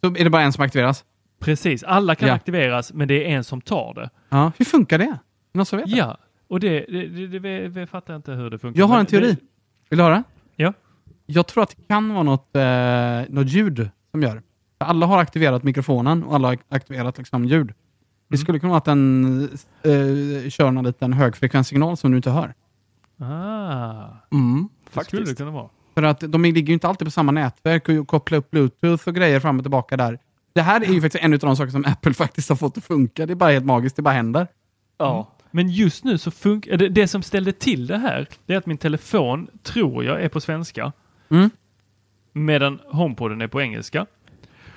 Så 0.00 0.06
är 0.16 0.24
det 0.24 0.30
bara 0.30 0.42
en 0.42 0.52
som 0.52 0.64
aktiveras? 0.64 1.04
precis, 1.38 1.84
alla 1.84 2.14
kan 2.14 2.28
Ja. 2.28 2.34
aktiveras 2.34 2.92
men 2.92 3.08
det 3.08 3.24
är 3.32 3.36
en 3.36 3.44
som 3.44 3.60
tar 3.60 3.94
det. 3.94 4.10
Ja. 4.28 4.52
Hur 4.58 4.64
funkar 4.64 4.98
det? 4.98 5.18
Någon 5.52 5.66
som 5.66 5.78
vet 5.78 5.90
det? 5.90 5.96
Ja, 5.96 6.16
och 6.48 6.60
det, 6.60 6.84
det, 6.88 7.06
det, 7.06 7.38
det, 7.38 7.68
det, 7.68 7.86
fattar 7.86 8.12
jag 8.14 8.18
inte 8.18 8.32
hur 8.32 8.50
det 8.50 8.58
funkar. 8.58 8.80
Jag 8.80 8.86
har 8.86 9.00
en 9.00 9.06
teori. 9.06 9.36
Vill 9.90 9.98
du 9.98 10.02
höra? 10.04 10.22
Ja. 10.56 10.72
Jag 11.26 11.46
tror 11.46 11.62
att 11.62 11.70
det 11.76 11.82
kan 11.88 12.14
vara 12.14 12.22
något, 12.22 12.56
eh, 12.56 13.34
något 13.34 13.48
ljud 13.48 13.90
som 14.10 14.22
gör. 14.22 14.42
Alla 14.78 15.06
har 15.06 15.18
aktiverat 15.18 15.62
mikrofonen 15.62 16.24
och 16.24 16.34
alla 16.34 16.48
har 16.48 16.58
aktiverat 16.68 17.18
liksom, 17.18 17.44
ljud. 17.44 17.72
Det 18.28 18.38
skulle 18.38 18.58
kunna 18.58 18.70
vara 18.70 18.78
att 18.78 18.84
den 18.84 19.42
eh, 19.82 20.50
kör 20.50 20.70
någon 20.70 20.84
liten 20.84 21.12
högfrekvenssignal 21.12 21.96
som 21.96 22.10
du 22.10 22.16
inte 22.16 22.30
hör. 22.30 22.54
ah, 23.18 24.08
Mm, 24.32 24.68
det 24.94 25.04
skulle 25.04 25.22
det 25.22 25.26
faktiskt. 25.26 25.38
kunna 25.38 25.50
vara. 25.50 25.68
För 25.94 26.02
att 26.02 26.20
de 26.20 26.42
ligger 26.42 26.62
ju 26.68 26.72
inte 26.72 26.88
alltid 26.88 27.06
på 27.06 27.10
samma 27.10 27.32
nätverk 27.32 27.88
och 27.88 28.08
koppla 28.08 28.36
upp 28.36 28.50
bluetooth 28.50 29.08
och 29.08 29.14
grejer 29.14 29.40
fram 29.40 29.56
och 29.58 29.64
tillbaka 29.64 29.96
där. 29.96 30.18
Det 30.52 30.62
här 30.62 30.80
är 30.80 30.86
ju 30.92 31.00
faktiskt 31.00 31.24
en 31.24 31.32
av 31.32 31.38
de 31.38 31.56
saker 31.56 31.70
som 31.70 31.84
Apple 31.84 32.14
faktiskt 32.24 32.48
har 32.48 32.56
fått 32.56 32.78
att 32.78 32.84
funka. 32.84 33.26
Det 33.26 33.32
är 33.32 33.34
bara 33.34 33.50
helt 33.52 33.64
magiskt, 33.64 33.96
det 33.96 34.02
bara 34.02 34.14
händer. 34.14 34.46
Ja. 34.98 35.32
Men 35.50 35.68
just 35.68 36.04
nu 36.04 36.18
så 36.18 36.30
funkar 36.30 36.76
det. 36.76 36.88
Det 36.88 37.08
som 37.08 37.22
ställde 37.22 37.52
till 37.52 37.86
det 37.86 37.98
här, 37.98 38.28
det 38.46 38.54
är 38.54 38.58
att 38.58 38.66
min 38.66 38.78
telefon, 38.78 39.48
tror 39.62 40.04
jag, 40.04 40.22
är 40.22 40.28
på 40.28 40.40
svenska. 40.40 40.92
Mm. 41.28 41.50
Medan 42.32 42.80
HomePoden 42.86 43.40
är 43.40 43.48
på 43.48 43.60
engelska. 43.62 44.06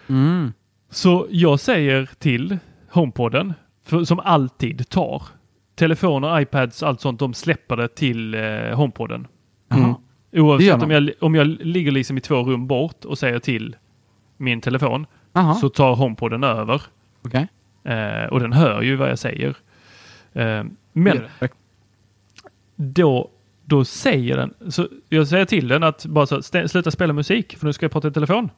Mm. 0.08 0.54
Så 0.90 1.28
jag 1.30 1.60
säger 1.60 2.10
till 2.20 2.58
HomePoden, 2.92 3.54
för, 3.86 4.04
som 4.04 4.20
alltid 4.20 4.90
tar, 4.90 5.24
telefoner, 5.76 6.40
iPads, 6.42 6.84
allt 6.84 7.02
sånt, 7.02 7.20
de 7.20 7.34
släpper 7.34 7.78
det 7.78 7.88
till 7.88 8.34
eh, 8.36 8.42
HomePoden. 8.76 9.28
Gör 10.32 10.42
Oavsett 10.44 10.84
om 10.84 10.92
jag, 10.92 11.12
om 11.22 11.36
jag 11.36 11.48
ligger 11.48 11.92
liksom 11.92 12.18
i 12.18 12.22
två 12.22 12.36
rum 12.44 12.68
bort 12.68 13.06
och 13.06 13.18
säger 13.18 13.40
till 13.40 13.76
min 14.38 14.62
telefon, 14.62 15.06
Jaha, 15.34 15.56
så 15.56 15.70
tar 15.70 15.96
HomePoden 15.96 16.44
över. 16.44 16.82
okej. 17.26 17.48
Eh, 17.84 18.24
och 18.24 18.40
den 18.40 18.54
hör 18.54 18.82
ju 18.82 18.96
vad 18.96 19.10
jag 19.10 19.20
säger. 19.20 19.56
Eh, 20.34 20.64
men 20.94 21.18
då, 22.76 23.30
då 23.66 23.86
säger 23.86 24.38
den, 24.38 24.54
så 24.72 24.88
jag 25.10 25.28
säger 25.28 25.46
till 25.46 25.68
den 25.68 25.84
att 25.84 26.06
bara 26.06 26.26
så, 26.26 26.38
stä- 26.40 26.68
sluta 26.68 26.92
spela 26.92 27.14
musik 27.14 27.58
för 27.58 27.66
nu 27.66 27.74
ska 27.74 27.84
jag 27.84 27.92
prata 27.92 28.08
i 28.08 28.12
telefon. 28.12 28.50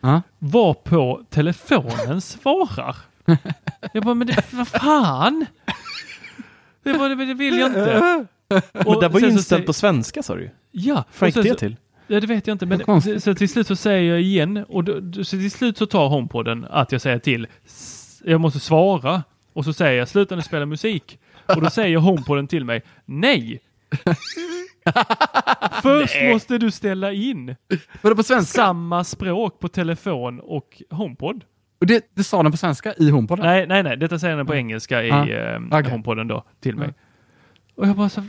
Ja. 0.00 0.22
Var 0.38 0.74
på 0.74 1.22
telefonen 1.30 2.20
svarar. 2.20 2.96
Jag 3.92 4.04
bara, 4.04 4.14
men 4.14 4.26
det, 4.26 4.44
vad 4.52 4.68
fan? 4.68 5.46
Det, 6.82 6.92
var, 6.92 7.08
det, 7.08 7.26
det 7.26 7.34
vill 7.34 7.58
jag 7.58 7.66
inte. 7.70 8.26
Men 8.72 9.00
det 9.00 9.08
var 9.08 9.20
ju 9.20 9.30
inställt 9.30 9.66
på 9.66 9.72
svenska 9.72 10.22
sa 10.22 10.34
du 10.34 10.42
ju. 10.42 10.50
Ja. 10.70 11.04
Vad 11.18 11.28
och 11.36 11.36
gick 11.36 11.52
det 11.52 11.58
till? 11.58 11.76
Ja, 12.06 12.20
det 12.20 12.26
vet 12.26 12.46
jag 12.46 12.54
inte. 12.54 12.66
Men 12.66 13.20
så 13.20 13.34
till 13.34 13.48
slut 13.48 13.66
så 13.66 13.76
säger 13.76 14.12
jag 14.12 14.20
igen 14.20 14.64
och 14.68 14.84
då, 14.84 15.24
så 15.24 15.36
till 15.36 15.50
slut 15.50 15.78
så 15.78 15.86
tar 15.86 16.08
HomePoden 16.08 16.66
att 16.70 16.92
jag 16.92 17.00
säger 17.00 17.18
till. 17.18 17.46
Jag 18.24 18.40
måste 18.40 18.60
svara 18.60 19.22
och 19.52 19.64
så 19.64 19.72
säger 19.72 19.98
jag 19.98 20.08
sluta 20.08 20.36
nu 20.36 20.42
spela 20.42 20.66
musik. 20.66 21.18
Och 21.46 21.62
då 21.62 21.70
säger 21.70 21.98
HomePoden 21.98 22.46
till 22.46 22.64
mig 22.64 22.82
nej. 23.04 23.60
Först 25.82 26.22
måste 26.22 26.58
du 26.58 26.70
ställa 26.70 27.12
in 27.12 27.56
Var 28.02 28.10
det 28.10 28.16
på 28.16 28.22
svenska? 28.22 28.56
samma 28.62 29.04
språk 29.04 29.60
på 29.60 29.68
telefon 29.68 30.40
och 30.40 30.82
HomePod. 30.90 31.44
Och 31.82 31.86
det, 31.86 32.04
det 32.14 32.24
sa 32.24 32.42
den 32.42 32.52
på 32.52 32.58
svenska 32.58 32.94
i 32.94 33.10
HomePoden? 33.10 33.44
Nej, 33.46 33.66
nej, 33.66 33.82
nej. 33.82 33.96
Detta 33.96 34.18
säger 34.18 34.36
den 34.36 34.46
på 34.46 34.54
engelska 34.54 35.02
i 35.02 35.10
Ah, 35.10 35.26
eh, 35.26 35.60
okej. 35.70 35.90
HomePoden 35.90 36.28
då 36.28 36.44
till 36.60 36.76
mig. 36.76 36.94
Och 37.74 37.86
jag 37.88 37.96
bara 37.96 38.08
så, 38.08 38.22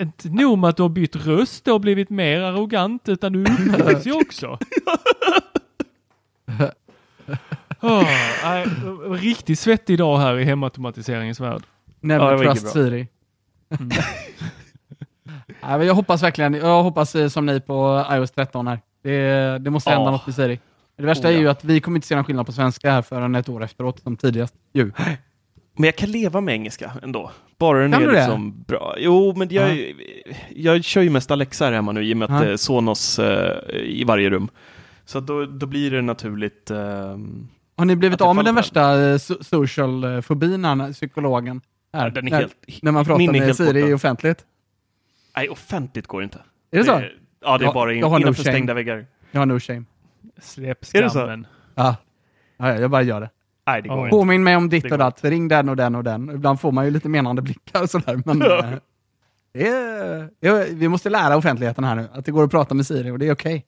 inte 0.00 0.28
nog 0.28 0.58
med 0.58 0.70
att 0.70 0.76
du 0.76 0.82
har 0.82 0.88
bytt 0.88 1.16
röst 1.16 1.68
och 1.68 1.80
blivit 1.80 2.10
mer 2.10 2.40
arrogant 2.40 3.08
utan 3.08 3.32
du 3.32 3.40
uppför 3.42 4.00
sig 4.00 4.12
också. 4.12 4.58
oh, 7.80 8.02
nej, 8.44 8.66
riktigt 9.10 9.58
svettig 9.58 9.98
dag 9.98 10.18
här 10.18 10.38
i 10.38 10.44
hemautomatiseringens 10.44 11.40
värld. 11.40 11.62
Never 12.00 12.32
Ja, 12.32 12.38
trust. 12.38 12.68
Siri. 12.72 13.08
Nej, 15.62 15.78
men 15.78 15.86
jag 15.86 15.94
hoppas 15.94 16.22
verkligen, 16.22 16.54
jag 16.54 16.82
hoppas 16.82 17.14
eh, 17.14 17.28
som 17.28 17.46
ni 17.46 17.60
på 17.60 18.06
iOS 18.12 18.30
13 18.30 18.66
här. 18.66 18.80
Det, 19.02 19.58
det 19.58 19.70
måste 19.70 19.90
hända 19.90 20.04
Ja. 20.06 20.10
något 20.10 20.26
med 20.26 20.34
Siri. 20.34 20.58
Det 21.00 21.06
värsta 21.06 21.28
Oh, 21.28 21.34
är 21.34 21.38
ju 21.38 21.44
ja. 21.44 21.50
att 21.50 21.64
vi 21.64 21.80
kommer 21.80 21.96
inte 21.98 22.06
se 22.06 22.14
någon 22.14 22.24
skillnad 22.24 22.46
på 22.46 22.52
svenska 22.52 22.90
här 22.90 23.02
förrän 23.02 23.34
ett 23.34 23.48
år 23.48 23.62
efteråt, 23.64 24.00
som 24.02 24.16
tidigast. 24.16 24.54
Ju. 24.72 24.92
Men 25.76 25.84
jag 25.84 25.96
kan 25.96 26.10
leva 26.10 26.40
med 26.40 26.54
engelska 26.54 26.92
ändå. 27.02 27.30
Bara 27.58 27.78
den 27.82 27.92
Kan 27.92 28.02
är 28.02 28.06
du 28.06 28.12
det? 28.12 28.18
liksom 28.18 28.64
bra. 28.66 28.94
Jo, 28.98 29.34
men 29.36 29.48
jag, 29.50 29.76
Ja. 29.78 29.94
jag 30.56 30.84
kör 30.84 31.02
ju 31.02 31.10
mest 31.10 31.30
Alexa 31.30 31.64
här 31.64 31.72
hemma 31.72 31.92
nu 31.92 32.02
i 32.04 32.12
och 32.12 32.16
med 32.16 32.30
att 32.30 32.40
Ja. 32.42 32.46
det 32.48 32.52
är 32.52 32.56
Sonos 32.56 33.18
eh, 33.18 33.74
i 33.74 34.04
varje 34.04 34.30
rum. 34.30 34.48
Så 35.04 35.20
då, 35.20 35.46
då 35.46 35.66
blir 35.66 35.90
det 35.90 36.02
naturligt. 36.02 36.70
ehm, 36.70 37.48
Har 37.76 37.84
ni 37.84 37.96
blivit 37.96 38.18
det 38.18 38.24
av 38.24 38.36
med 38.36 38.44
den 38.44 38.54
värsta 38.54 38.80
eh, 38.94 39.14
so- 39.14 39.42
social-fobin, 39.42 40.64
här, 40.64 40.92
psykologen? 40.92 41.60
Här, 41.92 42.04
Ja, 42.04 42.10
den 42.10 42.26
är 42.26 42.30
när, 42.30 42.38
helt- 42.38 42.82
när 42.82 42.92
man 42.92 43.04
pratar 43.04 43.18
min 43.18 43.32
med 43.32 43.56
Siri 43.56 43.82
borta. 43.82 43.94
offentligt. 43.94 44.44
nej, 45.36 45.48
offentligt 45.48 46.06
går 46.06 46.22
inte. 46.22 46.38
Är 46.70 46.78
det 46.78 46.84
så? 46.84 46.90
ja, 46.90 47.58
det 47.58 47.64
är 47.64 47.66
Jag- 47.66 47.74
bara 47.74 47.92
in, 47.92 47.98
jag 47.98 48.06
har 48.08 48.18
no 48.18 48.22
innanför 48.22 48.42
shame. 48.44 48.52
stängda 48.54 48.74
väggar. 48.74 49.06
Jag 49.30 49.40
har 49.40 49.46
no 49.46 49.60
shame. 49.60 49.84
Släpp 50.40 50.84
skammen. 50.84 51.46
Ja. 51.74 51.96
ja, 52.56 52.78
jag 52.78 52.90
bara 52.90 53.02
gör 53.02 53.20
det. 53.20 53.30
Nej, 53.66 53.82
det 53.82 53.88
går 53.88 53.98
inte. 53.98 54.10
Påminn 54.10 54.42
mig 54.42 54.56
om 54.56 54.68
ditt 54.68 54.84
Det 54.84 54.92
och 54.92 54.98
datt, 54.98 55.24
ring 55.24 55.48
den 55.48 55.68
och 55.68 55.76
den 55.76 55.94
och 55.94 56.04
den. 56.04 56.30
Ibland 56.30 56.60
får 56.60 56.72
man 56.72 56.84
ju 56.84 56.90
lite 56.90 57.08
menande 57.08 57.42
blickar 57.42 57.82
och 57.82 57.90
sådär. 57.90 58.22
Men, 58.24 58.38
Ja. 58.40 58.58
eh, 58.66 58.74
det 59.52 59.68
är, 59.68 60.30
det 60.40 60.48
är, 60.48 60.74
vi 60.74 60.88
måste 60.88 61.10
lära 61.10 61.36
offentligheten 61.36 61.84
här 61.84 61.94
nu, 61.94 62.08
att 62.12 62.24
det 62.24 62.32
går 62.32 62.44
att 62.44 62.50
prata 62.50 62.74
med 62.74 62.86
Siri 62.86 63.10
och 63.10 63.18
det 63.18 63.26
är 63.28 63.32
okej. 63.32 63.66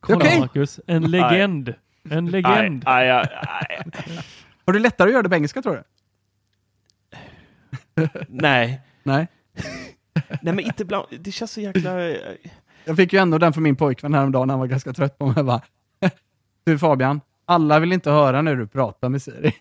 Kolla 0.00 0.18
Okej. 0.18 0.40
Marcus, 0.40 0.80
en 0.86 1.10
legend. 1.10 1.74
En 2.10 2.26
legend. 2.26 2.82
nej, 2.86 3.08
nej, 3.08 3.28
nej. 3.82 4.20
Har 4.66 4.72
du 4.72 4.78
lättare 4.78 5.08
att 5.08 5.12
göra 5.12 5.22
det 5.22 5.28
på 5.28 5.34
engelska 5.34 5.62
tror 5.62 5.74
du? 5.74 5.82
nej. 8.28 8.80
Nej. 9.02 9.28
Nej, 10.28 10.54
men 10.54 10.60
inte 10.60 10.84
bland, 10.84 11.06
det 11.20 11.32
känns 11.32 11.52
så 11.52 11.60
jäkla... 11.60 12.00
Jag 12.84 12.96
fick 12.96 13.12
ju 13.12 13.18
ändå 13.18 13.38
den 13.38 13.52
från 13.52 13.62
min 13.62 13.76
pojkvän 13.76 14.14
häromdagen, 14.14 14.50
han 14.50 14.58
var 14.58 14.66
ganska 14.66 14.92
trött 14.92 15.18
på 15.18 15.26
mig. 15.26 15.34
Jag 15.36 15.46
bara, 15.46 15.60
du 16.64 16.78
Fabian, 16.78 17.20
alla 17.44 17.80
vill 17.80 17.92
inte 17.92 18.10
höra 18.10 18.42
när 18.42 18.56
du 18.56 18.66
pratar 18.66 19.08
med 19.08 19.22
Siri. 19.22 19.54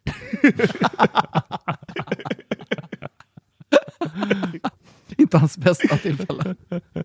inte 5.18 5.38
hans 5.38 5.58
bästa 5.58 5.98
tillfälle. 5.98 6.56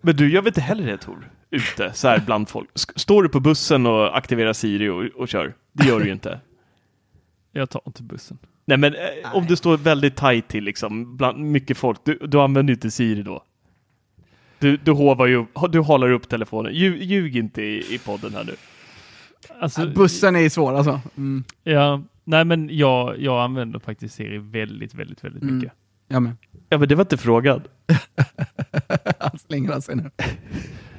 Men 0.01 0.15
du 0.15 0.31
gör 0.31 0.41
väl 0.41 0.47
inte 0.47 0.61
heller 0.61 0.85
det 0.85 0.97
Tor? 0.97 1.29
Ute, 1.49 1.93
så 1.93 2.07
här 2.07 2.19
bland 2.25 2.49
folk. 2.49 2.69
Står 2.75 3.23
du 3.23 3.29
på 3.29 3.39
bussen 3.39 3.85
och 3.85 4.17
aktiverar 4.17 4.53
Siri 4.53 4.89
och, 4.89 5.21
och 5.21 5.27
kör? 5.27 5.53
Det 5.73 5.87
gör 5.87 5.99
du 5.99 6.05
ju 6.05 6.11
inte. 6.11 6.39
Jag 7.51 7.69
tar 7.69 7.81
inte 7.85 8.03
bussen. 8.03 8.37
Nej, 8.65 8.77
men 8.77 8.93
eh, 8.93 9.35
om 9.35 9.45
du 9.45 9.55
står 9.55 9.77
väldigt 9.77 10.15
tajt 10.15 10.47
till, 10.47 10.63
liksom, 10.63 11.17
bland 11.17 11.39
mycket 11.39 11.77
folk, 11.77 11.99
du, 12.03 12.17
du 12.27 12.41
använder 12.41 12.71
ju 12.71 12.75
inte 12.75 12.91
Siri 12.91 13.21
då. 13.21 13.43
Du, 14.59 14.77
du 14.77 14.91
hovar 14.91 15.27
ju, 15.27 15.45
du 15.69 15.79
håller 15.79 16.11
upp 16.11 16.29
telefonen. 16.29 16.73
Ljug, 16.73 17.01
ljug 17.03 17.37
inte 17.37 17.61
i, 17.61 17.95
i 17.95 17.99
podden 17.99 18.33
här 18.33 18.43
nu. 18.43 18.55
Alltså, 19.59 19.87
Bussen 19.87 20.35
är 20.35 20.49
svår 20.49 20.73
alltså. 20.73 21.01
Mm. 21.17 21.43
Ja, 21.63 22.01
nej 22.23 22.45
men 22.45 22.69
jag, 22.77 23.19
jag 23.19 23.41
använder 23.43 23.79
faktiskt 23.79 24.15
Siri 24.15 24.37
väldigt, 24.37 24.93
väldigt, 24.93 25.23
väldigt 25.23 25.43
Mm. 25.43 25.55
mycket. 25.57 25.71
Jag 26.07 26.21
med. 26.21 26.35
Ja, 26.69 26.77
men 26.77 26.87
det 26.87 26.95
var 26.95 27.01
inte 27.03 27.17
frågan. 27.17 27.61
Han 29.19 29.39
slänger 29.39 29.79
sig 29.79 29.95
nu. 29.95 30.11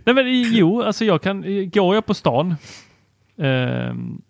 Nej 0.04 0.14
men 0.14 0.42
jo, 0.52 0.82
alltså 0.82 1.04
jag 1.04 1.22
kan, 1.22 1.42
går 1.70 1.94
jag 1.94 2.06
på 2.06 2.14
stan 2.14 2.54
ehm, 3.36 4.22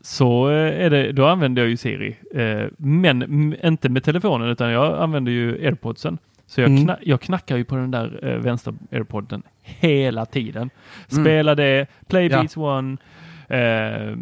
så 0.00 0.50
eh, 0.50 0.84
är 0.84 0.90
det, 0.90 1.12
då 1.12 1.26
använder 1.26 1.62
jag 1.62 1.68
ju 1.70 1.76
Siri. 1.76 2.16
Eh, 2.34 2.66
men 2.78 3.54
inte 3.64 3.88
med 3.88 4.04
telefonen 4.04 4.48
utan 4.48 4.70
jag 4.70 5.02
använder 5.02 5.32
ju 5.32 5.66
airpodsen. 5.66 6.18
Så 6.46 6.60
jag, 6.60 6.70
Mm. 6.70 6.84
kna, 6.84 6.98
jag 7.02 7.20
knackar 7.20 7.56
ju 7.56 7.64
på 7.64 7.76
den 7.76 7.90
där 7.90 8.18
eh, 8.22 8.36
vänstra 8.38 8.74
airpodden 8.92 9.42
hela 9.62 10.26
tiden. 10.26 10.70
Mm. 11.12 11.24
Spela 11.24 11.54
det, 11.54 11.86
play 12.08 12.26
Ja. 12.26 12.38
beats 12.38 12.56
one, 12.56 12.96
eh, 13.48 14.16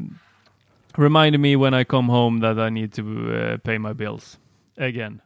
remind 0.95 1.39
me 1.41 1.57
when 1.57 1.81
I 1.81 1.85
come 1.85 2.13
home 2.13 2.41
that 2.41 2.69
I 2.69 2.71
need 2.71 2.93
to 2.95 3.03
eh, 3.35 3.57
pay 3.59 3.79
my 3.79 3.93
bills 3.95 4.39
again. 4.79 5.21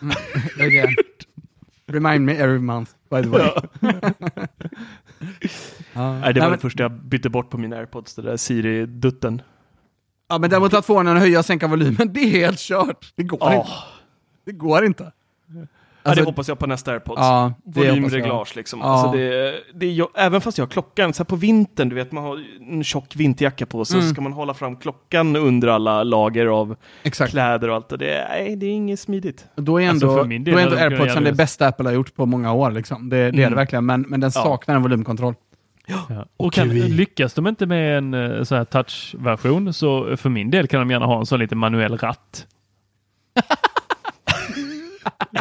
Again. 0.60 0.94
Remind 1.86 2.24
me 2.26 2.32
every 2.32 2.58
month, 2.60 2.90
by 3.10 3.22
the 3.22 3.28
way. 3.28 3.50
Ja. 5.92 6.12
Nej, 6.20 6.20
det 6.20 6.20
var 6.20 6.20
Nej, 6.20 6.34
det 6.34 6.50
men, 6.50 6.58
första 6.58 6.82
jag 6.82 6.92
bytte 6.92 7.28
bort 7.30 7.50
på 7.50 7.58
mina 7.58 7.76
airpods, 7.76 8.14
det 8.14 8.22
där 8.22 8.36
Siri-dutten. 8.36 9.42
ja, 10.28 10.38
men 10.38 10.50
däremot 10.50 10.74
att 10.74 10.86
få 10.86 11.02
den 11.02 11.16
att 11.16 11.22
höja 11.22 11.38
och 11.38 11.44
sänka 11.44 11.66
volymen, 11.66 12.12
det 12.12 12.20
är 12.20 12.30
helt 12.30 12.58
kört. 12.58 13.12
Det 13.16 13.22
går 13.22 13.38
Ja. 13.42 13.54
inte. 13.60 13.70
Det 14.44 14.52
går 14.52 14.84
inte. 14.84 15.12
Ja, 16.02 16.10
Alltså- 16.10 16.24
det 16.24 16.30
hoppas 16.30 16.48
jag 16.48 16.58
på 16.58 16.66
nästa 16.66 16.92
airpods. 16.92 17.18
Ja, 17.20 17.52
jag. 17.64 17.72
Volymreglage 17.74 18.56
liksom. 18.56 18.80
Ja. 18.80 18.86
Alltså 18.86 19.12
det, 19.18 19.54
det 19.74 19.86
är, 19.86 19.90
ju- 19.90 20.06
även 20.14 20.40
fast 20.40 20.58
jag 20.58 20.64
har 20.66 20.70
klockan, 20.70 21.12
så 21.12 21.22
här 21.22 21.24
på 21.26 21.36
vintern, 21.36 21.88
du 21.88 21.94
vet 21.94 22.12
man 22.12 22.24
har 22.24 22.38
en 22.70 22.84
tjock 22.84 23.16
vinterjacka 23.16 23.66
på 23.66 23.84
sig, 23.84 23.94
Mm. 23.96 24.08
så 24.08 24.14
ska 24.14 24.22
man 24.22 24.32
hålla 24.32 24.54
fram 24.54 24.76
klockan 24.76 25.36
under 25.36 25.68
alla 25.68 26.02
lager 26.02 26.46
av 26.46 26.76
Exakt. 27.02 27.30
kläder 27.30 27.68
och 27.68 27.74
allt. 27.76 27.92
Och 27.92 27.98
det, 27.98 28.26
nej, 28.30 28.56
det 28.56 28.66
är 28.66 28.70
inget 28.70 29.00
smidigt. 29.00 29.46
Då 29.56 29.80
är 29.80 29.86
ändå, 29.88 30.06
Alltså, 30.10 30.24
del 30.24 30.44
då 30.44 30.58
är 30.58 30.62
ändå 30.62 30.76
göra 30.76 31.20
det 31.24 31.32
bästa 31.32 31.66
Apple 31.66 31.88
har 31.88 31.92
gjort 31.94 32.14
på 32.14 32.26
många 32.26 32.52
år. 32.52 32.70
Liksom. 32.70 33.08
Det, 33.08 33.16
det 33.16 33.22
är 33.26 33.32
det 33.32 33.42
Mm. 33.42 33.54
verkligen, 33.56 33.86
men, 33.86 34.00
men 34.08 34.20
den 34.20 34.30
Ja. 34.34 34.42
saknar 34.42 34.74
en 34.76 34.82
volymkontroll. 34.82 35.34
Ja. 35.86 36.26
Och 36.36 36.52
kan, 36.52 36.68
lyckas 36.68 37.34
de 37.34 37.46
inte 37.46 37.66
med 37.66 37.98
en 37.98 38.14
eh, 38.14 38.42
så 38.42 38.54
här 38.54 38.64
touch-version 38.64 39.72
så 39.72 40.16
för 40.16 40.28
min 40.28 40.50
del 40.50 40.66
kan 40.68 40.80
de 40.80 40.90
gärna 40.90 41.06
ha 41.06 41.18
en 41.18 41.26
sån 41.26 41.38
lite 41.38 41.54
manuell 41.56 41.96
ratt. 41.98 42.46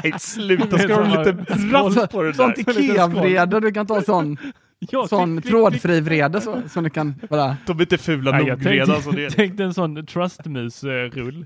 Nej, 0.04 0.14
sluta, 0.20 0.78
ska 0.78 0.88
de 1.02 1.10
lite 1.10 1.32
ratt 1.76 2.12
på 2.12 2.22
det 2.22 2.28
där? 2.28 2.34
Sånt 2.34 2.58
Ikea-vrede, 2.58 3.60
du 3.60 3.72
kan 3.72 3.88
ta 3.88 4.02
sån, 4.02 4.38
Jag 4.80 5.10
sån 5.10 5.41
trådfri 5.41 6.02
vrede 6.02 6.41
så, 6.41 6.62
som 6.70 6.84
du 6.84 6.89
kan 6.89 7.16
bara... 7.30 7.58
De 7.66 7.78
är 7.78 7.82
inte 7.82 7.97
fula 7.97 8.32
nog 8.38 8.47
jag 8.47 8.66
redan. 8.66 8.88
tänkte, 8.88 9.02
Så 9.04 9.12
det 9.12 9.26
är... 9.26 9.30
tänkte 9.30 9.64
en 9.64 9.74
sån 9.74 10.06
trustmus-rull. 10.06 11.45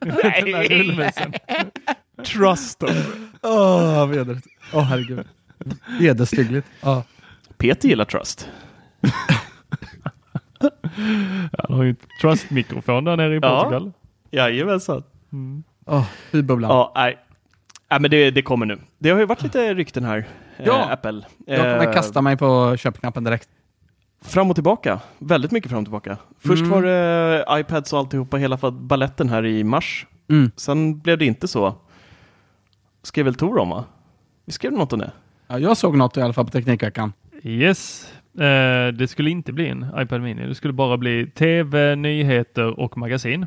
Nej. 0.00 1.12
Trust 2.26 2.78
them. 2.78 2.96
Åh, 3.42 4.06
vedrigt. 4.06 4.46
Åh, 4.72 4.82
herregud. 4.82 5.26
Vederstyggligt. 6.00 6.66
Ja. 6.80 7.02
Peter 7.58 7.88
gillar 7.88 8.04
trust. 8.04 8.48
Han 11.58 11.76
har 11.76 11.82
ju 11.84 11.90
en 11.90 11.96
trust-mikrofon 12.20 13.04
där 13.04 13.16
nere 13.16 13.34
i 13.34 13.38
Ja. 13.42 13.60
Portugal. 13.62 13.92
Jajamensan. 14.30 15.02
Åh, 15.86 16.06
fy 16.32 16.42
bubblan. 16.42 16.70
Ja, 16.70 16.92
nej. 16.94 17.18
Nej, 17.94 18.00
men 18.00 18.10
det, 18.10 18.30
det 18.30 18.42
kommer 18.42 18.66
nu. 18.66 18.78
Det 18.98 19.10
har 19.10 19.18
ju 19.18 19.26
varit 19.26 19.42
lite 19.42 19.74
rykten 19.74 20.04
här, 20.04 20.24
Ja. 20.64 20.80
eh, 20.80 20.90
Apple. 20.92 21.22
Jag 21.46 21.58
kommer 21.58 21.86
Eh, 21.86 21.92
kasta 21.92 22.22
mig 22.22 22.36
på 22.36 22.76
köpknappen 22.76 23.24
direkt. 23.24 23.48
Fram 24.22 24.50
och 24.50 24.56
tillbaka. 24.56 25.00
Väldigt 25.18 25.50
mycket 25.50 25.70
fram 25.70 25.78
och 25.78 25.84
tillbaka. 25.84 26.16
Först 26.38 26.60
Mm. 26.62 26.70
var 26.70 26.82
det 26.82 27.44
iPads 27.60 27.92
och 27.92 27.98
alltihopa, 27.98 28.36
hela 28.36 28.56
balletten 28.70 29.28
här 29.28 29.46
i 29.46 29.64
mars. 29.64 30.06
Mm. 30.30 30.50
Sen 30.56 30.98
blev 31.00 31.18
det 31.18 31.24
inte 31.26 31.48
så. 31.48 31.74
Skrev 33.02 33.24
väl 33.24 33.34
Tor 33.34 33.58
om 33.58 33.70
va? 33.70 33.84
Vi 34.44 34.52
skrev 34.52 34.72
något 34.72 34.92
om 34.92 34.98
det. 34.98 35.10
Ja, 35.48 35.58
jag 35.58 35.76
såg 35.76 35.96
något 35.96 36.16
i 36.16 36.20
alla 36.20 36.32
fall 36.32 36.44
på 36.44 36.50
Teknikveckan. 36.50 37.12
Yes. 37.42 38.12
Eh, 38.38 38.88
det 38.94 39.08
skulle 39.10 39.30
inte 39.30 39.52
bli 39.52 39.68
en 39.68 39.86
iPad 39.98 40.20
Mini. 40.20 40.46
Det 40.46 40.54
skulle 40.54 40.72
bara 40.72 40.96
bli 40.96 41.26
tv, 41.30 41.96
nyheter 41.96 42.80
och 42.80 42.98
magasin. 42.98 43.46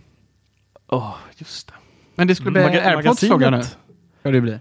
Åh, 0.90 1.16
just 1.38 1.68
det. 1.68 1.74
Men 2.16 2.28
det 2.28 2.36
skulle 2.36 2.52
bli 2.52 2.62
Maga- 2.62 2.86
airpods 2.98 3.28
såg 3.28 3.42
jag 3.42 3.52
nu. 3.52 3.62
Ska 4.20 4.32
det 4.32 4.42
bli? 4.42 4.60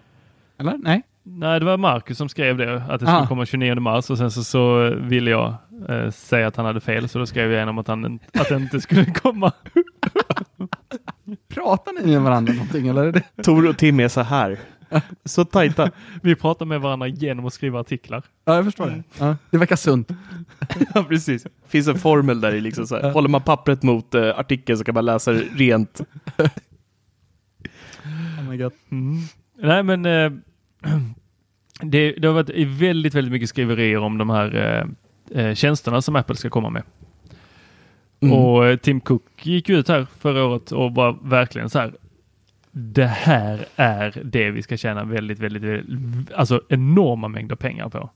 Eller? 0.59 0.79
Nej? 0.79 1.03
Nej, 1.23 1.61
det 1.61 1.67
var 1.67 1.77
Marcus 1.77 2.19
som 2.19 2.29
skrev 2.29 2.57
det, 2.57 2.83
att 2.89 3.01
det 3.01 3.07
Aha. 3.07 3.17
skulle 3.17 3.29
komma 3.29 3.47
29 3.47 3.81
mars 3.81 4.11
och 4.11 4.19
sen 4.19 4.31
så, 4.31 4.45
så 4.45 4.91
ville 4.95 5.31
jag 5.31 5.55
eh, 5.89 6.11
säga 6.11 6.47
att 6.47 6.57
han 6.57 6.67
hade 6.67 6.81
fel, 6.81 7.09
så 7.09 7.19
då 7.19 7.27
skrev 7.27 7.51
jag 7.51 7.57
igenom 7.57 7.79
att, 7.79 7.89
han, 7.89 8.19
att 8.33 8.49
det 8.49 8.57
inte 8.57 8.81
skulle 8.81 9.05
komma. 9.05 9.53
Pratar 11.49 11.93
ni 11.93 12.13
med 12.13 12.23
varandra 12.23 12.53
någonting 12.53 12.89
eller? 12.89 13.05
Är 13.05 13.13
det? 13.13 13.43
Tor 13.43 13.69
och 13.69 13.79
Tim 13.79 14.01
är 14.01 14.09
så 14.09 14.21
här. 14.21 14.59
Så 15.25 15.45
tajta. 15.45 15.91
Vi 16.23 16.35
pratar 16.35 16.67
med 16.67 16.81
varandra 16.81 17.07
genom 17.07 17.47
att 17.47 17.55
skriva 17.55 17.81
artiklar. 17.81 18.23
Ja, 18.45 18.55
jag 18.55 18.65
förstår 18.65 18.87
det. 18.87 19.03
Ja, 19.19 19.37
det 19.51 19.59
verkar 19.59 19.77
sunt. 19.77 20.11
ja, 20.95 21.05
precis. 21.09 21.47
finns 21.69 21.89
en 21.89 21.99
formel 21.99 22.41
där 22.41 22.55
i. 22.55 22.61
Liksom 22.61 22.87
så 22.87 22.97
här. 22.97 23.13
Håller 23.13 23.29
man 23.29 23.43
pappret 23.43 23.83
mot 23.83 24.15
eh, 24.15 24.39
artikeln 24.39 24.79
så 24.79 24.85
kan 24.85 24.95
man 24.95 25.05
läsa 25.05 25.33
det 25.33 25.41
rent. 25.41 26.01
Oh 28.39 28.51
my 28.51 28.57
God. 28.57 28.73
Mm. 28.91 29.23
Nej, 29.59 29.83
men 29.83 30.07
eh, 30.07 30.33
det, 31.83 32.13
det 32.13 32.29
har 32.29 32.35
varit 32.35 32.51
väldigt, 32.81 33.15
väldigt 33.15 33.33
mycket 33.33 33.49
skriverier 33.49 33.99
om 33.99 34.19
de 34.19 34.31
här 34.31 34.55
eh, 34.55 35.41
eh, 35.41 35.55
tjänsterna 35.55 36.03
som 36.03 36.17
Apple 36.17 36.37
ska 36.37 36.51
komma 36.51 36.71
med. 36.71 36.83
Mm. 38.21 38.35
Och 38.35 38.67
eh, 38.67 38.77
Tim 38.77 39.01
Cook 39.01 39.23
gick 39.43 39.69
ut 39.69 39.89
här 39.89 40.07
förra 40.19 40.45
året 40.45 40.73
och 40.73 40.95
var 40.95 41.19
verkligen 41.23 41.71
så 41.71 41.79
här. 41.79 41.95
Det 42.71 43.07
här 43.07 43.67
är 43.77 44.23
det 44.25 44.51
vi 44.51 44.63
ska 44.63 44.77
tjäna 44.77 45.05
väldigt, 45.05 45.39
väldigt, 45.39 45.63
väldigt 45.63 46.33
alltså 46.33 46.63
enorma 46.69 47.29
mängder 47.29 47.57
pengar 47.57 47.89
på. 47.89 48.11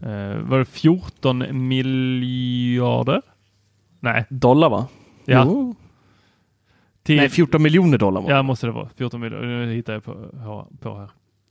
Eh, 0.00 0.38
var 0.38 0.58
det 0.58 0.64
14 0.64 1.68
miljarder? 1.68 3.22
Nej. 4.00 4.24
Dollar 4.28 4.68
va? 4.70 4.86
Ja. 5.24 5.44
Jo. 5.46 5.74
Till, 7.04 7.16
Nej, 7.16 7.28
14 7.28 7.62
miljoner 7.62 7.98
dollar 7.98 8.20
var 8.20 8.28
det. 8.28 8.36
Ja, 8.36 8.42
måste 8.42 8.66
det 8.66 8.72
vara. 8.72 8.88
14 8.96 9.20
miljoner. 9.20 9.66
Nu 9.66 9.74
hittar 9.74 9.92
jag 9.92 10.04
på, 10.04 10.66
på 10.80 11.08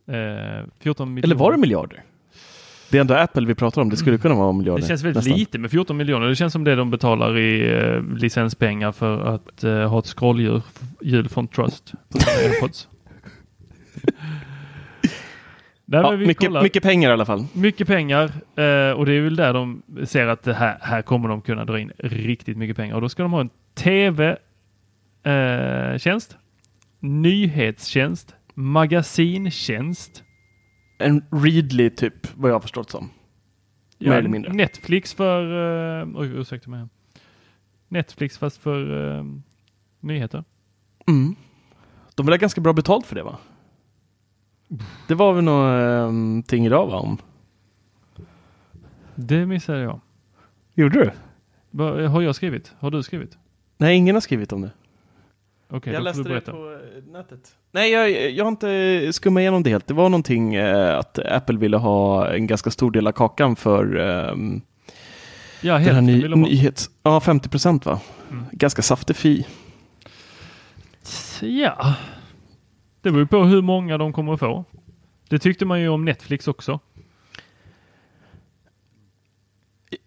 här. 0.07 0.59
Eh, 0.59 0.65
14 0.79 1.13
miljoner. 1.13 1.27
Eller 1.27 1.35
var 1.35 1.51
det 1.51 1.57
miljarder? 1.57 2.03
Det 2.91 2.97
är 2.97 3.01
ändå 3.01 3.13
Apple 3.13 3.45
vi 3.47 3.55
pratar 3.55 3.81
om. 3.81 3.89
Det 3.89 3.97
skulle 3.97 4.17
kunna 4.17 4.35
vara 4.35 4.51
miljarder. 4.51 4.81
Det 4.81 4.87
känns 4.87 5.03
väldigt 5.03 5.23
nästan. 5.23 5.39
lite 5.39 5.57
med 5.57 5.71
14 5.71 5.97
miljoner. 5.97 6.27
Det 6.27 6.35
känns 6.35 6.53
som 6.53 6.63
det 6.63 6.75
de 6.75 6.89
betalar 6.89 7.37
i 7.37 7.73
eh, 7.73 8.17
licenspengar 8.17 8.91
för 8.91 9.35
att 9.35 9.63
eh, 9.63 9.89
ha 9.89 9.99
ett 9.99 10.05
scrollhjul 10.05 10.61
hjul 11.01 11.29
från 11.29 11.47
Trust. 11.47 11.93
Ja, 15.85 16.11
mycket, 16.17 16.51
mycket 16.63 16.83
pengar 16.83 17.09
i 17.09 17.13
alla 17.13 17.25
fall. 17.25 17.45
Mycket 17.53 17.87
pengar 17.87 18.23
eh, 18.55 18.91
och 18.91 19.05
det 19.05 19.13
är 19.13 19.21
väl 19.21 19.35
där 19.35 19.53
de 19.53 19.81
ser 20.05 20.27
att 20.27 20.43
det 20.43 20.53
här, 20.53 20.77
här 20.81 21.01
kommer 21.01 21.29
de 21.29 21.41
kunna 21.41 21.65
dra 21.65 21.79
in 21.79 21.91
riktigt 21.97 22.57
mycket 22.57 22.75
pengar 22.77 22.95
och 22.95 23.01
då 23.01 23.09
ska 23.09 23.23
de 23.23 23.33
ha 23.33 23.41
en 23.41 23.49
tv-tjänst, 25.23 26.37
nyhetstjänst, 26.99 28.35
magasintjänst, 28.53 30.23
En 30.99 31.25
Readly 31.31 31.89
typ, 31.89 32.35
vad 32.35 32.49
jag 32.49 32.55
har 32.55 32.59
förstått 32.59 32.89
som. 32.89 33.09
Mer 33.99 34.11
eller 34.11 34.29
mindre. 34.29 34.53
Netflix 34.53 35.13
för, 35.13 35.43
uh, 36.01 36.17
oj 36.17 36.27
ursäkta 36.27 36.69
mig. 36.69 36.87
Netflix 37.87 38.37
fast 38.37 38.57
för 38.57 38.91
uh, 38.91 39.25
nyheter. 39.99 40.43
Mm. 41.07 41.35
De 42.15 42.25
vill 42.25 42.33
ha 42.33 42.37
ganska 42.37 42.61
bra 42.61 42.73
betalt 42.73 43.05
för 43.05 43.15
det 43.15 43.23
va? 43.23 43.37
Det 45.07 45.15
var 45.15 45.33
väl 45.33 45.43
någonting 45.43 46.65
idag 46.65 46.87
va? 46.87 46.99
Om. 46.99 47.17
Det 49.15 49.45
missade 49.45 49.79
jag. 49.79 50.01
Gjorde 50.73 50.99
du? 51.69 52.07
Har 52.07 52.21
jag 52.21 52.35
skrivit? 52.35 52.73
Har 52.79 52.91
du 52.91 53.03
skrivit? 53.03 53.37
Nej, 53.77 53.97
ingen 53.97 54.15
har 54.15 54.21
skrivit 54.21 54.51
om 54.51 54.61
det. 54.61 54.71
Okej, 55.75 55.93
jag 55.93 56.05
då 56.05 56.13
får 56.13 56.23
läste 56.23 56.33
det 56.33 56.41
på 56.41 56.71
eh, 56.71 57.11
nätet. 57.13 57.55
Nej, 57.71 57.91
jag, 57.91 58.31
jag 58.31 58.45
har 58.45 58.49
inte 58.49 59.13
skummat 59.13 59.41
igenom 59.41 59.63
det 59.63 59.69
helt. 59.69 59.87
Det 59.87 59.93
var 59.93 60.09
någonting 60.09 60.55
eh, 60.55 60.97
att 60.97 61.19
Apple 61.19 61.57
ville 61.57 61.77
ha 61.77 62.27
en 62.27 62.47
ganska 62.47 62.71
stor 62.71 62.91
del 62.91 63.07
av 63.07 63.11
kakan 63.11 63.55
för 63.55 63.95
ehm, 63.95 64.61
Ja, 65.61 65.73
den 65.79 65.95
här 65.95 66.01
ny, 66.01 66.27
nyhets... 66.27 66.89
Ja, 67.03 67.19
50 67.19 67.49
procent 67.49 67.85
va? 67.85 67.99
Mm. 68.31 68.43
Ganska 68.51 68.81
saftig 68.81 69.15
fi. 69.15 69.47
Ja, 71.41 71.95
det 73.01 73.11
beror 73.11 73.19
ju 73.19 73.27
på 73.27 73.43
hur 73.43 73.61
många 73.61 73.97
de 73.97 74.13
kommer 74.13 74.33
att 74.33 74.39
få. 74.39 74.65
Det 75.29 75.39
tyckte 75.39 75.65
man 75.65 75.81
ju 75.81 75.89
om 75.89 76.05
Netflix 76.05 76.47
också. 76.47 76.79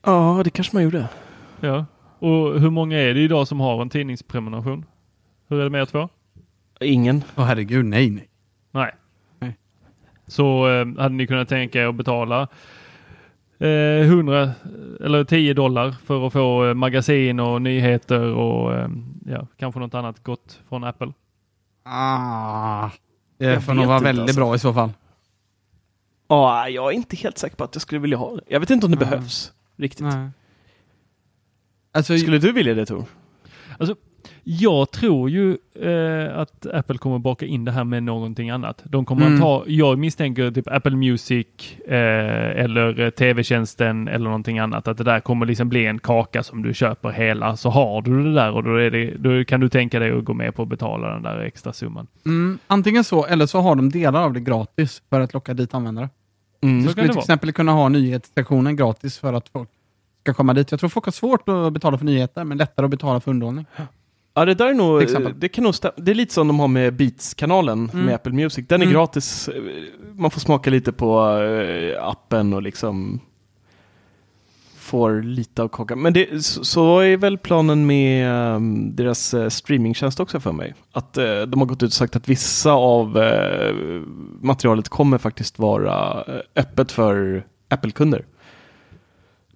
Ja, 0.05 0.41
det 0.45 0.51
kanske 0.51 0.77
man 0.77 0.83
gjorde. 0.83 1.09
Ja, 1.61 1.87
och 2.19 2.61
hur 2.61 2.71
många 2.71 2.99
är 2.99 3.15
det 3.15 3.21
idag 3.21 3.49
som 3.49 3.61
har 3.61 3.83
en 3.83 3.91
tidningsprenumeration? 3.91 4.85
Hur 5.49 5.61
är 5.61 5.65
det 5.65 5.71
med 5.71 5.81
er 5.81 5.87
två? 5.87 6.09
Ingen. 6.81 7.25
Åh 7.37 7.45
herregud, 7.45 7.85
nej, 7.85 8.11
nej. 8.11 8.29
Nej. 8.71 8.95
Nej. 9.39 9.57
Så 10.27 10.69
eh, 10.69 10.87
hade 10.87 11.15
ni 11.15 11.27
kunnat 11.27 11.49
tänka 11.49 11.83
er 11.83 11.87
att 11.87 11.95
betala 11.95 12.49
eh, 13.59 13.69
100 13.69 14.51
eller 15.01 15.25
10 15.25 15.55
dollar 15.55 15.91
för 16.05 16.27
att 16.27 16.33
få 16.33 16.67
eh, 16.67 16.75
magasin 16.75 17.41
och 17.41 17.63
nyheter 17.63 18.33
och 18.33 18.75
eh, 18.75 18.89
ja, 19.27 19.47
kanske 19.57 19.81
något 19.81 19.95
annat 19.95 20.23
gott 20.23 20.61
från 20.69 20.85
Apple. 20.85 21.13
Ah, 21.83 22.91
det 23.39 23.61
får 23.61 23.75
nog 23.75 23.87
vara 23.87 23.99
väldigt 23.99 24.23
alltså. 24.23 24.37
bra 24.37 24.55
i 24.55 24.59
så 24.59 24.73
fall. 24.75 24.91
Ja, 26.29 26.69
jag 26.69 26.93
är 26.93 26.97
inte 26.97 27.17
helt 27.17 27.39
säker 27.39 27.57
på 27.57 27.65
att 27.65 27.75
jag 27.75 27.83
skulle 27.83 28.01
vilja 28.01 28.17
ha 28.17 28.37
det. 28.37 28.43
Jag 28.49 28.61
vet 28.61 28.71
inte 28.71 28.87
om 28.87 28.93
det 28.93 28.99
Nej. 28.99 29.11
behövs 29.11 29.53
riktigt. 29.77 30.07
Nej. 30.07 30.29
Alltså, 31.93 32.19
Skulle 32.19 32.39
du 32.39 32.53
vilja 32.53 32.75
det 32.75 32.87
Tor? 32.87 33.05
Alltså, 33.79 33.97
jag 34.49 34.91
tror 34.91 35.31
ju 35.31 35.57
eh, 35.81 36.39
att 36.39 36.67
Apple 36.67 36.99
kommer 36.99 37.19
baka 37.19 37.47
in 37.47 37.65
det 37.65 37.73
här 37.73 37.85
med 37.85 38.03
någonting 38.03 38.51
annat. 38.51 38.83
De 38.85 39.05
kommer 39.05 39.23
Mm. 39.27 39.35
att 39.35 39.41
ta, 39.41 39.65
jag 39.67 39.99
misstänker 39.99 40.51
typ 40.51 40.69
Apple 40.69 40.97
Music 40.97 41.47
eh, 41.89 41.95
eller 42.65 43.01
eh, 43.01 43.11
tv-tjänsten 43.11 44.09
eller 44.09 44.25
någonting 44.25 44.59
annat. 44.59 44.89
Att 44.89 44.99
det 44.99 45.05
där 45.05 45.21
kommer 45.21 45.47
liksom 45.47 45.69
bli 45.69 45.87
en 45.87 45.99
kaka 45.99 46.43
som 46.43 46.63
du 46.63 46.75
köper 46.75 47.11
hela 47.11 47.57
så 47.57 47.71
har 47.71 48.03
du 48.03 48.23
det 48.25 48.35
där 48.35 48.53
och 48.53 48.63
då, 48.63 48.77
det, 48.77 49.15
då 49.19 49.45
kan 49.45 49.61
du 49.61 49.69
tänka 49.69 49.99
dig 49.99 50.11
att 50.19 50.25
gå 50.25 50.35
med 50.35 50.55
på 50.55 50.63
att 50.63 50.69
betala 50.69 51.09
den 51.13 51.23
där 51.23 51.41
extra 51.41 51.73
summan. 51.73 52.07
Mm, 52.27 52.59
antingen 52.67 53.05
så, 53.05 53.27
eller 53.27 53.47
så 53.47 53.61
har 53.61 53.75
de 53.77 53.91
delar 53.91 54.23
av 54.23 54.33
det 54.33 54.41
gratis 54.41 55.03
för 55.11 55.21
att 55.21 55.35
locka 55.35 55.55
dit 55.55 55.75
användare. 55.75 56.09
Mm. 56.63 56.81
Så 56.81 56.87
Så 56.87 56.93
skulle 56.93 57.07
till 57.07 57.15
vara. 57.15 57.23
exempel 57.23 57.53
kunna 57.53 57.73
ha 57.73 57.89
nyhetssektionen 57.89 58.77
gratis 58.77 59.19
för 59.19 59.33
att 59.33 59.49
folk 59.49 59.69
ska 60.23 60.35
komma 60.35 60.55
dit. 60.55 60.71
Jag 60.71 60.81
tror 60.81 60.91
folk 60.91 61.05
har 61.05 61.13
svårt 61.13 61.49
att 61.49 61.73
betala 61.73 61.99
för 61.99 62.05
nyheter, 62.05 62.45
men 62.45 62.59
lättare 62.59 62.85
att 62.85 62.91
betala 62.91 63.21
för 63.21 63.31
underhållning. 63.31 63.67
Ja, 64.39 64.45
det 64.45 64.55
där 64.55 64.67
är 64.67 64.75
nog, 64.75 65.01
det 65.37 65.49
kan 65.49 65.65
nog 65.65 65.75
det 65.97 66.11
är 66.11 66.15
lite 66.15 66.35
som 66.35 66.49
de 66.49 66.61
har 66.61 66.69
med 66.69 66.95
Beats-kanalen 66.97 67.91
Mm. 67.93 68.07
med 68.07 68.15
Apple 68.15 68.33
Music. 68.33 68.67
Den 68.69 68.81
är 68.81 68.85
Mm. 68.87 68.95
gratis, 68.95 69.49
man 70.15 70.31
får 70.31 70.41
smaka 70.41 70.71
lite 70.71 70.93
på 70.93 71.39
eh, 71.39 72.05
appen 72.09 72.53
och 72.53 72.63
liksom 72.63 73.21
får 74.79 75.23
lite 75.23 75.63
av 75.63 75.69
kakan. 75.69 76.03
Men 76.03 76.13
det, 76.13 76.45
så, 76.45 76.65
så 76.65 76.99
är 77.01 77.17
väl 77.17 77.39
planen 77.39 77.87
med 77.87 78.29
ehm, 78.57 78.97
deras 78.97 79.35
eh, 79.35 79.49
streamingtjänst 79.49 80.21
också 80.21 80.41
för 80.41 80.53
mig. 80.53 80.75
Att 80.93 81.17
eh, 81.19 81.43
de 81.43 81.61
har 81.61 81.67
gått 81.67 81.83
ut 81.83 81.87
och 81.89 81.93
sagt 81.93 82.17
att 82.17 82.29
vissa 82.29 82.73
av 82.73 83.19
eh, 83.19 83.75
materialet 84.41 84.89
kommer 84.89 85.19
faktiskt 85.19 85.59
vara 85.59 86.25
öppet 86.57 86.93
för 86.93 87.47
Apple-kunder. 87.69 88.25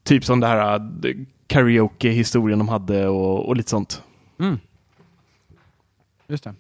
Typ 0.03 0.25
som 0.25 0.41
det 0.41 0.47
här 0.47 0.75
eh, 0.75 1.15
karaoke-historien 1.47 2.59
de 2.59 2.69
hade 2.69 3.09
och, 3.09 3.49
och 3.49 3.57
lite 3.57 3.71
sånt. 3.71 4.03
Mm. 4.41 4.59
Just 6.31 6.45
det. 6.45 6.55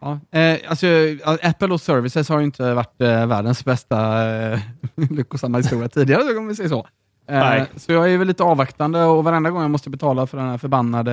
Ja, 0.00 0.20
eh, 0.38 0.58
alltså, 0.68 0.86
ja, 0.86 1.38
Apple 1.42 1.68
och 1.74 1.80
services 1.80 2.28
har 2.28 2.38
ju 2.38 2.44
inte 2.44 2.74
varit 2.74 3.00
eh, 3.00 3.26
världens 3.26 3.64
bästa 3.64 4.28
eh, 4.52 4.60
lyckosamma 5.10 5.58
historia 5.58 5.88
tidigare, 5.88 6.38
om 6.38 6.48
vi 6.48 6.54
säger 6.54 6.68
så. 6.68 6.86
Eh, 7.26 7.64
så 7.76 7.92
jag 7.92 8.12
är 8.12 8.18
väl 8.18 8.28
lite 8.28 8.42
avvaktande 8.42 9.04
och 9.04 9.24
varenda 9.24 9.50
gång 9.50 9.62
jag 9.62 9.70
måste 9.70 9.90
betala 9.90 10.26
för 10.26 10.38
den 10.38 10.48
här 10.48 10.58
förbannade 10.58 11.12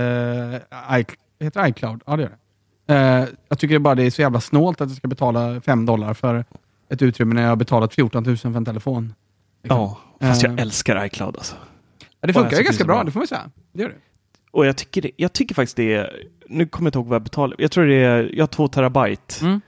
I, 1.00 1.06
heter 1.44 1.62
det 1.64 1.70
iCloud? 1.70 2.02
Ja, 2.06 2.16
det 2.16 2.22
gör 2.24 2.30
det. 2.30 2.94
Eh, 2.96 3.26
jag 3.50 3.60
tycker 3.60 3.80
bara 3.80 3.96
det 3.96 4.04
är 4.04 4.12
så 4.12 4.22
jävla 4.22 4.42
snålt 4.42 4.82
att 4.82 4.90
jag 4.90 4.98
ska 4.98 5.08
betala 5.08 5.62
5 5.62 5.86
dollar 5.86 6.14
för 6.14 6.46
ett 6.90 7.02
utrymme 7.02 7.36
när 7.36 7.42
jag 7.42 7.50
har 7.50 7.56
betalat 7.56 7.94
14 7.94 8.24
000 8.24 8.38
för 8.38 8.48
en 8.56 8.66
telefon. 8.66 9.14
Ja, 9.62 9.98
fast 10.20 10.44
jag 10.44 10.52
Eh, 10.54 10.62
älskar 10.62 11.06
iCloud 11.06 11.36
alltså. 11.38 11.56
ja, 12.22 12.28
det 12.28 12.34
funkar 12.34 12.58
ju 12.58 12.64
ganska 12.64 12.84
bra, 12.84 12.96
bra. 12.96 13.04
det 13.04 13.12
får 13.12 13.20
man 13.20 13.28
säga. 13.28 13.50
Det 13.74 13.82
gör 13.82 13.90
det. 13.90 13.96
Och 14.58 14.66
jag 14.66 14.78
tycker, 14.78 15.02
det, 15.02 15.12
jag 15.18 15.34
tycker 15.34 15.56
faktiskt 15.56 15.78
det 15.78 15.94
är, 15.94 16.24
nu 16.48 16.66
kommer 16.66 16.86
jag 16.86 16.90
inte 16.90 16.98
ihåg 17.00 17.08
vad 17.08 17.16
jag 17.16 17.24
betalar, 17.24 17.56
jag 17.60 17.72
tror 17.72 17.86
det 17.86 17.96
är, 17.96 18.30
jag 18.34 18.42
har 18.44 18.48
två 18.48 18.68
terabyte. 18.68 19.46
Mm. 19.46 19.62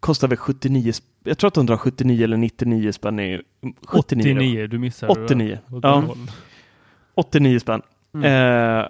Kostar 0.00 0.28
väl 0.28 0.38
79, 0.38 0.90
sp- 0.92 1.02
jag 1.24 1.38
tror 1.38 1.48
att 1.48 1.56
179 1.56 2.24
eller 2.24 2.36
99 2.36 2.92
spänn 2.92 3.18
är 3.20 3.42
79. 3.86 4.34
då. 4.34 4.40
89, 4.40 4.66
du 4.66 4.78
missade. 4.78 5.24
89. 5.24 5.58
Åt 5.72 5.80
Ja. 5.84 5.90
det 5.90 6.06
hållet. 6.06 6.30
89 7.14 7.58
spänn. 7.60 7.82
Mm. 8.14 8.78
Eh, 8.78 8.84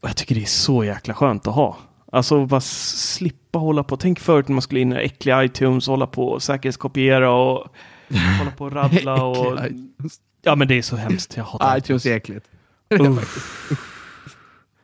och 0.00 0.08
jag 0.08 0.16
tycker 0.16 0.34
det 0.34 0.40
är 0.42 0.46
så 0.46 0.84
jäkla 0.84 1.14
skönt 1.14 1.46
att 1.46 1.54
ha. 1.54 1.76
Alltså 2.12 2.46
bara 2.46 2.60
slippa 2.60 3.58
hålla 3.58 3.84
på. 3.84 3.96
Tänk 3.96 4.20
förut 4.20 4.48
när 4.48 4.54
man 4.54 4.62
skulle 4.62 4.80
in 4.80 4.92
i 4.92 4.96
äckliga 4.96 5.44
iTunes 5.44 5.88
och 5.88 5.92
hålla 5.92 6.06
på 6.06 6.28
och 6.28 6.42
säkerhetskopiera 6.42 7.30
och 7.32 7.68
hålla 8.38 8.50
på 8.50 8.64
och 8.64 8.72
rabbla 8.72 9.22
och... 9.24 9.66
ITunes. 9.66 10.20
Ja 10.42 10.54
men 10.56 10.68
det 10.68 10.74
är 10.78 10.82
så 10.82 10.96
hemskt. 10.96 11.36
Jag 11.36 11.44
hatar 11.44 11.78
iTunes 11.78 12.06
är 12.06 12.16
äckligt. 12.16 12.46
Uff. 12.90 13.66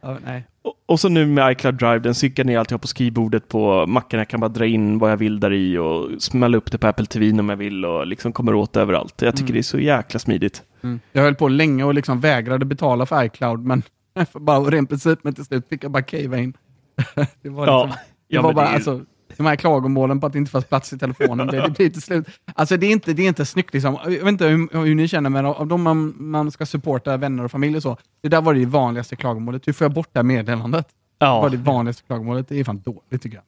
Ja, 0.06 0.18
nej. 0.26 0.44
Och, 0.62 0.74
och 0.86 1.00
så 1.00 1.08
nu 1.08 1.26
med 1.26 1.52
iCloud 1.52 1.74
Drive, 1.74 1.98
den 1.98 2.14
synkar 2.14 2.44
ner 2.44 2.58
alltihop 2.58 2.82
på 2.82 2.88
skrivbordet 2.88 3.48
på 3.48 3.86
macken. 3.86 4.18
Jag 4.18 4.28
kan 4.28 4.40
bara 4.40 4.48
dra 4.48 4.66
in 4.66 4.98
vad 4.98 5.10
jag 5.10 5.16
vill 5.16 5.40
där 5.40 5.52
i 5.52 5.78
och 5.78 6.22
smälla 6.22 6.56
upp 6.56 6.72
det 6.72 6.78
på 6.78 6.86
Apple 6.86 7.06
TV 7.06 7.40
om 7.40 7.48
jag 7.48 7.56
vill 7.56 7.84
och 7.84 8.06
liksom 8.06 8.32
kommer 8.32 8.54
åt 8.54 8.76
överallt. 8.76 9.22
Jag 9.22 9.34
tycker 9.36 9.44
Mm. 9.50 9.52
det 9.54 9.58
är 9.60 9.62
så 9.62 9.78
jäkla 9.78 10.18
smidigt. 10.20 10.62
Mm. 10.82 11.00
Jag 11.12 11.22
höll 11.22 11.34
på 11.34 11.48
länge 11.48 11.84
och 11.84 11.94
liksom 11.94 12.20
vägrade 12.20 12.64
betala 12.64 13.06
för 13.06 13.24
iCloud, 13.24 13.64
men 13.64 13.82
för 14.32 14.38
bara 14.40 14.60
ren 14.60 14.86
princip, 14.86 15.18
men 15.24 15.34
till 15.34 15.44
slut 15.44 15.68
fick 15.68 15.84
jag 15.84 15.90
bara 15.90 16.02
cava 16.02 16.38
in. 16.38 16.52
det 17.42 17.48
var, 17.48 17.66
Ja. 17.66 17.84
liksom, 17.84 17.98
det 18.28 18.34
Ja, 18.36 18.42
var 18.42 18.48
men 18.48 18.56
bara, 18.56 18.64
det 18.66 18.70
är- 18.70 18.74
alltså, 18.74 19.00
de 19.36 19.46
här 19.46 19.56
klagomålen 19.56 20.20
på 20.20 20.26
att 20.26 20.32
det 20.32 20.38
inte 20.38 20.50
fanns 20.50 20.64
plats 20.64 20.92
i 20.92 20.98
telefonen, 20.98 21.46
det, 21.46 21.60
det 21.62 21.70
blir 21.70 21.90
till 21.90 22.02
slut... 22.02 22.26
Alltså 22.54 22.76
det 22.76 22.86
är 22.86 22.90
inte, 22.90 23.12
det 23.12 23.22
är 23.22 23.28
inte 23.28 23.44
snyggt 23.46 23.74
liksom. 23.74 23.98
Jag 24.04 24.10
vet 24.10 24.26
inte 24.28 24.46
hur, 24.46 24.84
hur 24.84 24.94
ni 24.94 25.08
känner, 25.08 25.30
men 25.30 25.46
av 25.46 25.66
de 25.66 25.82
man, 25.82 26.14
man 26.18 26.50
ska 26.50 26.66
supporta 26.66 27.16
vänner 27.16 27.44
och 27.44 27.50
familj 27.50 27.76
och 27.76 27.82
så, 27.82 27.96
det 28.22 28.28
där 28.28 28.40
var 28.40 28.54
det 28.54 28.66
vanligaste 28.66 29.16
klagomålet. 29.16 29.68
Hur 29.68 29.72
får 29.72 29.84
jag 29.84 29.92
bort 29.92 30.08
det 30.12 30.18
här 30.18 30.24
meddelandet? 30.24 30.86
Det 31.18 31.26
var 31.26 31.50
det 31.50 31.56
vanligaste 31.56 32.02
klagomålet. 32.06 32.48
Det 32.48 32.60
är 32.60 32.64
fan 32.64 32.82
dåligt 32.84 33.22
tycker 33.22 33.36
jag. 33.36 33.44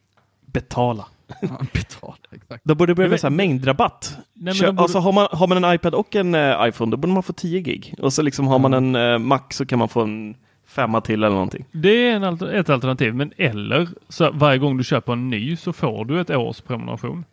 Betala. 0.52 1.06
Ja, 1.40 1.48
betala, 1.72 2.14
exakt. 2.32 2.64
Då 2.64 2.74
borde 2.74 2.90
det 2.90 2.94
börja 2.94 3.08
med 3.10 3.20
så 3.20 3.26
här 3.26 3.34
mängdrabatt. 3.34 4.16
Nej, 4.16 4.24
men 4.44 4.54
Kö- 4.54 4.66
de 4.66 4.72
borde- 4.72 4.82
Alltså 4.82 4.98
har 4.98 5.12
man, 5.12 5.28
har 5.32 5.46
man 5.46 5.64
en 5.64 5.74
iPad 5.74 5.94
och 5.94 6.16
en 6.16 6.34
eh, 6.34 6.68
iPhone, 6.68 6.90
då 6.90 6.96
borde 6.96 7.12
man 7.12 7.22
få 7.22 7.32
10 7.32 7.60
gig. 7.60 7.94
Och 7.98 8.12
så 8.12 8.22
liksom 8.22 8.46
har 8.46 8.58
man 8.58 8.74
en 8.74 8.94
eh, 8.96 9.18
Mac 9.18 9.40
så 9.50 9.66
kan 9.66 9.78
man 9.78 9.88
få 9.88 10.00
en 10.02 10.34
femma 10.68 11.00
till 11.00 11.14
eller 11.24 11.34
någonting. 11.34 11.64
Det 11.72 12.08
är 12.10 12.16
en 12.16 12.24
ett 12.54 12.68
alternativ, 12.70 13.14
men 13.14 13.32
eller 13.36 13.88
så 14.08 14.30
varje 14.32 14.58
gång 14.58 14.76
du 14.76 14.84
köper 14.84 15.12
en 15.12 15.30
ny 15.30 15.56
så 15.56 15.72
får 15.72 16.04
du 16.04 16.20
ett 16.20 16.30
års 16.30 16.60
prenumeration. 16.60 17.24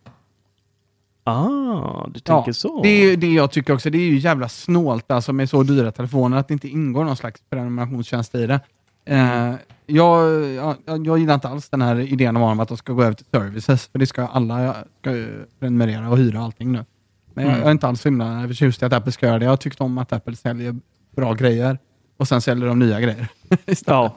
Ah, 1.23 2.07
du 2.07 2.19
tänker 2.19 2.51
så. 2.51 2.81
Det 2.83 2.89
är 2.89 3.17
det 3.17 3.33
jag 3.33 3.51
tycker 3.51 3.73
också. 3.73 3.89
Det 3.89 3.97
är 3.97 4.07
ju 4.09 4.17
jävla 4.17 4.49
snålt 4.49 5.11
alltså, 5.11 5.33
med 5.33 5.49
så 5.49 5.63
dyra 5.63 5.91
telefoner 5.91 6.37
att 6.37 6.47
det 6.47 6.53
inte 6.53 6.67
ingår 6.67 7.03
någon 7.03 7.17
slags 7.17 7.41
prenumerationstjänst 7.49 8.35
i 8.35 8.47
det. 8.47 8.59
Eh, 9.05 9.53
jag, 9.85 10.43
jag, 10.53 10.75
jag 10.85 11.17
gillar 11.17 11.33
inte 11.33 11.47
alls 11.47 11.69
den 11.69 11.81
här 11.81 11.99
idén 11.99 12.37
om 12.37 12.59
att 12.59 12.67
de 12.67 12.77
ska 12.77 12.93
gå 12.93 13.03
över 13.03 13.13
till 13.13 13.25
services, 13.31 13.87
för 13.87 13.99
det 13.99 14.05
ska 14.07 14.27
alla 14.27 14.75
ska 15.01 15.25
prenumerera 15.59 16.09
och 16.09 16.17
hyra 16.17 16.39
allting 16.39 16.71
nu. 16.71 16.85
Men 17.33 17.43
jag, 17.43 17.51
Mm. 17.51 17.59
jag 17.59 17.67
är 17.67 17.71
inte 17.71 17.87
alls 17.87 18.01
så 18.01 18.09
himla 18.09 18.47
förtjust 18.47 18.81
i 18.81 18.85
att 18.85 18.93
Apple 18.93 19.11
ska 19.11 19.25
göra 19.25 19.39
det. 19.39 19.45
Jag 19.45 19.51
har 19.51 19.57
tyckt 19.57 19.81
om 19.81 19.97
att 19.97 20.13
Apple 20.13 20.35
säljer 20.35 20.75
bra 21.15 21.33
grejer 21.33 21.77
och 22.17 22.27
sen 22.27 22.41
säljer 22.41 22.67
de 22.67 22.79
nya 22.79 23.01
grejer. 23.01 23.27
Ja. 23.85 24.15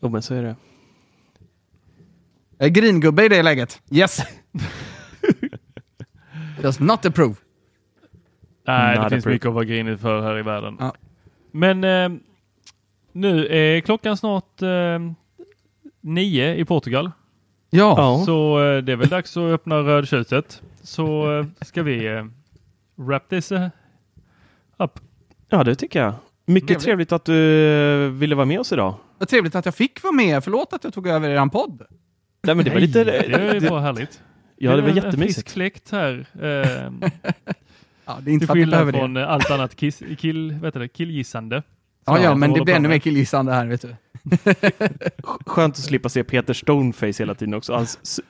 Jo, 0.00 0.08
men 0.08 0.22
så 0.22 0.34
är 0.34 0.42
det. 0.42 0.56
Jag 2.58 2.66
är 2.66 2.70
gringubbe 2.70 3.24
i 3.24 3.28
det 3.28 3.42
läget. 3.42 3.82
Yes! 3.90 4.20
Does 6.62 6.80
not 6.80 7.06
approve. 7.06 7.34
Nej, 8.66 8.96
Not 8.96 9.04
det 9.04 9.10
finns 9.10 9.26
mycket 9.26 9.48
att 9.48 9.54
vara 9.54 9.64
grinig 9.64 10.00
för 10.00 10.22
här 10.22 10.38
i 10.38 10.42
världen. 10.42 10.76
Ja. 10.80 10.94
Men 11.50 11.84
eh, 11.84 12.08
nu 13.12 13.46
är 13.46 13.80
klockan 13.80 14.16
snart 14.16 14.62
eh, 14.62 14.98
nio 16.00 16.54
i 16.54 16.64
Portugal. 16.64 17.10
Ja. 17.70 17.94
Ja. 17.98 18.22
Så 18.26 18.62
eh, 18.62 18.78
det 18.82 18.92
är 18.92 18.96
väl 18.96 19.08
dags 19.08 19.36
att 19.36 19.42
öppna 19.42 19.78
rödtjuset. 19.78 20.62
Så 20.82 21.38
eh, 21.38 21.46
ska 21.60 21.82
vi 21.82 22.06
eh, 22.06 22.24
wrap 22.96 23.28
this 23.28 23.52
eh, 23.52 23.68
up. 24.78 25.00
Ja, 25.48 25.64
det 25.64 25.74
tycker 25.74 26.02
jag. 26.02 26.14
Mycket 26.52 26.68
Trevligt. 26.68 26.84
trevligt 26.84 27.12
att 27.12 27.24
du 27.24 28.04
eh, 28.04 28.10
ville 28.10 28.34
vara 28.34 28.46
med 28.46 28.60
oss 28.60 28.72
idag. 28.72 28.94
Vad 29.18 29.28
trevligt 29.28 29.54
att 29.54 29.64
jag 29.64 29.74
fick 29.74 30.02
vara 30.02 30.12
med. 30.12 30.44
Förlåt 30.44 30.72
att 30.72 30.84
jag 30.84 30.94
tog 30.94 31.06
över 31.08 31.28
er 31.30 31.46
podd. 31.46 31.82
Nej, 32.42 32.54
men 32.54 32.64
det 32.64 32.70
var 32.70 32.80
lite... 32.80 33.04
det 33.04 33.58
det- 33.60 33.68
bara 33.70 33.80
härligt. 33.80 34.22
Ja, 34.56 34.76
det 34.76 34.82
var 34.82 34.88
är 34.88 34.88
En 34.88 34.94
frisk 34.94 35.04
jättemysigt. 35.06 35.50
fläkt 35.50 35.90
här. 35.90 36.26
Eh, 36.42 37.10
Ja, 38.04 38.18
det 38.20 38.30
är 38.30 38.32
inte 38.32 38.46
till 38.46 38.52
skillnad 38.54 38.70
behöver 38.70 38.92
det. 38.92 38.98
från 38.98 39.16
eh, 39.16 39.30
allt 39.30 39.50
annat 39.50 39.76
kiss, 39.76 40.02
kill, 40.18 40.52
vet 40.52 40.74
du, 40.74 40.80
det, 40.80 40.88
killgissande. 40.88 41.62
Ja, 42.06 42.18
ja, 42.22 42.34
men 42.34 42.50
de 42.52 42.58
det 42.58 42.64
blir 42.64 42.74
ännu 42.74 42.88
mer 42.88 42.98
killgissande 42.98 43.52
här, 43.52 43.66
vet 43.66 43.82
du. 43.82 43.88
Skönt 45.46 45.74
att 45.74 45.84
slippa 45.84 46.08
se 46.08 46.24
Peter 46.24 46.52
Stoneface 46.54 47.22
hela 47.22 47.34
tiden 47.34 47.54
också. 47.54 47.72
Hans 47.74 48.20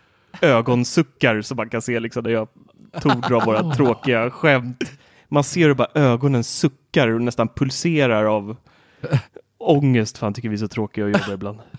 ögonsuckar 0.40 1.40
som 1.42 1.56
man 1.56 1.68
kan 1.68 1.82
se 1.82 2.00
liksom 2.00 2.24
när 2.24 2.30
jag 2.30 2.48
tog 3.00 3.20
dra 3.22 3.40
våra 3.44 3.74
tråkiga 3.74 4.30
skämt. 4.30 4.84
Man 5.32 5.44
ser 5.44 5.66
hur 5.66 5.74
bara 5.74 5.88
ögonen 5.94 6.44
suckar 6.44 7.08
och 7.08 7.20
nästan 7.20 7.48
pulserar 7.48 8.24
av 8.24 8.56
ångest 9.58 10.18
för 10.18 10.26
han 10.26 10.34
tycker 10.34 10.48
vi 10.48 10.54
är 10.54 10.58
så 10.58 10.68
tråkiga 10.68 11.06
att 11.06 11.12
jobba 11.12 11.32
ibland. 11.34 11.58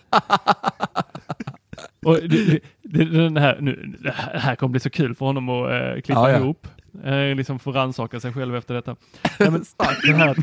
Och 2.05 2.19
det, 2.29 2.59
det, 2.81 3.05
den 3.05 3.37
här, 3.37 3.57
nu, 3.61 3.95
det 3.99 4.11
här 4.39 4.55
kommer 4.55 4.71
bli 4.71 4.79
så 4.79 4.89
kul 4.89 5.15
för 5.15 5.25
honom 5.25 5.49
att 5.49 5.71
eh, 5.71 6.01
klippa 6.01 6.21
Ja, 6.21 6.31
ja. 6.31 6.37
ihop. 6.37 6.67
Eh, 7.03 7.35
liksom 7.35 7.59
få 7.59 7.71
rannsaka 7.71 8.19
sig 8.19 8.33
själv 8.33 8.55
efter 8.55 8.73
detta. 8.73 8.95
Nej, 9.39 9.51
men, 9.51 9.63
den 10.03 10.15
här, 10.15 10.37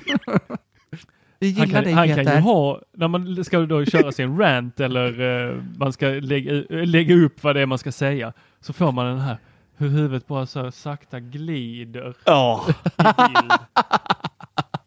Vi 1.39 1.53
han 1.53 1.71
kan, 1.71 1.85
dig, 1.85 1.93
han 1.93 2.09
kan 2.09 2.25
ju 2.25 2.41
ha, 2.41 2.81
när 2.97 3.09
man 3.09 3.45
ska 3.45 3.59
då 3.59 3.85
köra 3.85 4.13
sin 4.13 4.39
rant 4.39 4.81
eller 4.81 5.21
eh, 5.51 5.63
man 5.79 5.93
ska 5.93 6.09
lägga, 6.09 6.55
eh, 6.55 6.87
lägga 6.87 7.15
upp 7.15 7.43
vad 7.43 7.57
det 7.57 7.63
är 7.63 7.67
man 7.67 7.79
ska 7.79 7.93
säga, 7.93 8.33
så 8.61 8.73
får 8.73 8.93
man 8.93 9.07
den 9.07 9.19
här 9.21 9.39
hur 9.79 9.89
huvudet 9.89 10.27
bara 10.27 10.47
så 10.47 10.71
sakta 10.71 11.21
glider 11.21 12.09
i 12.09 13.13
bild. 13.29 13.53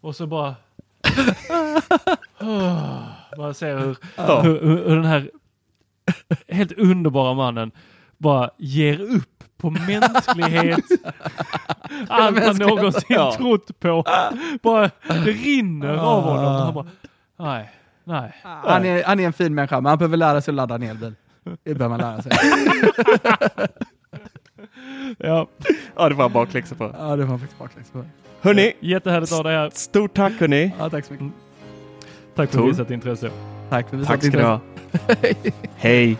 Och 0.00 0.16
så 0.16 0.26
bara... 0.26 0.54
Man 3.38 3.54
ser 3.54 3.78
hur, 3.78 3.96
hur, 4.42 4.42
hur, 4.60 4.88
hur 4.88 4.96
den 4.96 5.04
här 5.04 5.30
helt 6.48 6.72
underbara 6.72 7.34
mannen 7.34 7.70
bara 8.18 8.50
ger 8.58 9.00
upp 9.00 9.44
på 9.56 9.70
mänsklighet. 9.70 10.84
Allt 12.08 12.44
han 12.44 12.56
någonsin 12.56 13.02
Ja. 13.08 13.34
trott 13.36 13.80
på. 13.80 14.04
Bara, 14.62 14.90
det 15.08 15.14
rinner 15.30 15.94
av 15.96 16.22
honom. 16.22 16.44
Han 16.54 16.74
bara, 16.74 16.86
nej. 17.36 17.70
Nej. 18.04 18.34
Han 18.42 18.84
är, 18.84 19.04
han 19.04 19.20
är 19.20 19.26
en 19.26 19.32
fin 19.32 19.54
människa, 19.54 19.80
men 19.80 19.86
han 19.90 19.98
behöver 19.98 20.16
lära 20.16 20.40
sig 20.40 20.52
att 20.52 20.56
ladda 20.56 20.74
en 20.74 20.82
elbil. 20.82 21.14
Det 21.64 21.74
behöver 21.74 21.88
man 21.98 22.00
lära 22.00 22.22
sig. 22.22 22.32
Ja. 25.18 25.46
Ja, 25.96 26.08
det 26.08 26.14
var 26.14 26.28
bakläxa 26.28 26.74
på. 26.74 26.94
ja, 26.98 27.16
det 27.16 27.24
var 27.24 27.38
faktiskt 27.38 27.58
bakläxa 27.58 27.92
på. 27.92 28.04
Hörni, 28.40 28.72
Jättehärligt 28.80 29.32
att 29.32 29.36
ha 29.38 29.42
dig 29.42 29.56
här. 29.56 29.70
stort 29.74 30.14
tack 30.14 30.32
hörni. 30.32 30.72
Ja, 30.78 30.90
tack 30.90 31.04
så 31.04 31.12
mycket. 31.12 31.28
Tack 32.34 32.50
för 32.50 32.58
Tor. 32.58 32.66
visat 32.68 32.90
intresse. 32.90 33.30
Tack 33.70 33.90
för 33.90 34.04
Tack 34.04 34.24
ska 34.24 34.36
ni 34.36 34.42
ha. 34.42 34.60
Hej. 35.76 36.16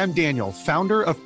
I'm 0.00 0.12
Daniel, 0.12 0.52
founder 0.52 1.02
of 1.02 1.23